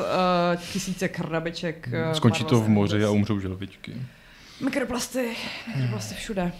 tisíce 0.72 1.08
krabiček. 1.08 1.88
Uh, 2.08 2.12
Skončí 2.12 2.44
to 2.44 2.60
v 2.60 2.68
moři 2.68 3.04
a 3.04 3.10
umřou 3.10 3.40
želvičky. 3.40 3.92
Mikroplasty, 4.64 5.36
mikroplasty 5.76 6.14
všude. 6.14 6.52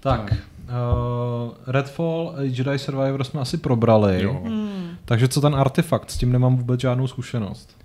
Tak, 0.00 0.32
uh, 0.32 1.54
Redfall, 1.66 2.34
Jedi 2.40 2.78
Survivor 2.78 3.24
jsme 3.24 3.40
asi 3.40 3.56
probrali. 3.56 4.22
Jo. 4.22 4.40
Hmm. 4.44 4.96
Takže 5.04 5.28
co 5.28 5.40
ten 5.40 5.54
artefakt? 5.54 6.10
S 6.10 6.18
tím 6.18 6.32
nemám 6.32 6.56
vůbec 6.56 6.80
žádnou 6.80 7.06
zkušenost. 7.06 7.76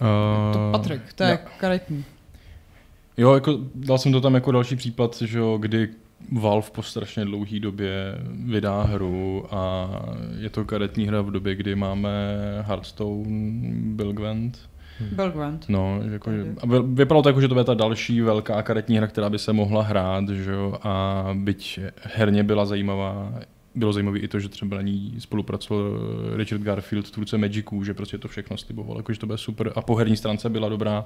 Uh, 0.00 0.52
to 0.52 0.72
Patrik, 0.72 1.12
to 1.12 1.22
je 1.22 1.38
no. 1.44 1.50
karetní. 1.58 2.04
Jo, 3.16 3.34
jako 3.34 3.58
dal 3.74 3.98
jsem 3.98 4.12
to 4.12 4.20
tam 4.20 4.34
jako 4.34 4.52
další 4.52 4.76
případ, 4.76 5.22
že 5.22 5.38
jo, 5.38 5.58
kdy 5.60 5.88
Valve 6.32 6.70
po 6.72 6.82
strašně 6.82 7.24
dlouhé 7.24 7.60
době 7.60 8.18
vydá 8.30 8.82
hru 8.82 9.44
a 9.50 9.90
je 10.38 10.50
to 10.50 10.64
karetní 10.64 11.06
hra 11.06 11.22
v 11.22 11.30
době, 11.30 11.54
kdy 11.54 11.74
máme 11.74 12.10
Hearthstone, 12.60 13.72
Bill 13.74 14.12
Gwent. 14.12 14.58
Bill 15.16 15.30
Gwent. 15.30 15.68
No, 15.68 16.00
jako, 16.12 16.30
a 16.60 16.66
vypadalo 16.82 17.22
to 17.22 17.28
jako, 17.28 17.40
že 17.40 17.48
to 17.48 17.58
je 17.58 17.64
ta 17.64 17.74
další 17.74 18.20
velká 18.20 18.62
karetní 18.62 18.96
hra, 18.96 19.06
která 19.06 19.30
by 19.30 19.38
se 19.38 19.52
mohla 19.52 19.82
hrát, 19.82 20.28
že 20.28 20.52
jo, 20.52 20.78
a 20.82 21.24
byť 21.34 21.80
herně 22.02 22.44
byla 22.44 22.66
zajímavá, 22.66 23.32
bylo 23.74 23.92
zajímavé 23.92 24.18
i 24.18 24.28
to, 24.28 24.40
že 24.40 24.48
třeba 24.48 24.76
na 24.76 24.82
ní 24.82 25.14
spolupracoval 25.18 25.84
Richard 26.36 26.62
Garfield, 26.62 27.10
tvůrce 27.10 27.38
Magicu, 27.38 27.84
že 27.84 27.94
prostě 27.94 28.18
to 28.18 28.28
všechno 28.28 28.56
sliboval, 28.56 28.96
jakože 28.96 29.20
to 29.20 29.26
bude 29.26 29.38
super 29.38 29.72
a 29.74 29.82
po 29.82 29.94
herní 29.94 30.16
stránce 30.16 30.50
byla 30.50 30.68
dobrá, 30.68 31.04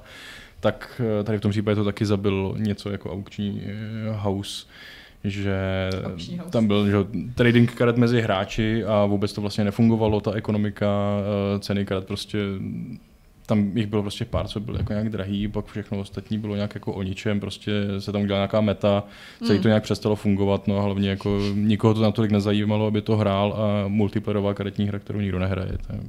tak 0.59 1.01
eh, 1.19 1.23
tady 1.23 1.37
v 1.37 1.41
tom 1.41 1.51
případě 1.51 1.75
to 1.75 1.83
taky 1.83 2.05
zabil 2.05 2.55
něco 2.57 2.89
jako 2.89 3.13
aukční 3.13 3.61
eh, 3.65 3.73
house, 4.11 4.65
že 5.23 5.89
tam 6.49 6.67
byl 6.67 6.87
že, 6.87 6.97
trading 7.35 7.73
karet 7.73 7.97
mezi 7.97 8.21
hráči 8.21 8.83
a 8.85 9.05
vůbec 9.05 9.33
to 9.33 9.41
vlastně 9.41 9.63
nefungovalo, 9.63 10.21
ta 10.21 10.33
ekonomika, 10.33 10.87
eh, 11.55 11.59
ceny 11.59 11.85
karet 11.85 12.05
prostě 12.05 12.39
tam 13.45 13.77
jich 13.77 13.87
bylo 13.87 14.01
prostě 14.01 14.25
pár, 14.25 14.47
co 14.47 14.59
byly 14.59 14.77
jako 14.77 14.93
nějak 14.93 15.09
drahý, 15.09 15.47
pak 15.47 15.65
všechno 15.65 15.99
ostatní 15.99 16.37
bylo 16.37 16.55
nějak 16.55 16.75
jako 16.75 16.93
o 16.93 17.03
ničem, 17.03 17.39
prostě 17.39 17.71
se 17.99 18.11
tam 18.11 18.21
udělala 18.21 18.41
nějaká 18.41 18.61
meta, 18.61 19.03
celý 19.43 19.57
mm. 19.57 19.61
to 19.61 19.67
nějak 19.67 19.83
přestalo 19.83 20.15
fungovat, 20.15 20.67
no 20.67 20.77
a 20.77 20.81
hlavně 20.81 21.09
jako 21.09 21.39
nikoho 21.53 21.93
to 21.93 22.01
natolik 22.01 22.31
nezajímalo, 22.31 22.87
aby 22.87 23.01
to 23.01 23.17
hrál 23.17 23.53
a 23.53 23.87
multiplayerová 23.87 24.53
karetní 24.53 24.87
hra, 24.87 24.99
kterou 24.99 25.19
nikdo 25.19 25.39
nehraje. 25.39 25.77
To 25.87 25.93
je... 25.93 25.99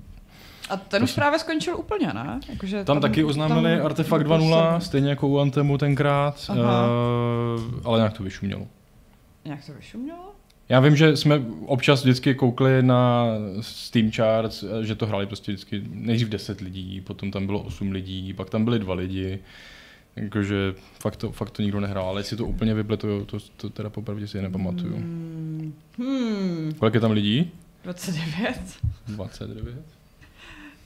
A 0.70 0.76
ten 0.76 1.02
už 1.02 1.12
právě 1.12 1.38
skončil 1.38 1.76
úplně, 1.76 2.06
ne? 2.06 2.40
Jakože 2.48 2.76
tam, 2.76 2.84
tam 2.84 3.00
taky 3.00 3.24
oznámili 3.24 3.76
tam 3.76 3.86
Artefakt 3.86 4.26
2.0, 4.26 4.78
stejně 4.78 5.10
jako 5.10 5.28
u 5.28 5.38
Antemu 5.38 5.78
tenkrát, 5.78 6.50
uh, 6.50 6.56
ale 7.84 7.98
nějak 7.98 8.12
to 8.12 8.22
vyšumělo. 8.22 8.66
Nějak 9.44 9.66
to 9.66 9.72
vyšumělo? 9.72 10.32
Já 10.68 10.80
vím, 10.80 10.96
že 10.96 11.16
jsme 11.16 11.42
občas 11.66 12.02
vždycky 12.02 12.34
koukli 12.34 12.82
na 12.82 13.26
Steam 13.60 14.10
Charts, 14.10 14.64
že 14.82 14.94
to 14.94 15.06
hráli 15.06 15.26
prostě 15.26 15.52
vždycky 15.52 15.82
nejdřív 15.90 16.28
10 16.28 16.60
lidí, 16.60 17.00
potom 17.00 17.30
tam 17.30 17.46
bylo 17.46 17.60
8 17.60 17.92
lidí, 17.92 18.32
pak 18.32 18.50
tam 18.50 18.64
byli 18.64 18.78
dva 18.78 18.94
lidi. 18.94 19.38
Jakože 20.16 20.74
fakt 21.00 21.16
to, 21.16 21.32
fakt 21.32 21.50
to 21.50 21.62
nikdo 21.62 21.80
nehrál, 21.80 22.08
ale 22.08 22.20
jestli 22.20 22.36
to 22.36 22.46
úplně 22.46 22.74
vyble, 22.74 22.96
to, 22.96 23.24
to, 23.24 23.38
to 23.56 23.70
teda 23.70 23.90
popravdě 23.90 24.26
si 24.26 24.42
nepamatuju. 24.42 24.96
Hmm. 24.96 25.74
hmm. 25.98 26.74
Kolik 26.78 26.94
je 26.94 27.00
tam 27.00 27.10
lidí? 27.10 27.50
29. 27.84 28.58
29? 29.08 29.97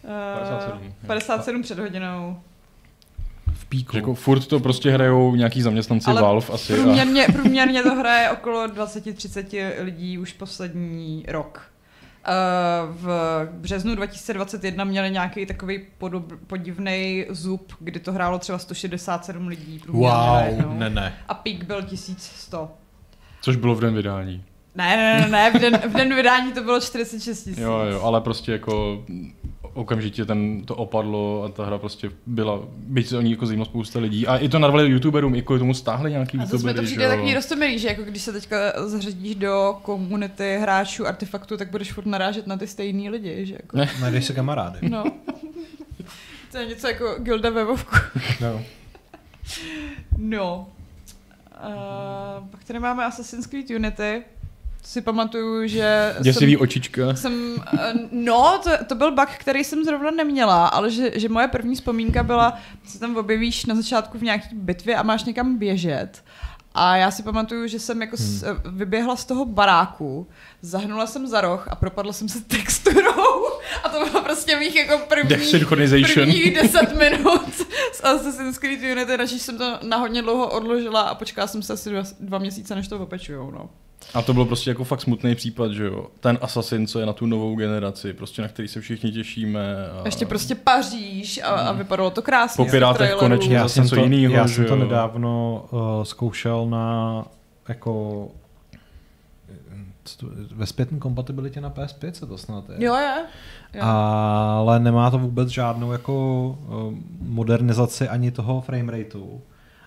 Uh, 0.05 0.39
57. 0.39 0.95
57 1.07 1.63
před 1.63 1.79
hodinou 1.79 2.37
v 3.53 3.67
píku. 3.67 3.97
Jako 3.97 4.15
furt 4.15 4.47
to 4.47 4.61
prostě 4.61 4.91
hrajou 4.91 5.35
nějaký 5.35 5.63
zaměstnanci 5.63 6.11
Ale 6.11 6.23
Valve 6.23 6.47
asi. 6.53 6.75
Průměrně, 6.75 7.27
a... 7.27 7.33
průměrně 7.33 7.83
to 7.83 7.95
hraje 7.95 8.31
okolo 8.31 8.67
20-30 8.67 9.73
lidí 9.85 10.19
už 10.19 10.33
poslední 10.33 11.25
rok. 11.29 11.73
Uh, 12.29 12.97
v 12.97 13.09
březnu 13.53 13.95
2021 13.95 14.85
měli 14.85 15.11
nějaký 15.11 15.47
takový 15.47 15.81
podob, 15.99 16.33
podivný 16.47 17.27
zub, 17.29 17.73
kdy 17.79 18.01
to 18.01 18.13
hrálo 18.13 18.39
třeba 18.39 18.59
167 18.59 19.47
lidí. 19.47 19.83
Wow, 19.89 20.09
ne, 20.79 20.91
ne. 20.91 21.15
A 21.29 21.35
pík 21.35 21.65
byl 21.65 21.83
1100. 21.83 22.71
Což 23.43 23.57
bylo 23.57 23.75
v 23.75 23.81
den 23.81 23.95
vydání. 23.95 24.45
Ne, 24.75 24.97
ne, 24.97 25.21
ne, 25.21 25.29
ne, 25.29 25.51
v 25.51 25.61
den, 25.61 25.81
v 25.89 25.93
den 25.93 26.15
vydání 26.15 26.53
to 26.53 26.63
bylo 26.63 26.81
46 26.81 27.45
tisíc. 27.45 27.59
Jo, 27.59 27.79
jo, 27.79 28.03
ale 28.03 28.21
prostě 28.21 28.53
jako 28.53 29.05
okamžitě 29.75 30.25
ten, 30.25 30.65
to 30.65 30.75
opadlo 30.75 31.43
a 31.45 31.49
ta 31.49 31.67
hra 31.67 31.79
prostě 31.79 32.11
byla, 32.27 32.61
byť 32.75 33.07
se 33.07 33.19
o 33.19 33.21
ní 33.21 33.31
jako 33.31 33.47
zajímalo 33.47 33.65
spousta 33.65 33.99
lidí. 33.99 34.27
A 34.27 34.37
i 34.37 34.49
to 34.49 34.59
narvali 34.59 34.91
youtuberům, 34.91 35.35
i 35.35 35.43
kvůli 35.43 35.59
tomu 35.59 35.75
stáhli 35.75 36.11
nějaký 36.11 36.39
a 36.39 36.43
youtubery. 36.43 36.79
A 36.79 36.83
to 36.83 36.87
přijde 36.87 37.09
takový 37.09 37.35
rostomilý, 37.35 37.79
že 37.79 37.89
jako 37.89 38.03
když 38.03 38.23
se 38.23 38.33
teďka 38.33 38.57
zařadíš 38.87 39.35
do 39.35 39.79
komunity 39.83 40.59
hráčů 40.61 41.07
artefaktu, 41.07 41.57
tak 41.57 41.71
budeš 41.71 41.93
furt 41.93 42.07
narážet 42.07 42.47
na 42.47 42.57
ty 42.57 42.67
stejný 42.67 43.11
lidi, 43.11 43.47
že 43.47 43.55
jako. 43.55 43.77
Ne. 43.77 43.91
Najdeš 44.01 44.25
se 44.25 44.35
kamarády. 44.35 44.79
No. 44.89 45.05
To 46.53 46.59
je 46.59 46.67
něco 46.67 46.89
jako 46.89 47.17
Gilda 47.19 47.51
ve 47.51 47.65
Vovku. 47.65 47.97
No. 48.41 48.63
no. 50.17 50.69
Uh, 51.65 52.49
pak 52.49 52.65
tady 52.65 52.79
máme 52.79 53.05
Assassin's 53.05 53.47
Creed 53.47 53.71
Unity, 53.71 54.23
si 54.83 55.01
pamatuju, 55.01 55.67
že 55.67 56.15
Děsivý 56.21 56.53
jsem, 56.53 56.63
očička. 56.63 57.15
Jsem, 57.15 57.55
eh, 57.79 57.93
no, 58.13 58.61
to, 58.63 58.71
to 58.85 58.95
byl 58.95 59.15
bug, 59.15 59.29
který 59.39 59.65
jsem 59.65 59.85
zrovna 59.85 60.11
neměla, 60.11 60.67
ale 60.67 60.91
že, 60.91 61.11
že 61.15 61.29
moje 61.29 61.49
první 61.49 61.75
vzpomínka 61.75 62.23
byla, 62.23 62.59
se 62.87 62.99
tam 62.99 63.17
objevíš 63.17 63.67
na 63.67 63.75
začátku 63.75 64.19
v 64.19 64.23
nějaké 64.23 64.49
bitvě 64.53 64.97
a 64.97 65.03
máš 65.03 65.25
někam 65.25 65.59
běžet. 65.59 66.25
A 66.75 66.97
já 66.97 67.11
si 67.11 67.23
pamatuju, 67.23 67.67
že 67.67 67.79
jsem 67.79 68.01
jako 68.01 68.17
hmm. 68.17 68.27
s, 68.27 68.45
vyběhla 68.65 69.17
z 69.17 69.25
toho 69.25 69.45
baráku, 69.45 70.27
zahnula 70.63 71.07
jsem 71.07 71.27
za 71.27 71.41
roh 71.41 71.69
a 71.69 71.75
propadla 71.75 72.13
jsem 72.13 72.29
se 72.29 72.41
texturou. 72.45 73.47
A 73.85 73.89
to 73.89 74.05
bylo 74.05 74.23
prostě 74.23 74.57
mých 74.57 74.77
jako 74.77 74.99
první, 75.09 75.29
první 76.15 76.51
10 76.51 76.99
minut 76.99 77.55
z 77.93 78.05
Assassin's 78.05 78.59
Creed 78.59 78.81
Unity, 78.93 79.17
než 79.17 79.31
jsem 79.31 79.59
to 79.59 79.79
na 79.83 79.97
hodně 79.97 80.23
dlouho 80.23 80.51
odložila 80.51 81.01
a 81.01 81.15
počkala 81.15 81.47
jsem 81.47 81.63
se 81.63 81.73
asi 81.73 81.91
dva, 81.91 82.03
dva 82.21 82.39
měsíce, 82.39 82.75
než 82.75 82.89
to 82.89 82.99
opečujou. 82.99 83.51
No. 83.51 83.71
A 84.15 84.23
to 84.23 84.35
byl 84.35 84.45
prostě 84.45 84.71
jako 84.71 84.85
fakt 84.85 85.01
smutný 85.01 85.35
případ, 85.35 85.73
že 85.73 85.85
jo. 85.85 86.07
Ten 86.21 86.39
Assassin, 86.41 86.87
co 86.87 87.01
je 87.01 87.07
na 87.07 87.13
tu 87.13 87.27
novou 87.27 87.57
generaci, 87.57 88.13
prostě 88.13 88.43
na 88.43 88.49
který 88.49 88.69
se 88.69 88.81
všichni 88.81 89.13
těšíme. 89.13 89.77
A... 89.91 90.03
Ještě 90.05 90.27
prostě 90.27 90.55
Paříž 90.55 91.41
a, 91.43 91.47
a 91.47 91.73
vypadalo 91.73 92.11
to 92.11 92.23
krásně. 92.23 92.65
Po 92.65 92.71
Pirátech 92.71 93.15
konečně 93.15 93.57
já 93.57 93.69
jsem 93.69 93.89
to, 93.89 93.97
jinýho, 93.97 94.35
Já 94.35 94.49
jsem 94.49 94.65
to 94.65 94.77
nedávno 94.77 95.65
uh, 95.71 95.81
zkoušel 96.03 96.67
na 96.67 97.25
jako 97.69 98.29
ve 100.55 100.67
zpětné 100.67 100.99
kompatibilitě 100.99 101.61
na 101.61 101.71
PS5 101.71 102.13
se 102.13 102.27
to 102.27 102.39
snad 102.39 102.69
je. 102.69 102.85
Jo, 102.85 102.95
je. 102.95 103.25
jo. 103.75 103.83
Ale 103.85 104.81
nemá 104.81 105.11
to 105.11 105.19
vůbec 105.19 105.49
žádnou 105.49 105.93
jako 105.93 106.47
uh, 106.69 106.95
modernizaci 107.21 108.09
ani 108.09 108.31
toho 108.31 108.61
framerateu. 108.61 109.41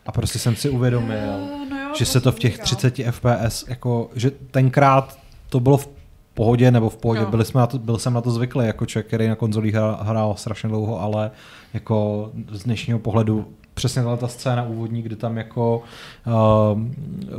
A 0.06 0.12
prostě 0.12 0.40
jsem 0.40 0.56
si 0.56 0.70
uvědomil, 0.70 1.18
uh, 1.18 1.70
no 1.70 1.80
jo, 1.80 1.96
že 1.98 2.06
se 2.06 2.22
to 2.22 2.32
v 2.32 2.40
těch 2.40 2.60
30 2.60 2.96
FPS, 3.12 3.68
jako, 3.68 4.10
že 4.16 4.32
tenkrát 4.32 5.18
to 5.50 5.60
bylo 5.60 5.78
v 5.78 5.90
pohodě 6.34 6.72
nebo 6.72 6.90
v 6.90 6.98
pohodě, 6.98 7.22
no. 7.22 7.28
byli 7.28 7.46
jsme 7.46 7.62
na 7.62 7.68
to, 7.68 7.80
byl 7.80 7.98
jsem 7.98 8.14
na 8.14 8.22
to 8.22 8.32
zvyklý 8.32 8.66
jako 8.66 8.86
člověk, 8.86 9.08
který 9.08 9.28
na 9.28 9.36
konzolích 9.36 9.76
hrál 10.02 10.36
strašně 10.38 10.70
dlouho, 10.70 11.02
ale 11.02 11.32
jako 11.74 12.30
z 12.52 12.64
dnešního 12.64 13.00
pohledu 13.00 13.48
přesně 13.76 14.04
ta 14.18 14.28
scéna 14.28 14.64
úvodní, 14.64 15.02
kdy 15.02 15.16
tam 15.16 15.38
jako 15.38 15.84
uh, 16.28 16.80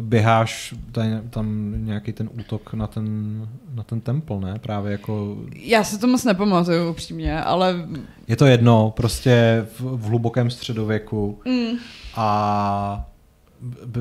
běháš, 0.01 0.75
tady, 0.93 1.09
tam 1.31 1.75
nějaký 1.77 2.13
ten 2.13 2.31
útok 2.41 2.75
na 2.75 2.87
ten, 2.87 3.49
na 3.75 3.83
ten 3.83 4.01
temple, 4.01 4.41
ne? 4.41 4.59
Právě 4.59 4.93
jako... 4.93 5.37
Já 5.55 5.85
se 5.85 5.99
to 5.99 6.07
moc 6.07 6.25
nepamatuju 6.25 6.91
upřímně, 6.91 7.43
ale... 7.43 7.89
Je 8.29 8.37
to 8.37 8.47
jedno, 8.47 8.93
prostě 8.97 9.67
v, 9.79 9.81
v 9.81 10.03
hlubokém 10.03 10.51
středověku 10.51 11.41
mm. 11.45 11.79
a 12.17 13.07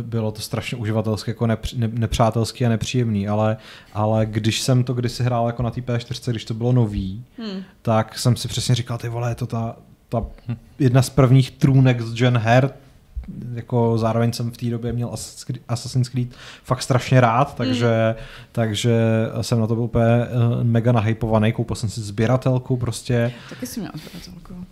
bylo 0.02 0.32
to 0.32 0.42
strašně 0.42 0.78
uživatelské, 0.78 1.32
jako 1.32 1.48
nepř, 1.48 1.74
ne, 1.74 1.90
nepřátelský 1.94 2.66
a 2.66 2.70
nepříjemný, 2.70 3.28
ale, 3.28 3.58
ale 3.94 4.26
když 4.26 4.62
jsem 4.62 4.84
to 4.84 4.94
kdysi 4.94 5.24
hrál 5.24 5.48
jako 5.48 5.64
na 5.64 5.72
té 5.72 5.82
P4, 5.82 6.32
když 6.32 6.46
to 6.46 6.54
bylo 6.54 6.72
nový, 6.72 7.26
hmm. 7.38 7.64
tak 7.82 8.20
jsem 8.20 8.36
si 8.36 8.48
přesně 8.48 8.76
říkal, 8.76 8.98
ty 8.98 9.10
vole, 9.10 9.32
je 9.32 9.36
to 9.36 9.48
ta, 9.48 9.76
ta 10.10 10.26
jedna 10.80 11.02
z 11.02 11.10
prvních 11.10 11.52
true 11.52 11.82
next 11.82 12.14
gen 12.14 12.38
her, 12.38 12.74
jako 13.54 13.98
zároveň 13.98 14.34
jsem 14.34 14.52
v 14.52 14.58
té 14.58 14.66
době 14.66 14.94
měl 14.94 15.16
Assassin's 15.68 16.10
Creed 16.10 16.28
fakt 16.64 16.82
strašně 16.82 17.22
rád, 17.22 17.56
takže, 17.56 18.16
hmm. 18.18 18.26
takže 18.52 19.00
jsem 19.42 19.60
na 19.60 19.68
to 19.68 19.76
byl 19.76 19.84
úplně 19.84 20.06
eh, 20.06 20.64
mega 20.64 20.92
nahypovaný, 20.92 21.52
koupil 21.54 21.76
jsem 21.76 21.90
si 21.90 22.02
sběratelku 22.02 22.78
prostě. 22.78 23.34
Taky 23.50 23.68
jsem 23.68 23.84
měl 23.84 23.92
sběratelku. 23.96 24.66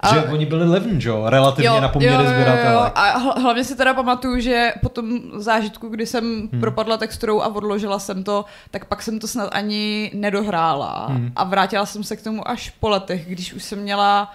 A, 0.00 0.14
že 0.14 0.24
oni 0.24 0.46
byli 0.46 0.68
levní, 0.68 1.04
jo, 1.04 1.24
relativně 1.26 1.68
jo, 1.68 1.80
na 1.80 1.88
poměry 1.88 2.26
sběratele. 2.26 2.90
A 2.94 3.18
hlavně 3.18 3.64
si 3.64 3.76
teda 3.76 3.94
pamatuju, 3.94 4.40
že 4.40 4.72
po 4.82 4.88
tom 4.88 5.20
zážitku, 5.36 5.88
kdy 5.88 6.06
jsem 6.06 6.24
hmm. 6.24 6.60
propadla 6.60 6.96
texturou 6.96 7.42
a 7.42 7.54
odložila 7.54 7.98
jsem 7.98 8.24
to, 8.24 8.44
tak 8.70 8.84
pak 8.84 9.02
jsem 9.02 9.18
to 9.18 9.28
snad 9.28 9.48
ani 9.52 10.10
nedohrála. 10.14 11.06
Hmm. 11.06 11.32
A 11.36 11.44
vrátila 11.44 11.86
jsem 11.86 12.04
se 12.04 12.16
k 12.16 12.22
tomu 12.22 12.48
až 12.48 12.70
po 12.80 12.88
letech, 12.88 13.26
když 13.26 13.52
už 13.52 13.62
jsem 13.62 13.78
měla 13.78 14.32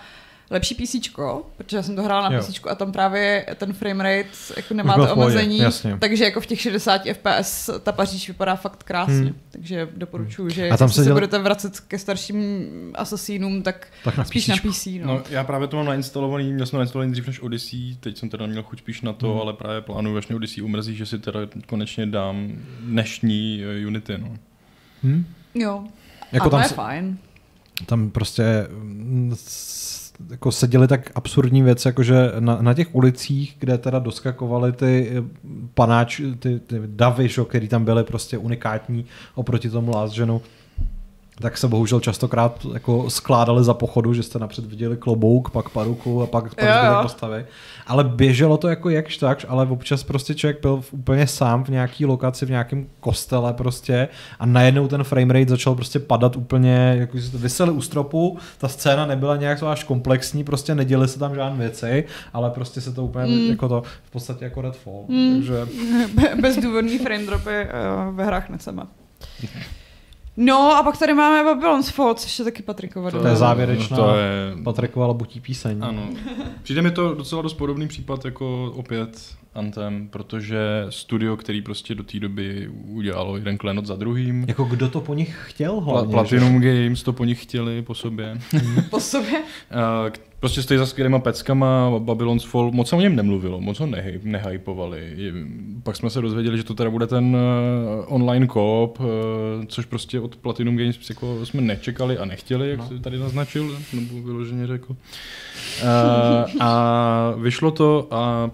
lepší 0.50 0.76
PC, 0.76 0.96
protože 1.58 1.78
já 1.78 1.84
jsem 1.84 1.96
to 1.96 2.04
hrála 2.04 2.30
na 2.30 2.40
PC 2.40 2.60
a 2.70 2.76
tam 2.76 2.92
právě 2.92 3.46
ten 3.56 3.74
frame 3.74 4.04
rate 4.04 4.30
jako 4.58 4.74
nemáte 4.74 5.12
omezení, 5.12 5.58
jasně. 5.58 5.98
takže 6.00 6.24
jako 6.24 6.42
v 6.42 6.46
těch 6.46 6.62
60 6.62 7.02
FPS 7.14 7.70
ta 7.84 7.92
Paříž 7.92 8.28
vypadá 8.28 8.56
fakt 8.56 8.84
krásně. 8.84 9.16
Hmm. 9.16 9.36
Takže 9.52 9.90
doporučuji, 9.96 10.50
že 10.50 10.70
a 10.70 10.78
tam 10.78 10.90
se, 10.90 10.96
děl... 10.96 11.06
se 11.06 11.14
budete 11.14 11.40
vracet 11.40 11.80
ke 11.80 12.00
starším 12.00 12.66
asasínům, 12.96 13.64
tak, 13.64 13.88
tak 14.04 14.18
na 14.18 14.24
spíš 14.24 14.48
na 14.48 14.56
PC. 14.56 14.86
No. 14.86 15.06
no. 15.06 15.24
já 15.30 15.44
právě 15.44 15.68
to 15.68 15.78
mám 15.78 15.86
nainstalovaný, 15.86 16.54
měl 16.54 16.66
jsem 16.66 16.78
nainstalovaný 16.78 17.12
dřív 17.12 17.28
než 17.28 17.42
Odyssey, 17.42 17.98
teď 18.00 18.18
jsem 18.18 18.30
teda 18.30 18.46
měl 18.46 18.64
chuť 18.64 18.80
spíš 18.80 19.02
na 19.02 19.14
to, 19.14 19.32
hmm. 19.32 19.42
ale 19.42 19.54
právě 19.54 19.82
plánuju, 19.82 20.18
až 20.18 20.28
mě 20.28 20.36
Odyssey 20.36 20.64
umrzí, 20.64 20.96
že 20.96 21.06
si 21.06 21.20
teda 21.20 21.40
konečně 21.66 22.06
dám 22.06 22.52
dnešní 22.80 23.64
eh, 23.64 23.88
Unity. 23.88 24.18
No. 24.18 24.38
Hmm? 25.04 25.26
Jo, 25.54 25.84
jako 26.32 26.48
a 26.48 26.50
tam 26.50 26.60
to 26.60 26.64
je 26.64 26.70
se... 26.70 26.76
fajn 26.76 27.18
tam 27.86 28.10
prostě 28.10 28.68
mm, 28.72 29.36
jako 30.30 30.52
se 30.52 30.68
děly 30.68 30.88
tak 30.88 31.12
absurdní 31.16 31.64
věci, 31.64 31.88
jakože 31.88 32.32
na, 32.40 32.62
na 32.62 32.74
těch 32.74 32.96
ulicích, 32.96 33.56
kde 33.60 33.78
teda 33.78 34.00
doskakovaly 34.00 34.72
ty 34.72 35.12
eh, 35.18 35.24
panáč, 35.74 36.22
ty, 36.40 36.60
ty 36.60 36.82
davy, 36.86 37.30
šo, 37.30 37.46
který 37.46 37.68
tam 37.68 37.86
byly 37.86 38.04
prostě 38.04 38.38
unikátní 38.38 39.06
oproti 39.36 39.70
tomu 39.70 39.92
Last 39.92 40.16
Genu, 40.16 40.42
tak 41.42 41.58
se 41.58 41.68
bohužel 41.68 42.00
častokrát 42.00 42.66
jako 42.74 43.10
skládali 43.10 43.64
za 43.64 43.74
pochodu, 43.74 44.14
že 44.14 44.24
jste 44.24 44.40
napřed 44.40 44.66
viděli 44.66 44.98
klobouk, 44.98 45.50
pak 45.50 45.70
paruku 45.70 46.22
a 46.22 46.28
pak, 46.28 46.44
pak 46.44 46.52
zbytek 46.52 47.02
postavy. 47.02 47.46
Ale 47.88 48.04
běželo 48.04 48.58
to 48.58 48.68
jako 48.68 48.90
jakž 48.90 49.18
tak, 49.18 49.46
ale 49.48 49.66
občas 49.66 50.04
prostě 50.04 50.36
člověk 50.36 50.62
byl 50.62 50.84
úplně 50.92 51.28
sám 51.28 51.64
v 51.64 51.70
nějaký 51.70 52.06
lokaci, 52.06 52.46
v 52.46 52.50
nějakém 52.50 52.86
kostele 53.00 53.54
prostě 53.54 54.08
a 54.40 54.46
najednou 54.46 54.88
ten 54.88 55.04
framerate 55.04 55.50
začal 55.50 55.76
prostě 55.76 56.00
padat 56.00 56.36
úplně, 56.36 56.96
jako 57.00 57.22
se 57.22 57.32
to 57.32 57.38
vyseli 57.38 57.72
u 57.72 57.82
stropu, 57.82 58.38
ta 58.58 58.68
scéna 58.68 59.06
nebyla 59.06 59.36
nějak 59.36 59.64
až 59.64 59.84
komplexní, 59.84 60.44
prostě 60.44 60.76
neděli 60.76 61.08
se 61.08 61.20
tam 61.20 61.36
žádné 61.36 61.58
věci, 61.58 62.04
ale 62.34 62.50
prostě 62.50 62.82
se 62.82 62.92
to 62.92 63.04
úplně 63.04 63.26
mm. 63.26 63.50
jako 63.50 63.70
to 63.70 63.84
v 64.04 64.12
podstatě 64.12 64.46
jako 64.46 64.62
Redfall. 64.62 65.04
Mm. 65.08 65.34
Takže... 65.34 65.68
Bezdůvodný 66.42 67.00
frame 67.00 67.26
dropy 67.26 67.50
uh, 67.50 68.16
ve 68.16 68.26
hrách 68.26 68.50
neceme. 68.50 68.84
No 70.38 70.76
a 70.76 70.84
pak 70.84 70.98
tady 70.98 71.14
máme 71.14 71.44
Babylon's 71.44 71.90
Fall, 71.90 72.14
což 72.14 72.40
je 72.40 72.46
taky 72.46 72.64
Patrikova 72.64 73.12
To 73.12 73.28
je 73.28 73.36
závěrečná 73.36 73.98
to 73.98 74.16
je... 74.16 74.64
Patrikova 74.64 75.08
labutí 75.08 75.40
píseň. 75.40 75.78
Ano. 75.82 76.10
Přijde 76.64 76.82
mi 76.82 76.92
to 76.92 77.14
docela 77.14 77.42
dost 77.42 77.54
podobný 77.54 77.88
případ 77.88 78.26
jako 78.26 78.74
opět 78.76 79.36
Anthem, 79.56 80.08
protože 80.08 80.60
studio, 80.90 81.38
který 81.38 81.62
prostě 81.62 81.96
do 81.96 82.04
té 82.04 82.20
doby 82.20 82.70
udělalo 82.88 83.38
jeden 83.38 83.58
klenot 83.58 83.86
za 83.86 83.96
druhým. 83.96 84.46
Jako 84.48 84.64
kdo 84.64 84.90
to 84.90 85.02
po 85.02 85.14
nich 85.14 85.38
chtěl 85.48 85.80
hlavně? 85.80 86.12
Platinum 86.12 86.62
že? 86.62 86.84
Games 86.84 87.04
to 87.04 87.14
po 87.14 87.26
nich 87.26 87.44
chtěli 87.44 87.82
po 87.82 87.96
sobě. 87.96 88.40
po 88.90 89.00
sobě? 89.00 89.44
prostě 90.46 90.62
stojí 90.62 90.78
za 90.78 90.86
skvělýma 90.86 91.20
peckama, 91.20 92.00
Babylon's 92.00 92.44
Fall, 92.44 92.72
moc 92.72 92.90
se 92.90 92.96
o 92.96 93.02
něm 93.02 93.16
nemluvilo, 93.16 93.62
moc 93.62 93.80
ho 93.80 93.86
nehy, 93.86 94.20
nehypovali. 94.24 95.34
Pak 95.84 95.96
jsme 95.96 96.10
se 96.10 96.22
dozvěděli, 96.22 96.58
že 96.58 96.64
to 96.64 96.74
teda 96.74 96.90
bude 96.90 97.08
ten 97.08 97.36
uh, 97.36 98.06
online 98.08 98.48
koop, 98.48 99.00
uh, 99.00 99.06
což 99.68 99.86
prostě 99.86 100.20
od 100.20 100.36
Platinum 100.36 100.78
Games 100.78 101.10
jako 101.10 101.46
jsme 101.46 101.62
nečekali 101.62 102.18
a 102.18 102.26
nechtěli, 102.26 102.70
jak 102.70 102.80
no. 102.80 102.88
si 102.88 103.00
tady 103.00 103.20
naznačil, 103.20 103.80
nebo 103.94 104.22
vyloženě 104.22 104.68
řekl. 104.68 104.92
Uh, 104.92 104.98
a 106.60 107.34
vyšlo 107.38 107.72
to 107.72 108.08
a 108.12 108.52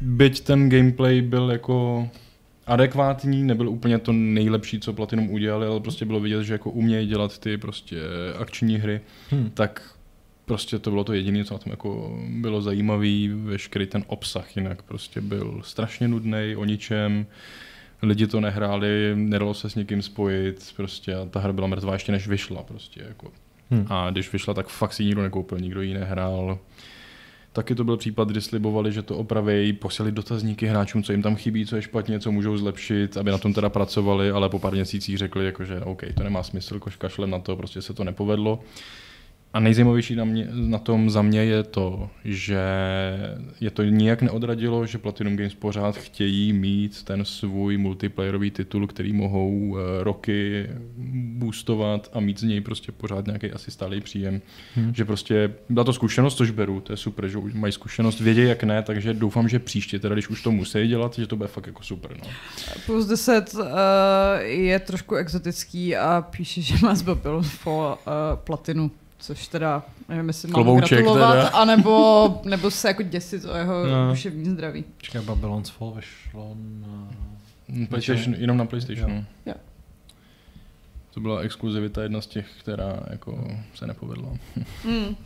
byť 0.00 0.40
ten 0.40 0.68
gameplay 0.68 1.22
byl 1.22 1.50
jako 1.50 2.08
adekvátní, 2.66 3.42
nebyl 3.42 3.68
úplně 3.68 3.98
to 3.98 4.12
nejlepší, 4.12 4.80
co 4.80 4.92
Platinum 4.92 5.30
udělali, 5.30 5.66
ale 5.66 5.80
prostě 5.80 6.04
bylo 6.04 6.20
vidět, 6.20 6.44
že 6.44 6.52
jako 6.52 6.70
umějí 6.70 7.08
dělat 7.08 7.38
ty 7.38 7.58
prostě 7.58 8.00
akční 8.38 8.76
hry, 8.76 9.00
hmm. 9.30 9.50
tak 9.54 9.93
prostě 10.44 10.78
to 10.78 10.90
bylo 10.90 11.04
to 11.04 11.12
jediné, 11.12 11.44
co 11.44 11.54
na 11.54 11.58
tom 11.58 11.70
jako 11.70 12.18
bylo 12.28 12.62
zajímavé, 12.62 13.28
veškerý 13.34 13.86
ten 13.86 14.04
obsah 14.06 14.56
jinak 14.56 14.82
prostě 14.82 15.20
byl 15.20 15.60
strašně 15.64 16.08
nudný 16.08 16.54
o 16.56 16.64
ničem, 16.64 17.26
lidi 18.02 18.26
to 18.26 18.40
nehráli, 18.40 19.12
nedalo 19.14 19.54
se 19.54 19.70
s 19.70 19.74
někým 19.74 20.02
spojit, 20.02 20.72
prostě 20.76 21.14
a 21.14 21.24
ta 21.24 21.40
hra 21.40 21.52
byla 21.52 21.66
mrtvá 21.66 21.92
ještě 21.92 22.12
než 22.12 22.28
vyšla 22.28 22.62
prostě 22.62 23.02
jako. 23.08 23.30
Hmm. 23.70 23.86
A 23.88 24.10
když 24.10 24.32
vyšla, 24.32 24.54
tak 24.54 24.68
fakt 24.68 24.92
si 24.92 25.04
nikdo 25.04 25.22
nekoupil, 25.22 25.58
nikdo 25.58 25.82
ji 25.82 25.94
nehrál. 25.94 26.58
Taky 27.52 27.74
to 27.74 27.84
byl 27.84 27.96
případ, 27.96 28.28
kdy 28.28 28.40
slibovali, 28.40 28.92
že 28.92 29.02
to 29.02 29.16
opraví, 29.16 29.72
posílali 29.72 30.12
dotazníky 30.12 30.66
hráčům, 30.66 31.02
co 31.02 31.12
jim 31.12 31.22
tam 31.22 31.36
chybí, 31.36 31.66
co 31.66 31.76
je 31.76 31.82
špatně, 31.82 32.20
co 32.20 32.32
můžou 32.32 32.56
zlepšit, 32.56 33.16
aby 33.16 33.30
na 33.30 33.38
tom 33.38 33.54
teda 33.54 33.68
pracovali, 33.68 34.30
ale 34.30 34.48
po 34.48 34.58
pár 34.58 34.72
měsících 34.72 35.18
řekli, 35.18 35.44
jako, 35.44 35.64
že 35.64 35.80
OK, 35.80 36.02
to 36.16 36.22
nemá 36.22 36.42
smysl, 36.42 36.80
kašlem 36.98 37.30
na 37.30 37.38
to, 37.38 37.56
prostě 37.56 37.82
se 37.82 37.94
to 37.94 38.04
nepovedlo. 38.04 38.60
A 39.54 39.60
nejzajímavější 39.60 40.16
na, 40.16 40.24
mě, 40.24 40.48
na 40.52 40.78
tom 40.78 41.10
za 41.10 41.22
mě 41.22 41.44
je 41.44 41.62
to, 41.62 42.10
že 42.24 42.60
je 43.60 43.70
to 43.70 43.84
nijak 43.84 44.22
neodradilo, 44.22 44.86
že 44.86 44.98
Platinum 44.98 45.36
Games 45.36 45.54
pořád 45.54 45.96
chtějí 45.96 46.52
mít 46.52 47.02
ten 47.02 47.24
svůj 47.24 47.76
multiplayerový 47.76 48.50
titul, 48.50 48.86
který 48.86 49.12
mohou 49.12 49.50
uh, 49.58 49.78
roky 50.00 50.70
boostovat 51.38 52.10
a 52.12 52.20
mít 52.20 52.40
z 52.40 52.42
něj 52.42 52.60
prostě 52.60 52.92
pořád 52.92 53.26
nějaký 53.26 53.52
asi 53.52 53.70
stálý 53.70 54.00
příjem. 54.00 54.42
Hmm. 54.74 54.94
Že 54.94 55.04
prostě 55.04 55.54
byla 55.68 55.84
to 55.84 55.92
zkušenost, 55.92 56.36
což 56.36 56.50
beru, 56.50 56.80
to 56.80 56.92
je 56.92 56.96
super, 56.96 57.28
že 57.28 57.38
už 57.38 57.54
mají 57.54 57.72
zkušenost, 57.72 58.20
vědí 58.20 58.42
jak 58.42 58.64
ne, 58.64 58.82
takže 58.82 59.14
doufám, 59.14 59.48
že 59.48 59.58
příště, 59.58 59.98
teda 59.98 60.14
když 60.14 60.28
už 60.28 60.42
to 60.42 60.52
musí 60.52 60.88
dělat, 60.88 61.14
že 61.14 61.26
to 61.26 61.36
bude 61.36 61.48
fakt 61.48 61.66
jako 61.66 61.82
super. 61.82 62.16
No. 62.16 62.30
Plus 62.86 63.06
10 63.06 63.54
uh, 63.54 63.62
je 64.42 64.78
trošku 64.78 65.14
exotický 65.14 65.96
a 65.96 66.26
píše, 66.30 66.62
že 66.62 66.74
má 66.82 66.94
zbavil 66.94 67.42
po 67.64 67.98
uh, 68.06 68.12
platinu 68.36 68.90
což 69.24 69.48
teda 69.48 69.82
nevím, 70.08 70.28
jestli 70.28 70.48
mám 70.48 70.54
Klobouček 70.54 70.98
gratulovat, 70.98 71.32
teda. 71.32 71.48
anebo 71.48 72.40
nebo 72.44 72.70
se 72.70 72.88
jako 72.88 73.02
děsit 73.02 73.44
o 73.44 73.56
jeho 73.56 73.86
no. 73.86 74.10
duševní 74.10 74.50
zdraví. 74.50 74.84
Čekaj, 74.98 75.22
Babylon's 75.22 75.70
Fall 75.70 75.90
vyšlo 75.90 76.56
na... 76.80 77.08
PlayStation, 77.88 78.34
jenom 78.34 78.56
na 78.56 78.66
PlayStationu. 78.66 79.14
Jo. 79.14 79.24
jo. 79.46 79.54
To 81.14 81.20
byla 81.20 81.40
exkluzivita 81.40 82.02
jedna 82.02 82.20
z 82.20 82.26
těch, 82.26 82.46
která 82.60 83.00
jako 83.10 83.58
se 83.74 83.86
nepovedla. 83.86 84.28
Mm. 84.84 85.16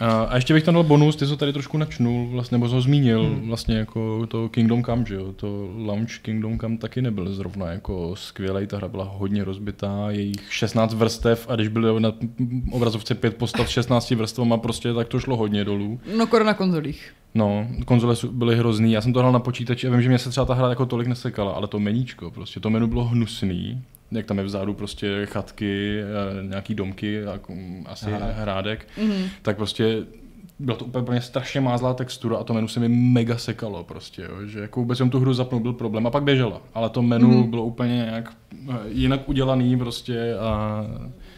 A 0.00 0.34
ještě 0.34 0.54
bych 0.54 0.64
tam 0.64 0.74
dal 0.74 0.82
bonus, 0.82 1.16
ty 1.16 1.26
jsi 1.26 1.36
tady 1.36 1.52
trošku 1.52 1.78
načnul, 1.78 2.28
vlastně, 2.28 2.54
nebo 2.54 2.68
jsi 2.68 2.74
ho 2.74 2.80
zmínil, 2.80 3.24
hmm. 3.24 3.48
vlastně 3.48 3.76
jako 3.76 4.26
to 4.26 4.48
Kingdom 4.48 4.84
Come, 4.84 5.04
že 5.06 5.14
jo, 5.14 5.32
to 5.32 5.70
launch 5.76 6.18
Kingdom 6.22 6.58
Come 6.58 6.78
taky 6.78 7.02
nebyl 7.02 7.32
zrovna 7.32 7.66
jako 7.66 8.16
skvělý, 8.16 8.66
ta 8.66 8.76
hra 8.76 8.88
byla 8.88 9.04
hodně 9.04 9.44
rozbitá, 9.44 10.10
jejich 10.10 10.52
16 10.52 10.94
vrstev 10.94 11.46
a 11.50 11.54
když 11.54 11.68
byly 11.68 12.00
na 12.00 12.12
obrazovce 12.72 13.14
5 13.14 13.36
postav 13.36 13.70
16 13.70 14.10
vrstvama 14.10 14.56
prostě, 14.58 14.94
tak 14.94 15.08
to 15.08 15.20
šlo 15.20 15.36
hodně 15.36 15.64
dolů. 15.64 16.00
No 16.16 16.26
koro 16.26 16.44
na 16.44 16.54
konzolích. 16.54 17.12
No, 17.34 17.66
konzole 17.84 18.14
byly 18.30 18.56
hrozný, 18.56 18.92
já 18.92 19.00
jsem 19.00 19.12
to 19.12 19.18
hrál 19.18 19.32
na 19.32 19.38
počítači 19.38 19.88
a 19.88 19.90
vím, 19.90 20.02
že 20.02 20.08
mě 20.08 20.18
se 20.18 20.30
třeba 20.30 20.46
ta 20.46 20.54
hra 20.54 20.68
jako 20.68 20.86
tolik 20.86 21.08
nesekala, 21.08 21.52
ale 21.52 21.68
to 21.68 21.78
meníčko, 21.78 22.30
prostě 22.30 22.60
to 22.60 22.70
menu 22.70 22.86
bylo 22.86 23.04
hnusný, 23.04 23.82
jak 24.12 24.26
tam 24.26 24.38
je 24.38 24.44
vzadu 24.44 24.74
prostě 24.74 25.26
chatky, 25.26 26.00
eh, 26.00 26.46
nějaký 26.46 26.74
domky, 26.74 27.22
asi 27.86 28.12
Aha. 28.12 28.26
hrádek, 28.32 28.86
mm-hmm. 28.98 29.28
tak 29.42 29.56
prostě 29.56 30.04
bylo 30.58 30.76
to 30.76 30.84
úplně 30.84 31.20
strašně 31.20 31.60
mázlá 31.60 31.94
textura 31.94 32.38
a 32.38 32.44
to 32.44 32.54
menu 32.54 32.68
se 32.68 32.80
mi 32.80 32.88
mega 32.88 33.38
sekalo 33.38 33.84
prostě, 33.84 34.22
jo, 34.22 34.46
že 34.46 34.60
jako 34.60 34.80
vůbec 34.80 34.98
jsem 34.98 35.10
tu 35.10 35.20
hru 35.20 35.34
zapnul, 35.34 35.60
byl 35.60 35.72
problém 35.72 36.06
a 36.06 36.10
pak 36.10 36.22
běžela, 36.22 36.60
ale 36.74 36.90
to 36.90 37.02
menu 37.02 37.30
mm-hmm. 37.30 37.50
bylo 37.50 37.64
úplně 37.64 37.94
nějak 37.94 38.32
eh, 38.70 38.74
jinak 38.88 39.28
udělaný 39.28 39.78
prostě 39.78 40.34
a... 40.34 40.82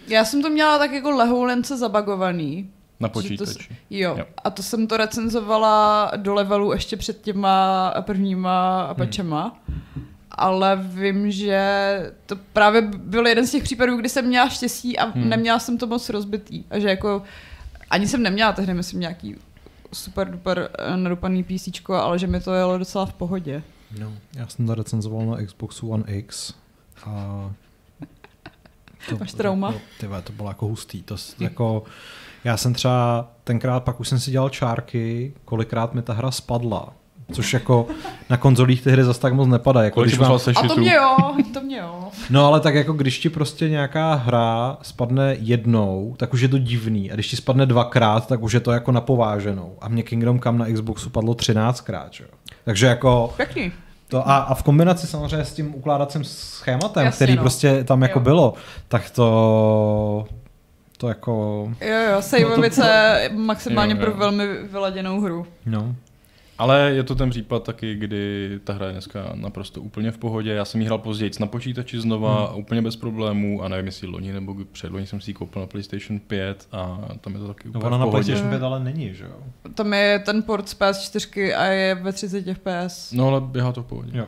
Já 0.09 0.25
jsem 0.25 0.43
to 0.43 0.51
měla 0.51 0.79
tak 0.79 0.93
jako 0.93 1.11
lehoulence 1.11 1.77
zabagovaný, 1.77 2.71
na 3.01 3.09
počítači. 3.09 3.69
To, 3.69 3.75
jo. 3.91 4.15
jo. 4.19 4.25
A 4.45 4.51
to 4.51 4.63
jsem 4.63 4.87
to 4.87 4.97
recenzovala 4.97 6.11
do 6.17 6.35
levelu 6.35 6.73
ještě 6.73 6.97
před 6.97 7.21
těma 7.21 7.91
prvníma 8.07 8.95
patchema. 8.95 9.61
Hmm 9.69 10.12
ale 10.35 10.81
vím, 10.83 11.31
že 11.31 11.63
to 12.27 12.37
právě 12.53 12.83
byl 12.83 13.27
jeden 13.27 13.47
z 13.47 13.51
těch 13.51 13.63
případů, 13.63 13.97
kdy 13.97 14.09
jsem 14.09 14.27
měla 14.27 14.49
štěstí 14.49 14.99
a 14.99 15.05
hmm. 15.05 15.29
neměla 15.29 15.59
jsem 15.59 15.79
to 15.79 15.87
moc 15.87 16.09
rozbitý. 16.09 16.65
A 16.71 16.79
že 16.79 16.89
jako 16.89 17.23
ani 17.91 18.09
jsem 18.09 18.23
neměla 18.23 18.53
tehdy, 18.53 18.75
myslím, 18.75 19.01
nějaký 19.01 19.37
super 19.93 20.31
duper 20.31 20.71
eh, 20.79 20.97
nadupaný 20.97 21.45
PC, 21.45 21.69
ale 21.89 22.19
že 22.19 22.27
mi 22.27 22.41
to 22.41 22.55
jelo 22.55 22.79
docela 22.79 23.07
v 23.07 23.13
pohodě. 23.13 23.63
No, 23.99 24.13
já 24.35 24.49
jsem 24.49 24.67
to 24.67 24.75
recenzoval 24.75 25.27
na 25.27 25.47
Xboxu 25.47 25.91
One 25.91 26.05
X 26.07 26.55
a 27.07 27.51
to, 29.09 29.17
Máš 29.21 29.33
trauma? 29.33 29.73
To, 29.73 29.79
tyhle, 30.01 30.23
to 30.23 30.33
bylo 30.33 30.49
jako 30.49 30.67
hustý. 30.67 31.03
To, 31.03 31.17
jako, 31.39 31.85
já 32.45 32.57
jsem 32.57 32.75
třeba 32.75 33.31
tenkrát, 33.45 33.81
pak 33.81 34.01
už 34.01 34.09
jsem 34.09 34.21
si 34.21 34.31
dělal 34.31 34.49
čárky, 34.49 35.33
kolikrát 35.45 35.95
mi 35.95 36.03
ta 36.03 36.13
hra 36.13 36.31
spadla 36.31 36.93
což 37.33 37.53
jako 37.53 37.87
na 38.31 38.37
konzolích 38.37 38.83
ty 38.83 38.91
hry 38.91 39.05
zase 39.05 39.21
tak 39.21 39.33
moc 39.33 39.49
nepadá. 39.49 39.83
Jako 39.83 40.03
když 40.03 40.19
mám... 40.19 40.33
A 40.57 40.69
to 40.69 40.77
mě 40.77 40.95
jo, 40.95 41.17
to 41.53 41.61
mě 41.61 41.79
jo. 41.79 42.09
No 42.31 42.47
ale 42.47 42.61
tak 42.61 42.75
jako 42.75 42.93
když 42.93 43.19
ti 43.19 43.31
prostě 43.31 43.69
nějaká 43.69 44.15
hra 44.15 44.77
spadne 44.83 45.37
jednou, 45.41 46.15
tak 46.17 46.33
už 46.33 46.41
je 46.41 46.49
to 46.49 46.59
divný. 46.59 47.11
A 47.11 47.15
když 47.15 47.29
ti 47.29 47.37
spadne 47.37 47.67
dvakrát, 47.67 48.27
tak 48.27 48.43
už 48.43 48.53
je 48.53 48.61
to 48.61 48.73
jako 48.73 48.93
napováženou. 48.93 49.77
A 49.81 49.89
mě 49.89 50.03
Kingdom 50.03 50.41
Come 50.41 50.59
na 50.59 50.75
Xboxu 50.75 51.11
padlo 51.11 51.35
třináctkrát, 51.35 52.13
jo. 52.21 52.27
Takže 52.65 52.87
jako... 52.87 53.35
Pěkný. 53.37 53.73
To 54.09 54.29
a, 54.29 54.37
a 54.37 54.55
v 54.55 54.63
kombinaci 54.63 55.07
samozřejmě 55.07 55.45
s 55.45 55.55
tím 55.55 55.75
ukládacím 55.75 56.25
schématem, 56.25 57.05
Jasně, 57.05 57.17
který 57.17 57.37
no. 57.37 57.43
prostě 57.43 57.85
tam 57.85 58.03
jako 58.03 58.19
jo. 58.19 58.23
bylo, 58.23 58.55
tak 58.89 59.11
to 59.11 60.27
to 61.03 61.09
jako... 61.09 61.33
Jo, 61.81 61.97
jo, 62.13 62.23
Sejvovice 62.23 63.29
to... 63.29 63.37
maximálně 63.37 63.95
jo, 63.95 64.01
jo. 64.01 64.05
pro 64.05 64.15
velmi 64.15 64.47
vyladěnou 64.47 65.21
hru. 65.21 65.47
No. 65.67 65.95
Ale 66.63 66.91
je 66.91 67.03
to 67.03 67.15
ten 67.15 67.31
případ 67.31 67.63
taky, 67.63 67.95
kdy 67.95 68.51
ta 68.65 68.73
hra 68.73 68.87
je 68.87 68.93
dneska 68.93 69.33
naprosto 69.35 69.81
úplně 69.81 70.11
v 70.11 70.19
pohodě. 70.19 70.53
Já 70.53 70.65
jsem 70.65 70.81
ji 70.81 70.87
hrál 70.87 70.99
později 70.99 71.31
na 71.41 71.47
počítači 71.47 72.01
znova, 72.01 72.47
hmm. 72.47 72.61
úplně 72.61 72.83
bez 72.83 72.97
problémů 72.97 73.63
a 73.63 73.69
nevím, 73.69 73.87
jestli 73.87 74.09
loni 74.09 74.33
nebo 74.33 74.57
předloni 74.73 75.07
jsem 75.07 75.21
si 75.21 75.31
ji 75.31 75.35
koupil 75.35 75.63
na 75.63 75.67
PlayStation 75.67 76.21
5 76.21 76.69
a 76.73 77.09
tam 77.21 77.33
je 77.33 77.39
to 77.39 77.49
taky 77.49 77.69
no, 77.69 77.71
úplně 77.71 77.91
no, 77.91 77.97
ona 77.97 77.97
v 77.97 78.11
pohodě. 78.11 78.17
na 78.17 78.25
PlayStation 78.25 78.51
5 78.51 78.63
ale 78.63 78.81
není, 78.81 79.15
že 79.15 79.25
jo? 79.25 79.37
Tam 79.75 79.93
je 79.93 80.19
ten 80.19 80.43
port 80.43 80.69
z 80.69 80.79
PS4 80.79 81.59
a 81.59 81.65
je 81.65 81.95
ve 81.95 82.13
30 82.13 82.45
FPS. 82.55 83.13
No 83.13 83.29
ale 83.29 83.41
běhá 83.41 83.73
to 83.73 83.83
v 83.83 83.87
pohodě. 83.87 84.19
Jo. 84.19 84.27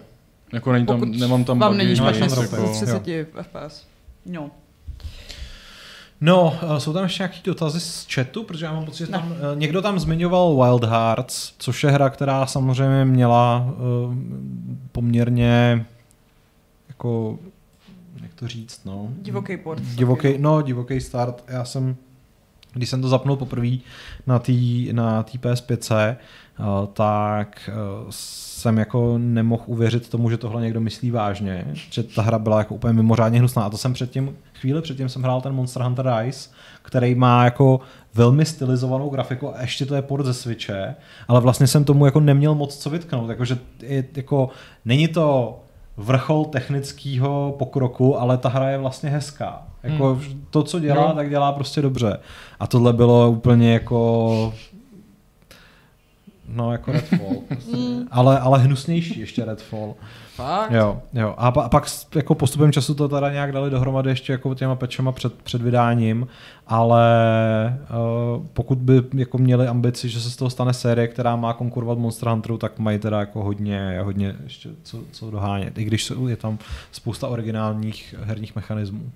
Jako 0.52 0.72
není 0.72 0.86
tam, 0.86 1.00
Pokud 1.00 1.16
nemám 1.16 1.44
tam 1.44 1.58
vám 1.58 1.76
není 1.76 1.96
špatně 1.96 2.20
jako... 2.20 2.68
30 2.72 3.02
FPS. 3.42 3.86
No. 4.26 4.50
No, 6.24 6.58
eh, 6.76 6.80
jsou 6.80 6.92
tam 6.92 7.02
ještě 7.02 7.22
nějaké 7.22 7.36
dotazy 7.44 7.80
z 7.80 8.06
chatu, 8.14 8.44
protože 8.44 8.64
já 8.64 8.72
mám 8.72 8.84
pocit, 8.84 9.06
že 9.06 9.10
tam, 9.10 9.32
uh, 9.32 9.58
někdo 9.58 9.82
tam 9.82 9.98
zmiňoval 9.98 10.56
Wild 10.56 10.84
Hearts, 10.84 11.52
což 11.58 11.84
je 11.84 11.90
hra, 11.90 12.10
která 12.10 12.46
samozřejmě 12.46 13.04
měla 13.04 13.66
uh, 13.66 14.14
poměrně 14.92 15.86
jako, 16.88 17.38
jak 18.22 18.34
to 18.34 18.48
říct, 18.48 18.80
no. 18.84 19.08
Divoký 19.22 19.56
port. 19.56 19.82
Divoký, 19.82 20.38
no, 20.38 20.62
divoký 20.62 21.00
start. 21.00 21.44
Já 21.48 21.64
jsem, 21.64 21.96
když 22.72 22.88
jsem 22.88 23.02
to 23.02 23.08
zapnul 23.08 23.36
poprvé 23.36 23.76
na 24.26 24.38
té 24.38 24.52
na 24.92 25.22
tý 25.22 25.38
PS5, 25.38 26.16
uh, 26.58 26.86
tak 26.86 27.70
uh, 28.04 28.10
jsem 28.64 28.78
jako 28.78 29.18
nemohl 29.18 29.62
uvěřit 29.66 30.08
tomu, 30.08 30.30
že 30.30 30.36
tohle 30.36 30.62
někdo 30.62 30.80
myslí 30.80 31.10
vážně, 31.10 31.66
že 31.72 32.02
ta 32.02 32.22
hra 32.22 32.38
byla 32.38 32.58
jako 32.58 32.74
úplně 32.74 32.92
mimořádně 32.92 33.38
hnusná. 33.38 33.62
A 33.62 33.70
to 33.70 33.78
jsem 33.78 33.92
předtím, 33.92 34.36
chvíli 34.60 34.82
předtím 34.82 35.08
jsem 35.08 35.22
hrál 35.22 35.40
ten 35.40 35.52
Monster 35.52 35.82
Hunter 35.82 36.12
Rise, 36.18 36.50
který 36.82 37.14
má 37.14 37.44
jako 37.44 37.80
velmi 38.14 38.44
stylizovanou 38.44 39.10
grafiku 39.10 39.56
a 39.56 39.60
ještě 39.60 39.86
to 39.86 39.94
je 39.94 40.02
port 40.02 40.24
ze 40.24 40.34
Switche, 40.34 40.94
ale 41.28 41.40
vlastně 41.40 41.66
jsem 41.66 41.84
tomu 41.84 42.06
jako 42.06 42.20
neměl 42.20 42.54
moc 42.54 42.76
co 42.76 42.90
vytknout, 42.90 43.30
jakože 43.30 43.58
je, 43.82 44.04
jako 44.16 44.48
není 44.84 45.08
to 45.08 45.58
vrchol 45.96 46.44
technického 46.44 47.54
pokroku, 47.58 48.20
ale 48.20 48.38
ta 48.38 48.48
hra 48.48 48.68
je 48.68 48.78
vlastně 48.78 49.10
hezká. 49.10 49.62
Jako 49.82 50.14
hmm. 50.14 50.46
to, 50.50 50.62
co 50.62 50.80
dělá, 50.80 51.08
no. 51.08 51.14
tak 51.14 51.30
dělá 51.30 51.52
prostě 51.52 51.82
dobře. 51.82 52.18
A 52.60 52.66
tohle 52.66 52.92
bylo 52.92 53.30
úplně 53.30 53.72
jako 53.72 54.52
No, 56.48 56.72
jako 56.72 56.92
Redfall. 56.92 57.36
Prostě. 57.48 57.76
ale, 58.10 58.40
ale 58.40 58.58
hnusnější 58.58 59.20
ještě 59.20 59.44
Redfall. 59.44 59.94
Fakt? 60.34 60.70
Jo, 60.70 61.02
jo. 61.12 61.34
A, 61.38 61.48
a 61.48 61.68
pak 61.68 61.86
jako 62.14 62.34
postupem 62.34 62.72
času 62.72 62.94
to 62.94 63.08
teda 63.08 63.32
nějak 63.32 63.52
dali 63.52 63.70
dohromady 63.70 64.10
ještě 64.10 64.32
jako 64.32 64.54
těma 64.54 64.74
pečema 64.74 65.12
před, 65.12 65.34
před 65.34 65.62
vydáním, 65.62 66.26
ale 66.66 67.04
uh, 68.36 68.46
pokud 68.52 68.78
by 68.78 69.02
jako 69.14 69.38
měli 69.38 69.66
ambici, 69.66 70.08
že 70.08 70.20
se 70.20 70.30
z 70.30 70.36
toho 70.36 70.50
stane 70.50 70.72
série, 70.72 71.08
která 71.08 71.36
má 71.36 71.52
konkurovat 71.52 71.98
Monster 71.98 72.28
Hunteru, 72.28 72.58
tak 72.58 72.78
mají 72.78 72.98
teda 72.98 73.20
jako 73.20 73.44
hodně, 73.44 74.00
hodně 74.02 74.36
ještě 74.44 74.68
co, 74.82 74.98
co 75.10 75.30
dohánět. 75.30 75.78
I 75.78 75.84
když 75.84 76.12
je 76.28 76.36
tam 76.36 76.58
spousta 76.92 77.28
originálních 77.28 78.14
herních 78.22 78.56
mechanismů. 78.56 79.10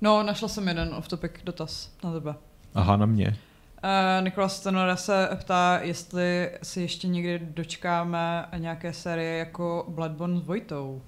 No, 0.00 0.22
našla 0.22 0.48
jsem 0.48 0.68
jeden 0.68 0.88
off-topic 0.88 1.30
dotaz 1.44 1.90
na 2.04 2.12
tebe. 2.12 2.34
Aha, 2.74 2.96
na 2.96 3.06
mě. 3.06 3.36
Uh, 3.84 4.24
Nikolas 4.24 4.60
Tenora 4.60 4.96
se 4.96 5.28
ptá, 5.34 5.78
jestli 5.82 6.50
si 6.62 6.80
ještě 6.80 7.08
někdy 7.08 7.38
dočkáme 7.42 8.46
nějaké 8.56 8.92
série 8.92 9.38
jako 9.38 9.84
Bloodborne 9.88 10.40
s 10.40 10.42
Vojtou. 10.42 11.02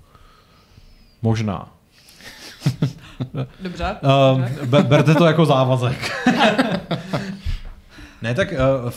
Možná. 1.23 1.69
Dobře. 3.61 3.97
Uh, 4.33 4.83
berte 4.83 5.15
to 5.15 5.27
jako 5.27 5.47
závazek. 5.47 6.13
Ne, 8.23 8.35
tak 8.35 8.53
uh, 8.53 8.93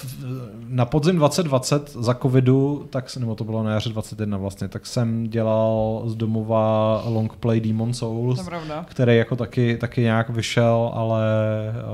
na 0.68 0.86
podzim 0.86 1.16
2020 1.16 1.90
za 1.90 2.14
covidu, 2.14 2.88
tak, 2.90 3.18
nebo 3.18 3.36
to 3.36 3.44
bylo 3.44 3.64
na 3.64 3.72
jaře 3.72 3.90
21 3.90 4.38
vlastně, 4.38 4.68
tak 4.68 4.86
jsem 4.86 5.24
dělal 5.24 6.04
z 6.06 6.16
domova 6.16 7.02
longplay 7.06 7.60
Demon 7.60 7.94
Souls, 7.94 8.50
který 8.86 9.18
jako 9.18 9.36
taky, 9.36 9.78
taky 9.78 10.02
nějak 10.02 10.30
vyšel, 10.30 10.92
ale 10.94 11.24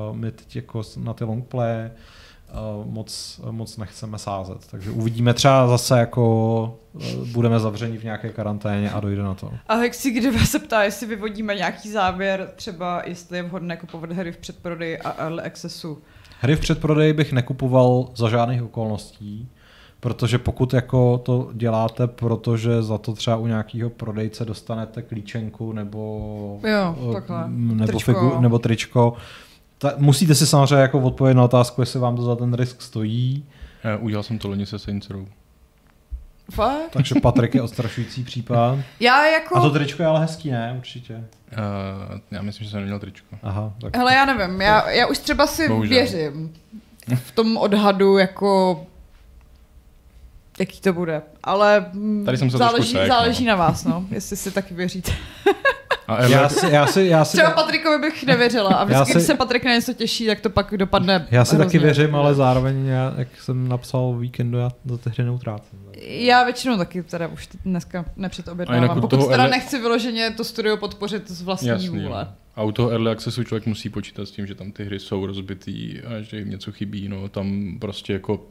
uh, 0.10 0.16
my 0.16 0.32
teď 0.32 0.56
jako 0.56 0.82
na 0.98 1.14
ty 1.14 1.24
longplay 1.24 1.90
uh, 2.52 2.92
moc, 2.92 3.42
moc 3.52 3.78
nechceme 3.78 4.18
sázet. 4.18 4.68
Takže 4.72 4.92
uvidíme 4.92 5.34
třeba 5.34 5.68
zase 5.68 6.00
jako 6.00 6.78
budeme 7.32 7.60
zavřeni 7.60 7.98
v 7.98 8.04
nějaké 8.04 8.30
karanténě 8.30 8.92
a 8.92 9.00
dojde 9.00 9.24
na 9.24 9.34
to. 9.34 9.52
A 9.68 9.76
Hexi, 9.76 10.12
kdyby 10.12 10.40
se 10.40 10.60
ptá, 10.60 10.84
jestli 10.84 11.08
vyvodíme 11.08 11.56
nějaký 11.56 11.92
závěr, 11.92 12.50
třeba 12.56 13.02
jestli 13.06 13.38
je 13.38 13.44
vhodné 13.44 13.78
kupovat 13.78 14.12
hry 14.12 14.32
v 14.32 14.38
předprodeji 14.38 14.98
a 14.98 15.12
early 15.12 15.42
accessu. 15.42 16.02
Hry 16.44 16.56
v 16.56 16.60
předprodeji 16.60 17.14
bych 17.14 17.34
nekupoval 17.34 18.08
za 18.16 18.30
žádných 18.30 18.64
okolností, 18.64 19.48
protože 20.00 20.38
pokud 20.38 20.74
jako 20.74 21.18
to 21.18 21.50
děláte, 21.54 22.08
protože 22.08 22.84
za 22.84 22.98
to 22.98 23.14
třeba 23.14 23.38
u 23.38 23.48
nějakého 23.48 23.90
prodejce 23.90 24.46
dostanete 24.46 25.02
klíčenku 25.02 25.74
nebo, 25.74 26.60
jo, 26.64 27.14
takhle. 27.14 27.44
nebo, 27.50 27.86
tričko. 27.86 28.14
Figu, 28.14 28.42
nebo 28.42 28.60
tričko, 28.60 29.14
ta, 29.78 29.94
musíte 29.98 30.36
si 30.36 30.48
samozřejmě 30.48 30.82
jako 30.82 31.00
odpovědět 31.00 31.38
na 31.38 31.44
otázku, 31.44 31.82
jestli 31.82 32.00
vám 32.00 32.16
to 32.16 32.22
za 32.22 32.36
ten 32.36 32.54
risk 32.54 32.82
stojí. 32.82 33.46
Já 33.84 33.98
udělal 33.98 34.24
jsem 34.24 34.40
to 34.40 34.48
loni 34.48 34.66
se 34.66 34.80
Saints 34.80 35.10
Row. 35.10 35.26
Fakt? 36.52 36.92
Takže 36.92 37.16
Patrik 37.22 37.56
je 37.56 37.62
odstrašující 37.62 38.24
případ. 38.24 38.80
Já 39.00 39.28
jako... 39.28 39.58
A 39.58 39.62
to 39.62 39.70
tričko 39.70 40.04
je 40.04 40.08
ale 40.08 40.20
hezký, 40.20 40.52
ne? 40.52 40.74
Určitě. 40.78 41.14
Uh, 41.14 42.20
já 42.32 42.42
myslím, 42.42 42.66
že 42.66 42.72
jsem 42.72 42.80
neměl 42.80 43.00
tričko. 43.00 43.36
Aha, 43.44 43.74
tak... 43.82 43.98
Hele, 43.98 44.14
já 44.14 44.26
nevím, 44.26 44.62
já, 44.62 44.90
já 44.90 45.08
už 45.08 45.18
třeba 45.18 45.48
si 45.48 45.68
Bohužel. 45.68 45.90
věřím 45.90 46.54
v 47.16 47.32
tom 47.32 47.58
odhadu 47.58 48.18
jako 48.18 48.84
jaký 50.60 50.82
to 50.82 50.94
bude, 50.94 51.22
ale 51.44 51.92
Tady 52.26 52.38
jsem 52.38 52.52
se 52.52 52.58
záleží, 52.58 52.98
záleží 53.08 53.46
no. 53.46 53.50
na 53.50 53.56
vás, 53.56 53.84
no, 53.84 54.06
jestli 54.12 54.38
si 54.38 54.52
taky 54.52 54.74
věříte. 54.74 55.12
A 56.16 56.28
já 56.28 56.50
si, 56.50 56.68
já 56.70 56.88
si, 56.88 57.02
já 57.02 57.26
si, 57.26 57.38
Třeba 57.38 57.52
Patrikovi 57.52 58.00
bych 58.00 58.24
nevěřila 58.24 58.70
a 58.70 58.84
vždycky, 58.84 59.06
si, 59.06 59.12
když 59.12 59.28
se 59.28 59.36
Patrik 59.36 59.66
na 59.66 59.74
něco 59.74 59.94
těší, 59.94 60.28
tak 60.28 60.40
to 60.40 60.50
pak 60.50 60.78
dopadne 60.78 61.28
Já 61.32 61.46
si 61.46 61.56
hrozně. 61.56 61.66
taky 61.66 61.80
věřím, 61.80 62.16
ale 62.16 62.36
zároveň, 62.36 62.86
já, 62.86 63.14
jak 63.18 63.28
jsem 63.42 63.68
napsal 63.68 64.18
víkendu, 64.18 64.58
já 64.58 64.70
do 64.86 64.98
té 64.98 65.10
hry 65.10 65.24
neutrácím. 65.24 65.80
Já 66.02 66.44
většinou 66.44 66.78
taky 66.78 67.04
teda 67.04 67.28
už 67.28 67.50
dneska 67.66 68.06
nepředobědnávám. 68.16 69.02
Pokud 69.02 69.18
teda 69.28 69.44
early... 69.44 69.50
nechci 69.50 69.80
vyloženě 69.80 70.32
to 70.32 70.44
studio 70.44 70.78
podpořit 70.78 71.32
z 71.32 71.42
vlastní 71.42 71.70
Jasný, 71.70 71.90
vůle. 71.90 72.28
A 72.56 72.64
u 72.64 72.72
toho 72.72 72.90
early 72.90 73.12
accessu 73.12 73.44
člověk 73.44 73.66
musí 73.66 73.90
počítat 73.90 74.26
s 74.26 74.32
tím, 74.32 74.48
že 74.48 74.56
tam 74.56 74.72
ty 74.72 74.86
hry 74.86 75.00
jsou 75.00 75.26
rozbitý 75.26 76.02
a 76.02 76.22
že 76.22 76.38
jim 76.38 76.50
něco 76.50 76.72
chybí. 76.72 77.10
No, 77.10 77.30
tam 77.30 77.78
prostě 77.80 78.14
jako 78.14 78.48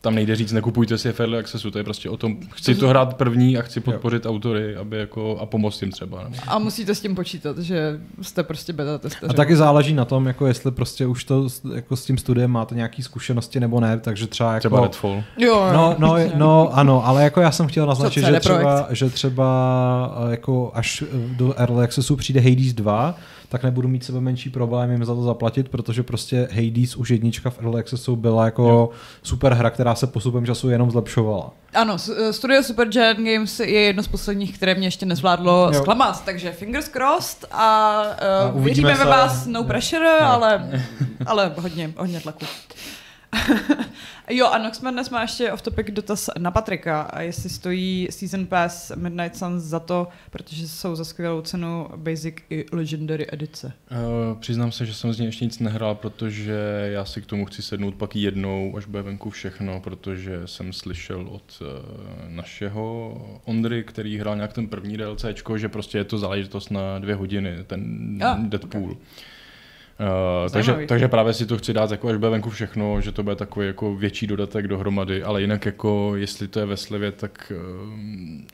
tam 0.00 0.14
nejde 0.14 0.36
říct, 0.36 0.52
nekupujte 0.52 0.98
si 0.98 1.12
Fairly 1.12 1.38
Accessu, 1.38 1.70
to 1.70 1.78
je 1.78 1.84
prostě 1.84 2.10
o 2.10 2.16
tom, 2.16 2.36
chci 2.50 2.74
to 2.74 2.88
hrát 2.88 3.14
první 3.14 3.58
a 3.58 3.62
chci 3.62 3.80
podpořit 3.80 4.24
jo. 4.24 4.30
autory 4.30 4.76
aby 4.76 4.98
jako, 4.98 5.38
a 5.40 5.46
pomoct 5.46 5.82
jim 5.82 5.90
třeba. 5.90 6.28
Ne? 6.28 6.38
A 6.46 6.58
musíte 6.58 6.94
s 6.94 7.00
tím 7.00 7.14
počítat, 7.14 7.58
že 7.58 8.00
jste 8.22 8.42
prostě 8.42 8.72
beta 8.72 8.98
testeři. 8.98 9.30
A 9.30 9.32
taky 9.32 9.56
záleží 9.56 9.94
na 9.94 10.04
tom, 10.04 10.26
jako 10.26 10.46
jestli 10.46 10.70
prostě 10.70 11.06
už 11.06 11.24
to 11.24 11.48
jako 11.74 11.96
s 11.96 12.04
tím 12.04 12.18
studiem 12.18 12.50
máte 12.50 12.74
nějaké 12.74 13.02
zkušenosti 13.02 13.60
nebo 13.60 13.80
ne, 13.80 13.98
takže 13.98 14.26
třeba 14.26 14.54
jako... 14.54 14.60
Třeba 14.60 14.80
Redfall. 14.80 15.22
Jo, 15.38 15.70
no, 15.72 15.96
no, 15.98 16.16
no, 16.34 16.70
ano, 16.72 17.06
ale 17.06 17.24
jako 17.24 17.40
já 17.40 17.50
jsem 17.50 17.66
chtěl 17.66 17.86
naznačit, 17.86 18.24
že 18.24 18.40
třeba, 18.40 18.86
že 18.90 19.10
třeba 19.10 20.26
jako 20.30 20.70
až 20.74 21.04
do 21.36 21.54
Early 21.56 21.84
Accessu 21.84 22.16
přijde 22.16 22.40
Hades 22.40 22.72
2, 22.72 23.14
tak 23.50 23.62
nebudu 23.62 23.88
mít 23.88 24.04
sebe 24.04 24.20
menší 24.20 24.50
problém 24.50 24.90
jim 24.90 25.04
za 25.04 25.14
to 25.14 25.22
zaplatit, 25.22 25.68
protože 25.68 26.02
prostě 26.02 26.48
Hades 26.52 26.96
už 26.96 27.10
jednička 27.10 27.50
v 27.50 27.58
Early 27.60 27.80
Accessu 27.80 28.16
byla 28.16 28.44
jako 28.44 28.62
jo. 28.62 28.90
super 29.22 29.52
hra, 29.52 29.70
která 29.70 29.94
se 29.94 30.06
postupem 30.06 30.46
času 30.46 30.70
jenom 30.70 30.90
zlepšovala. 30.90 31.50
Ano, 31.74 31.96
eh, 32.16 32.32
Studio 32.32 32.62
Supergiant 32.62 33.18
Games 33.18 33.60
je 33.60 33.80
jedno 33.80 34.02
z 34.02 34.08
posledních, 34.08 34.56
které 34.56 34.74
mě 34.74 34.86
ještě 34.86 35.06
nezvládlo 35.06 35.70
jo. 35.72 35.80
zklamat, 35.80 36.24
takže 36.24 36.52
fingers 36.52 36.88
crossed 36.88 37.44
a, 37.52 38.02
uh, 38.52 38.58
a 38.58 38.62
věříme 38.62 38.94
ve 38.94 39.04
vás, 39.04 39.46
no 39.46 39.64
pressure, 39.64 40.18
ale, 40.18 40.70
ale 41.26 41.52
hodně, 41.56 41.92
hodně 41.96 42.20
tlaku. 42.20 42.44
Jo, 44.30 44.46
a 44.46 44.58
Noxman 44.58 44.94
dnes 44.94 45.10
má 45.10 45.22
ještě 45.22 45.52
off-topic 45.52 45.86
dotaz 45.90 46.30
na 46.38 46.50
Patrika. 46.50 47.00
A 47.00 47.20
jestli 47.20 47.50
stojí 47.50 48.08
Season 48.10 48.46
Pass 48.46 48.92
Midnight 48.96 49.36
Suns 49.36 49.62
za 49.62 49.80
to, 49.80 50.08
protože 50.30 50.68
jsou 50.68 50.96
za 50.96 51.04
skvělou 51.04 51.40
cenu 51.40 51.88
Basic 51.96 52.34
i 52.50 52.66
Legendary 52.72 53.26
edice. 53.32 53.72
Uh, 53.90 54.40
přiznám 54.40 54.72
se, 54.72 54.86
že 54.86 54.94
jsem 54.94 55.12
z 55.12 55.18
něj 55.18 55.26
ještě 55.26 55.44
nic 55.44 55.58
nehrál, 55.58 55.94
protože 55.94 56.88
já 56.92 57.04
si 57.04 57.22
k 57.22 57.26
tomu 57.26 57.44
chci 57.44 57.62
sednout 57.62 57.94
pak 57.94 58.16
jednou, 58.16 58.76
až 58.76 58.86
bude 58.86 59.02
venku 59.02 59.30
všechno, 59.30 59.80
protože 59.80 60.40
jsem 60.44 60.72
slyšel 60.72 61.28
od 61.28 61.62
uh, 61.62 61.66
našeho 62.28 63.14
Ondry, 63.44 63.84
který 63.84 64.18
hrál 64.18 64.36
nějak 64.36 64.52
ten 64.52 64.68
první 64.68 64.96
DLCčko, 64.96 65.58
že 65.58 65.68
prostě 65.68 65.98
je 65.98 66.04
to 66.04 66.18
záležitost 66.18 66.70
na 66.70 66.98
dvě 66.98 67.14
hodiny, 67.14 67.64
ten 67.66 68.18
ah, 68.22 68.36
Deadpool. 68.48 68.84
Okay. 68.84 68.96
Uh, 70.00 70.50
takže, 70.52 70.78
takže 70.88 71.08
právě 71.08 71.32
si 71.32 71.46
to 71.46 71.58
chci 71.58 71.72
dát, 71.72 71.90
jako 71.90 72.08
až 72.08 72.16
bude 72.16 72.30
venku 72.30 72.50
všechno, 72.50 73.00
že 73.00 73.12
to 73.12 73.22
bude 73.22 73.36
takový 73.36 73.66
jako 73.66 73.94
větší 73.94 74.26
dodatek 74.26 74.68
dohromady, 74.68 75.22
ale 75.22 75.40
jinak 75.40 75.66
jako 75.66 76.12
jestli 76.16 76.48
to 76.48 76.60
je 76.60 76.66
ve 76.66 76.76
slevě, 76.76 77.12
tak 77.12 77.52
uh, 77.56 77.90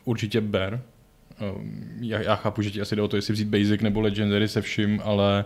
určitě 0.05 0.41
ber. 0.41 0.81
Uh, 1.41 1.63
já, 2.01 2.21
já 2.21 2.37
chápu, 2.37 2.63
že 2.63 2.71
ti 2.71 2.81
asi 2.81 2.97
jde 2.97 3.03
o 3.03 3.09
to, 3.09 3.17
jestli 3.17 3.35
vzít 3.35 3.49
Basic 3.49 3.81
nebo 3.81 4.01
Legendary 4.01 4.49
se 4.49 4.61
vším, 4.61 5.01
ale 5.05 5.45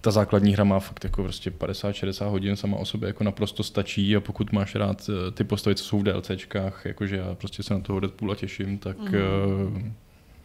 ta 0.00 0.10
základní 0.10 0.52
hra 0.52 0.64
má 0.64 0.80
fakt 0.80 1.04
jako 1.04 1.22
prostě 1.22 1.50
50-60 1.50 2.30
hodin 2.30 2.56
sama 2.56 2.76
o 2.76 2.84
sobě 2.84 3.06
jako 3.06 3.24
naprosto 3.24 3.62
stačí 3.62 4.16
a 4.16 4.20
pokud 4.20 4.52
máš 4.52 4.74
rád 4.74 5.10
eh, 5.10 5.30
ty 5.30 5.44
postavy, 5.44 5.76
co 5.76 5.84
jsou 5.84 5.98
v 5.98 6.02
DLCčkách, 6.02 6.82
jakože 6.84 7.16
já 7.16 7.34
prostě 7.34 7.62
se 7.62 7.74
na 7.74 7.80
toho 7.80 8.00
Deadpoola 8.00 8.34
těším, 8.34 8.78
tak 8.78 8.98
mm. 8.98 9.06
uh, 9.06 9.82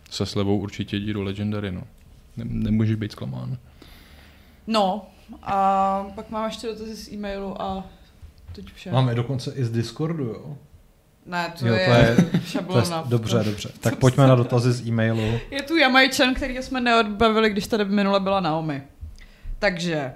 se 0.10 0.26
slevou 0.26 0.58
určitě 0.58 0.98
jdi 0.98 1.14
do 1.14 1.24
Legendary, 1.24 1.72
no. 1.72 1.84
Ne, 2.38 2.46
nemůžeš 2.48 2.96
být 2.96 3.12
zklamán. 3.12 3.58
No, 4.68 5.06
a 5.44 6.06
pak 6.16 6.30
mám 6.30 6.46
ještě 6.46 6.68
dotazy 6.68 6.96
z 6.96 7.12
e-mailu 7.12 7.62
a 7.62 7.84
teď 8.56 8.66
vše. 8.74 8.92
Máme 8.92 9.16
dokonce 9.16 9.52
i 9.56 9.66
z 9.66 9.72
Discordu, 9.72 10.24
jo? 10.26 10.58
Ne, 11.26 11.54
to, 11.60 11.68
jo, 11.68 11.74
to 11.74 11.80
je, 11.80 12.16
je 12.34 12.42
šablona. 12.46 13.04
dobře, 13.08 13.38
to, 13.38 13.44
dobře. 13.44 13.70
Tak 13.80 13.96
pojďme 13.96 14.28
na 14.28 14.36
dotazy 14.36 14.72
z 14.72 14.88
e-mailu. 14.88 15.40
Je 15.52 15.62
tu 15.62 15.76
Jamajčan, 15.76 16.34
který 16.34 16.58
jsme 16.58 16.82
neodbavili, 16.82 17.50
když 17.50 17.68
tady 17.68 17.86
minule 17.86 18.20
byla 18.20 18.40
Naomi. 18.40 18.84
Takže 19.60 20.14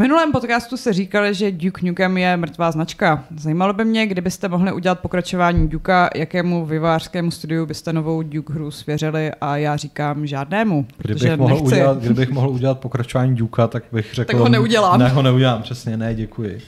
minulém 0.00 0.32
podcastu 0.32 0.76
se 0.76 0.92
říkali, 0.92 1.34
že 1.34 1.50
Duke 1.50 1.86
Nukem 1.86 2.18
je 2.18 2.36
mrtvá 2.36 2.70
značka. 2.72 3.24
Zajímalo 3.36 3.72
by 3.72 3.84
mě, 3.84 4.06
kdybyste 4.06 4.48
mohli 4.48 4.72
udělat 4.72 5.00
pokračování 5.00 5.68
Duka, 5.68 6.10
jakému 6.14 6.66
vyvářskému 6.66 7.30
studiu 7.30 7.66
byste 7.66 7.92
novou 7.92 8.22
Duke 8.22 8.52
hru 8.52 8.70
svěřili 8.70 9.30
a 9.40 9.56
já 9.56 9.76
říkám 9.76 10.26
žádnému, 10.26 10.86
kdybych 10.98 11.36
mohl, 11.36 11.54
nechci. 11.54 11.74
udělat, 11.74 11.98
kdybych 11.98 12.30
mohl 12.30 12.48
udělat 12.48 12.80
pokračování 12.80 13.36
Duka, 13.36 13.66
tak 13.66 13.84
bych 13.92 14.14
řekl... 14.14 14.32
Tak 14.32 14.40
ho 14.40 14.48
neudělám. 14.48 15.00
Ne, 15.00 15.08
ho 15.08 15.22
neudělám, 15.22 15.62
přesně, 15.62 15.96
ne, 15.96 16.14
děkuji. 16.14 16.60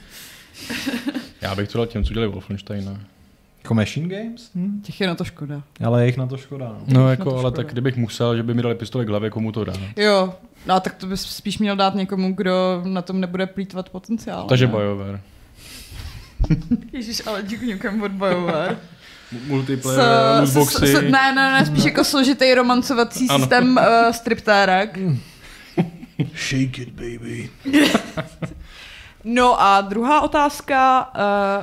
já 1.41 1.55
bych 1.55 1.69
to 1.69 1.79
dal 1.79 1.87
těm, 1.87 2.05
co 2.05 2.15
dělali 2.15 2.33
Wolfensteina. 2.33 3.01
Jako 3.63 3.75
Machine 3.75 4.17
Games? 4.17 4.51
Hm? 4.55 4.81
Těch 4.83 5.01
je 5.01 5.07
na 5.07 5.15
to 5.15 5.25
škoda. 5.25 5.63
Ale 5.85 6.03
je 6.03 6.07
jich 6.07 6.17
na 6.17 6.27
to 6.27 6.37
škoda. 6.37 6.77
No, 6.87 7.01
no 7.01 7.11
jako, 7.11 7.31
ale 7.31 7.41
škoda. 7.41 7.57
tak 7.57 7.73
kdybych 7.73 7.97
musel, 7.97 8.37
že 8.37 8.43
by 8.43 8.55
mi 8.55 8.63
dali 8.63 8.75
pistole 8.75 9.05
k 9.05 9.09
hlavě, 9.09 9.31
komu 9.31 9.53
to 9.53 9.65
dá. 9.65 9.73
Jo, 9.97 10.35
no 10.67 10.81
tak 10.81 10.95
to 10.95 11.07
bys 11.07 11.21
spíš 11.21 11.59
měl 11.59 11.77
dát 11.77 11.95
někomu, 11.95 12.33
kdo 12.35 12.83
na 12.85 13.03
tom 13.03 13.21
nebude 13.21 13.47
plítvat 13.47 13.89
potenciál. 13.89 14.47
Takže 14.49 14.67
BioWare. 14.67 15.21
Ježíš, 16.93 17.23
ale 17.27 17.43
díky 17.43 17.67
někomu 17.67 18.05
od 18.05 18.13
BioWare. 18.13 18.77
Multiplayer, 19.47 20.41
lootboxy. 20.41 20.95
Ne, 20.95 21.33
ne, 21.33 21.53
ne, 21.53 21.67
spíš 21.67 21.85
jako 21.85 22.05
složitý 22.05 22.55
romancovací 22.55 23.29
ano. 23.29 23.39
systém 23.39 23.77
uh, 23.77 24.13
striptérek. 24.13 24.99
Shake 26.37 26.79
it, 26.79 26.89
baby. 26.89 27.51
No 29.25 29.63
a 29.63 29.81
druhá 29.81 30.21
otázka, 30.21 31.11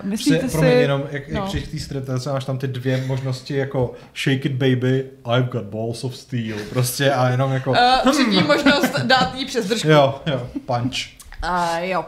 uh, 0.01 0.09
myslíte 0.09 0.37
Pře, 0.37 0.49
si... 0.49 0.57
Promiň, 0.57 0.77
jenom, 0.77 1.03
jak, 1.11 1.29
no. 1.29 1.39
jak 1.39 1.45
při 1.45 2.01
té 2.01 2.31
máš 2.31 2.45
tam 2.45 2.57
ty 2.57 2.67
dvě 2.67 3.05
možnosti 3.07 3.55
jako 3.55 3.93
shake 4.15 4.45
it 4.45 4.51
baby, 4.51 5.09
I've 5.37 5.47
got 5.51 5.63
balls 5.63 6.03
of 6.03 6.17
steel, 6.17 6.57
prostě 6.69 7.11
a 7.11 7.29
jenom 7.29 7.51
jako... 7.51 7.71
Uh, 7.71 8.11
třetí 8.11 8.43
možnost 8.43 8.99
dát 8.99 9.35
jí 9.35 9.45
přes 9.45 9.67
držku. 9.67 9.87
Jo, 9.87 10.21
jo, 10.25 10.47
punch. 10.65 10.95
Uh, 11.43 11.77
jo. 11.79 12.05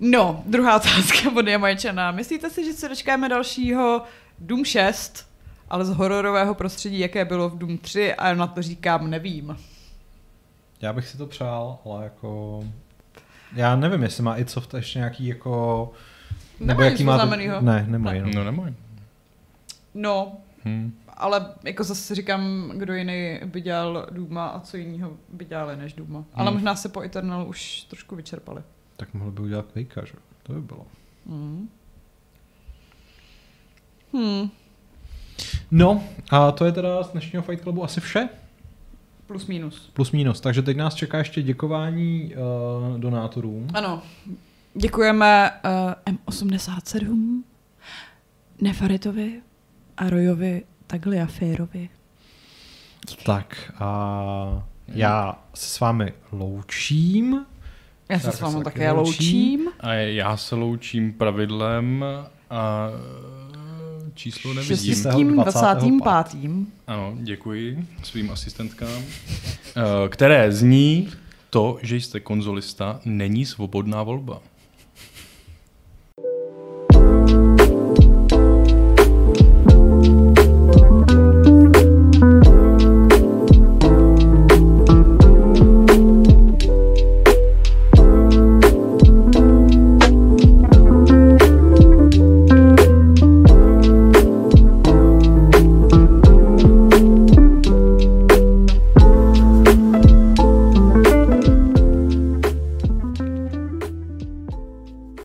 No, 0.00 0.42
druhá 0.46 0.76
otázka 0.76 1.30
od 1.36 1.46
Jamajčana. 1.46 2.10
Myslíte 2.10 2.50
si, 2.50 2.64
že 2.64 2.72
se 2.72 2.88
dočkáme 2.88 3.28
dalšího 3.28 4.02
Doom 4.38 4.64
6, 4.64 5.26
ale 5.70 5.84
z 5.84 5.90
hororového 5.90 6.54
prostředí, 6.54 6.98
jaké 6.98 7.24
bylo 7.24 7.48
v 7.48 7.58
Doom 7.58 7.78
3 7.78 8.14
a 8.14 8.34
na 8.34 8.46
to 8.46 8.62
říkám 8.62 9.10
nevím. 9.10 9.56
Já 10.80 10.92
bych 10.92 11.08
si 11.08 11.18
to 11.18 11.26
přál, 11.26 11.78
ale 11.84 12.04
jako 12.04 12.64
já 13.54 13.76
nevím, 13.76 14.02
jestli 14.02 14.22
má 14.22 14.36
i 14.36 14.46
Soft 14.46 14.74
ještě 14.74 14.98
nějaký 14.98 15.26
jako... 15.26 15.92
Nebo 16.60 16.82
jaký 16.82 17.04
má... 17.04 17.26
To... 17.26 17.36
Ne, 17.60 17.86
nemají. 17.88 18.20
No, 18.20 18.28
no 18.34 18.44
nemají. 18.44 18.74
No, 19.94 20.32
hmm. 20.64 20.98
ale 21.08 21.46
jako 21.64 21.84
zase 21.84 22.14
říkám, 22.14 22.72
kdo 22.74 22.94
jiný 22.94 23.40
by 23.44 23.60
dělal 23.60 24.06
Duma 24.10 24.46
a 24.46 24.60
co 24.60 24.76
jiného 24.76 25.12
by 25.28 25.44
dělali 25.44 25.76
než 25.76 25.92
Duma. 25.92 26.18
Hmm. 26.18 26.28
Ale 26.34 26.50
možná 26.50 26.76
se 26.76 26.88
po 26.88 27.02
Eternal 27.02 27.48
už 27.48 27.82
trošku 27.82 28.16
vyčerpali. 28.16 28.62
Tak 28.96 29.14
mohl 29.14 29.30
by 29.30 29.42
udělat 29.42 29.66
Quakea, 29.72 30.04
že? 30.04 30.14
To 30.42 30.52
by 30.52 30.60
bylo. 30.60 30.86
Hmm. 31.26 31.68
Hmm. 34.12 34.50
No, 35.70 36.04
a 36.30 36.52
to 36.52 36.64
je 36.64 36.72
teda 36.72 37.02
z 37.02 37.10
dnešního 37.10 37.42
Fight 37.42 37.62
Clubu 37.62 37.84
asi 37.84 38.00
vše. 38.00 38.28
Plus 39.26 39.46
minus. 39.46 39.90
Plus 39.92 40.12
minus. 40.12 40.40
Takže 40.40 40.62
teď 40.62 40.76
nás 40.76 40.94
čeká 40.94 41.18
ještě 41.18 41.42
děkování 41.42 42.34
uh, 42.34 43.00
donátorům. 43.00 43.68
Ano. 43.74 44.02
Děkujeme 44.74 45.50
uh, 46.06 46.14
M87, 46.14 47.42
Nefaritovi 48.60 49.40
a 49.96 50.10
Rojovi 50.10 50.62
Tagliaférovi. 50.86 51.88
Tak 53.26 53.72
a 53.78 54.66
já 54.88 55.38
se 55.54 55.66
s 55.66 55.80
vámi 55.80 56.12
loučím. 56.32 57.46
Já 58.08 58.18
se 58.18 58.32
s 58.32 58.40
vámi 58.40 58.64
také 58.64 58.90
loučím. 58.90 59.68
A 59.80 59.92
já 59.92 60.36
se 60.36 60.54
loučím 60.54 61.12
pravidlem 61.12 62.04
a 62.50 62.88
číslo 64.14 64.54
nevidím. 64.54 64.94
25. 65.34 65.92
Ano, 66.86 67.16
děkuji 67.20 67.86
svým 68.02 68.30
asistentkám. 68.30 69.02
Eh, 69.76 70.08
které 70.08 70.52
zní 70.52 71.08
to, 71.50 71.78
že 71.82 71.96
jste 71.96 72.20
konzolista, 72.20 73.00
není 73.04 73.46
svobodná 73.46 74.02
volba. 74.02 74.42